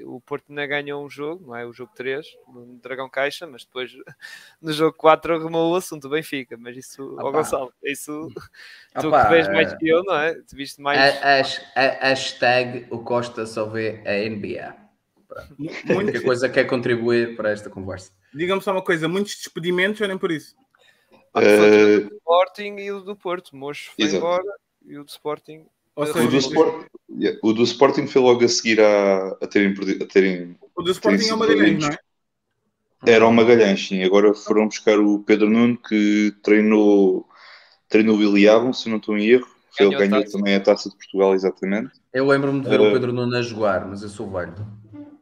o 0.04 0.20
Porto 0.20 0.46
ainda 0.50 0.66
ganhou 0.66 1.04
um 1.04 1.08
jogo, 1.10 1.46
não 1.46 1.56
é? 1.56 1.66
O 1.66 1.72
jogo 1.72 1.92
3, 1.94 2.26
no 2.46 2.78
Dragão 2.78 3.08
Caixa, 3.08 3.46
mas 3.46 3.64
depois 3.64 3.92
no 4.60 4.72
jogo 4.72 4.96
4 4.96 5.34
arrumou 5.34 5.72
o 5.72 5.76
assunto 5.76 6.02
do 6.02 6.10
Benfica. 6.10 6.56
Mas 6.58 6.76
isso, 6.76 7.16
ó 7.18 7.22
Opa. 7.28 7.38
Gonçalo, 7.38 7.72
isso 7.82 8.30
tu 9.00 9.08
Opa, 9.08 9.22
que 9.24 9.28
vês 9.30 9.48
mais 9.48 9.72
eh, 9.72 9.76
que 9.76 9.88
eu, 9.88 10.02
não 10.04 10.16
é? 10.16 10.34
Tu 10.34 10.56
viste 10.56 10.80
mais. 10.80 10.98
A, 11.22 11.38
as- 11.40 11.64
a- 11.76 12.08
hashtag 12.08 12.86
o 12.90 13.02
Costa 13.02 13.46
só 13.46 13.66
vê 13.66 14.02
a 14.06 14.12
NBA. 14.14 14.76
A 15.90 15.92
única 15.92 16.20
coisa 16.22 16.48
que 16.48 16.54
quer 16.54 16.64
contribuir 16.64 17.36
para 17.36 17.50
esta 17.50 17.68
conversa. 17.68 18.12
Diga-me 18.34 18.62
só 18.62 18.72
uma 18.72 18.82
coisa, 18.82 19.06
muitos 19.08 19.34
despedimentos 19.36 20.00
ou 20.00 20.08
nem 20.08 20.16
por 20.18 20.30
isso? 20.30 20.56
Ah, 21.34 21.40
foi 21.40 21.68
Eh, 21.68 21.98
do 22.00 22.14
Sporting 22.16 22.76
e 22.76 22.90
o 22.92 23.00
do 23.00 23.14
Porto. 23.16 23.54
Mocho 23.56 23.92
foi 23.92 24.04
Exato. 24.06 24.16
embora 24.16 24.52
e 24.86 24.98
o 24.98 25.04
do 25.04 25.08
Sporting. 25.08 25.66
Ou 25.98 26.06
seja, 26.06 26.26
o, 26.26 26.30
do 26.30 26.36
Sport, 26.38 26.86
yeah, 27.10 27.38
o 27.42 27.52
do 27.52 27.62
Sporting 27.64 28.06
foi 28.06 28.22
logo 28.22 28.44
a 28.44 28.48
seguir 28.48 28.80
a, 28.80 29.36
a 29.42 29.46
terem 29.46 29.74
perdido. 29.74 30.04
A 30.04 30.06
terem, 30.06 30.56
o 30.76 30.82
do 30.82 30.90
Sporting 30.92 31.28
é 31.28 31.34
uma 31.34 31.46
Magalhães, 31.46 31.82
não 31.82 31.88
é? 31.90 31.98
era 33.06 33.26
o 33.26 33.32
Magalhães, 33.32 33.86
sim. 33.88 34.02
Agora 34.04 34.32
foram 34.34 34.66
buscar 34.68 34.98
o 34.98 35.18
Pedro 35.24 35.50
Nuno, 35.50 35.76
que 35.76 36.32
treinou, 36.42 37.26
treinou 37.88 38.16
o 38.16 38.18
William, 38.18 38.72
se 38.72 38.88
não 38.88 38.98
estou 38.98 39.16
em 39.18 39.26
erro. 39.26 39.46
Ele 39.78 39.90
Ganhou 39.90 40.02
a 40.02 40.06
ganhou 40.06 40.24
taça. 40.24 40.36
também 40.38 40.54
a 40.54 40.60
taça 40.60 40.88
de 40.90 40.96
Portugal, 40.96 41.34
exatamente. 41.34 41.90
Eu 42.12 42.26
lembro-me 42.26 42.60
de 42.60 42.68
ver 42.68 42.80
o 42.80 42.86
Eh. 42.86 42.92
Pedro 42.92 43.12
Nuno 43.12 43.36
a 43.36 43.42
jogar, 43.42 43.86
mas 43.86 44.02
eu 44.02 44.08
sou 44.08 44.30
velho. 44.30 44.54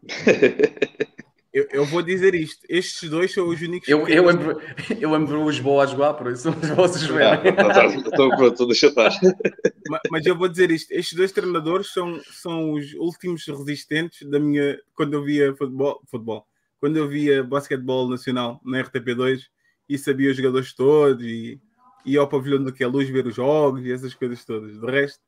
Eu, 1.57 1.67
eu 1.73 1.85
vou 1.87 2.03
dizer 2.03 2.35
isto: 2.35 2.67
estes 2.69 3.09
dois 3.09 3.33
são 3.33 3.49
os 3.49 3.61
únicos. 3.63 3.89
Eu, 3.89 4.07
eu 4.09 4.27
lembro, 4.27 4.61
eu 5.01 5.11
lembro 5.11 5.41
o 5.43 5.49
Lisboa 5.49 5.85
a 5.85 5.87
jogar, 5.87 6.13
por 6.13 6.31
isso 6.31 6.51
mas 6.51 6.69
vocês 6.69 7.09
Ah, 7.11 7.37
verem. 7.37 7.57
tá, 7.57 7.71
tá, 7.73 7.87
então 7.87 8.29
pronto, 8.37 8.67
deixa 8.67 8.89
estar. 8.89 9.11
Ma- 9.89 10.01
Mas 10.11 10.27
eu 10.27 10.37
vou 10.37 10.49
dizer 10.49 10.71
isto: 10.71 10.91
estes 10.93 11.17
dois 11.17 11.33
treinadores 11.33 11.93
são, 11.95 12.21
são 12.31 12.73
os 12.75 12.93
últimos 12.95 13.47
resistentes 13.47 14.29
da 14.29 14.39
minha. 14.39 14.79
Quando 14.95 15.15
eu 15.15 15.25
via 15.25 15.55
futebol, 15.57 15.99
futebol 16.11 16.47
quando 16.79 16.99
eu 16.99 17.09
via 17.09 17.43
basquetebol 17.43 18.07
nacional 18.07 18.61
na 18.63 18.83
RTP2 18.85 19.41
e 19.89 19.97
sabia 19.97 20.31
os 20.31 20.37
jogadores 20.37 20.75
todos 20.75 21.25
e 21.25 21.59
ia 22.05 22.21
ao 22.21 22.29
pavilhão 22.29 22.63
do 22.63 22.71
que 22.71 22.85
é 22.85 22.87
luz 22.87 23.09
ver 23.09 23.27
os 23.27 23.35
jogos 23.35 23.83
e 23.83 23.91
essas 23.91 24.13
coisas 24.13 24.45
todas. 24.45 24.79
De 24.79 24.87
resto, 24.87 25.19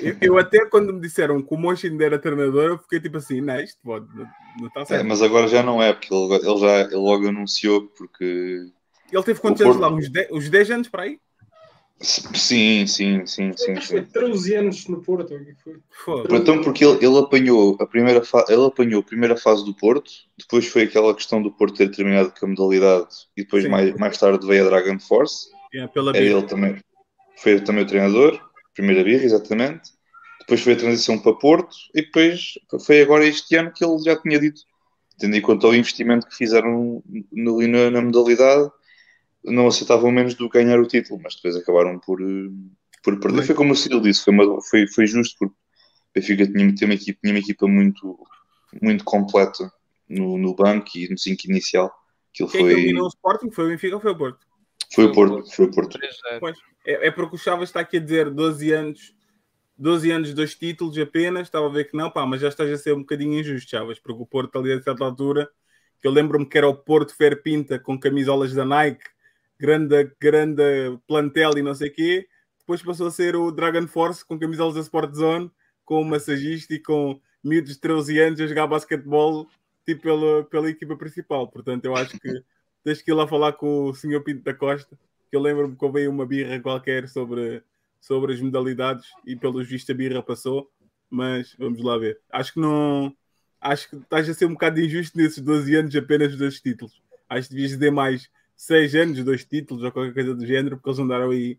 eu, 0.00 0.16
eu 0.22 0.38
até 0.38 0.64
quando 0.66 0.92
me 0.92 1.00
disseram 1.00 1.42
que 1.42 1.54
o 1.54 1.58
Monchi 1.58 1.88
ainda 1.88 2.04
era 2.04 2.18
treinador, 2.18 2.70
eu 2.70 2.78
fiquei 2.78 3.00
tipo 3.00 3.16
assim: 3.18 3.40
não, 3.40 3.58
isto 3.60 3.78
pode, 3.82 4.06
não, 4.16 4.26
não 4.60 4.68
está 4.68 4.80
É, 4.82 4.84
certo. 4.86 5.06
mas 5.06 5.22
agora 5.22 5.48
já 5.48 5.62
não 5.62 5.82
é, 5.82 5.92
porque 5.92 6.12
ele, 6.12 6.34
ele 6.34 6.58
já 6.58 6.80
ele 6.82 6.96
logo 6.96 7.28
anunciou, 7.28 7.88
porque 7.88 8.66
Ele 9.12 9.22
teve 9.22 9.40
quantos 9.40 9.60
anos 9.62 9.76
Porto- 9.76 9.90
lá? 9.90 9.96
Uns 9.96 10.10
10, 10.10 10.30
uns 10.30 10.48
10 10.48 10.70
anos 10.70 10.88
para 10.88 11.02
aí? 11.02 11.18
sim, 12.00 12.86
sim, 12.86 13.26
sim, 13.26 13.52
sim, 13.56 13.80
foi 13.80 14.00
sim. 14.00 14.04
13 14.04 14.54
anos 14.54 14.86
no 14.88 15.00
Porto. 15.02 15.34
foi? 15.62 15.80
Foda. 16.04 16.36
Então, 16.36 16.60
porque 16.62 16.84
ele, 16.84 17.04
ele 17.04 17.18
apanhou 17.18 17.76
a 17.80 17.86
primeira 17.86 18.24
fa- 18.24 18.44
ele 18.48 18.64
apanhou 18.66 19.00
a 19.00 19.04
primeira 19.04 19.36
fase 19.36 19.64
do 19.64 19.74
Porto, 19.74 20.10
depois 20.38 20.66
foi 20.66 20.82
aquela 20.82 21.14
questão 21.14 21.40
do 21.42 21.52
Porto 21.52 21.76
ter 21.76 21.90
terminado 21.90 22.32
com 22.38 22.46
a 22.46 22.48
modalidade 22.48 23.08
e 23.36 23.42
depois 23.44 23.62
Sim. 23.64 23.70
mais, 23.70 23.94
mais 23.96 24.18
tarde 24.18 24.46
veio 24.46 24.66
a 24.66 24.70
Dragon 24.70 24.98
Force. 24.98 25.46
É, 25.74 25.86
pela 25.86 26.12
Era 26.12 26.24
vida. 26.24 26.36
ele 26.38 26.46
também, 26.46 26.76
foi 27.38 27.60
também 27.60 27.84
o 27.84 27.86
treinador, 27.86 28.40
primeira 28.74 29.02
birra, 29.04 29.24
exatamente. 29.24 29.90
Depois 30.40 30.60
foi 30.60 30.72
a 30.72 30.76
transição 30.76 31.18
para 31.18 31.34
Porto 31.34 31.76
e 31.94 32.02
depois 32.02 32.54
foi 32.84 33.00
agora 33.02 33.24
este 33.24 33.54
ano 33.56 33.72
que 33.72 33.84
ele 33.84 33.98
já 34.02 34.16
tinha 34.20 34.38
dito, 34.40 34.62
tendo 35.18 35.36
em 35.36 35.40
conta 35.40 35.68
o 35.68 35.74
investimento 35.74 36.26
que 36.26 36.34
fizeram 36.34 37.02
no- 37.30 37.68
na, 37.68 37.90
na 37.90 38.02
modalidade, 38.02 38.70
não 39.44 39.68
aceitavam 39.68 40.10
menos 40.10 40.34
do 40.34 40.48
que 40.50 40.58
ganhar 40.58 40.80
o 40.80 40.86
título, 40.86 41.20
mas 41.22 41.36
depois 41.36 41.56
acabaram 41.56 41.98
por, 41.98 42.20
eh, 42.20 42.50
por 43.02 43.18
perder. 43.20 43.38
Mas- 43.38 43.46
Foi 43.46 43.54
como 43.54 43.72
o 43.72 43.76
Ciro 43.76 44.00
disse, 44.00 44.24
foi, 44.24 44.32
uma- 44.34 44.60
foi, 44.62 44.86
foi 44.88 45.06
justo 45.06 45.36
porque 45.38 45.54
o 45.54 46.12
Benfica 46.14 46.46
tinha, 46.46 46.74
tinha, 46.74 46.88
uma 46.88 46.94
equipa, 46.94 47.18
tinha 47.22 47.32
uma 47.34 47.40
equipa 47.40 47.66
muito, 47.68 48.18
muito 48.80 49.04
completa 49.04 49.72
no, 50.08 50.36
no 50.38 50.54
banco 50.54 50.90
e 50.96 51.08
no 51.08 51.18
5 51.18 51.44
inicial. 51.48 51.92
Aquilo 52.32 52.48
Quem 52.48 52.60
é 52.60 52.64
que 52.64 52.70
foi, 52.70 52.80
eliminou 52.82 53.04
o 53.04 53.08
Sporting? 53.08 53.50
Foi 53.50 53.64
o 53.64 53.68
Benfica 53.68 53.94
ou 53.96 54.00
foi 54.02 54.12
o 54.12 54.16
Porto? 54.18 54.46
Foi 54.94 55.04
o 55.04 55.12
Porto. 55.12 55.50
Foi 55.50 55.66
o 55.66 55.70
Porto. 55.70 55.98
3-0. 55.98 56.40
Pois, 56.40 56.58
é, 56.86 57.08
é 57.08 57.10
porque 57.10 57.36
o 57.36 57.38
Chaves 57.38 57.68
está 57.68 57.80
aqui 57.80 57.96
a 57.96 58.00
dizer 58.00 58.30
12 58.30 58.72
anos, 58.72 59.14
12 59.78 60.10
anos, 60.10 60.34
dois 60.34 60.54
títulos 60.54 60.98
apenas. 60.98 61.42
Estava 61.42 61.66
a 61.66 61.70
ver 61.70 61.84
que 61.90 61.96
não, 61.96 62.10
pá, 62.10 62.26
mas 62.26 62.40
já 62.40 62.48
estás 62.48 62.70
a 62.70 62.76
ser 62.76 62.92
um 62.94 63.00
bocadinho 63.00 63.38
injusto, 63.38 63.70
Chaves, 63.70 63.98
porque 63.98 64.22
o 64.22 64.26
Porto 64.26 64.58
ali 64.58 64.72
a 64.72 64.82
certa 64.82 65.04
altura, 65.04 65.48
que 66.00 66.06
eu 66.06 66.12
lembro-me 66.12 66.46
que 66.46 66.58
era 66.58 66.68
o 66.68 66.74
Porto 66.74 67.16
Fer 67.16 67.42
Pinta 67.42 67.78
com 67.78 67.98
camisolas 67.98 68.52
da 68.52 68.64
Nike, 68.64 69.04
grande, 69.58 70.10
grande 70.20 70.62
plantel 71.06 71.56
e 71.56 71.62
não 71.62 71.74
sei 71.74 71.88
o 71.88 71.94
quê. 71.94 72.26
Depois 72.58 72.82
passou 72.82 73.08
a 73.08 73.10
ser 73.10 73.34
o 73.34 73.50
Dragon 73.50 73.86
Force 73.88 74.24
com 74.24 74.38
camisolas 74.38 74.74
da 74.74 74.80
Sport 74.80 75.14
Zone, 75.14 75.50
com 75.84 76.00
o 76.00 76.04
massagista 76.04 76.74
e 76.74 76.78
com 76.78 77.20
miúdos 77.42 77.74
de 77.74 77.80
13 77.80 78.20
anos 78.20 78.40
a 78.40 78.46
jogar 78.46 78.66
basquetebol 78.66 79.48
tipo 79.84 80.02
pela, 80.02 80.44
pela 80.44 80.70
equipa 80.70 80.96
principal. 80.96 81.48
Portanto, 81.48 81.84
eu 81.84 81.96
acho 81.96 82.18
que 82.20 82.42
tens 82.84 83.02
que 83.02 83.10
ir 83.10 83.14
lá 83.14 83.26
falar 83.26 83.52
com 83.52 83.86
o 83.86 83.94
Sr. 83.94 84.22
Pinto 84.22 84.42
da 84.42 84.54
Costa, 84.54 84.98
que 85.30 85.36
eu 85.36 85.40
lembro-me 85.40 85.76
que 85.76 85.84
houve 85.84 86.06
uma 86.08 86.26
birra 86.26 86.60
qualquer 86.60 87.08
sobre, 87.08 87.62
sobre 88.00 88.34
as 88.34 88.40
modalidades 88.40 89.06
e 89.26 89.36
pelos 89.36 89.66
vistos 89.68 89.90
a 89.94 89.96
birra 89.96 90.22
passou, 90.22 90.70
mas 91.08 91.54
vamos 91.58 91.82
lá 91.82 91.96
ver. 91.98 92.20
Acho 92.30 92.54
que 92.54 92.60
não. 92.60 93.14
Acho 93.60 93.88
que 93.90 93.96
estás 93.96 94.28
a 94.28 94.34
ser 94.34 94.46
um 94.46 94.54
bocado 94.54 94.80
injusto 94.80 95.16
nesses 95.16 95.40
12 95.40 95.74
anos 95.76 95.94
apenas 95.94 96.36
dois 96.36 96.60
títulos. 96.60 97.00
Acho 97.28 97.48
que 97.48 97.54
devias 97.54 97.78
ter 97.78 97.90
mais 97.90 98.28
6 98.56 98.94
anos, 98.94 99.24
dois 99.24 99.44
títulos 99.44 99.84
ou 99.84 99.92
qualquer 99.92 100.12
coisa 100.12 100.34
do 100.34 100.44
género, 100.44 100.76
porque 100.76 100.88
eles 100.88 100.98
andaram 100.98 101.30
aí, 101.30 101.58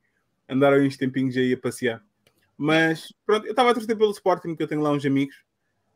andaram 0.50 0.78
aí 0.78 0.88
uns 0.88 0.98
tempinhos 0.98 1.36
aí 1.38 1.54
a 1.54 1.58
passear. 1.58 2.04
Mas 2.58 3.14
pronto, 3.26 3.46
eu 3.46 3.52
estava 3.52 3.72
a 3.72 3.74
torcer 3.74 3.98
pelo 3.98 4.12
Sporting, 4.12 4.50
porque 4.50 4.64
eu 4.64 4.68
tenho 4.68 4.82
lá 4.82 4.92
uns 4.92 5.06
amigos, 5.06 5.36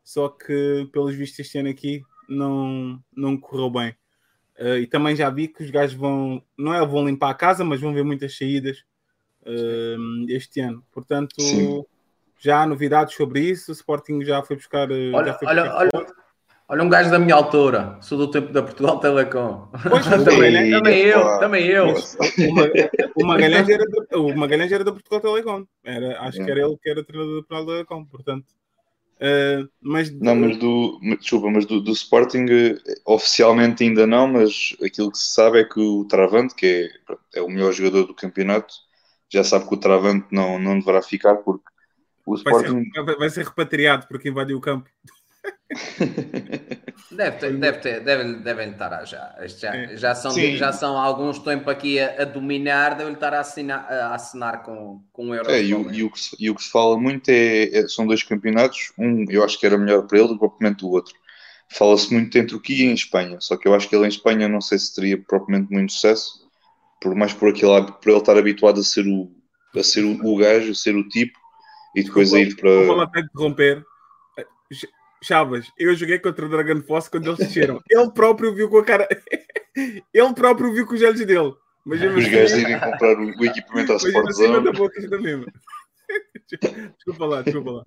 só 0.02 0.28
que 0.28 0.88
pelos 0.92 1.14
vistos 1.14 1.38
este 1.40 1.58
ano 1.58 1.68
aqui 1.68 2.02
não, 2.28 3.02
não 3.14 3.36
correu 3.36 3.70
bem. 3.70 3.94
Uh, 4.58 4.78
e 4.78 4.86
também 4.88 5.14
já 5.14 5.30
vi 5.30 5.46
que 5.48 5.62
os 5.62 5.70
gajos 5.70 5.96
vão, 5.96 6.42
não 6.56 6.74
é 6.74 6.84
vão 6.84 7.06
limpar 7.06 7.30
a 7.30 7.34
casa, 7.34 7.62
mas 7.64 7.80
vão 7.80 7.94
ver 7.94 8.02
muitas 8.04 8.36
saídas 8.36 8.78
uh, 9.42 10.26
este 10.28 10.60
ano. 10.60 10.84
Portanto, 10.92 11.40
Sim. 11.40 11.84
Já 12.40 12.62
há 12.62 12.66
novidades 12.66 13.14
sobre 13.14 13.40
isso? 13.40 13.70
O 13.70 13.74
Sporting 13.74 14.22
já 14.24 14.42
foi 14.44 14.54
buscar. 14.56 14.88
eh, 14.92 15.10
Olha, 15.12 15.26
já 15.32 15.34
foi 15.34 15.48
olha, 15.48 15.62
buscar 15.64 15.78
olha, 15.80 16.06
olha 16.68 16.82
um 16.84 16.88
gajo 16.88 17.10
da 17.10 17.18
minha 17.18 17.34
altura, 17.34 17.98
sou 18.00 18.16
do 18.16 18.30
tempo 18.30 18.52
da 18.52 18.62
Portugal 18.62 19.00
Telecom. 19.00 19.68
Pois, 19.88 20.04
também, 20.06 20.36
Magalhães- 20.36 20.70
também 20.70 20.98
eu, 21.00 21.38
também 21.40 21.66
eu. 21.66 21.86
O 21.88 22.54
Ma- 22.54 22.68
O 23.16 23.24
Magalhães 23.26 23.68
era 23.70 23.84
da, 23.86 24.18
o 24.18 24.36
Magalhães 24.36 24.70
era 24.70 24.84
da 24.84 24.92
Portugal 24.92 25.20
Telecom. 25.20 25.64
Era, 25.82 26.20
acho 26.20 26.38
que 26.44 26.48
era 26.50 26.60
ele 26.60 26.76
que 26.80 26.88
era 26.90 27.02
treinador 27.04 27.34
da 27.34 27.46
Portugal 27.48 27.66
Telecom, 27.66 28.04
portanto. 28.04 28.46
Eh, 29.20 29.64
mas, 29.80 30.10
Não, 30.10 30.36
mas 30.36 30.56
do. 30.56 31.00
Desculpa, 31.18 31.50
mas 31.50 31.66
do, 31.66 31.80
do 31.80 31.92
Sporting 31.92 32.46
eh, 32.48 32.78
oficialmente 33.04 33.82
ainda 33.82 34.06
não, 34.06 34.28
mas 34.28 34.76
aquilo 34.84 35.10
que 35.10 35.18
se 35.18 35.34
sabe 35.34 35.60
é 35.60 35.64
que 35.64 35.80
o 35.80 36.04
Travante, 36.04 36.54
que 36.54 36.90
é, 37.34 37.38
é 37.38 37.42
o 37.42 37.48
melhor 37.48 37.72
jogador 37.72 38.04
do 38.04 38.14
campeonato, 38.14 38.74
já 39.28 39.42
sabe 39.42 39.68
que 39.68 39.74
o 39.74 39.78
Travante 39.78 40.26
não, 40.30 40.58
não 40.58 40.78
deverá 40.78 41.02
ficar 41.02 41.36
porque 41.36 41.64
o 42.24 42.36
vai, 42.36 42.52
Sporting. 42.52 42.90
ser, 42.92 43.16
vai 43.16 43.30
ser 43.30 43.44
repatriado 43.44 44.06
porque 44.06 44.28
invadiu 44.28 44.56
o 44.56 44.60
campo. 44.60 44.88
Deve 47.10 47.38
ter, 47.38 47.56
deve 47.58 47.78
ter, 47.78 48.00
devem, 48.04 48.42
devem 48.42 48.70
estar 48.70 48.92
a 48.92 49.04
já. 49.04 49.34
Já, 49.46 49.74
É. 49.74 49.96
já, 49.96 50.14
são, 50.14 50.30
Sim. 50.30 50.56
já 50.56 50.72
são 50.72 50.96
há 50.98 51.02
alguns 51.04 51.38
tempo 51.38 51.68
aqui 51.70 51.98
a, 51.98 52.22
a 52.22 52.24
dominar, 52.24 52.96
devem 52.96 53.12
estar 53.14 53.32
a 53.34 53.40
assinar, 53.40 53.90
a 53.90 54.14
assinar 54.14 54.62
com, 54.62 55.02
com 55.12 55.34
euros. 55.34 55.52
É, 55.52 55.62
e, 55.62 55.74
o, 55.74 55.90
e 55.90 56.02
o 56.02 56.10
que 56.10 56.20
se, 56.20 56.36
e 56.38 56.50
o 56.50 56.54
que 56.54 56.62
se 56.62 56.70
fala 56.70 56.98
muito 56.98 57.28
é, 57.30 57.64
é- 57.78 57.88
são 57.88 58.06
dois 58.06 58.22
campeonatos, 58.22 58.92
um 58.98 59.24
eu 59.30 59.42
acho 59.44 59.58
que 59.58 59.66
era 59.66 59.78
melhor 59.78 60.06
para 60.06 60.18
ele 60.18 60.28
do 60.28 60.34
que 60.34 60.40
propriamente 60.40 60.84
o 60.84 60.88
outro. 60.90 61.14
Fala-se 61.70 62.12
muito 62.12 62.36
em 62.36 62.46
Turquia 62.46 62.84
e 62.84 62.88
em 62.88 62.94
Espanha, 62.94 63.38
só 63.40 63.56
que 63.56 63.68
eu 63.68 63.74
acho 63.74 63.88
que 63.88 63.94
ele 63.96 64.04
em 64.04 64.08
Espanha 64.08 64.48
não 64.48 64.60
sei 64.60 64.78
se 64.78 64.94
teria 64.94 65.18
propriamente 65.22 65.70
muito 65.72 65.92
sucesso, 65.92 66.46
por 67.00 67.14
mais 67.14 67.32
por, 67.32 67.50
aquele, 67.50 67.82
por 67.92 68.08
ele 68.10 68.18
estar 68.18 68.36
habituado 68.36 68.80
a 68.80 68.84
ser 68.84 69.06
o, 69.06 69.30
a 69.78 69.82
ser 69.82 70.04
o, 70.04 70.26
o 70.26 70.36
gajo, 70.36 70.72
a 70.72 70.74
ser 70.74 70.94
o 70.96 71.08
tipo, 71.08 71.38
e 71.94 72.02
depois 72.02 72.32
a 72.34 72.40
ir 72.40 72.54
Vou 72.54 72.86
para. 72.86 72.94
lá 72.96 73.04
até 73.04 73.20
interromper. 73.20 73.84
Ch- 75.22 75.26
Chavas, 75.26 75.70
eu 75.78 75.94
joguei 75.94 76.18
contra 76.18 76.46
o 76.46 76.48
Dragon 76.48 76.80
Force 76.82 77.10
quando 77.10 77.26
eles 77.26 77.38
desceram. 77.38 77.80
Ele 77.90 78.10
próprio 78.10 78.54
viu 78.54 78.68
com 78.68 78.78
a 78.78 78.84
cara. 78.84 79.08
Ele 80.12 80.34
próprio 80.34 80.72
viu 80.72 80.86
com 80.86 80.94
os 80.94 81.02
olhos 81.02 81.24
dele. 81.24 81.54
Mas 81.84 82.02
Os 82.02 82.28
gajos 82.28 82.58
irem 82.58 82.78
comprar 82.78 83.18
o, 83.18 83.44
equipamento 83.44 83.92
à 83.92 83.96
ainda 83.96 84.30
assim. 84.30 85.44
Desculpa 86.96 87.26
lá, 87.26 87.42
desculpa 87.42 87.70
lá. 87.70 87.84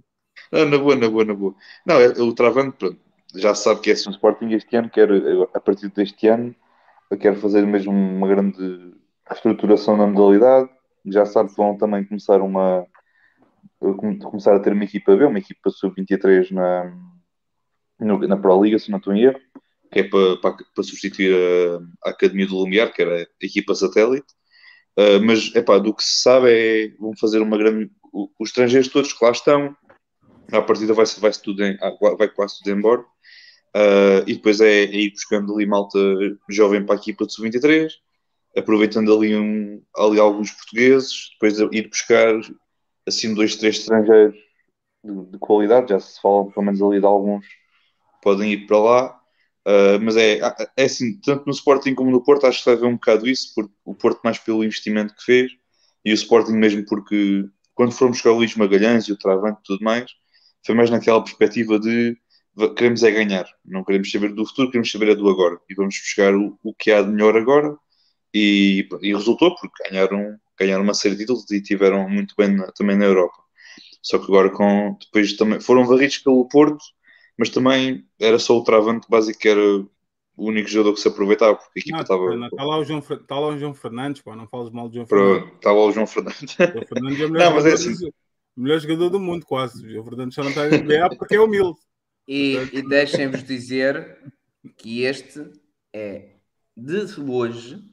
Não, 0.52 0.66
na 0.66 0.78
boa, 0.78 0.96
na 0.96 1.10
boa, 1.10 1.26
na 1.26 1.34
boa. 1.34 1.56
Não, 1.86 1.96
é, 2.00 2.08
o 2.10 2.34
Travante, 2.34 2.78
pronto, 2.78 3.00
já 3.36 3.56
sabe 3.56 3.82
que 3.82 3.90
é 3.90 3.94
assim 3.94 4.10
o 4.10 4.12
Sporting 4.12 4.50
este 4.52 4.76
ano, 4.76 4.90
quer, 4.90 5.10
a 5.54 5.60
partir 5.60 5.90
deste 5.90 6.28
ano, 6.28 6.56
quer 7.20 7.36
fazer 7.36 7.66
mesmo 7.66 7.92
uma 7.92 8.28
grande 8.28 8.94
estruturação 9.32 9.98
na 9.98 10.08
modalidade. 10.08 10.70
Já 11.06 11.26
sabe 11.26 11.50
que 11.50 11.58
vão 11.58 11.78
também 11.78 12.04
começar 12.06 12.42
uma 12.42 12.86
come- 13.80 14.20
começar 14.20 14.56
a 14.56 14.60
ter 14.60 14.74
uma 14.74 14.84
equipa 14.84 15.16
B, 15.16 15.26
uma 15.26 15.40
equipa 15.40 15.70
sub-23 15.70 16.52
na, 16.52 16.94
no- 18.06 18.28
na 18.28 18.38
Pro 18.38 18.62
Liga, 18.64 18.80
se 18.80 18.92
não 18.92 18.98
estou 18.98 19.14
em 19.14 19.24
erro, 19.24 19.40
que 19.92 20.00
é 20.00 20.04
para, 20.04 20.38
para, 20.38 20.58
para 20.74 20.84
substituir 20.84 21.34
a, 21.34 22.08
a 22.08 22.12
Academia 22.12 22.48
do 22.48 22.58
Lumiar, 22.58 22.94
que 22.94 23.02
era 23.02 23.24
a 23.24 23.46
equipa 23.46 23.76
satélite. 23.76 24.28
Uh, 24.98 25.24
mas, 25.24 25.54
epá, 25.56 25.78
do 25.78 25.94
que 25.94 26.04
se 26.04 26.22
sabe 26.22 26.50
é 26.50 26.88
vão 27.00 27.16
fazer 27.18 27.40
uma 27.40 27.58
grande... 27.58 27.90
Os 28.14 28.50
estrangeiros 28.50 28.90
todos 28.90 29.14
que 29.14 29.24
lá 29.24 29.32
estão 29.32 29.76
à 30.52 30.62
partida 30.62 30.94
vai, 30.94 31.06
vai, 31.06 31.32
tudo 31.32 31.64
em, 31.64 31.78
ah, 31.82 31.96
vai 32.18 32.28
quase 32.28 32.58
tudo 32.58 32.78
embora. 32.78 33.02
Uh, 33.74 34.28
e 34.28 34.34
depois 34.36 34.60
é, 34.60 34.84
é 34.84 34.96
ir 34.96 35.12
buscando 35.12 35.54
ali 35.54 35.66
malta 35.66 35.98
jovem 36.50 36.86
para 36.86 36.96
a 36.96 36.98
equipa 36.98 37.26
de 37.26 37.34
sub-23, 37.34 37.90
aproveitando 38.58 39.16
ali, 39.16 39.34
um, 39.34 39.82
ali 39.96 40.20
alguns 40.20 40.52
portugueses, 40.52 41.30
depois 41.34 41.58
ir 41.72 41.88
buscar 41.88 42.36
assim 43.08 43.34
dois, 43.34 43.56
três 43.56 43.78
estrangeiros 43.78 44.36
de, 45.06 45.26
de 45.32 45.38
qualidade, 45.40 45.92
já 45.92 46.00
se 46.02 46.22
fala 46.22 46.52
pelo 46.52 46.66
menos 46.66 46.82
ali 46.82 47.00
de 47.00 47.06
alguns 47.06 47.46
podem 48.22 48.54
ir 48.54 48.68
para 48.68 48.80
lá. 48.80 49.18
Uh, 49.68 50.02
mas 50.02 50.18
é, 50.18 50.40
é 50.76 50.84
assim, 50.86 51.20
tanto 51.22 51.46
no 51.46 51.52
Sporting 51.52 51.94
como 51.94 52.10
no 52.10 52.24
Porto, 52.24 52.48
acho 52.48 52.60
que 52.60 52.66
vai 52.66 52.74
haver 52.76 52.88
um 52.88 52.94
bocado 52.96 53.30
isso, 53.30 53.54
porque 53.56 53.72
o 53.86 53.94
Porto 53.94 54.22
mais 54.24 54.40
pelo 54.40 54.64
investimento 54.64 55.16
que 55.16 55.24
fez, 55.24 55.52
e 56.04 56.12
o 56.12 56.16
Sporting 56.16 56.54
mesmo 56.54 56.84
porque 56.86 57.46
quando 57.76 57.92
fomos 57.92 58.18
buscar 58.18 58.32
o 58.32 58.36
Luís 58.38 58.56
Magalhães 58.56 59.06
e 59.08 59.12
o 59.12 59.18
Travante 59.18 59.60
e 59.60 59.64
tudo 59.64 59.84
mais, 59.84 60.12
foi 60.66 60.74
mais 60.76 60.90
naquela 60.90 61.24
perspectiva 61.24 61.80
de 61.80 62.18
queremos 62.76 63.04
é 63.04 63.12
ganhar, 63.12 63.46
não 63.66 63.84
queremos 63.84 64.12
saber 64.12 64.34
do 64.34 64.46
futuro, 64.46 64.70
queremos 64.70 64.92
saber 64.92 65.10
é 65.10 65.16
do 65.16 65.30
agora, 65.30 65.58
e 65.70 65.74
vamos 65.76 65.98
buscar 65.98 66.36
o, 66.36 66.58
o 66.64 66.74
que 66.74 66.92
há 66.92 67.02
de 67.02 67.10
melhor 67.10 67.38
agora, 67.38 67.76
e, 68.34 68.88
e 69.02 69.14
resultou 69.14 69.56
porque 69.56 69.84
ganharam, 69.90 70.38
ganharam 70.60 70.84
uma 70.84 70.94
série 70.94 71.16
de 71.16 71.22
títulos 71.22 71.50
e 71.52 71.62
tiveram 71.62 72.10
muito 72.10 72.36
bem 72.38 72.56
na- 72.56 72.72
também 72.74 72.98
na 72.98 73.06
Europa. 73.06 73.36
Só 74.02 74.18
que 74.20 74.26
agora 74.26 74.50
com, 74.52 74.98
depois 75.02 75.34
também 75.38 75.60
foram 75.62 75.86
varridos 75.86 76.20
pelo 76.20 76.48
Porto, 76.48 76.84
mas 77.42 77.50
também 77.50 78.06
era 78.20 78.38
só 78.38 78.56
o 78.56 78.64
Travante 78.64 79.08
básico 79.10 79.40
que 79.40 79.50
era 79.50 79.60
o 79.60 79.90
único 80.38 80.70
jogador 80.70 80.94
que 80.94 81.00
se 81.02 81.08
aproveitava, 81.08 81.56
porque 81.56 81.80
a 81.80 81.82
equipa 81.82 81.98
Não, 81.98 82.04
estava. 82.04 82.46
Está 82.46 82.64
lá, 82.64 82.78
o 82.78 82.84
João, 82.84 83.00
está 83.00 83.40
lá 83.40 83.48
o 83.48 83.58
João 83.58 83.74
Fernandes, 83.74 84.22
pá, 84.22 84.36
não 84.36 84.48
falas 84.48 84.70
mal 84.70 84.88
do 84.88 84.94
João 84.94 85.08
Fernandes. 85.08 85.54
Estava 85.56 85.78
lá 85.80 85.86
o 85.86 85.92
João 85.92 86.06
Fernandes. 86.08 86.54
O 86.54 86.72
João 86.72 86.86
Fernandes 86.88 87.20
é 87.20 87.26
o 87.26 87.30
melhor, 87.32 87.50
Não, 87.50 87.56
mas 87.56 87.66
é 87.66 87.70
jogador, 87.72 87.92
assim. 87.92 88.06
do- 88.06 88.14
melhor 88.56 88.80
jogador 88.80 89.10
do 89.10 89.20
mundo, 89.20 89.46
quase. 89.46 89.84
O 89.86 89.90
João 89.90 90.06
Fernandes 90.06 90.36
só 90.36 90.44
não 90.44 90.50
está 90.50 90.68
na 90.68 90.78
NBA 90.78 91.10
porque 91.18 91.36
é 91.36 91.42
humilde. 91.42 91.80
E, 92.28 92.56
e 92.74 92.82
deixem-vos 92.88 93.44
dizer 93.44 94.18
que 94.78 95.02
este 95.02 95.52
é 95.92 96.36
de 96.78 97.20
hoje 97.30 97.84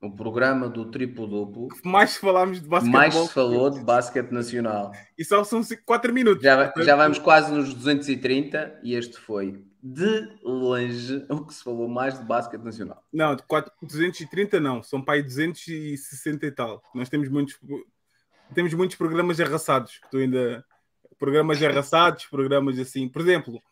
o 0.00 0.10
programa 0.10 0.68
do 0.68 0.90
triplo 0.90 1.26
duplo 1.26 1.68
Mais 1.84 2.16
falámos 2.16 2.58
de 2.58 2.64
que 2.64 2.68
basquetebol. 2.68 3.00
mais 3.00 3.14
se 3.14 3.32
falou 3.34 3.70
de 3.70 3.80
basquete 3.80 4.30
nacional. 4.30 4.92
E 5.16 5.24
só 5.24 5.44
são 5.44 5.60
4 5.84 6.12
minutos. 6.12 6.42
Já, 6.42 6.72
já 6.78 6.96
vamos 6.96 7.18
quase 7.18 7.52
nos 7.52 7.74
230 7.74 8.80
e 8.82 8.94
este 8.94 9.18
foi 9.18 9.62
de 9.82 10.38
longe 10.42 11.24
o 11.28 11.44
que 11.44 11.54
se 11.54 11.62
falou 11.62 11.88
mais 11.88 12.18
de 12.18 12.24
basquete 12.24 12.62
nacional. 12.62 13.04
Não, 13.12 13.36
de 13.36 13.42
4, 13.42 13.72
230 13.82 14.60
não, 14.60 14.82
são 14.82 15.02
para 15.02 15.14
aí 15.14 15.22
260 15.22 16.46
e 16.46 16.50
tal. 16.50 16.82
Nós 16.94 17.08
temos 17.08 17.28
muitos, 17.28 17.58
temos 18.54 18.72
muitos 18.74 18.96
programas 18.96 19.40
arrasados, 19.40 19.98
que 19.98 20.10
tu 20.10 20.18
ainda. 20.18 20.64
Programas 21.18 21.62
arrasados, 21.62 22.24
programas 22.24 22.78
assim. 22.78 23.06
Por 23.06 23.20
exemplo, 23.20 23.62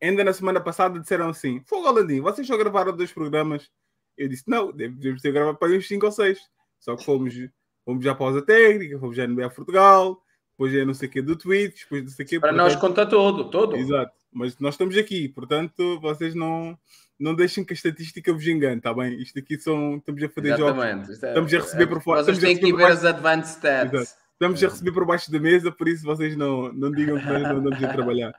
ainda 0.00 0.22
na 0.22 0.32
semana 0.32 0.60
passada 0.60 1.00
disseram 1.00 1.28
assim: 1.30 1.60
Fogo 1.66 1.90
Landim, 1.90 2.20
vocês 2.20 2.46
só 2.46 2.56
gravaram 2.56 2.96
dois 2.96 3.12
programas. 3.12 3.68
Eu 4.16 4.28
disse: 4.28 4.44
Não, 4.46 4.72
devemos 4.72 5.22
ter 5.22 5.32
gravado 5.32 5.58
para 5.58 5.72
uns 5.72 5.86
5 5.86 6.06
ou 6.06 6.12
6. 6.12 6.38
Só 6.78 6.96
que 6.96 7.04
fomos, 7.04 7.34
fomos 7.84 8.04
já 8.04 8.14
pausa 8.14 8.42
técnica, 8.42 8.98
fomos 8.98 9.16
já 9.16 9.26
no 9.26 9.34
NBA 9.34 9.50
Portugal, 9.50 10.20
depois 10.50 10.72
já 10.72 10.84
não 10.84 10.94
sei 10.94 11.08
o 11.08 11.10
que 11.10 11.22
do 11.22 11.36
Twitch, 11.36 11.82
depois 11.82 12.02
não 12.04 12.10
sei 12.10 12.24
o 12.24 12.28
que. 12.28 12.40
Para 12.40 12.52
nós 12.52 12.74
conta 12.76 13.06
todo, 13.06 13.50
todo. 13.50 13.76
Exato, 13.76 14.12
mas 14.32 14.58
nós 14.58 14.74
estamos 14.74 14.96
aqui, 14.96 15.28
portanto, 15.28 16.00
vocês 16.00 16.34
não, 16.34 16.76
não 17.18 17.34
deixem 17.34 17.64
que 17.64 17.72
a 17.72 17.76
estatística 17.76 18.32
vos 18.32 18.46
engane, 18.46 18.78
está 18.78 18.92
bem? 18.92 19.14
Isto 19.20 19.38
aqui 19.38 19.58
são. 19.58 19.96
Estamos 19.96 20.22
a 20.22 20.28
fazer 20.28 20.56
jogos. 20.56 20.82
Exatamente. 20.84 21.12
Isto 21.12 21.26
é- 21.26 21.28
Estamos 21.28 21.54
a 21.54 21.58
receber 21.58 21.86
por 21.86 22.02
fora. 22.02 22.24
Vocês 22.24 22.38
a 22.38 22.40
têm 22.40 22.58
que 22.58 22.72
ver 22.72 22.84
as 22.86 23.04
advanced 23.04 23.56
stats. 23.56 23.92
Exato. 23.92 24.22
Estamos 24.32 24.64
a 24.64 24.68
receber 24.68 24.92
por 24.92 25.06
baixo 25.06 25.30
da 25.30 25.38
mesa, 25.38 25.70
por 25.70 25.86
isso 25.86 26.04
vocês 26.04 26.36
não, 26.36 26.72
não 26.72 26.90
digam 26.90 27.16
que 27.16 27.26
nós 27.26 27.42
não 27.42 27.58
andamos 27.58 27.84
a 27.84 27.92
trabalhar. 27.92 28.34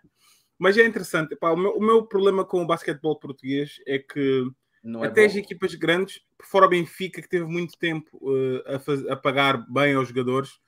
Mas 0.59 0.77
é 0.77 0.85
interessante. 0.85 1.33
Pá, 1.37 1.51
o, 1.51 1.57
meu, 1.57 1.77
o 1.77 1.81
meu 1.81 2.03
problema 2.05 2.43
com 2.43 2.61
o 2.61 2.67
basquetebol 2.67 3.17
português 3.17 3.79
é 3.87 3.99
que 3.99 4.45
Não 4.83 5.03
é 5.03 5.07
até 5.07 5.25
as 5.25 5.35
equipas 5.35 5.73
grandes, 5.75 6.19
fora 6.41 6.65
o 6.65 6.69
Benfica, 6.69 7.21
que 7.21 7.29
teve 7.29 7.45
muito 7.45 7.77
tempo 7.77 8.19
eh, 8.35 8.75
a, 8.75 8.79
faz- 8.79 9.07
a 9.07 9.15
pagar 9.15 9.65
bem 9.71 9.93
aos 9.93 10.09
jogadores, 10.09 10.59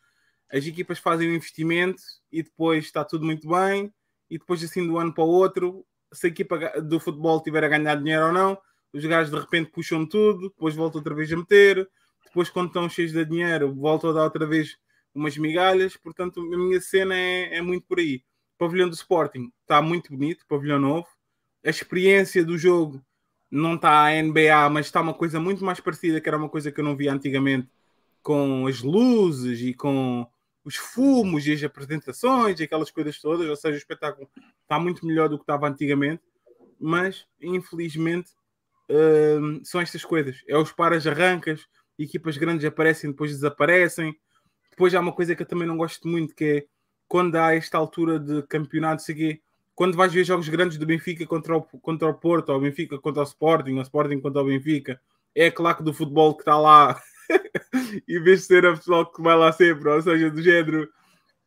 as 0.49 0.65
equipas 0.65 0.99
fazem 0.99 1.29
o 1.29 1.35
investimento 1.35 2.01
e 2.31 2.41
depois 2.41 2.85
está 2.85 3.03
tudo 3.03 3.25
muito 3.25 3.47
bem, 3.49 3.93
e 4.29 4.37
depois 4.37 4.63
assim 4.63 4.83
de 4.83 4.89
um 4.89 4.97
ano 4.97 5.13
para 5.13 5.23
o 5.23 5.27
outro, 5.27 5.85
se 6.13 6.27
a 6.27 6.29
equipa 6.29 6.57
do 6.81 6.99
futebol 6.99 7.41
tiver 7.43 7.63
a 7.63 7.67
ganhar 7.67 7.95
dinheiro 7.95 8.27
ou 8.27 8.31
não, 8.33 8.57
os 8.93 9.03
gajos 9.05 9.33
de 9.33 9.39
repente 9.39 9.71
puxam 9.71 10.05
tudo, 10.07 10.49
depois 10.49 10.73
voltam 10.73 10.99
outra 10.99 11.13
vez 11.13 11.31
a 11.33 11.35
meter, 11.35 11.87
depois 12.23 12.49
quando 12.49 12.67
estão 12.67 12.87
cheios 12.89 13.11
de 13.11 13.25
dinheiro, 13.25 13.73
voltam 13.75 14.11
a 14.11 14.13
dar 14.13 14.23
outra 14.23 14.45
vez 14.45 14.77
umas 15.13 15.37
migalhas, 15.37 15.97
portanto 15.97 16.39
a 16.39 16.57
minha 16.57 16.79
cena 16.79 17.15
é, 17.15 17.57
é 17.57 17.61
muito 17.61 17.85
por 17.85 17.99
aí. 17.99 18.23
O 18.55 18.57
pavilhão 18.57 18.87
do 18.87 18.95
Sporting 18.95 19.51
está 19.61 19.81
muito 19.81 20.11
bonito, 20.11 20.45
pavilhão 20.47 20.79
novo, 20.79 21.07
a 21.65 21.69
experiência 21.69 22.45
do 22.45 22.57
jogo 22.57 23.03
não 23.55 23.75
está 23.75 24.05
a 24.05 24.21
NBA, 24.21 24.69
mas 24.69 24.87
está 24.87 24.99
uma 24.99 25.13
coisa 25.13 25.39
muito 25.39 25.63
mais 25.63 25.79
parecida, 25.79 26.19
que 26.19 26.27
era 26.27 26.37
uma 26.37 26.49
coisa 26.49 26.71
que 26.71 26.79
eu 26.79 26.83
não 26.83 26.95
via 26.95 27.13
antigamente, 27.13 27.69
com 28.21 28.67
as 28.67 28.81
luzes 28.81 29.61
e 29.61 29.73
com 29.73 30.27
os 30.63 30.75
fumos 30.75 31.45
e 31.47 31.53
as 31.53 31.63
apresentações 31.63 32.59
e 32.59 32.63
aquelas 32.63 32.91
coisas 32.91 33.19
todas, 33.21 33.47
ou 33.47 33.55
seja, 33.55 33.75
o 33.75 33.77
espetáculo 33.77 34.29
está 34.61 34.79
muito 34.79 35.05
melhor 35.05 35.29
do 35.29 35.37
que 35.37 35.43
estava 35.43 35.67
antigamente, 35.69 36.21
mas 36.79 37.25
infelizmente 37.41 38.31
hum, 38.89 39.61
são 39.63 39.79
estas 39.79 40.03
coisas. 40.03 40.43
É 40.47 40.57
os 40.57 40.73
paras 40.73 41.07
arrancas, 41.07 41.65
equipas 41.97 42.37
grandes 42.37 42.65
aparecem, 42.65 43.11
depois 43.11 43.31
desaparecem. 43.31 44.15
Depois 44.71 44.93
há 44.93 44.99
uma 44.99 45.13
coisa 45.13 45.35
que 45.35 45.43
eu 45.43 45.47
também 45.47 45.67
não 45.67 45.77
gosto 45.77 46.07
muito, 46.07 46.35
que 46.35 46.43
é 46.43 46.65
quando 47.07 47.35
há 47.35 47.55
esta 47.55 47.77
altura 47.77 48.19
de 48.19 48.43
campeonato, 48.47 49.05
quê, 49.05 49.39
quando 49.75 49.97
vais 49.97 50.13
ver 50.13 50.23
jogos 50.23 50.47
grandes 50.47 50.77
do 50.77 50.85
Benfica 50.85 51.25
contra 51.25 51.57
o, 51.57 51.61
contra 51.61 52.07
o 52.07 52.13
Porto, 52.13 52.49
ou 52.49 52.61
Benfica 52.61 52.97
contra 52.97 53.21
o 53.21 53.25
Sporting, 53.25 53.73
ou 53.73 53.81
Sporting 53.81 54.21
contra 54.21 54.41
o 54.41 54.45
Benfica, 54.45 54.99
é 55.35 55.47
a 55.47 55.51
claque 55.51 55.83
do 55.83 55.93
futebol 55.93 56.33
que 56.33 56.41
está 56.41 56.57
lá, 56.57 56.99
vez 58.07 58.41
de 58.41 58.45
ser 58.45 58.65
a 58.65 58.73
pessoal 58.73 59.05
que 59.05 59.21
vai 59.21 59.37
lá 59.37 59.51
sempre, 59.51 59.89
ou 59.89 60.01
seja, 60.01 60.31
do 60.31 60.41
género, 60.41 60.89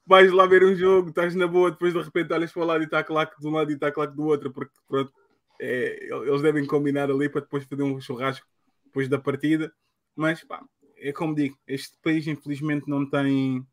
vais 0.07 0.31
lá 0.31 0.47
ver 0.47 0.63
um 0.63 0.75
jogo, 0.75 1.09
estás 1.09 1.35
na 1.35 1.47
boa, 1.47 1.71
depois 1.71 1.95
de 1.95 2.01
repente 2.01 2.33
olhas 2.33 2.53
para 2.53 2.63
o 2.63 2.67
lado 2.67 2.83
e 2.83 2.85
está 2.85 3.03
claque 3.03 3.41
de 3.41 3.47
um 3.47 3.53
lado 3.53 3.71
e 3.71 3.75
está 3.75 3.91
claque 3.91 4.15
do 4.15 4.27
outro, 4.27 4.53
porque 4.53 4.75
pronto, 4.87 5.13
é, 5.61 6.09
eles 6.11 6.43
devem 6.43 6.67
combinar 6.67 7.11
ali 7.11 7.29
para 7.29 7.41
depois 7.41 7.65
fazer 7.65 7.83
um 7.83 8.01
churrasco 8.01 8.47
depois 8.85 9.09
da 9.09 9.19
partida. 9.19 9.73
Mas 10.15 10.43
pá, 10.45 10.63
é 10.97 11.13
como 11.13 11.35
digo, 11.35 11.59
este 11.67 11.97
país 12.03 12.27
infelizmente 12.27 12.89
não 12.89 13.09
tem 13.09 13.67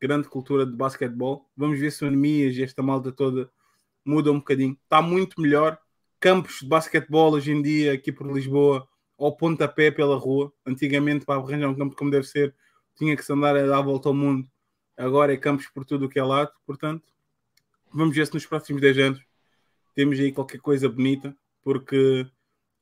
grande 0.00 0.28
cultura 0.28 0.66
de 0.66 0.76
basquetebol. 0.76 1.46
Vamos 1.56 1.78
ver 1.78 1.90
se 1.90 2.04
o 2.04 2.08
Anemias 2.08 2.56
e 2.56 2.62
esta 2.62 2.82
malta 2.82 3.12
toda 3.12 3.50
muda 4.10 4.32
um 4.32 4.38
bocadinho. 4.38 4.76
Está 4.82 5.00
muito 5.00 5.40
melhor. 5.40 5.78
Campos 6.18 6.58
de 6.60 6.66
basquetebol 6.66 7.32
hoje 7.32 7.52
em 7.52 7.62
dia 7.62 7.92
aqui 7.94 8.12
por 8.12 8.30
Lisboa 8.30 8.86
ao 9.18 9.36
pontapé 9.36 9.90
pela 9.90 10.16
rua. 10.16 10.52
Antigamente, 10.66 11.24
para 11.24 11.40
arranjar 11.40 11.68
um 11.68 11.74
campo 11.74 11.94
como 11.94 12.10
deve 12.10 12.26
ser, 12.26 12.54
tinha 12.96 13.16
que 13.16 13.24
se 13.24 13.32
andar 13.32 13.56
a 13.56 13.64
dar 13.64 13.78
a 13.78 13.82
volta 13.82 14.08
ao 14.08 14.14
mundo. 14.14 14.48
Agora 14.96 15.32
é 15.32 15.36
campos 15.36 15.66
por 15.68 15.84
tudo 15.84 16.06
o 16.06 16.08
que 16.08 16.18
é 16.18 16.24
lado. 16.24 16.50
Portanto, 16.66 17.04
vamos 17.92 18.14
ver 18.14 18.26
se 18.26 18.34
nos 18.34 18.44
próximos 18.44 18.82
10 18.82 18.98
anos 18.98 19.20
temos 19.94 20.18
aí 20.18 20.32
qualquer 20.32 20.60
coisa 20.60 20.88
bonita, 20.88 21.36
porque 21.62 22.26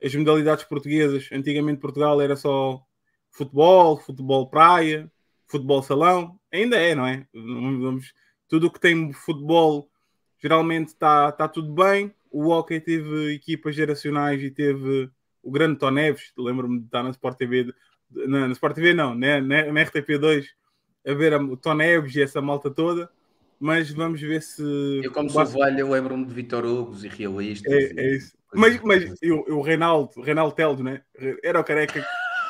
as 0.02 0.14
modalidades 0.14 0.64
portuguesas, 0.64 1.28
antigamente 1.32 1.80
Portugal 1.80 2.20
era 2.20 2.36
só 2.36 2.82
futebol, 3.30 3.98
futebol 3.98 4.48
praia, 4.48 5.10
futebol 5.46 5.82
salão, 5.82 6.38
ainda 6.52 6.76
é, 6.76 6.94
não 6.94 7.06
é? 7.06 7.26
Vamos, 7.32 8.12
tudo 8.48 8.66
o 8.66 8.70
que 8.70 8.80
tem 8.80 9.12
futebol 9.12 9.90
geralmente 10.38 10.88
está 10.88 11.32
tá 11.32 11.48
tudo 11.48 11.72
bem. 11.72 12.14
O 12.30 12.48
hockey 12.48 12.80
teve 12.80 13.34
equipas 13.34 13.74
geracionais 13.74 14.42
e 14.42 14.50
teve 14.50 15.10
o 15.42 15.50
grande 15.50 15.78
Toneves, 15.78 16.32
lembro-me 16.36 16.80
de 16.80 16.84
estar 16.86 17.02
na 17.02 17.10
Sport 17.10 17.38
TV, 17.38 17.72
na, 18.10 18.46
na 18.46 18.52
Sport 18.52 18.74
TV 18.74 18.92
não, 18.92 19.14
né, 19.14 19.40
na, 19.40 19.72
na 19.72 19.84
RTP2, 19.84 20.44
a 21.06 21.14
ver 21.14 21.32
a, 21.32 21.38
o 21.38 21.56
Toneves 21.56 22.14
e 22.16 22.22
essa 22.22 22.42
malta 22.42 22.70
toda, 22.70 23.08
mas 23.58 23.90
vamos 23.90 24.20
ver 24.20 24.42
se... 24.42 24.62
Eu 25.02 25.10
como 25.10 25.30
sou 25.30 25.46
velho, 25.46 25.80
eu 25.80 25.90
lembro-me 25.90 26.26
de 26.26 26.34
Vitor 26.34 26.66
Hugo 26.66 26.94
e 27.02 27.08
realistas. 27.08 27.72
É, 27.72 27.92
é 27.96 28.16
isso. 28.16 28.36
Mas, 28.52 28.78
mas 28.82 29.10
o, 29.22 29.54
o 29.56 29.62
Reinaldo, 29.62 30.10
o 30.16 30.22
Reinaldo 30.22 30.54
Teldo, 30.54 30.82
né? 30.82 31.02
Era 31.42 31.60
o 31.60 31.64
careca 31.64 32.04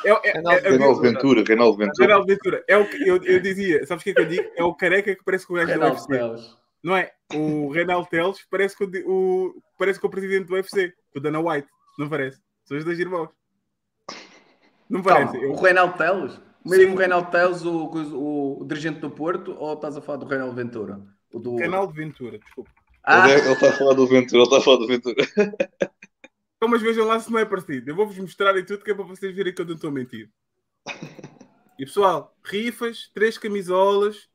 é, 0.05 0.11
é, 0.11 0.19
é, 0.29 0.69
Reinaldo 0.69 1.01
Ventura, 1.01 1.43
Reinaldo 1.45 1.77
Ventura. 1.77 2.07
Reinaldo 2.07 2.27
Ventura. 2.27 2.63
É 2.67 2.77
o 2.77 2.89
que 2.89 3.07
eu, 3.07 3.23
eu 3.23 3.39
dizia, 3.39 3.85
sabes 3.85 4.01
o 4.01 4.03
que 4.03 4.11
é 4.11 4.13
que 4.13 4.21
eu 4.21 4.25
digo? 4.25 4.49
É 4.55 4.63
o 4.63 4.73
careca 4.73 5.15
que 5.15 5.23
parece 5.23 5.45
com 5.45 5.53
o 5.53 5.57
gajo 5.57 5.73
do 5.73 5.85
UFC. 5.85 6.07
Teles. 6.07 6.57
Não 6.83 6.95
é? 6.95 7.11
O 7.33 7.69
Reinaldo 7.69 8.07
Teles 8.09 8.45
parece 8.49 8.75
com 8.75 8.85
o, 8.85 8.87
o, 9.11 9.61
parece 9.77 9.99
com 9.99 10.07
o 10.07 10.09
presidente 10.09 10.47
do 10.47 10.53
UFC, 10.53 10.93
o 11.15 11.19
Dana 11.19 11.39
White. 11.39 11.67
Não 11.97 12.09
parece? 12.09 12.41
São 12.63 12.77
os 12.77 12.85
dois 12.85 12.99
irmãos. 12.99 13.29
Não 14.89 15.01
parece? 15.01 15.33
Calma, 15.33 15.47
eu... 15.47 15.51
O 15.51 15.61
Reinaldo 15.61 15.97
Teles? 15.97 16.41
O 16.65 16.69
mesmo 16.69 16.95
Reinaldo 16.95 17.31
Teles, 17.31 17.63
o, 17.63 17.85
o, 17.85 18.61
o, 18.61 18.65
dirigente 18.65 18.99
do 18.99 19.09
Porto, 19.09 19.55
ou 19.57 19.73
estás 19.73 19.95
a 19.97 20.01
falar 20.01 20.17
do 20.17 20.25
Reinaldo 20.25 20.55
Ventura? 20.55 21.01
O 21.33 21.39
do... 21.39 21.55
Reinaldo 21.57 21.93
Ventura, 21.93 22.39
desculpa. 22.39 22.71
Ah. 23.03 23.29
Ele 23.29 23.51
está 23.51 23.69
a 23.69 23.73
falar 23.73 23.93
do 23.93 24.07
Ventura, 24.07 24.37
ele 24.37 24.43
está 24.43 24.57
a 24.57 24.61
falar 24.61 24.77
do 24.77 24.87
Ventura. 24.87 25.15
Então, 26.59 26.67
mas 26.67 26.81
vejam 26.81 27.07
lá 27.07 27.17
se 27.17 27.31
não 27.31 27.39
é 27.39 27.45
parecido. 27.45 27.89
Eu 27.89 27.95
vou-vos 27.95 28.17
mostrar 28.17 28.53
e 28.57 28.65
tudo 28.65 28.83
que 28.83 28.91
é 28.91 28.93
para 28.93 29.05
vocês 29.05 29.33
verem 29.33 29.53
que 29.55 29.61
eu 29.61 29.65
não 29.65 29.75
estou 29.75 29.89
a 29.89 29.93
mentir. 29.93 30.29
E 31.79 31.85
pessoal, 31.85 32.35
rifas, 32.43 33.09
três 33.13 33.37
camisolas 33.37 34.27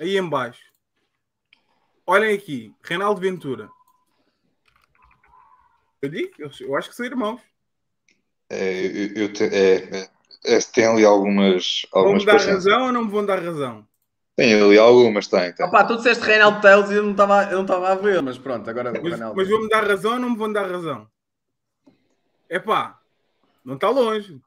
aí 0.00 0.18
em 0.18 0.28
baixo. 0.28 0.67
Olhem 2.10 2.34
aqui, 2.34 2.74
Reinaldo 2.82 3.20
Ventura. 3.20 3.68
Eu 6.00 6.08
digo, 6.08 6.32
eu, 6.38 6.74
acho 6.74 6.88
que 6.88 6.96
são 6.96 7.04
irmãos. 7.04 7.38
É, 8.48 8.86
eu, 8.86 9.24
eu 9.24 9.32
te, 9.32 9.44
é, 9.44 9.74
é, 9.94 10.10
é 10.46 10.58
tem 10.72 10.86
ali 10.86 11.04
algumas. 11.04 11.84
algumas 11.92 12.24
vão-me 12.24 12.38
dar 12.38 12.50
razão 12.50 12.86
ou 12.86 12.92
não 12.92 13.04
me 13.04 13.10
vão 13.10 13.26
dar 13.26 13.42
razão? 13.42 13.86
Tem 14.34 14.54
ali 14.54 14.78
algumas, 14.78 15.26
tem. 15.26 15.52
tem. 15.52 15.66
Opa, 15.66 15.84
tu 15.84 15.96
disseste 15.96 16.24
Reinaldo 16.24 16.62
Teles 16.62 16.90
e 16.90 16.94
eu 16.94 17.02
não 17.02 17.10
estava 17.10 17.92
a 17.92 17.94
ver, 17.94 18.22
mas 18.22 18.38
pronto, 18.38 18.70
agora 18.70 18.90
mas, 18.90 19.02
Reinaldo. 19.02 19.36
Mas 19.36 19.46
vão-me 19.46 19.68
dar 19.68 19.86
razão 19.86 20.12
ou 20.12 20.18
não 20.18 20.30
me 20.30 20.36
vão 20.38 20.50
dar 20.50 20.66
razão? 20.70 21.06
Epá, 22.48 22.98
não 23.62 23.74
está 23.74 23.90
longe. 23.90 24.40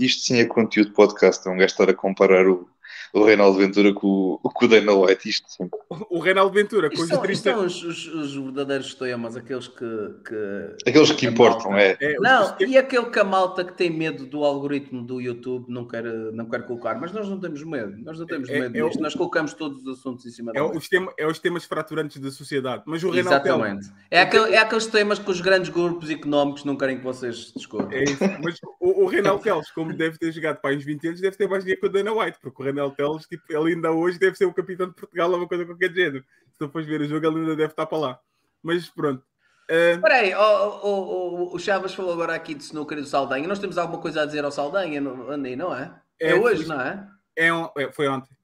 Isto 0.00 0.20
sim 0.22 0.40
é 0.40 0.44
conteúdo 0.44 0.88
de 0.88 0.94
podcast. 0.94 1.46
É 1.46 1.50
um 1.52 1.56
gajo 1.56 1.66
estar 1.66 1.88
a 1.88 1.94
comparar 1.94 2.48
o, 2.48 2.68
o 3.12 3.24
Reinaldo 3.24 3.58
Ventura 3.58 3.92
com, 3.92 4.38
com 4.42 4.64
o 4.64 4.68
Dana 4.68 4.92
White. 4.92 5.28
Isto 5.28 5.50
sempre. 5.50 5.78
O 6.08 6.18
Reinaldo 6.18 6.52
Ventura 6.52 6.88
com 6.88 7.02
os 7.02 7.08
são, 7.08 7.20
30... 7.20 7.42
são 7.42 7.66
os, 7.66 7.82
os, 7.82 8.06
os, 8.06 8.34
verdadeiros 8.34 8.94
temas, 8.94 9.36
aqueles 9.36 9.68
que. 9.68 10.14
que 10.26 10.88
aqueles 10.88 11.12
que 11.12 11.26
importam, 11.26 11.76
é. 11.76 11.96
é. 12.00 12.14
Não, 12.18 12.56
e 12.60 12.78
aquele 12.78 13.06
que 13.06 13.18
a 13.18 13.24
malta 13.24 13.64
que 13.64 13.74
tem 13.74 13.90
medo 13.90 14.24
do 14.24 14.44
algoritmo 14.44 15.02
do 15.02 15.20
YouTube 15.20 15.66
não 15.68 15.86
quer, 15.86 16.04
não 16.04 16.48
quer 16.48 16.66
colocar, 16.66 16.98
mas 16.98 17.12
nós 17.12 17.28
não 17.28 17.38
temos 17.38 17.62
medo, 17.62 17.96
nós 18.02 18.18
não 18.18 18.26
temos 18.26 18.48
é, 18.48 18.60
medo 18.60 18.76
é, 18.78 18.82
disto, 18.82 18.98
é 18.98 19.02
nós 19.02 19.14
colocamos 19.14 19.52
todos 19.52 19.84
os 19.84 19.98
assuntos 19.98 20.24
em 20.24 20.30
cima 20.30 20.52
é 20.54 20.54
da 20.54 20.64
os 20.64 20.88
tema, 20.88 21.12
É 21.18 21.26
os 21.26 21.38
temas 21.38 21.64
fraturantes 21.64 22.18
da 22.18 22.30
sociedade, 22.30 22.82
mas 22.86 23.02
o 23.04 23.10
Reinaldo. 23.10 23.46
Exatamente. 23.46 23.90
É, 24.10 24.22
aquele, 24.22 24.54
é 24.54 24.58
aqueles 24.58 24.86
temas 24.86 25.18
que 25.18 25.30
os 25.30 25.40
grandes 25.40 25.68
grupos 25.68 26.08
económicos 26.08 26.64
não 26.64 26.76
querem 26.76 26.96
que 26.96 27.04
vocês 27.04 27.52
discutam. 27.54 27.92
É 27.92 28.04
isso, 28.04 28.24
mas 28.42 28.58
o, 28.80 29.04
o 29.04 29.06
Reinaldo 29.06 29.42
Teles, 29.42 29.70
como 29.70 29.92
deve 29.92 30.16
ter 30.18 30.32
jogado 30.32 30.60
para 30.60 30.74
os 30.74 30.82
20 30.82 31.08
anos, 31.08 31.20
deve 31.20 31.36
ter 31.36 31.48
mais 31.48 31.62
dinheiro 31.62 31.80
que 31.80 31.86
o 31.86 31.90
Dana 31.90 32.12
White, 32.12 32.38
porque 32.40 32.62
o 32.62 32.64
Reinaldo 32.64 32.94
Tipo, 33.28 33.44
ele 33.48 33.74
ainda 33.74 33.90
hoje 33.90 34.18
deve 34.18 34.36
ser 34.36 34.44
o 34.44 34.54
capitão 34.54 34.88
de 34.88 34.94
Portugal 34.94 35.30
ou 35.30 35.38
uma 35.38 35.48
coisa 35.48 35.64
qualquer 35.64 35.92
género. 35.92 36.24
Se 36.52 36.58
tu 36.58 36.68
fores 36.68 36.86
ver 36.86 37.00
o 37.00 37.08
jogo, 37.08 37.26
ele 37.26 37.40
ainda 37.40 37.56
deve 37.56 37.72
estar 37.72 37.86
para 37.86 37.98
lá. 37.98 38.20
Mas 38.62 38.88
pronto. 38.88 39.22
Uh... 39.70 39.94
Espera 39.94 40.14
aí, 40.16 40.34
oh, 40.34 40.80
oh, 40.82 41.50
oh, 41.52 41.56
o 41.56 41.58
Chaves 41.58 41.94
falou 41.94 42.12
agora 42.12 42.34
aqui 42.34 42.54
de 42.54 42.62
snooker 42.62 42.98
e 42.98 43.00
do 43.00 43.06
Saldanha. 43.06 43.48
Nós 43.48 43.58
temos 43.58 43.78
alguma 43.78 44.00
coisa 44.00 44.22
a 44.22 44.26
dizer 44.26 44.44
ao 44.44 44.50
Saldanha, 44.50 45.00
Andei, 45.28 45.56
não 45.56 45.74
é? 45.74 45.94
É, 46.20 46.30
é 46.30 46.34
hoje, 46.34 46.66
não 46.66 46.80
é? 46.80 47.08
É, 47.34 47.52
um, 47.52 47.68
é, 47.76 47.90
foi 47.90 48.08
ontem. 48.08 48.36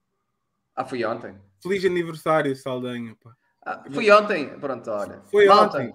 Ah, 0.74 0.84
foi 0.84 1.04
ontem. 1.04 1.36
Feliz 1.62 1.84
aniversário, 1.84 2.54
Saldanha. 2.56 3.16
Ah, 3.64 3.82
foi 3.92 4.10
ontem, 4.10 4.58
pronto, 4.58 4.90
olha. 4.90 5.20
Foi 5.30 5.46
Malta, 5.46 5.78
ontem. 5.78 5.94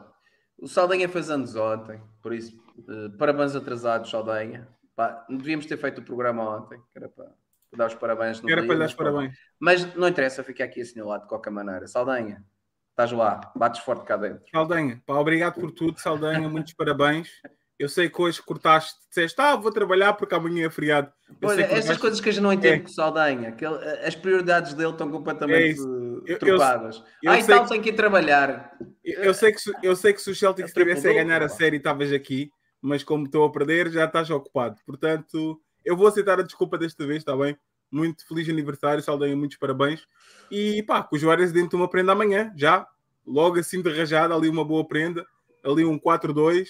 O 0.60 0.68
Saldanha 0.68 1.10
fez 1.10 1.30
anos 1.30 1.56
ontem, 1.56 2.00
por 2.22 2.34
isso, 2.34 2.56
uh, 2.80 3.10
parabéns 3.18 3.56
atrasados, 3.56 4.10
Saldanha. 4.10 4.68
Pá, 4.96 5.26
devíamos 5.28 5.66
ter 5.66 5.78
feito 5.78 6.00
o 6.00 6.04
programa 6.04 6.58
ontem, 6.58 6.80
que 6.92 6.98
era 6.98 7.10
para 7.10 7.32
dar 7.78 7.88
os 7.88 7.96
parabéns. 7.96 8.42
No 8.42 8.50
Era 8.50 8.62
dia, 8.62 8.68
para 8.68 8.74
lhe 8.76 8.80
dar 8.80 8.86
os 8.88 8.94
parabéns. 8.94 9.38
Mas 9.60 9.96
não 9.96 10.08
interessa, 10.08 10.44
fica 10.44 10.64
aqui 10.64 10.82
assinalado 10.82 11.24
de 11.24 11.30
qualquer 11.30 11.52
maneira. 11.52 11.88
Saldanha, 11.88 12.44
estás 12.90 13.12
lá, 13.12 13.52
bates 13.56 13.82
forte 13.82 14.06
cá 14.06 14.18
dentro. 14.18 14.44
Saldanha, 14.52 15.02
pá, 15.06 15.16
obrigado 15.16 15.60
por 15.60 15.72
tudo, 15.72 16.00
Saldanha, 16.00 16.48
muitos 16.48 16.74
parabéns. 16.74 17.30
Eu 17.78 17.90
sei 17.90 18.08
que 18.08 18.22
hoje 18.22 18.42
cortaste, 18.42 19.00
disseste, 19.10 19.42
ah, 19.42 19.56
vou 19.56 19.72
trabalhar 19.72 20.14
porque 20.14 20.36
amanhã 20.36 20.68
é 20.68 20.70
feriado. 20.70 21.12
Olha, 21.44 21.64
essas 21.64 21.98
coisas 21.98 22.22
que 22.22 22.30
a 22.30 22.32
gente 22.32 22.44
não 22.44 22.54
entende 22.54 22.76
é. 22.76 22.80
com 22.80 22.88
o 22.88 22.94
Saldanha, 22.94 23.52
que 23.52 23.66
ele, 23.66 23.78
as 24.06 24.16
prioridades 24.16 24.74
dele 24.74 24.92
estão 24.92 25.10
completamente 25.10 25.82
é 26.28 26.36
trocadas. 26.36 27.04
Ah, 27.28 27.40
então 27.40 27.66
tem 27.66 27.82
que 27.82 27.90
ir 27.90 27.94
trabalhar. 27.94 28.78
Eu, 29.04 29.24
eu, 29.24 29.34
sei 29.34 29.52
que, 29.52 29.60
eu 29.82 29.96
sei 29.96 30.14
que 30.14 30.22
se 30.22 30.30
o 30.30 30.36
Celtic 30.36 30.66
estivesse 30.66 31.10
a 31.10 31.14
ganhar 31.14 31.42
a 31.42 31.50
série, 31.50 31.78
estavas 31.78 32.12
aqui, 32.14 32.52
mas 32.80 33.04
como 33.04 33.26
estou 33.26 33.44
a 33.46 33.52
perder, 33.52 33.90
já 33.90 34.06
estás 34.06 34.30
ocupado. 34.30 34.80
Portanto, 34.86 35.60
eu 35.86 35.96
vou 35.96 36.08
aceitar 36.08 36.40
a 36.40 36.44
desculpa 36.44 36.78
desta 36.78 37.06
vez, 37.06 37.20
está 37.20 37.36
bem? 37.36 37.58
Muito 37.92 38.28
feliz 38.28 38.50
aniversário, 38.50 39.04
Saldanha, 39.04 39.36
muitos 39.36 39.58
parabéns. 39.58 40.08
E 40.50 40.82
pá, 40.84 41.04
com 41.04 41.16
o 41.16 41.20
Juarez 41.20 41.52
dentro 41.52 41.72
de 41.72 41.76
uma 41.76 41.88
prenda 41.88 42.12
amanhã, 42.12 42.52
já. 42.56 42.88
Logo 43.26 43.60
assim 43.60 43.82
de 43.82 43.90
rajada, 43.90 44.34
ali 44.36 44.50
uma 44.50 44.66
boa 44.66 44.86
prenda. 44.88 45.26
Ali 45.64 45.86
um 45.86 45.98
4-2, 45.98 46.68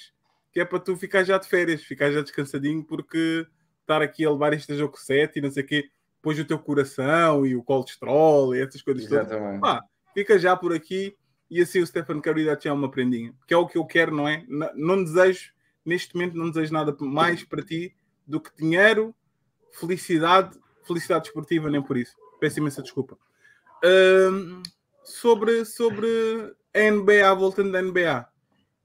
que 0.51 0.59
é 0.59 0.65
para 0.65 0.79
tu 0.79 0.95
ficar 0.95 1.23
já 1.23 1.37
de 1.37 1.47
férias, 1.47 1.83
ficar 1.83 2.11
já 2.11 2.21
descansadinho, 2.21 2.83
porque 2.83 3.47
estar 3.81 4.01
aqui 4.01 4.25
a 4.25 4.31
levar 4.31 4.53
este 4.53 4.75
jogo 4.75 4.97
7 4.97 5.39
e 5.39 5.41
não 5.41 5.49
sei 5.49 5.63
o 5.63 5.65
quê, 5.65 5.89
depois 6.15 6.37
o 6.39 6.45
teu 6.45 6.59
coração 6.59 7.45
e 7.45 7.55
o 7.55 7.63
colesterol 7.63 8.55
e 8.55 8.61
essas 8.61 8.81
coisas 8.81 9.03
Exatamente. 9.03 9.59
todas. 9.59 9.61
Pá, 9.61 9.83
fica 10.13 10.37
já 10.37 10.55
por 10.55 10.73
aqui 10.73 11.15
e 11.49 11.61
assim 11.61 11.79
o 11.79 11.87
Stefano 11.87 12.21
Curry 12.21 12.45
dá-te 12.45 12.65
já 12.65 12.73
uma 12.73 12.89
prendinha. 12.89 13.33
Que 13.47 13.53
é 13.53 13.57
o 13.57 13.67
que 13.67 13.77
eu 13.77 13.85
quero, 13.85 14.15
não 14.15 14.27
é? 14.27 14.43
Não, 14.47 14.69
não 14.75 15.03
desejo, 15.03 15.51
neste 15.85 16.15
momento, 16.15 16.37
não 16.37 16.49
desejo 16.49 16.71
nada 16.73 16.95
mais 16.99 17.43
para 17.43 17.63
ti 17.63 17.95
do 18.25 18.39
que 18.39 18.51
dinheiro, 18.57 19.13
felicidade, 19.71 20.57
felicidade 20.85 21.27
esportiva, 21.27 21.69
nem 21.69 21.81
por 21.81 21.97
isso. 21.97 22.15
Peço 22.39 22.59
imensa 22.59 22.81
desculpa. 22.81 23.17
Sobre, 25.03 25.65
sobre 25.65 26.07
a 26.73 26.91
NBA, 26.91 27.33
voltando 27.35 27.71
da 27.71 27.81
NBA, 27.81 28.25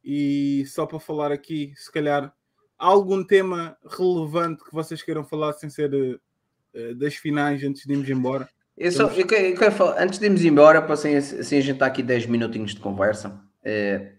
e 0.04 0.64
só 0.66 0.86
para 0.86 0.98
falar 0.98 1.30
aqui, 1.30 1.72
se 1.76 1.90
calhar, 1.90 2.32
algum 2.78 3.24
tema 3.24 3.76
relevante 3.86 4.64
que 4.64 4.72
vocês 4.72 5.02
queiram 5.02 5.24
falar 5.24 5.52
sem 5.54 5.68
ser 5.68 5.92
uh, 5.94 6.94
das 6.96 7.14
finais 7.14 7.62
antes 7.62 7.84
de 7.84 7.92
irmos 7.92 8.08
embora? 8.08 8.48
Eu 8.76 8.92
só, 8.92 9.08
eu 9.08 9.26
quero, 9.26 9.46
eu 9.46 9.56
quero 9.56 9.72
falar, 9.72 10.02
antes 10.02 10.18
de 10.18 10.26
irmos 10.26 10.44
embora, 10.44 10.80
para 10.80 10.94
assim, 10.94 11.14
assim 11.16 11.58
a 11.58 11.60
gente 11.60 11.72
está 11.72 11.86
aqui 11.86 12.02
10 12.02 12.26
minutinhos 12.26 12.74
de 12.74 12.80
conversa, 12.80 13.40
é, 13.62 14.12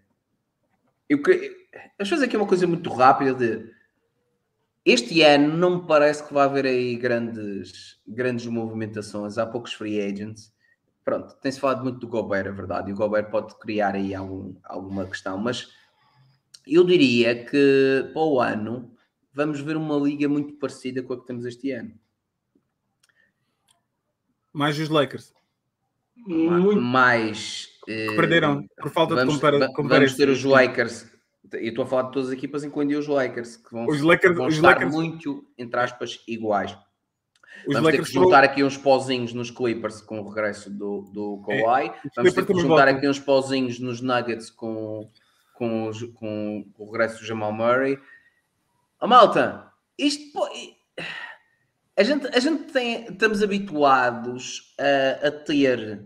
eu, 1.07 1.21
eu, 1.25 1.55
eu 1.97 2.05
fazer 2.05 2.25
aqui 2.25 2.37
uma 2.37 2.47
coisa 2.47 2.67
muito 2.67 2.89
rápida 2.89 3.33
de 3.33 3.71
este 4.91 5.21
ano 5.23 5.55
não 5.57 5.77
me 5.81 5.87
parece 5.87 6.25
que 6.27 6.33
vai 6.33 6.45
haver 6.45 6.65
aí 6.65 6.95
grandes, 6.95 7.99
grandes 8.07 8.45
movimentações. 8.47 9.37
Há 9.37 9.45
poucos 9.45 9.73
free 9.73 9.99
agents. 10.01 10.53
Pronto, 11.03 11.33
tem-se 11.41 11.59
falado 11.59 11.83
muito 11.83 11.99
do 11.99 12.07
Gobert, 12.07 12.47
é 12.47 12.51
verdade. 12.51 12.89
E 12.89 12.93
o 12.93 12.95
Gobert 12.95 13.29
pode 13.31 13.57
criar 13.59 13.95
aí 13.95 14.13
algum, 14.13 14.55
alguma 14.63 15.05
questão. 15.05 15.37
Mas 15.37 15.69
eu 16.67 16.83
diria 16.85 17.43
que 17.45 18.09
para 18.13 18.21
o 18.21 18.39
ano 18.39 18.93
vamos 19.33 19.59
ver 19.61 19.75
uma 19.77 19.95
liga 19.97 20.27
muito 20.29 20.53
parecida 20.55 21.01
com 21.01 21.13
a 21.13 21.19
que 21.19 21.25
temos 21.25 21.45
este 21.45 21.71
ano. 21.71 21.93
Mais 24.53 24.77
os 24.79 24.89
Lakers. 24.89 25.33
Muito. 26.17 26.81
mais. 26.81 27.69
eh, 27.87 28.15
Perderam 28.15 28.67
por 28.81 28.91
falta 28.91 29.13
de 29.15 29.21
vamos, 29.21 29.35
compara 29.35 29.57
va- 29.57 29.65
vamos 29.65 29.75
comparação. 29.75 30.17
ter 30.17 30.29
os 30.29 30.43
Lakers. 30.43 31.07
Eu 31.53 31.69
estou 31.69 31.83
a 31.83 31.87
falar 31.87 32.03
de 32.03 32.11
todas 32.13 32.27
as 32.29 32.33
equipas, 32.33 32.63
incluindo 32.63 32.97
os 32.99 33.07
Lakers, 33.07 33.57
que 33.57 33.71
vão, 33.71 33.85
Os 33.87 34.01
Lakers- 34.01 34.35
vão 34.37 34.47
estar 34.47 34.67
Lakers- 34.69 34.91
muito, 34.93 35.45
entre 35.57 35.79
aspas, 35.79 36.23
iguais. 36.27 36.71
Os 37.67 37.73
vamos 37.73 37.89
ter 37.91 37.97
Lakers 37.97 38.07
que 38.07 38.13
foram- 38.13 38.25
juntar 38.27 38.43
aqui 38.43 38.63
uns 38.63 38.77
pozinhos 38.77 39.33
nos 39.33 39.51
Clippers 39.51 40.01
com 40.01 40.19
o 40.21 40.29
regresso 40.29 40.69
do, 40.69 41.01
do 41.13 41.41
Kawhi. 41.45 41.87
vamos 41.87 42.01
Clippers 42.13 42.33
ter 42.35 42.45
que 42.45 42.53
juntar 42.53 42.67
voltam. 42.85 42.95
aqui 42.97 43.07
uns 43.09 43.19
pozinhos 43.19 43.79
nos 43.79 43.99
Nuggets 44.01 44.49
com, 44.49 45.09
com, 45.55 45.87
os- 45.89 46.03
com 46.13 46.65
o 46.77 46.85
regresso 46.91 47.19
do 47.19 47.25
Jamal 47.25 47.51
Murray. 47.51 47.99
A 48.99 49.07
malta, 49.07 49.71
isto 49.97 50.39
a 51.97 52.03
gente, 52.03 52.27
a 52.27 52.39
gente 52.39 52.71
tem, 52.71 53.05
estamos 53.09 53.41
habituados 53.43 54.73
a, 55.21 55.27
a 55.27 55.31
ter. 55.31 56.05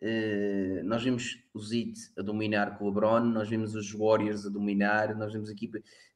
Eh, 0.00 0.80
nós 0.84 1.02
vimos 1.02 1.38
os 1.52 1.72
Heat 1.72 1.94
a 2.18 2.22
dominar 2.22 2.78
com 2.78 2.84
o 2.84 2.88
LeBron, 2.88 3.20
nós 3.20 3.48
vimos 3.48 3.74
os 3.74 3.92
Warriors 3.92 4.46
a 4.46 4.48
dominar, 4.48 5.14
nós 5.16 5.32
vimos 5.32 5.50
aqui 5.50 5.70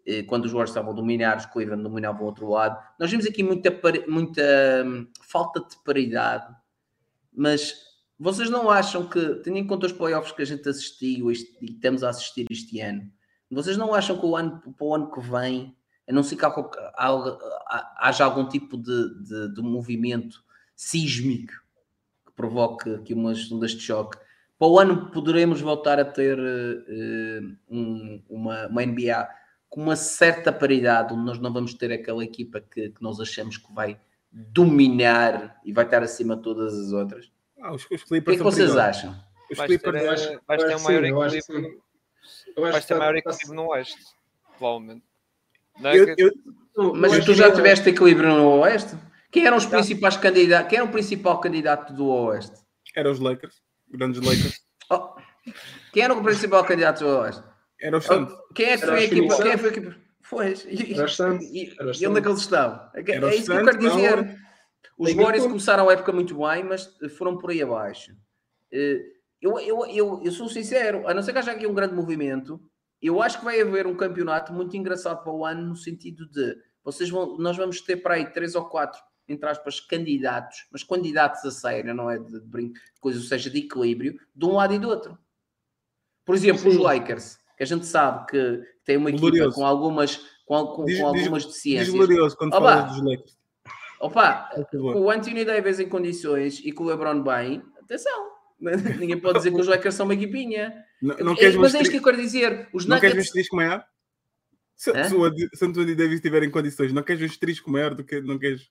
eh, 0.06 0.22
quando 0.24 0.44
os 0.44 0.52
Warriors 0.52 0.70
estavam 0.70 0.92
a 0.92 0.94
dominar, 0.96 1.36
os 1.38 1.46
Cleveland 1.46 1.82
dominavam 1.82 2.22
o 2.22 2.26
outro 2.26 2.48
lado. 2.48 2.78
Nós 2.98 3.10
vimos 3.10 3.26
aqui 3.26 3.42
muita, 3.42 3.70
muita 4.08 4.42
hum, 4.86 5.06
falta 5.22 5.60
de 5.60 5.76
paridade, 5.84 6.54
mas 7.32 7.74
vocês 8.18 8.48
não 8.50 8.70
acham 8.70 9.08
que, 9.08 9.36
tendo 9.42 9.56
em 9.58 9.66
conta 9.66 9.86
os 9.86 9.92
playoffs 9.92 10.32
que 10.32 10.42
a 10.42 10.46
gente 10.46 10.68
assistiu 10.68 11.30
este- 11.30 11.56
e 11.60 11.72
estamos 11.72 12.04
a 12.04 12.10
assistir 12.10 12.46
este 12.50 12.80
ano, 12.80 13.10
vocês 13.50 13.76
não 13.76 13.92
acham 13.94 14.18
que 14.18 14.24
o 14.24 14.36
ano, 14.36 14.60
para 14.60 14.86
o 14.86 14.94
ano 14.94 15.10
que 15.10 15.20
vem, 15.20 15.76
a 16.08 16.12
não 16.12 16.22
ser 16.22 16.36
que 16.36 16.44
haja 17.98 18.24
algum 18.24 18.48
tipo 18.48 18.76
de, 18.76 19.22
de- 19.24 19.54
de 19.54 19.62
movimento 19.62 20.42
sísmico 20.74 21.61
que 22.32 22.36
provoque 22.36 22.94
aqui 22.94 23.14
umas 23.14 23.50
ondas 23.52 23.72
de 23.72 23.80
choque, 23.80 24.18
para 24.58 24.66
o 24.68 24.78
ano 24.78 25.10
poderemos 25.10 25.60
voltar 25.60 25.98
a 26.00 26.04
ter 26.04 26.38
eh, 26.38 26.84
eh, 26.88 27.40
um- 27.70 28.22
uma, 28.28 28.66
uma 28.68 28.82
NBA 28.82 29.28
com 29.68 29.82
uma 29.82 29.96
certa 29.96 30.52
paridade, 30.52 31.14
onde 31.14 31.24
nós 31.24 31.38
não 31.38 31.52
vamos 31.52 31.74
ter 31.74 31.92
aquela 31.92 32.22
equipa 32.24 32.60
que, 32.60 32.90
que 32.90 33.02
nós 33.02 33.18
achamos 33.20 33.56
que 33.56 33.72
vai 33.72 33.98
dominar 34.30 35.58
e 35.64 35.72
vai 35.72 35.84
estar 35.84 36.02
acima 36.02 36.36
de 36.36 36.42
todas 36.42 36.74
as 36.78 36.92
outras. 36.92 37.30
Ah, 37.60 37.72
os, 37.72 37.82
os 37.82 37.86
O 37.86 37.88
que 37.88 38.02
é 38.02 38.06
Clippers 38.08 38.36
que 38.38 38.42
vocês 38.42 38.70
perigosos. 38.70 38.78
acham? 38.98 39.24
Os 39.50 39.58
Vais 39.58 39.70
ter, 39.70 39.78
Clippers, 39.78 40.04
eu 40.04 40.10
acho- 40.10 40.28
eh, 40.32 40.40
vais 40.46 40.62
ter 40.64 40.76
um 40.76 40.80
maior 40.80 41.02
que 41.30 41.30
que 41.30 41.38
equilíbrio. 41.38 41.82
Vais 42.56 42.84
ter 42.86 42.94
que 42.94 42.98
maior 42.98 43.16
equilíbrio 43.16 43.54
no 43.54 43.66
Oeste, 43.70 43.98
provavelmente. 44.58 45.02
eu, 45.84 46.14
eu 46.76 46.94
Mas 46.94 47.18
tu 47.18 47.24
que 47.32 47.34
já 47.34 47.52
tiveste 47.52 47.88
equilíbrio 47.88 48.28
no 48.30 48.60
Oeste? 48.60 48.96
Quem 49.32 49.46
eram 49.46 49.56
os 49.56 49.66
principais 49.66 50.16
candidatos? 50.16 50.68
Quem 50.68 50.78
era 50.78 50.86
o 50.86 50.92
principal 50.92 51.40
candidato 51.40 51.92
do 51.92 52.06
Oeste? 52.06 52.60
era 52.94 53.10
os 53.10 53.18
Lakers, 53.18 53.62
grandes 53.90 54.20
Lakers. 54.20 54.60
Oh, 54.90 55.14
Quem 55.92 56.02
era 56.02 56.12
o 56.12 56.22
principal 56.22 56.62
candidato 56.64 57.00
do 57.00 57.08
Oeste? 57.08 57.42
Era 57.80 57.96
os 57.96 58.04
Santos. 58.04 58.34
Quem 58.54 58.66
é 58.66 58.76
que 58.76 58.82
Era 58.84 58.92
foi 58.92 59.00
a 59.00 59.04
equipa? 59.04 59.42
Quem 59.42 59.56
foi 59.56 59.68
a 59.68 59.72
equipa? 59.72 59.96
Foi. 60.20 60.54
E, 60.66 60.94
Era 60.94 61.06
e, 61.40 61.74
e 62.00 62.06
onde 62.06 62.18
é 62.18 62.22
que 62.22 62.28
eles 62.28 62.40
estão? 62.40 62.90
É, 62.94 63.00
é 63.00 63.34
isso 63.34 63.50
que 63.50 63.58
eu 63.58 63.64
quero 63.64 63.78
dizer. 63.78 64.38
Os 64.98 65.12
Warriors 65.14 65.46
começaram 65.46 65.88
a 65.88 65.92
época 65.92 66.12
muito 66.12 66.36
bem, 66.36 66.62
mas 66.64 66.88
foram 67.16 67.38
por 67.38 67.50
aí 67.50 67.62
abaixo. 67.62 68.12
Eh, 68.70 69.00
Eu, 69.40 69.58
eu, 69.58 69.86
eu, 69.86 70.20
eu 70.22 70.30
sou 70.32 70.48
sincero, 70.48 71.08
a 71.08 71.14
não 71.14 71.22
ser 71.22 71.32
que 71.32 71.38
haja 71.38 71.52
aqui 71.52 71.66
um 71.66 71.74
grande 71.74 71.94
movimento, 71.94 72.60
eu 73.00 73.20
acho 73.20 73.38
que 73.38 73.44
vai 73.44 73.60
haver 73.60 73.86
um 73.86 73.96
campeonato 73.96 74.52
muito 74.52 74.76
engraçado 74.76 75.22
para 75.24 75.32
o 75.32 75.44
ano, 75.44 75.66
no 75.70 75.74
sentido 75.74 76.30
de 76.30 76.56
vocês 76.84 77.10
vão, 77.10 77.36
nós 77.38 77.56
vamos 77.56 77.80
ter 77.80 77.96
para 77.96 78.14
aí 78.14 78.26
três 78.32 78.54
ou 78.54 78.64
quatro, 78.66 79.00
entre 79.28 79.48
aspas, 79.48 79.80
candidatos, 79.80 80.66
mas 80.70 80.82
candidatos 80.82 81.44
a 81.44 81.50
sério, 81.50 81.94
não 81.94 82.10
é 82.10 82.18
de, 82.18 82.40
brinco, 82.40 82.74
coisa, 83.00 83.18
ou 83.18 83.24
seja, 83.24 83.48
de 83.48 83.58
equilíbrio, 83.60 84.18
de 84.34 84.44
um 84.44 84.52
lado 84.54 84.74
e 84.74 84.78
do 84.78 84.88
outro. 84.88 85.16
Por 86.24 86.34
exemplo, 86.34 86.68
os 86.68 86.74
Sim. 86.76 86.82
Lakers, 86.82 87.38
que 87.56 87.62
a 87.62 87.66
gente 87.66 87.86
sabe 87.86 88.26
que 88.26 88.62
tem 88.84 88.96
uma 88.96 89.10
equipa 89.10 89.22
Glorioso. 89.22 89.54
com 89.56 89.66
algumas, 89.66 90.16
com, 90.46 90.66
com, 90.66 90.84
Diz- 90.84 90.98
com 91.00 91.12
diz- 91.12 91.20
algumas 91.22 91.42
Diz 91.42 91.52
deficiências. 91.52 91.94
glorioso 91.94 92.36
quando 92.36 92.52
falas 92.52 92.92
dos 92.92 93.02
Lakers. 93.04 93.38
Opa, 94.00 94.50
o 94.74 95.10
Anthony 95.10 95.44
Davis 95.44 95.78
em 95.78 95.88
condições 95.88 96.58
e 96.64 96.72
com 96.72 96.82
o 96.84 96.86
LeBron 96.88 97.22
bem, 97.22 97.62
atenção. 97.80 98.32
Ninguém 98.98 99.18
pode 99.20 99.38
dizer 99.38 99.52
que 99.52 99.60
os 99.60 99.66
Lakers 99.68 99.94
são 99.94 100.04
uma 100.06 100.14
equipinha. 100.14 100.74
Não, 101.00 101.16
não 101.18 101.32
É, 101.38 101.50
mas 101.56 101.74
é 101.74 101.80
isto 101.82 101.90
que 101.92 101.98
eu 101.98 102.02
quero 102.02 102.16
dizer. 102.16 102.68
Os 102.72 102.84
não 102.86 102.98
queres 102.98 103.14
um 103.14 103.16
Nuggets. 103.18 103.28
asterisco 103.28 103.56
maior? 103.56 103.84
Se, 104.76 104.90
se 105.08 105.14
o 105.14 105.30
se 105.56 105.64
Anthony 105.64 105.94
Davis 105.94 106.14
estiver 106.14 106.42
em 106.42 106.50
condições, 106.50 106.92
não 106.92 107.02
queres 107.04 107.22
um 107.22 107.26
asterisco 107.26 107.70
maior 107.70 107.94
do 107.94 108.02
que 108.04 108.20
não 108.20 108.38
queres. 108.38 108.68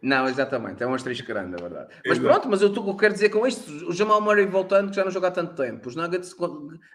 Não, 0.00 0.28
exatamente. 0.28 0.82
É 0.82 0.86
um 0.86 0.94
asterisco 0.94 1.26
grande, 1.26 1.54
é 1.54 1.60
verdade. 1.60 1.94
Mas 2.06 2.18
Exato. 2.18 2.32
pronto, 2.34 2.48
mas 2.48 2.62
eu, 2.62 2.74
eu 2.74 2.96
quero 2.96 3.14
dizer 3.14 3.28
com 3.30 3.46
isto: 3.46 3.70
o 3.88 3.92
Jamal 3.92 4.20
Murray 4.20 4.46
voltando, 4.46 4.90
que 4.90 4.96
já 4.96 5.04
não 5.04 5.10
joga 5.10 5.28
há 5.28 5.30
tanto 5.32 5.54
tempo. 5.54 5.88
Os 5.88 5.96
Nuggets 5.96 6.34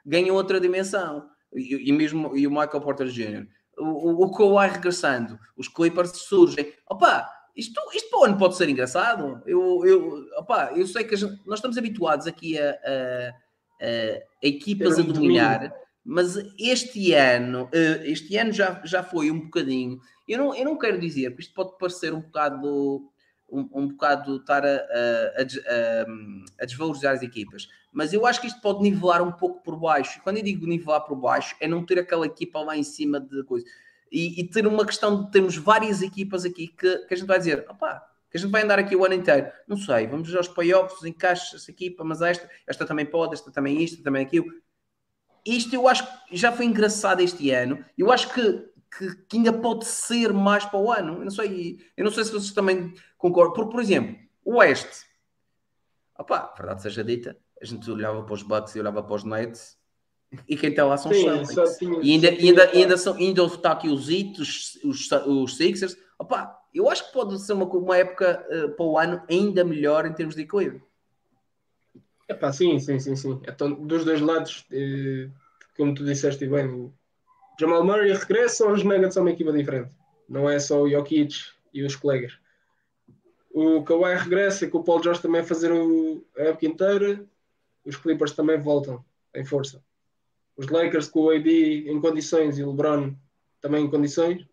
ganham 0.06 0.36
outra 0.36 0.60
dimensão. 0.60 1.30
E, 1.53 1.90
e 1.90 1.94
mesmo 1.94 2.36
e 2.36 2.45
o 2.48 2.49
Michael 2.52 2.82
Porter 2.82 3.07
Jr. 3.07 3.45
O, 3.78 3.84
o, 4.11 4.26
o 4.26 4.32
Kawhi 4.32 4.69
regressando. 4.69 5.38
Os 5.56 5.68
Clippers 5.68 6.11
surgem. 6.11 6.74
Opa! 6.90 7.30
Isto, 7.56 7.82
isto 7.95 8.10
para 8.11 8.19
o 8.19 8.24
ano 8.26 8.38
pode 8.38 8.56
ser 8.56 8.69
engraçado. 8.69 9.41
Eu, 9.45 9.84
eu, 9.86 10.26
opa, 10.38 10.72
eu 10.76 10.86
sei 10.86 11.03
que 11.03 11.15
gente- 11.15 11.41
nós 11.45 11.57
estamos 11.57 11.76
habituados 11.78 12.28
aqui 12.28 12.56
a, 12.60 12.69
a- 12.72 13.34
a- 13.82 14.18
a 14.44 14.48
equipas 14.48 14.99
a 14.99 15.02
dominar, 15.02 15.74
mas 16.07 16.35
este 16.57 17.13
ano, 17.13 17.69
eh, 17.73 18.01
este 18.05 18.38
ano 18.38 18.51
já, 18.53 18.81
já 18.85 19.03
foi 19.03 19.29
um 19.31 19.41
bocadinho. 19.41 19.99
Eu 20.27 20.38
não, 20.39 20.55
eu 20.55 20.65
não 20.65 20.77
quero 20.77 20.99
dizer, 20.99 21.29
porque 21.31 21.43
isto 21.43 21.53
pode 21.53 21.77
parecer 21.77 22.13
um 22.13 22.21
bocado 22.21 23.09
um, 23.49 23.69
um 23.73 23.88
bocado 23.88 24.38
estar 24.38 24.65
a, 24.65 24.75
a- 24.75 25.41
a 25.41 26.05
a 26.63 26.65
desvalorizar 26.65 27.13
as 27.13 27.21
equipas, 27.21 27.67
mas 27.91 28.13
eu 28.13 28.25
acho 28.25 28.41
que 28.41 28.47
isto 28.47 28.61
pode 28.61 28.81
nivelar 28.81 29.21
um 29.21 29.31
pouco 29.31 29.61
por 29.63 29.77
baixo. 29.79 30.17
E 30.19 30.21
quando 30.21 30.38
eu 30.38 30.43
digo 30.43 30.65
nivelar 30.67 31.01
por 31.01 31.15
baixo, 31.15 31.55
é 31.59 31.67
não 31.67 31.85
ter 31.85 31.99
aquela 31.99 32.25
equipa 32.25 32.59
lá 32.59 32.75
em 32.77 32.84
cima 32.84 33.19
de 33.19 33.43
coisa 33.43 33.65
e, 34.11 34.39
e 34.41 34.49
ter 34.49 34.65
uma 34.67 34.85
questão 34.85 35.23
de 35.25 35.31
termos 35.31 35.55
várias 35.57 36.01
equipas 36.01 36.45
aqui 36.45 36.67
que, 36.67 36.97
que 36.99 37.13
a 37.13 37.17
gente 37.17 37.27
vai 37.27 37.38
dizer, 37.38 37.65
opá, 37.69 38.05
que 38.29 38.38
a 38.38 38.39
gente 38.39 38.51
vai 38.51 38.63
andar 38.63 38.79
aqui 38.79 38.95
o 38.95 39.05
ano 39.05 39.13
inteiro. 39.15 39.47
Não 39.67 39.77
sei, 39.77 40.07
vamos 40.07 40.34
aos 40.35 40.47
playoffs, 40.47 41.03
encaixa 41.03 41.55
essa 41.55 41.71
equipa, 41.71 42.03
mas 42.03 42.21
esta, 42.21 42.49
esta 42.65 42.85
também 42.85 43.05
pode, 43.05 43.34
esta 43.34 43.51
também 43.51 43.81
isto, 43.81 44.03
também 44.03 44.25
aquilo. 44.25 44.47
Isto 45.48 45.74
eu 45.76 45.88
acho 45.88 46.03
que 46.28 46.36
já 46.38 46.52
foi 46.52 46.65
engraçado 46.65 47.22
este 47.22 47.49
ano. 47.52 47.84
Eu 47.98 48.11
acho 48.11 48.34
que, 48.34 48.65
que, 48.98 49.15
que 49.28 49.38
ainda 49.38 49.53
pode 49.53 49.86
ser 49.86 50.34
mais 50.34 50.65
para 50.65 50.80
o 50.80 50.91
ano. 50.91 51.14
Eu 51.19 51.24
não 51.26 51.32
sei, 51.32 51.78
eu 51.95 52.03
não 52.03 52.11
sei 52.11 52.24
se 52.26 52.32
vocês 52.32 52.52
também 52.52 52.94
concordam. 53.18 53.53
Por, 53.53 53.69
por 53.69 53.80
exemplo, 53.82 54.15
o 54.44 54.56
Oeste. 54.57 55.06
Opá, 56.19 56.53
verdade 56.57 56.82
seja 56.82 57.03
dita, 57.03 57.38
a 57.61 57.65
gente 57.65 57.90
olhava 57.91 58.24
para 58.24 58.34
os 58.34 58.41
Bucks 58.44 58.76
e 58.76 58.80
olhava 58.80 59.03
para 59.03 59.15
os 59.15 59.24
Nets 59.24 59.78
e 60.49 60.57
quem 60.57 60.72
está 60.72 60.84
lá 60.84 60.98
são 60.98 61.11
os 61.11 61.18
Celtics. 61.53 61.78
tinha- 61.78 61.99
E 62.02 62.11
ainda, 62.11 62.30
ainda, 62.30 62.68
tinha- 62.68 62.82
ainda, 62.84 62.98
são, 62.98 63.14
ainda 63.15 63.44
está 63.44 63.72
aqui 63.72 63.88
os 63.88 64.10
Heat, 64.10 64.41
os, 64.41 64.76
os, 64.84 65.11
os 65.28 65.56
Sixers. 65.57 65.95
Opa, 66.19 66.57
eu 66.74 66.90
acho 66.90 67.06
que 67.07 67.14
pode 67.14 67.40
ser 67.40 67.53
uma, 67.53 67.65
uma 67.65 67.95
época 67.98 68.45
eh, 68.49 68.68
para 68.69 68.86
o 68.86 68.98
ano 68.98 69.22
ainda 69.30 69.64
melhor 69.64 70.06
em 70.07 70.14
termos 70.14 70.36
de 70.36 70.41
equilíbrio. 70.41 70.82
Epá, 72.30 72.52
sim, 72.52 72.78
sim, 72.80 72.99
sim, 72.99 73.16
sim. 73.16 73.40
Então, 73.48 73.74
dos 73.74 74.04
dois 74.04 74.20
lados, 74.22 74.66
eh, 74.72 75.30
como 75.78 75.94
tu 75.94 76.04
disseste 76.04 76.45
bem, 76.48 76.66
o 76.68 76.94
Jamal 77.60 77.84
Murray 77.86 78.12
regressa, 78.14 78.68
os 78.70 78.84
Nuggets 78.84 79.14
são 79.14 79.24
uma 79.24 79.32
equipa 79.32 79.52
diferente. 79.54 79.91
Não 80.28 80.49
é 80.49 80.60
só 80.60 80.82
o 80.82 80.90
Jokic 80.90 81.34
e 81.74 81.84
os 81.84 81.95
colegas. 81.95 82.34
O 83.52 83.82
Kawhi 83.84 84.16
regressa, 84.16 84.68
com 84.68 84.80
o 84.80 84.84
Paul 84.84 85.02
George 85.02 85.22
também 85.22 85.41
a 85.41 85.44
fazer 85.44 85.72
o, 85.72 86.24
a 86.38 86.41
época 86.44 86.66
inteira. 86.68 87.26
Os 87.86 87.95
Clippers 87.95 88.34
também 88.34 88.60
voltam 88.60 89.04
em 89.34 89.45
força. 89.45 89.82
Os 90.58 90.68
Lakers 90.68 91.08
com 91.08 91.22
o 91.22 91.30
AD 91.30 91.90
em 91.90 91.99
condições 92.02 92.58
e 92.60 92.64
o 92.64 92.72
LeBron 92.72 93.16
também 93.62 93.86
em 93.86 93.90
condições. 93.90 94.45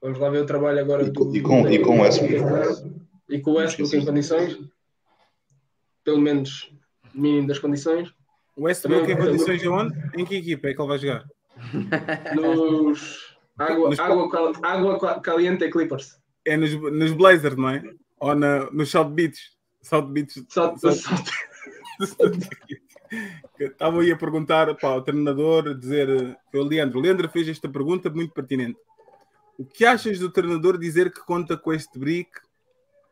Vamos 0.00 0.18
lá 0.18 0.30
ver 0.30 0.42
o 0.42 0.46
trabalho 0.46 0.80
agora 0.80 1.02
E 1.04 1.10
do. 1.10 1.20
com- 1.26 1.34
e 1.36 1.40
com- 1.42 1.68
e 1.68 1.78
com 1.78 1.98
o 1.98 2.00
Westbrook. 2.02 2.96
E 3.28 3.40
com 3.40 3.50
o 3.50 3.54
Westbrook 3.56 3.96
em 3.96 4.04
condições. 4.04 4.58
Pelo 6.04 6.20
menos 6.20 6.72
mínimo 7.16 7.48
das 7.48 7.58
condições. 7.58 8.12
O 8.56 8.62
Westbrook 8.64 9.10
em 9.10 9.16
Também- 9.16 9.30
condições 9.32 9.60
de 9.60 9.68
onde? 9.68 9.94
Em 10.16 10.24
que 10.24 10.36
equipa 10.36 10.68
é 10.68 10.74
que 10.74 10.80
ele 10.80 10.88
vai 10.88 10.98
jogar? 10.98 11.24
Nos 12.34 13.36
água, 13.58 13.90
Nos- 13.90 13.98
água, 13.98 14.30
cal- 14.30 14.52
água 14.62 14.98
ca- 15.00 15.20
caliente 15.20 15.64
é 15.64 15.70
Clippers. 15.70 16.18
É 16.44 16.56
nos, 16.56 16.72
nos 16.74 17.12
Blazers, 17.12 17.56
não 17.56 17.68
é? 17.70 17.82
Ou 18.20 18.34
na, 18.34 18.70
no 18.70 18.86
South 18.86 19.10
Beach? 19.10 19.38
South 19.82 20.06
Beach. 20.06 20.44
Só, 20.48 20.76
South- 20.76 20.94
só- 20.94 21.16
Estava 23.58 24.00
aí 24.02 24.10
a 24.12 24.16
perguntar 24.16 24.74
para 24.74 24.96
o 24.96 25.00
treinador, 25.02 25.74
dizer 25.74 26.36
que 26.50 26.58
o 26.58 26.62
Leandro. 26.62 26.98
O 26.98 27.02
Leandro 27.02 27.28
fez 27.28 27.48
esta 27.48 27.68
pergunta 27.68 28.10
muito 28.10 28.34
pertinente. 28.34 28.78
O 29.58 29.64
que 29.64 29.84
achas 29.84 30.18
do 30.18 30.30
treinador 30.30 30.76
dizer 30.76 31.10
que 31.12 31.20
conta 31.24 31.56
com 31.56 31.72
este 31.72 31.98
brick? 31.98 32.30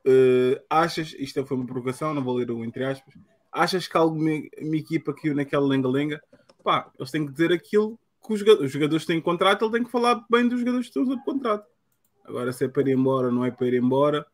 Eh, 0.04 0.60
achas, 0.68 1.14
isto 1.18 1.46
foi 1.46 1.56
uma 1.56 1.64
provocação, 1.66 2.12
não 2.12 2.22
vou 2.22 2.34
ler 2.36 2.50
o 2.50 2.62
entre 2.64 2.84
aspas. 2.84 3.14
Achas 3.54 3.86
que 3.86 3.96
alguma 3.96 4.30
uma 4.58 4.76
equipa 4.76 5.14
caiu 5.14 5.34
naquela 5.34 5.64
lenga-lenga? 5.66 6.20
Pá, 6.64 6.90
eles 6.98 7.10
têm 7.10 7.24
que 7.24 7.32
dizer 7.32 7.52
aquilo 7.52 7.96
que 8.26 8.32
os 8.32 8.40
jogadores, 8.40 8.66
os 8.66 8.72
jogadores 8.72 9.06
têm 9.06 9.20
contrato, 9.20 9.64
ele 9.64 9.72
tem 9.72 9.84
que 9.84 9.90
falar 9.90 10.24
bem 10.28 10.48
dos 10.48 10.58
jogadores 10.58 10.86
que 10.86 10.98
estão 10.98 11.06
sob 11.06 11.24
contrato. 11.24 11.66
Agora, 12.24 12.52
se 12.52 12.64
é 12.64 12.68
para 12.68 12.82
ir 12.82 12.94
embora, 12.94 13.30
não 13.30 13.44
é 13.44 13.50
para 13.50 13.66
ir 13.66 13.74
embora, 13.74 14.26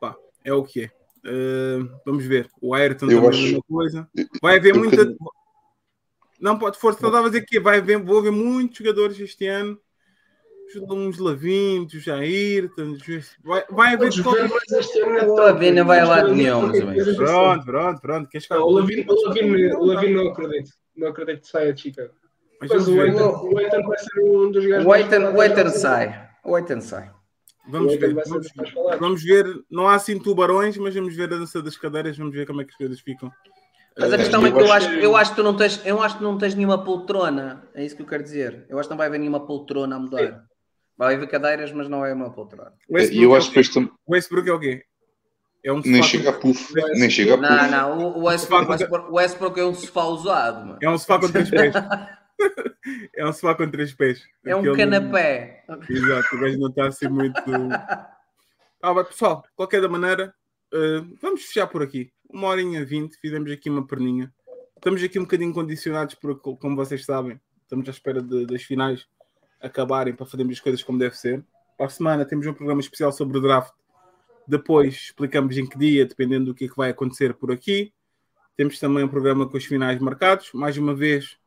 pá, 0.00 0.16
é 0.44 0.52
o 0.52 0.64
que 0.64 0.84
é. 0.84 0.90
Uh, 1.22 1.88
vamos 2.04 2.24
ver. 2.24 2.50
O 2.60 2.74
Ayrton 2.74 3.06
Eu 3.06 3.20
também 3.22 3.28
acho- 3.28 3.38
é 3.38 3.40
a 3.40 3.44
mesma 3.44 3.62
coisa. 3.68 4.10
Vai 4.42 4.56
haver 4.56 4.74
muita. 4.74 5.14
Não 6.40 6.58
pode 6.58 6.78
força, 6.78 6.98
só 6.98 7.06
estava 7.08 7.26
a 7.26 7.30
dizer 7.30 7.44
que 7.44 7.60
vai 7.60 7.78
haver, 7.78 8.02
vou 8.02 8.18
haver 8.18 8.32
muitos 8.32 8.78
jogadores 8.78 9.20
este 9.20 9.46
ano. 9.46 9.78
Uns 10.90 11.18
Lavinos, 11.18 11.92
os 11.94 12.06
Ayrton, 12.08 12.92
os- 12.92 13.36
vai, 13.42 13.64
vai 13.70 13.94
haver. 13.94 14.10
Ver, 14.10 14.22
é 14.22 15.24
O 15.24 15.26
top. 15.26 15.40
Lavin 15.40 15.70
não 15.72 15.84
vai 15.84 16.04
lá 16.04 16.22
de 16.22 16.32
nenhum, 16.32 16.60
Qualquer 16.60 17.14
Pronto, 17.16 17.64
pronto, 17.64 18.00
pronto. 18.00 18.28
Queres 18.28 18.44
ficar- 18.44 18.58
Não, 18.58 18.66
o 18.66 18.70
Lavin, 18.70 19.04
o 19.08 19.26
Lavin, 19.28 19.66
o 19.72 19.84
Lavin 19.84 20.14
não 20.14 20.28
acredito. 20.28 20.70
Não 20.96 21.08
acredito 21.08 21.40
que 21.42 21.48
saia 21.48 21.72
de 21.72 21.80
Chicago. 21.80 22.10
Mas 22.60 22.70
o 22.88 22.94
ver. 22.94 23.08
Aiton 23.10 23.82
vai 23.88 23.98
ser 23.98 24.20
um 24.22 24.50
dos 24.50 24.66
gajos 24.66 24.86
O 24.86 24.90
falados. 24.90 25.74
sai. 25.80 26.28
O 26.44 26.54
Aiton 26.54 26.80
sai. 26.80 27.10
Vamos 27.68 27.94
ver. 27.96 28.14
Vamos, 28.98 29.22
ver. 29.22 29.46
Não 29.70 29.88
há 29.88 29.94
assim 29.94 30.18
tubarões, 30.18 30.76
mas 30.76 30.94
vamos 30.94 31.14
ver 31.16 31.24
a 31.24 31.36
dança 31.38 31.62
das 31.62 31.76
cadeiras. 31.76 32.16
Vamos 32.18 32.34
ver 32.34 32.46
como 32.46 32.60
é 32.60 32.64
que 32.64 32.70
as 32.72 32.76
coisas 32.76 33.00
ficam. 33.00 33.30
Mas 33.98 34.12
a 34.12 34.16
Eh, 34.16 34.18
questão 34.18 34.46
é 34.46 34.50
que 34.52 34.58
eu 34.58 34.72
acho 34.72 34.86
acho, 34.88 34.98
eu 34.98 35.16
acho 35.16 35.30
que 35.30 35.36
tu 35.36 35.42
não 35.42 35.56
tens, 35.56 35.84
eu 35.84 36.00
acho 36.02 36.16
que 36.18 36.22
não 36.22 36.38
tens 36.38 36.54
nenhuma 36.54 36.82
poltrona. 36.84 37.68
É 37.74 37.84
isso 37.84 37.96
que 37.96 38.02
eu 38.02 38.06
quero 38.06 38.22
dizer. 38.22 38.64
Eu 38.68 38.78
acho 38.78 38.88
que 38.88 38.92
não 38.92 38.96
vai 38.98 39.08
haver 39.08 39.18
nenhuma 39.18 39.44
poltrona 39.46 39.96
a 39.96 39.98
mudar. 39.98 40.44
Vai 41.00 41.14
haver 41.14 41.28
cadeiras, 41.30 41.72
mas 41.72 41.88
não 41.88 42.04
é 42.04 42.12
uma 42.12 42.30
poltrona. 42.30 42.74
o 42.86 42.92
E 42.98 43.00
Westbrook 43.00 43.22
eu 43.24 43.34
é 43.34 43.38
acho 43.38 43.50
o 43.50 43.52
que 43.54 43.72
tam- 43.72 43.90
O 44.06 44.12
Westbrook 44.12 44.48
é 44.50 44.52
o 44.52 44.60
quê? 44.60 44.84
É 45.64 45.72
um 45.72 45.80
nem 45.80 46.02
sofá 46.02 46.08
chega 46.08 46.28
a 46.28 46.32
puff, 46.34 46.74
nem 46.94 47.08
chega 47.08 47.34
a 47.34 47.36
Não, 47.38 47.48
puff. 47.58 47.70
não. 47.70 47.98
O, 47.98 48.18
o 48.18 48.22
Westbrook, 48.24 48.66
o 48.66 48.70
Westbrook- 48.70 49.08
o 49.10 49.14
Westbrook 49.14 49.60
é 49.60 49.64
um 49.64 49.74
sofá 49.74 50.04
usado, 50.04 50.66
mano. 50.66 50.78
É 50.82 50.90
um 50.90 50.98
sofá 50.98 51.18
com 51.18 51.30
três 51.32 51.48
pés. 51.50 51.74
é 53.16 53.24
um 53.26 53.32
sofá 53.32 53.54
com 53.54 53.70
três 53.70 53.94
pés. 53.94 54.22
É 54.44 54.54
um 54.54 54.58
Aquele- 54.60 54.76
canapé. 54.76 55.64
Exato, 55.88 56.36
o 56.36 56.40
gajo 56.40 56.58
não 56.58 56.68
está 56.68 56.86
assim 56.88 57.08
muito. 57.08 57.42
Ah, 58.82 58.94
mas, 58.94 59.08
pessoal, 59.08 59.42
de 59.42 59.48
qualquer 59.54 59.82
da 59.82 59.88
maneira, 59.90 60.34
eh, 60.72 61.02
vamos 61.20 61.42
fechar 61.44 61.66
por 61.66 61.82
aqui. 61.82 62.10
Uma 62.30 62.48
horinha 62.48 62.80
e 62.80 62.84
vinte, 62.86 63.18
fizemos 63.20 63.50
aqui 63.52 63.68
uma 63.68 63.86
perninha. 63.86 64.32
Estamos 64.74 65.02
aqui 65.02 65.18
um 65.18 65.24
bocadinho 65.24 65.52
condicionados, 65.52 66.14
porque, 66.14 66.56
como 66.56 66.76
vocês 66.76 67.04
sabem, 67.04 67.38
estamos 67.62 67.86
à 67.88 67.90
espera 67.90 68.22
de- 68.22 68.46
das 68.46 68.62
finais 68.62 69.06
acabarem 69.60 70.14
para 70.14 70.26
fazermos 70.26 70.56
as 70.56 70.60
coisas 70.60 70.82
como 70.82 70.98
deve 70.98 71.16
ser. 71.16 71.44
Para 71.76 71.86
a 71.86 71.90
semana 71.90 72.24
temos 72.24 72.46
um 72.46 72.52
programa 72.52 72.80
especial 72.80 73.12
sobre 73.12 73.38
o 73.38 73.40
draft. 73.40 73.72
Depois 74.46 74.94
explicamos 74.94 75.56
em 75.56 75.66
que 75.66 75.78
dia, 75.78 76.04
dependendo 76.04 76.46
do 76.46 76.54
que 76.54 76.64
é 76.64 76.68
que 76.68 76.76
vai 76.76 76.90
acontecer 76.90 77.34
por 77.34 77.52
aqui. 77.52 77.92
Temos 78.56 78.78
também 78.78 79.04
um 79.04 79.08
programa 79.08 79.48
com 79.48 79.56
os 79.56 79.64
finais 79.64 79.98
marcados. 80.00 80.50
Mais 80.52 80.76
uma 80.76 80.94
vez, 80.94 81.38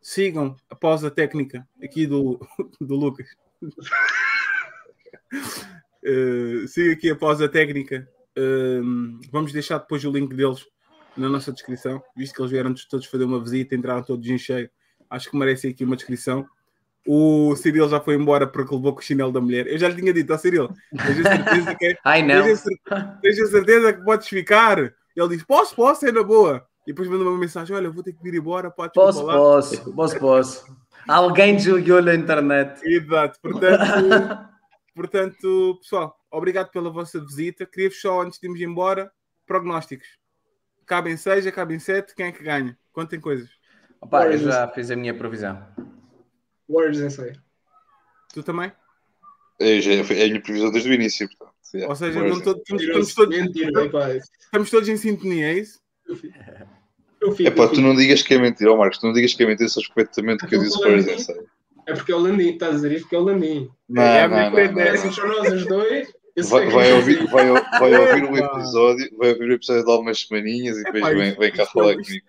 sigam 0.00 0.56
a 0.70 0.74
pausa 0.74 1.10
técnica 1.10 1.66
aqui 1.82 2.06
do, 2.06 2.40
do 2.80 2.96
Lucas. 2.96 3.28
Uh, 6.04 6.66
siga 6.68 6.92
aqui 6.92 7.10
a 7.10 7.16
pausa 7.16 7.48
técnica. 7.48 8.08
Um, 8.36 9.20
vamos 9.30 9.52
deixar 9.52 9.78
depois 9.78 10.04
o 10.04 10.10
link 10.10 10.34
deles 10.34 10.66
na 11.16 11.28
nossa 11.28 11.52
descrição, 11.52 12.02
visto 12.16 12.34
que 12.34 12.40
eles 12.40 12.50
vieram 12.50 12.74
todos 12.88 13.06
fazer 13.06 13.24
uma 13.24 13.38
visita, 13.42 13.74
entraram 13.74 14.02
todos 14.02 14.26
em 14.26 14.38
cheio. 14.38 14.70
Acho 15.10 15.30
que 15.30 15.36
merece 15.36 15.68
aqui 15.68 15.84
uma 15.84 15.96
descrição. 15.96 16.46
O 17.06 17.56
Cirilo 17.56 17.88
já 17.88 18.00
foi 18.00 18.14
embora 18.14 18.46
porque 18.46 18.74
levou 18.74 18.92
com 18.92 19.00
o 19.00 19.02
chinelo 19.02 19.32
da 19.32 19.40
mulher. 19.40 19.66
Eu 19.66 19.76
já 19.78 19.88
lhe 19.88 19.96
tinha 19.96 20.12
dito, 20.12 20.32
ó 20.32 20.38
Cirilo, 20.38 20.72
tens 20.90 21.26
a 21.26 21.36
certeza 21.36 21.74
que, 21.74 21.86
é- 21.86 21.96
Ai 22.04 22.22
não. 22.22 22.42
tens 23.20 23.40
a 23.40 23.46
certeza 23.46 23.92
que 23.92 24.04
podes 24.04 24.28
ficar? 24.28 24.78
Ele 24.78 25.28
disse, 25.30 25.44
posso, 25.44 25.74
posso, 25.74 26.06
é 26.06 26.12
na 26.12 26.22
boa. 26.22 26.64
E 26.86 26.92
depois 26.92 27.08
mandou 27.08 27.28
uma 27.28 27.38
mensagem, 27.38 27.74
olha, 27.76 27.90
vou 27.90 28.02
ter 28.02 28.12
que 28.12 28.28
ir 28.28 28.34
embora, 28.34 28.70
podes 28.70 28.94
Posso, 28.94 29.20
falar. 29.20 29.34
posso, 29.34 29.94
posso, 29.94 30.18
posso. 30.18 30.76
Alguém 31.08 31.56
desligou 31.56 32.00
na 32.00 32.14
internet. 32.14 32.80
Exato, 32.84 33.38
portanto, 33.42 33.78
portanto, 34.94 35.78
pessoal, 35.80 36.16
obrigado 36.30 36.70
pela 36.70 36.90
vossa 36.90 37.20
visita. 37.20 37.66
Queria-vos 37.66 38.00
só, 38.00 38.20
antes 38.22 38.38
de 38.38 38.46
irmos 38.46 38.60
embora, 38.60 39.10
prognósticos. 39.46 40.06
Cabem 40.86 41.16
seis, 41.16 41.48
cabem 41.50 41.78
sete, 41.78 42.14
quem 42.14 42.26
é 42.26 42.32
que 42.32 42.42
ganha? 42.42 42.76
Contem 42.92 43.20
coisas. 43.20 43.48
Opa, 44.00 44.26
eu 44.26 44.38
já 44.38 44.66
fiz 44.68 44.90
a 44.90 44.96
minha 44.96 45.14
previsão. 45.14 45.60
Warriors 46.72 47.00
em 47.00 47.10
sei. 47.10 47.32
Tu 48.32 48.42
também? 48.42 48.72
É, 49.60 49.80
já 49.80 49.92
é 49.92 50.00
a 50.00 50.28
minha 50.28 50.40
previsão 50.42 50.70
desde 50.70 50.90
o 50.90 50.94
início, 50.94 51.28
portanto. 51.28 51.52
yeah. 51.74 51.88
Ou 51.88 51.96
seja, 51.96 52.20
não 52.20 52.40
tô- 52.40 52.52
estamos, 52.52 52.82
estamos 52.82 53.28
Mentira, 53.28 53.90
todos, 53.90 54.24
estamos 54.40 54.70
todos 54.70 54.88
em 54.88 54.96
sintonia, 54.96 55.46
é 55.52 55.58
isso? 55.58 55.80
Eu 56.06 56.16
fico. 56.16 56.38
Eu 57.20 57.32
fico, 57.32 57.48
Epá, 57.48 57.62
eu 57.64 57.72
tu 57.72 57.80
não 57.80 57.94
digas 57.94 58.22
que 58.22 58.34
é 58.34 58.38
mentira, 58.38 58.72
ó 58.72 58.76
Marcos, 58.76 58.98
tu 58.98 59.06
não 59.06 59.12
digas 59.12 59.32
que 59.34 59.42
é 59.42 59.46
mentira, 59.46 59.68
sabes 59.68 59.88
perfeitamente 59.88 60.44
que 60.46 60.56
eu 60.56 60.60
disse 60.60 60.80
para 60.80 60.90
eles. 60.90 61.28
É 61.86 61.94
porque 61.94 62.12
é 62.12 62.14
o 62.14 62.18
Landim, 62.18 62.50
estás 62.50 62.72
a 62.72 62.74
dizer 62.76 62.92
isto 62.92 63.02
porque 63.02 63.16
é 63.16 63.18
o 63.18 63.22
Landim. 63.22 63.70
Não, 63.88 64.02
É 64.02 64.22
a 64.22 64.28
não, 64.28 64.36
não, 64.36 64.50
não, 64.50 64.58
é 64.80 64.92
não. 64.92 65.12
São 65.12 65.28
nós 65.28 65.52
os 65.52 65.66
dois. 65.66 66.12
Vai, 66.48 66.70
vai 66.70 66.90
é 66.90 66.94
ouvir, 66.94 67.26
vai, 67.28 67.46
vai 67.78 67.94
ouvir 67.94 68.24
o 68.24 68.36
episódio, 68.36 69.16
vai 69.18 69.32
ouvir 69.32 69.50
o 69.50 69.52
episódio 69.52 69.84
de 69.84 69.90
algumas 69.90 70.20
semaninhas 70.20 70.78
e 70.78 70.84
depois 70.84 71.04
Epá, 71.04 71.14
vem, 71.14 71.34
vem 71.34 71.52
cá 71.52 71.66
falar 71.66 71.94
comigo. 71.94 72.24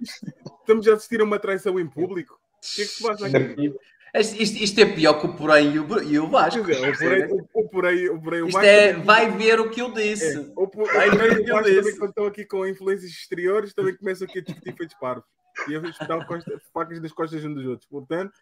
Estamos 0.60 0.88
a 0.88 0.94
assistir 0.94 1.22
a 1.22 1.24
uma 1.24 1.40
traição 1.40 1.80
em 1.80 1.88
público. 1.88 2.34
O 2.34 2.76
que 2.76 2.82
é 2.82 2.86
que 2.86 2.92
se 2.92 3.04
passa 3.04 3.28
aqui? 3.28 3.74
Isto, 4.16 4.64
isto- 4.64 4.80
é 4.80 4.86
pior 4.86 5.20
que 5.20 5.26
o 5.26 5.34
porém 5.34 5.72
e 5.74 5.80
o, 5.80 6.04
e 6.04 6.20
o 6.20 6.28
Vasco. 6.28 6.62
O 6.62 6.66
porém, 6.66 7.26
o, 7.26 7.48
o 7.54 7.70
porém, 7.70 8.10
o 8.10 8.22
porém, 8.22 8.42
o 8.44 8.48
Isto 8.48 8.54
Vasco 8.58 8.68
é, 8.70 8.94
vai 8.94 9.32
ver 9.32 9.60
o 9.60 9.70
que 9.72 9.82
eu 9.82 9.92
disse. 9.92 10.38
É, 10.38 10.40
o, 10.56 10.68
Vai 10.68 11.10
o 11.10 11.12
porém 11.12 11.30
ver 11.30 11.42
o 11.42 11.44
que 11.44 11.52
eu 11.52 11.64
disse. 11.64 11.98
quando 11.98 12.10
estão 12.10 12.26
aqui 12.28 12.46
com 12.46 12.68
influências 12.68 13.10
exteriores 13.12 13.74
também 13.74 13.96
começam 13.96 14.28
aqui 14.28 14.40
a 14.40 14.42
discutir 14.44 14.76
feitos 14.76 14.96
parvos. 15.00 15.24
E 15.68 15.76
a 15.76 15.80
espetar 15.80 16.28
facas 16.74 17.00
nas 17.02 17.12
costas 17.12 17.44
uns 17.44 17.56
dos 17.56 17.66
outros. 17.66 17.88
Portanto, 17.90 18.34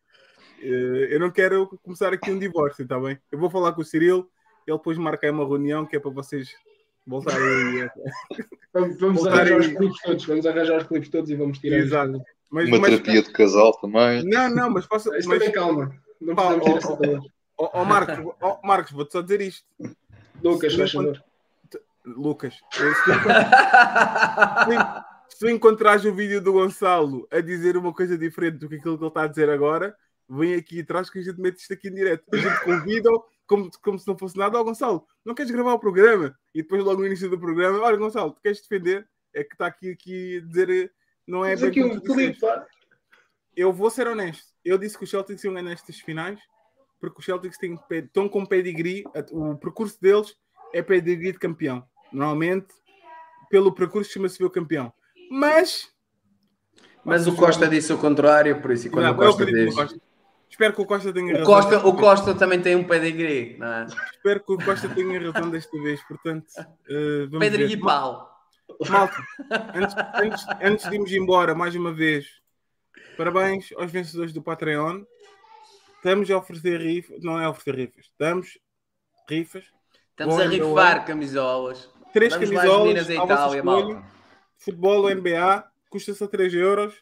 eh, 0.62 1.08
eu 1.12 1.20
não 1.20 1.32
quero 1.32 1.68
começar 1.84 2.12
aqui 2.14 2.32
um 2.32 2.40
divórcio, 2.40 2.84
está 2.84 3.00
bem? 3.00 3.18
Eu 3.32 3.40
vou 3.40 3.50
falar 3.50 3.72
com 3.74 3.82
o 3.82 3.86
Cirilo, 3.86 4.30
ele 4.68 4.78
depois 4.78 4.98
marca 4.98 5.26
aí 5.28 5.32
uma 5.32 5.46
reunião 5.48 5.86
que 5.86 5.96
é 5.96 6.00
para 6.00 6.12
vocês 6.12 6.50
voltarem 7.08 7.42
aí. 7.42 7.82
a- 7.84 7.92
Vamos, 8.74 9.00
vamos 9.00 9.22
Voltarem- 9.24 9.54
arranjar 9.54 9.60
os 9.72 9.78
clipes 9.78 10.02
todos. 10.02 10.26
Vamos 10.26 10.46
arranjar 10.46 10.78
os 10.78 10.84
clipes 10.88 11.10
todos 11.10 11.30
e 11.30 11.36
vamos 11.36 11.60
tirar. 11.60 11.78
Exato. 11.78 12.22
Mas, 12.52 12.68
Uma 12.68 12.80
mas- 12.80 12.90
terapia 12.90 13.24
de 13.24 13.32
casal 13.32 13.72
também. 13.80 14.24
Não, 14.26 14.50
não, 14.50 14.70
mas 14.70 14.86
posso. 14.86 15.10
Mas, 15.10 15.26
também 15.26 15.52
calma. 15.52 15.96
Não 16.20 16.36
Pá, 16.36 16.50
ó, 17.58 17.70
ó, 17.74 17.86
Marcos, 17.86 18.34
ó, 18.42 18.60
Marcos, 18.64 18.92
vou-te 18.92 19.14
só 19.14 19.22
dizer 19.22 19.42
isto. 19.42 19.66
Lucas, 20.44 20.76
faz 20.76 20.94
não 20.94 21.04
favor. 21.04 21.24
Lucas, 22.06 22.56
se 25.30 25.40
tu, 25.40 25.50
encontrares 25.50 26.04
o 26.04 26.14
vídeo 26.14 26.42
do 26.42 26.52
Gonçalo 26.52 27.28
a 27.32 27.40
dizer 27.40 27.78
uma 27.78 27.94
coisa 27.94 28.18
diferente 28.18 28.58
do 28.58 28.68
que 28.68 28.76
aquilo 28.76 28.98
que 28.98 29.04
ele 29.04 29.08
está 29.08 29.24
a 29.24 29.28
dizer 29.28 29.50
agora, 29.50 29.96
vem 30.28 30.56
aqui 30.56 30.82
atrás 30.82 31.10
que 31.10 31.20
a 31.20 31.22
gente 31.22 31.40
mete 31.40 31.60
isto 31.60 31.74
aqui 31.74 31.88
em 31.88 31.94
direto. 31.94 32.24
A 32.34 32.38
gente 32.38 32.64
convida 32.64 33.10
como, 33.48 33.70
como 33.82 34.00
se 34.00 34.08
não 34.08 34.18
fosse 34.18 34.38
nada. 34.38 34.60
Ó 34.60 34.64
Gonçalo, 34.64 35.06
não 35.24 35.34
queres 35.36 35.52
gravar 35.52 35.74
o 35.74 35.80
programa? 35.80 36.36
E 36.54 36.62
depois 36.64 36.84
logo 36.84 37.00
no 37.00 37.06
início 37.08 37.30
do 37.30 37.40
programa, 37.40 37.80
olha 37.80 37.98
Gonçalo, 37.98 38.32
tu 38.32 38.42
queres 38.42 38.62
defender? 38.62 39.08
É 39.34 39.44
que 39.44 39.54
está 39.54 39.68
aqui, 39.68 39.92
aqui 39.92 40.38
a 40.44 40.48
dizer, 40.48 40.92
não 41.28 41.46
é 41.46 41.56
bem 41.56 41.70
aqui 41.70 41.84
um 41.84 42.00
clipe. 42.00 42.40
Eu 43.56 43.72
vou 43.74 43.90
ser 43.90 44.08
honesto. 44.08 44.46
Eu 44.64 44.78
disse 44.78 44.98
que 44.98 45.04
os 45.04 45.10
Celtics 45.10 45.44
iam 45.44 45.54
ganhar 45.54 45.72
estas 45.72 46.00
finais 46.00 46.40
porque 47.00 47.20
os 47.20 47.26
Celtics 47.26 47.58
têm, 47.58 47.80
estão 47.90 48.30
com 48.30 48.46
pedigree. 48.46 49.04
O 49.32 49.56
percurso 49.56 50.00
deles 50.00 50.36
é 50.72 50.82
pedigree 50.84 51.32
de 51.32 51.40
campeão. 51.40 51.84
Normalmente, 52.14 52.68
pelo 53.50 53.74
percurso, 53.74 54.12
chama-se 54.12 54.38
ver 54.38 54.46
o 54.46 54.52
campeão. 54.52 54.94
Mas. 55.30 55.90
Mas 57.04 57.26
o 57.26 57.36
Costa 57.36 57.68
disse 57.68 57.92
o 57.92 57.98
contrário, 57.98 58.62
por 58.62 58.72
isso. 58.72 58.88
e 58.88 58.90
Quando 58.92 59.06
Não, 59.06 59.14
o 59.14 59.16
Costa 59.16 59.46
diz. 59.46 59.66
no 59.66 59.76
Costa. 59.76 60.00
Espero 60.48 60.74
que 60.76 60.82
o 60.82 60.86
Costa 60.86 61.14
tenha 61.14 61.34
O 61.34 61.38
razão. 61.40 61.46
Costa, 61.46 61.72
desta 61.72 61.88
o. 61.88 61.96
Costa 61.96 62.36
também 62.36 62.62
tem 62.62 62.76
um 62.76 62.84
pedigree, 62.84 63.58
não 63.58 63.68
é? 63.68 63.86
Espero 63.86 64.44
que 64.44 64.52
o 64.54 64.58
Costa 64.58 64.88
tenha 64.90 65.32
razão 65.32 65.50
desta 65.50 65.82
vez. 65.82 66.04
Portanto, 66.04 66.46
vamos 67.30 67.40
Pedigree 67.40 67.76
ver. 67.76 67.82
pau. 67.82 68.31
Malta, 68.90 69.18
antes, 69.76 69.96
antes, 70.16 70.46
antes 70.62 70.90
de 70.90 70.96
irmos 70.96 71.12
embora, 71.12 71.56
mais 71.56 71.76
uma 71.76 71.94
vez, 71.94 72.28
parabéns 73.18 73.72
aos 73.78 73.92
vencedores 73.92 74.34
do 74.34 74.42
Patreon. 74.42 75.04
Estamos 75.96 76.30
a 76.32 76.38
oferecer 76.38 76.82
rifas, 76.82 77.24
não 77.24 77.40
é 77.40 77.48
oferecer 77.48 77.76
rifas, 77.76 78.06
estamos 78.06 78.60
rifas. 79.30 79.66
Estamos 80.10 80.40
a 80.40 80.48
rifar 80.48 81.06
camisolas. 81.06 81.90
Três 82.14 82.34
Vamos 82.34 82.52
lá, 82.52 82.62
camisolas 82.62 83.08
vossa 83.08 83.14
Itália, 83.14 83.60
escolha. 83.60 84.04
Futebol 84.58 85.04
ou 85.04 85.16
NBA, 85.16 85.72
custa 85.90 86.14
só 86.14 86.28
3 86.28 86.54
euros. 86.54 86.94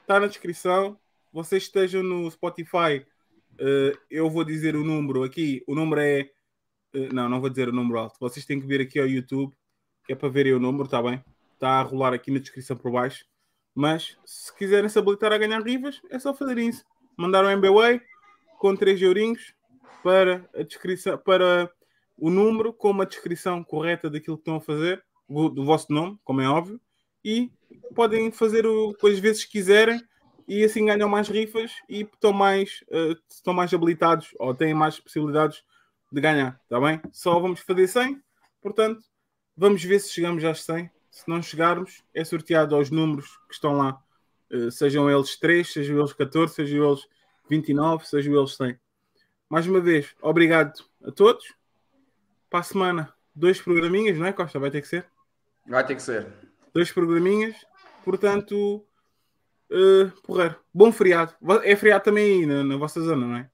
Está 0.00 0.20
na 0.20 0.26
descrição. 0.26 0.98
Vocês 1.32 1.64
estejam 1.64 2.02
no 2.02 2.30
Spotify, 2.30 3.06
eh, 3.58 3.92
eu 4.10 4.28
vou 4.30 4.44
dizer 4.44 4.74
o 4.74 4.82
número 4.82 5.22
aqui. 5.22 5.62
O 5.66 5.74
número 5.74 6.00
é. 6.00 6.30
eh, 6.94 7.08
não, 7.12 7.28
não 7.28 7.40
vou 7.40 7.50
dizer 7.50 7.68
o 7.68 7.72
número 7.72 7.98
alto. 7.98 8.16
Vocês 8.18 8.46
têm 8.46 8.60
que 8.60 8.66
vir 8.66 8.80
aqui 8.80 8.98
ao 8.98 9.06
YouTube, 9.06 9.54
que 10.10 10.14
é 10.14 10.16
para 10.16 10.28
verem 10.28 10.52
o 10.54 10.58
número, 10.58 10.86
está 10.86 11.00
bem? 11.00 11.24
Está 11.54 11.78
a 11.78 11.82
rolar 11.82 12.12
aqui 12.12 12.32
na 12.32 12.40
descrição 12.40 12.76
por 12.76 12.90
baixo. 12.90 13.24
Mas 13.72 14.18
se 14.24 14.52
quiserem 14.56 14.88
se 14.88 14.98
habilitar 14.98 15.32
a 15.32 15.38
ganhar 15.38 15.62
rivas, 15.62 16.02
é 16.10 16.18
só 16.18 16.34
fazerem 16.34 16.68
isso. 16.68 16.84
Mandar 17.16 17.44
um 17.44 17.48
MBWay 17.48 18.00
com 18.58 18.74
3 18.74 19.00
eurinhos 19.02 19.54
para 20.02 20.44
a 20.52 20.64
descrição, 20.64 21.16
para 21.16 21.70
o 22.18 22.28
número 22.28 22.72
com 22.72 22.90
uma 22.90 23.06
descrição 23.06 23.62
correta 23.62 24.10
daquilo 24.10 24.36
que 24.36 24.40
estão 24.40 24.56
a 24.56 24.60
fazer, 24.60 25.00
do, 25.28 25.64
vosso 25.64 25.92
nome, 25.92 26.18
como 26.24 26.40
é 26.40 26.48
óbvio, 26.48 26.80
e 27.24 27.52
podem 27.94 28.32
fazer 28.32 28.66
o 28.66 28.92
que 28.94 29.06
às 29.06 29.18
vezes 29.20 29.44
quiserem 29.44 30.02
e 30.48 30.64
assim 30.64 30.86
ganham 30.86 31.08
mais 31.08 31.28
rifas 31.28 31.70
e 31.88 32.00
estão 32.00 32.32
mais, 32.32 32.82
eh, 32.90 33.14
estão 33.30 33.54
mais 33.54 33.72
habilitados 33.72 34.34
ou 34.40 34.52
têm 34.56 34.74
mais 34.74 34.98
possibilidades 34.98 35.62
de 36.10 36.20
ganhar, 36.20 36.60
está 36.64 36.80
bem? 36.80 37.00
Só 37.12 37.38
vamos 37.38 37.60
fazer 37.60 37.86
100, 37.86 38.20
portanto, 38.60 39.09
Vamos 39.60 39.84
ver 39.84 39.98
se 39.98 40.10
chegamos 40.10 40.42
às 40.42 40.62
100. 40.62 40.90
Se 41.10 41.28
não 41.28 41.42
chegarmos, 41.42 42.02
é 42.14 42.24
sorteado 42.24 42.74
aos 42.74 42.90
números 42.90 43.36
que 43.46 43.52
estão 43.52 43.76
lá. 43.76 44.02
Eh, 44.50 44.70
sejam 44.70 45.10
eles 45.10 45.36
3, 45.36 45.70
sejam 45.70 45.98
eles 45.98 46.14
14, 46.14 46.54
sejam 46.54 46.88
eles 46.88 47.06
29, 47.46 48.06
sejam 48.06 48.34
eles 48.38 48.56
100. 48.56 48.80
Mais 49.50 49.66
uma 49.66 49.78
vez, 49.78 50.14
obrigado 50.22 50.82
a 51.04 51.12
todos. 51.12 51.54
Para 52.48 52.60
a 52.60 52.62
semana, 52.62 53.12
dois 53.34 53.60
programinhas, 53.60 54.16
não 54.16 54.24
é, 54.24 54.32
Costa? 54.32 54.58
Vai 54.58 54.70
ter 54.70 54.80
que 54.80 54.88
ser? 54.88 55.04
Vai 55.66 55.86
ter 55.86 55.94
que 55.94 56.02
ser. 56.02 56.26
Dois 56.72 56.90
programinhas. 56.90 57.54
Portanto, 58.02 58.82
uh, 59.70 60.10
porreiro. 60.22 60.56
Bom 60.72 60.90
feriado. 60.90 61.34
É 61.64 61.76
feriado 61.76 62.04
também 62.04 62.40
aí 62.40 62.46
na, 62.46 62.64
na 62.64 62.78
vossa 62.78 62.98
zona, 63.02 63.26
não 63.26 63.36
é? 63.36 63.50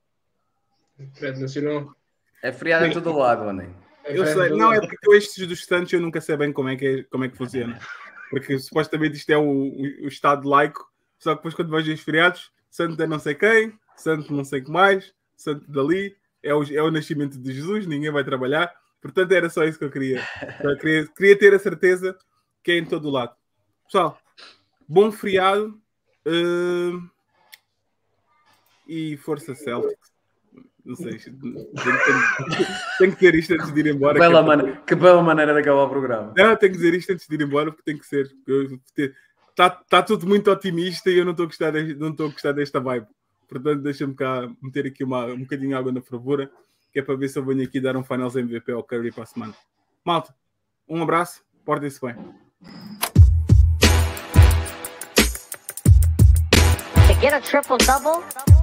Fred 1.14 1.40
Nacional. 1.40 1.96
É 2.40 2.52
feriado 2.52 2.86
em 2.86 2.92
todo 2.92 3.10
o 3.10 3.18
lado, 3.18 3.42
André. 3.42 3.85
Eu 4.06 4.26
sei, 4.26 4.50
não, 4.50 4.72
é 4.72 4.80
porque 4.80 5.16
estes 5.16 5.46
dos 5.46 5.64
Santos 5.64 5.92
eu 5.92 6.00
nunca 6.00 6.20
sei 6.20 6.36
bem 6.36 6.52
como 6.52 6.68
é 6.68 6.76
que, 6.76 6.86
é, 6.86 7.02
como 7.04 7.24
é 7.24 7.28
que 7.28 7.36
funciona. 7.36 7.78
Porque 8.30 8.58
supostamente 8.58 9.16
isto 9.16 9.30
é 9.30 9.36
o, 9.36 9.42
o, 9.42 10.04
o 10.04 10.08
Estado 10.08 10.48
laico, 10.48 10.88
só 11.18 11.30
que 11.30 11.36
depois 11.36 11.54
quando 11.54 11.70
vais 11.70 11.88
aos 11.88 12.00
feriados, 12.00 12.50
Santo 12.70 13.00
é 13.02 13.06
não 13.06 13.18
sei 13.18 13.34
quem, 13.34 13.78
Santo 13.96 14.32
não 14.32 14.44
sei 14.44 14.60
o 14.60 14.64
que 14.64 14.70
mais, 14.70 15.14
Santo 15.36 15.70
dali, 15.70 16.16
é 16.42 16.54
o, 16.54 16.62
é 16.62 16.82
o 16.82 16.90
nascimento 16.90 17.38
de 17.38 17.52
Jesus, 17.52 17.86
ninguém 17.86 18.10
vai 18.10 18.24
trabalhar. 18.24 18.72
Portanto, 19.00 19.32
era 19.32 19.48
só 19.48 19.64
isso 19.64 19.78
que 19.78 19.84
eu 19.84 19.90
queria. 19.90 20.26
Eu 20.60 20.76
queria, 20.78 21.06
queria 21.08 21.38
ter 21.38 21.54
a 21.54 21.58
certeza 21.58 22.16
que 22.62 22.72
é 22.72 22.78
em 22.78 22.84
todo 22.84 23.08
o 23.08 23.10
lado. 23.10 23.34
Pessoal, 23.84 24.18
bom 24.88 25.12
feriado 25.12 25.80
uh, 26.26 27.10
e 28.86 29.16
força 29.18 29.54
Celtics. 29.54 30.15
Não 30.86 30.94
sei, 30.94 31.18
tenho, 31.18 31.36
tenho, 31.42 32.66
tenho, 32.98 33.16
que 33.16 33.18
dizer 33.18 33.34
isto 33.34 33.54
antes 33.54 33.74
de 33.74 33.80
ir 33.80 33.86
embora. 33.88 34.14
Que 34.14 34.20
bela, 34.20 34.40
que, 34.40 34.46
man... 34.46 34.76
que 34.86 34.94
bela 34.94 35.20
maneira 35.20 35.52
de 35.52 35.58
acabar 35.58 35.82
o 35.82 35.88
programa. 35.88 36.32
Não, 36.36 36.56
tenho 36.56 36.72
que 36.72 36.78
dizer 36.78 36.94
isto 36.94 37.12
antes 37.12 37.26
de 37.26 37.34
ir 37.34 37.40
embora 37.40 37.72
porque 37.72 37.90
tem 37.90 37.98
que 37.98 38.06
ser. 38.06 38.30
Está 39.50 39.68
tá 39.70 40.02
tudo 40.02 40.28
muito 40.28 40.48
otimista 40.48 41.10
e 41.10 41.18
eu 41.18 41.24
não 41.24 41.32
estou 41.32 41.44
a 41.44 41.46
gostar, 41.46 41.72
de, 41.72 41.96
não 41.96 42.10
estou 42.10 42.28
a 42.28 42.30
gostar 42.30 42.52
desta 42.52 42.78
vibe. 42.78 43.06
Portanto, 43.48 43.82
deixa-me 43.82 44.14
cá 44.14 44.48
meter 44.62 44.86
aqui 44.86 45.02
uma, 45.02 45.26
um 45.26 45.40
bocadinho 45.40 45.70
de 45.70 45.74
água 45.74 45.90
na 45.90 46.00
fervura, 46.00 46.50
que 46.92 47.00
é 47.00 47.02
para 47.02 47.16
ver 47.16 47.28
se 47.28 47.38
eu 47.38 47.44
venho 47.44 47.64
aqui 47.64 47.80
dar 47.80 47.96
um 47.96 48.04
Finals 48.04 48.36
MVP 48.36 48.70
ao 48.70 48.84
Curry 48.84 49.10
para 49.10 49.24
a 49.24 49.26
semana. 49.26 49.54
Malta, 50.04 50.32
um 50.88 51.02
abraço, 51.02 51.42
portem-se 51.64 52.00
bem. 52.00 52.14
To 57.08 57.20
get 57.20 57.32
a 57.32 57.40
triple 57.40 57.78
double. 57.78 58.55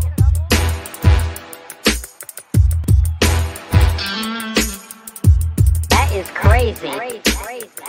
is 6.13 6.29
crazy. 6.29 6.91
crazy, 6.91 7.21
crazy. 7.25 7.82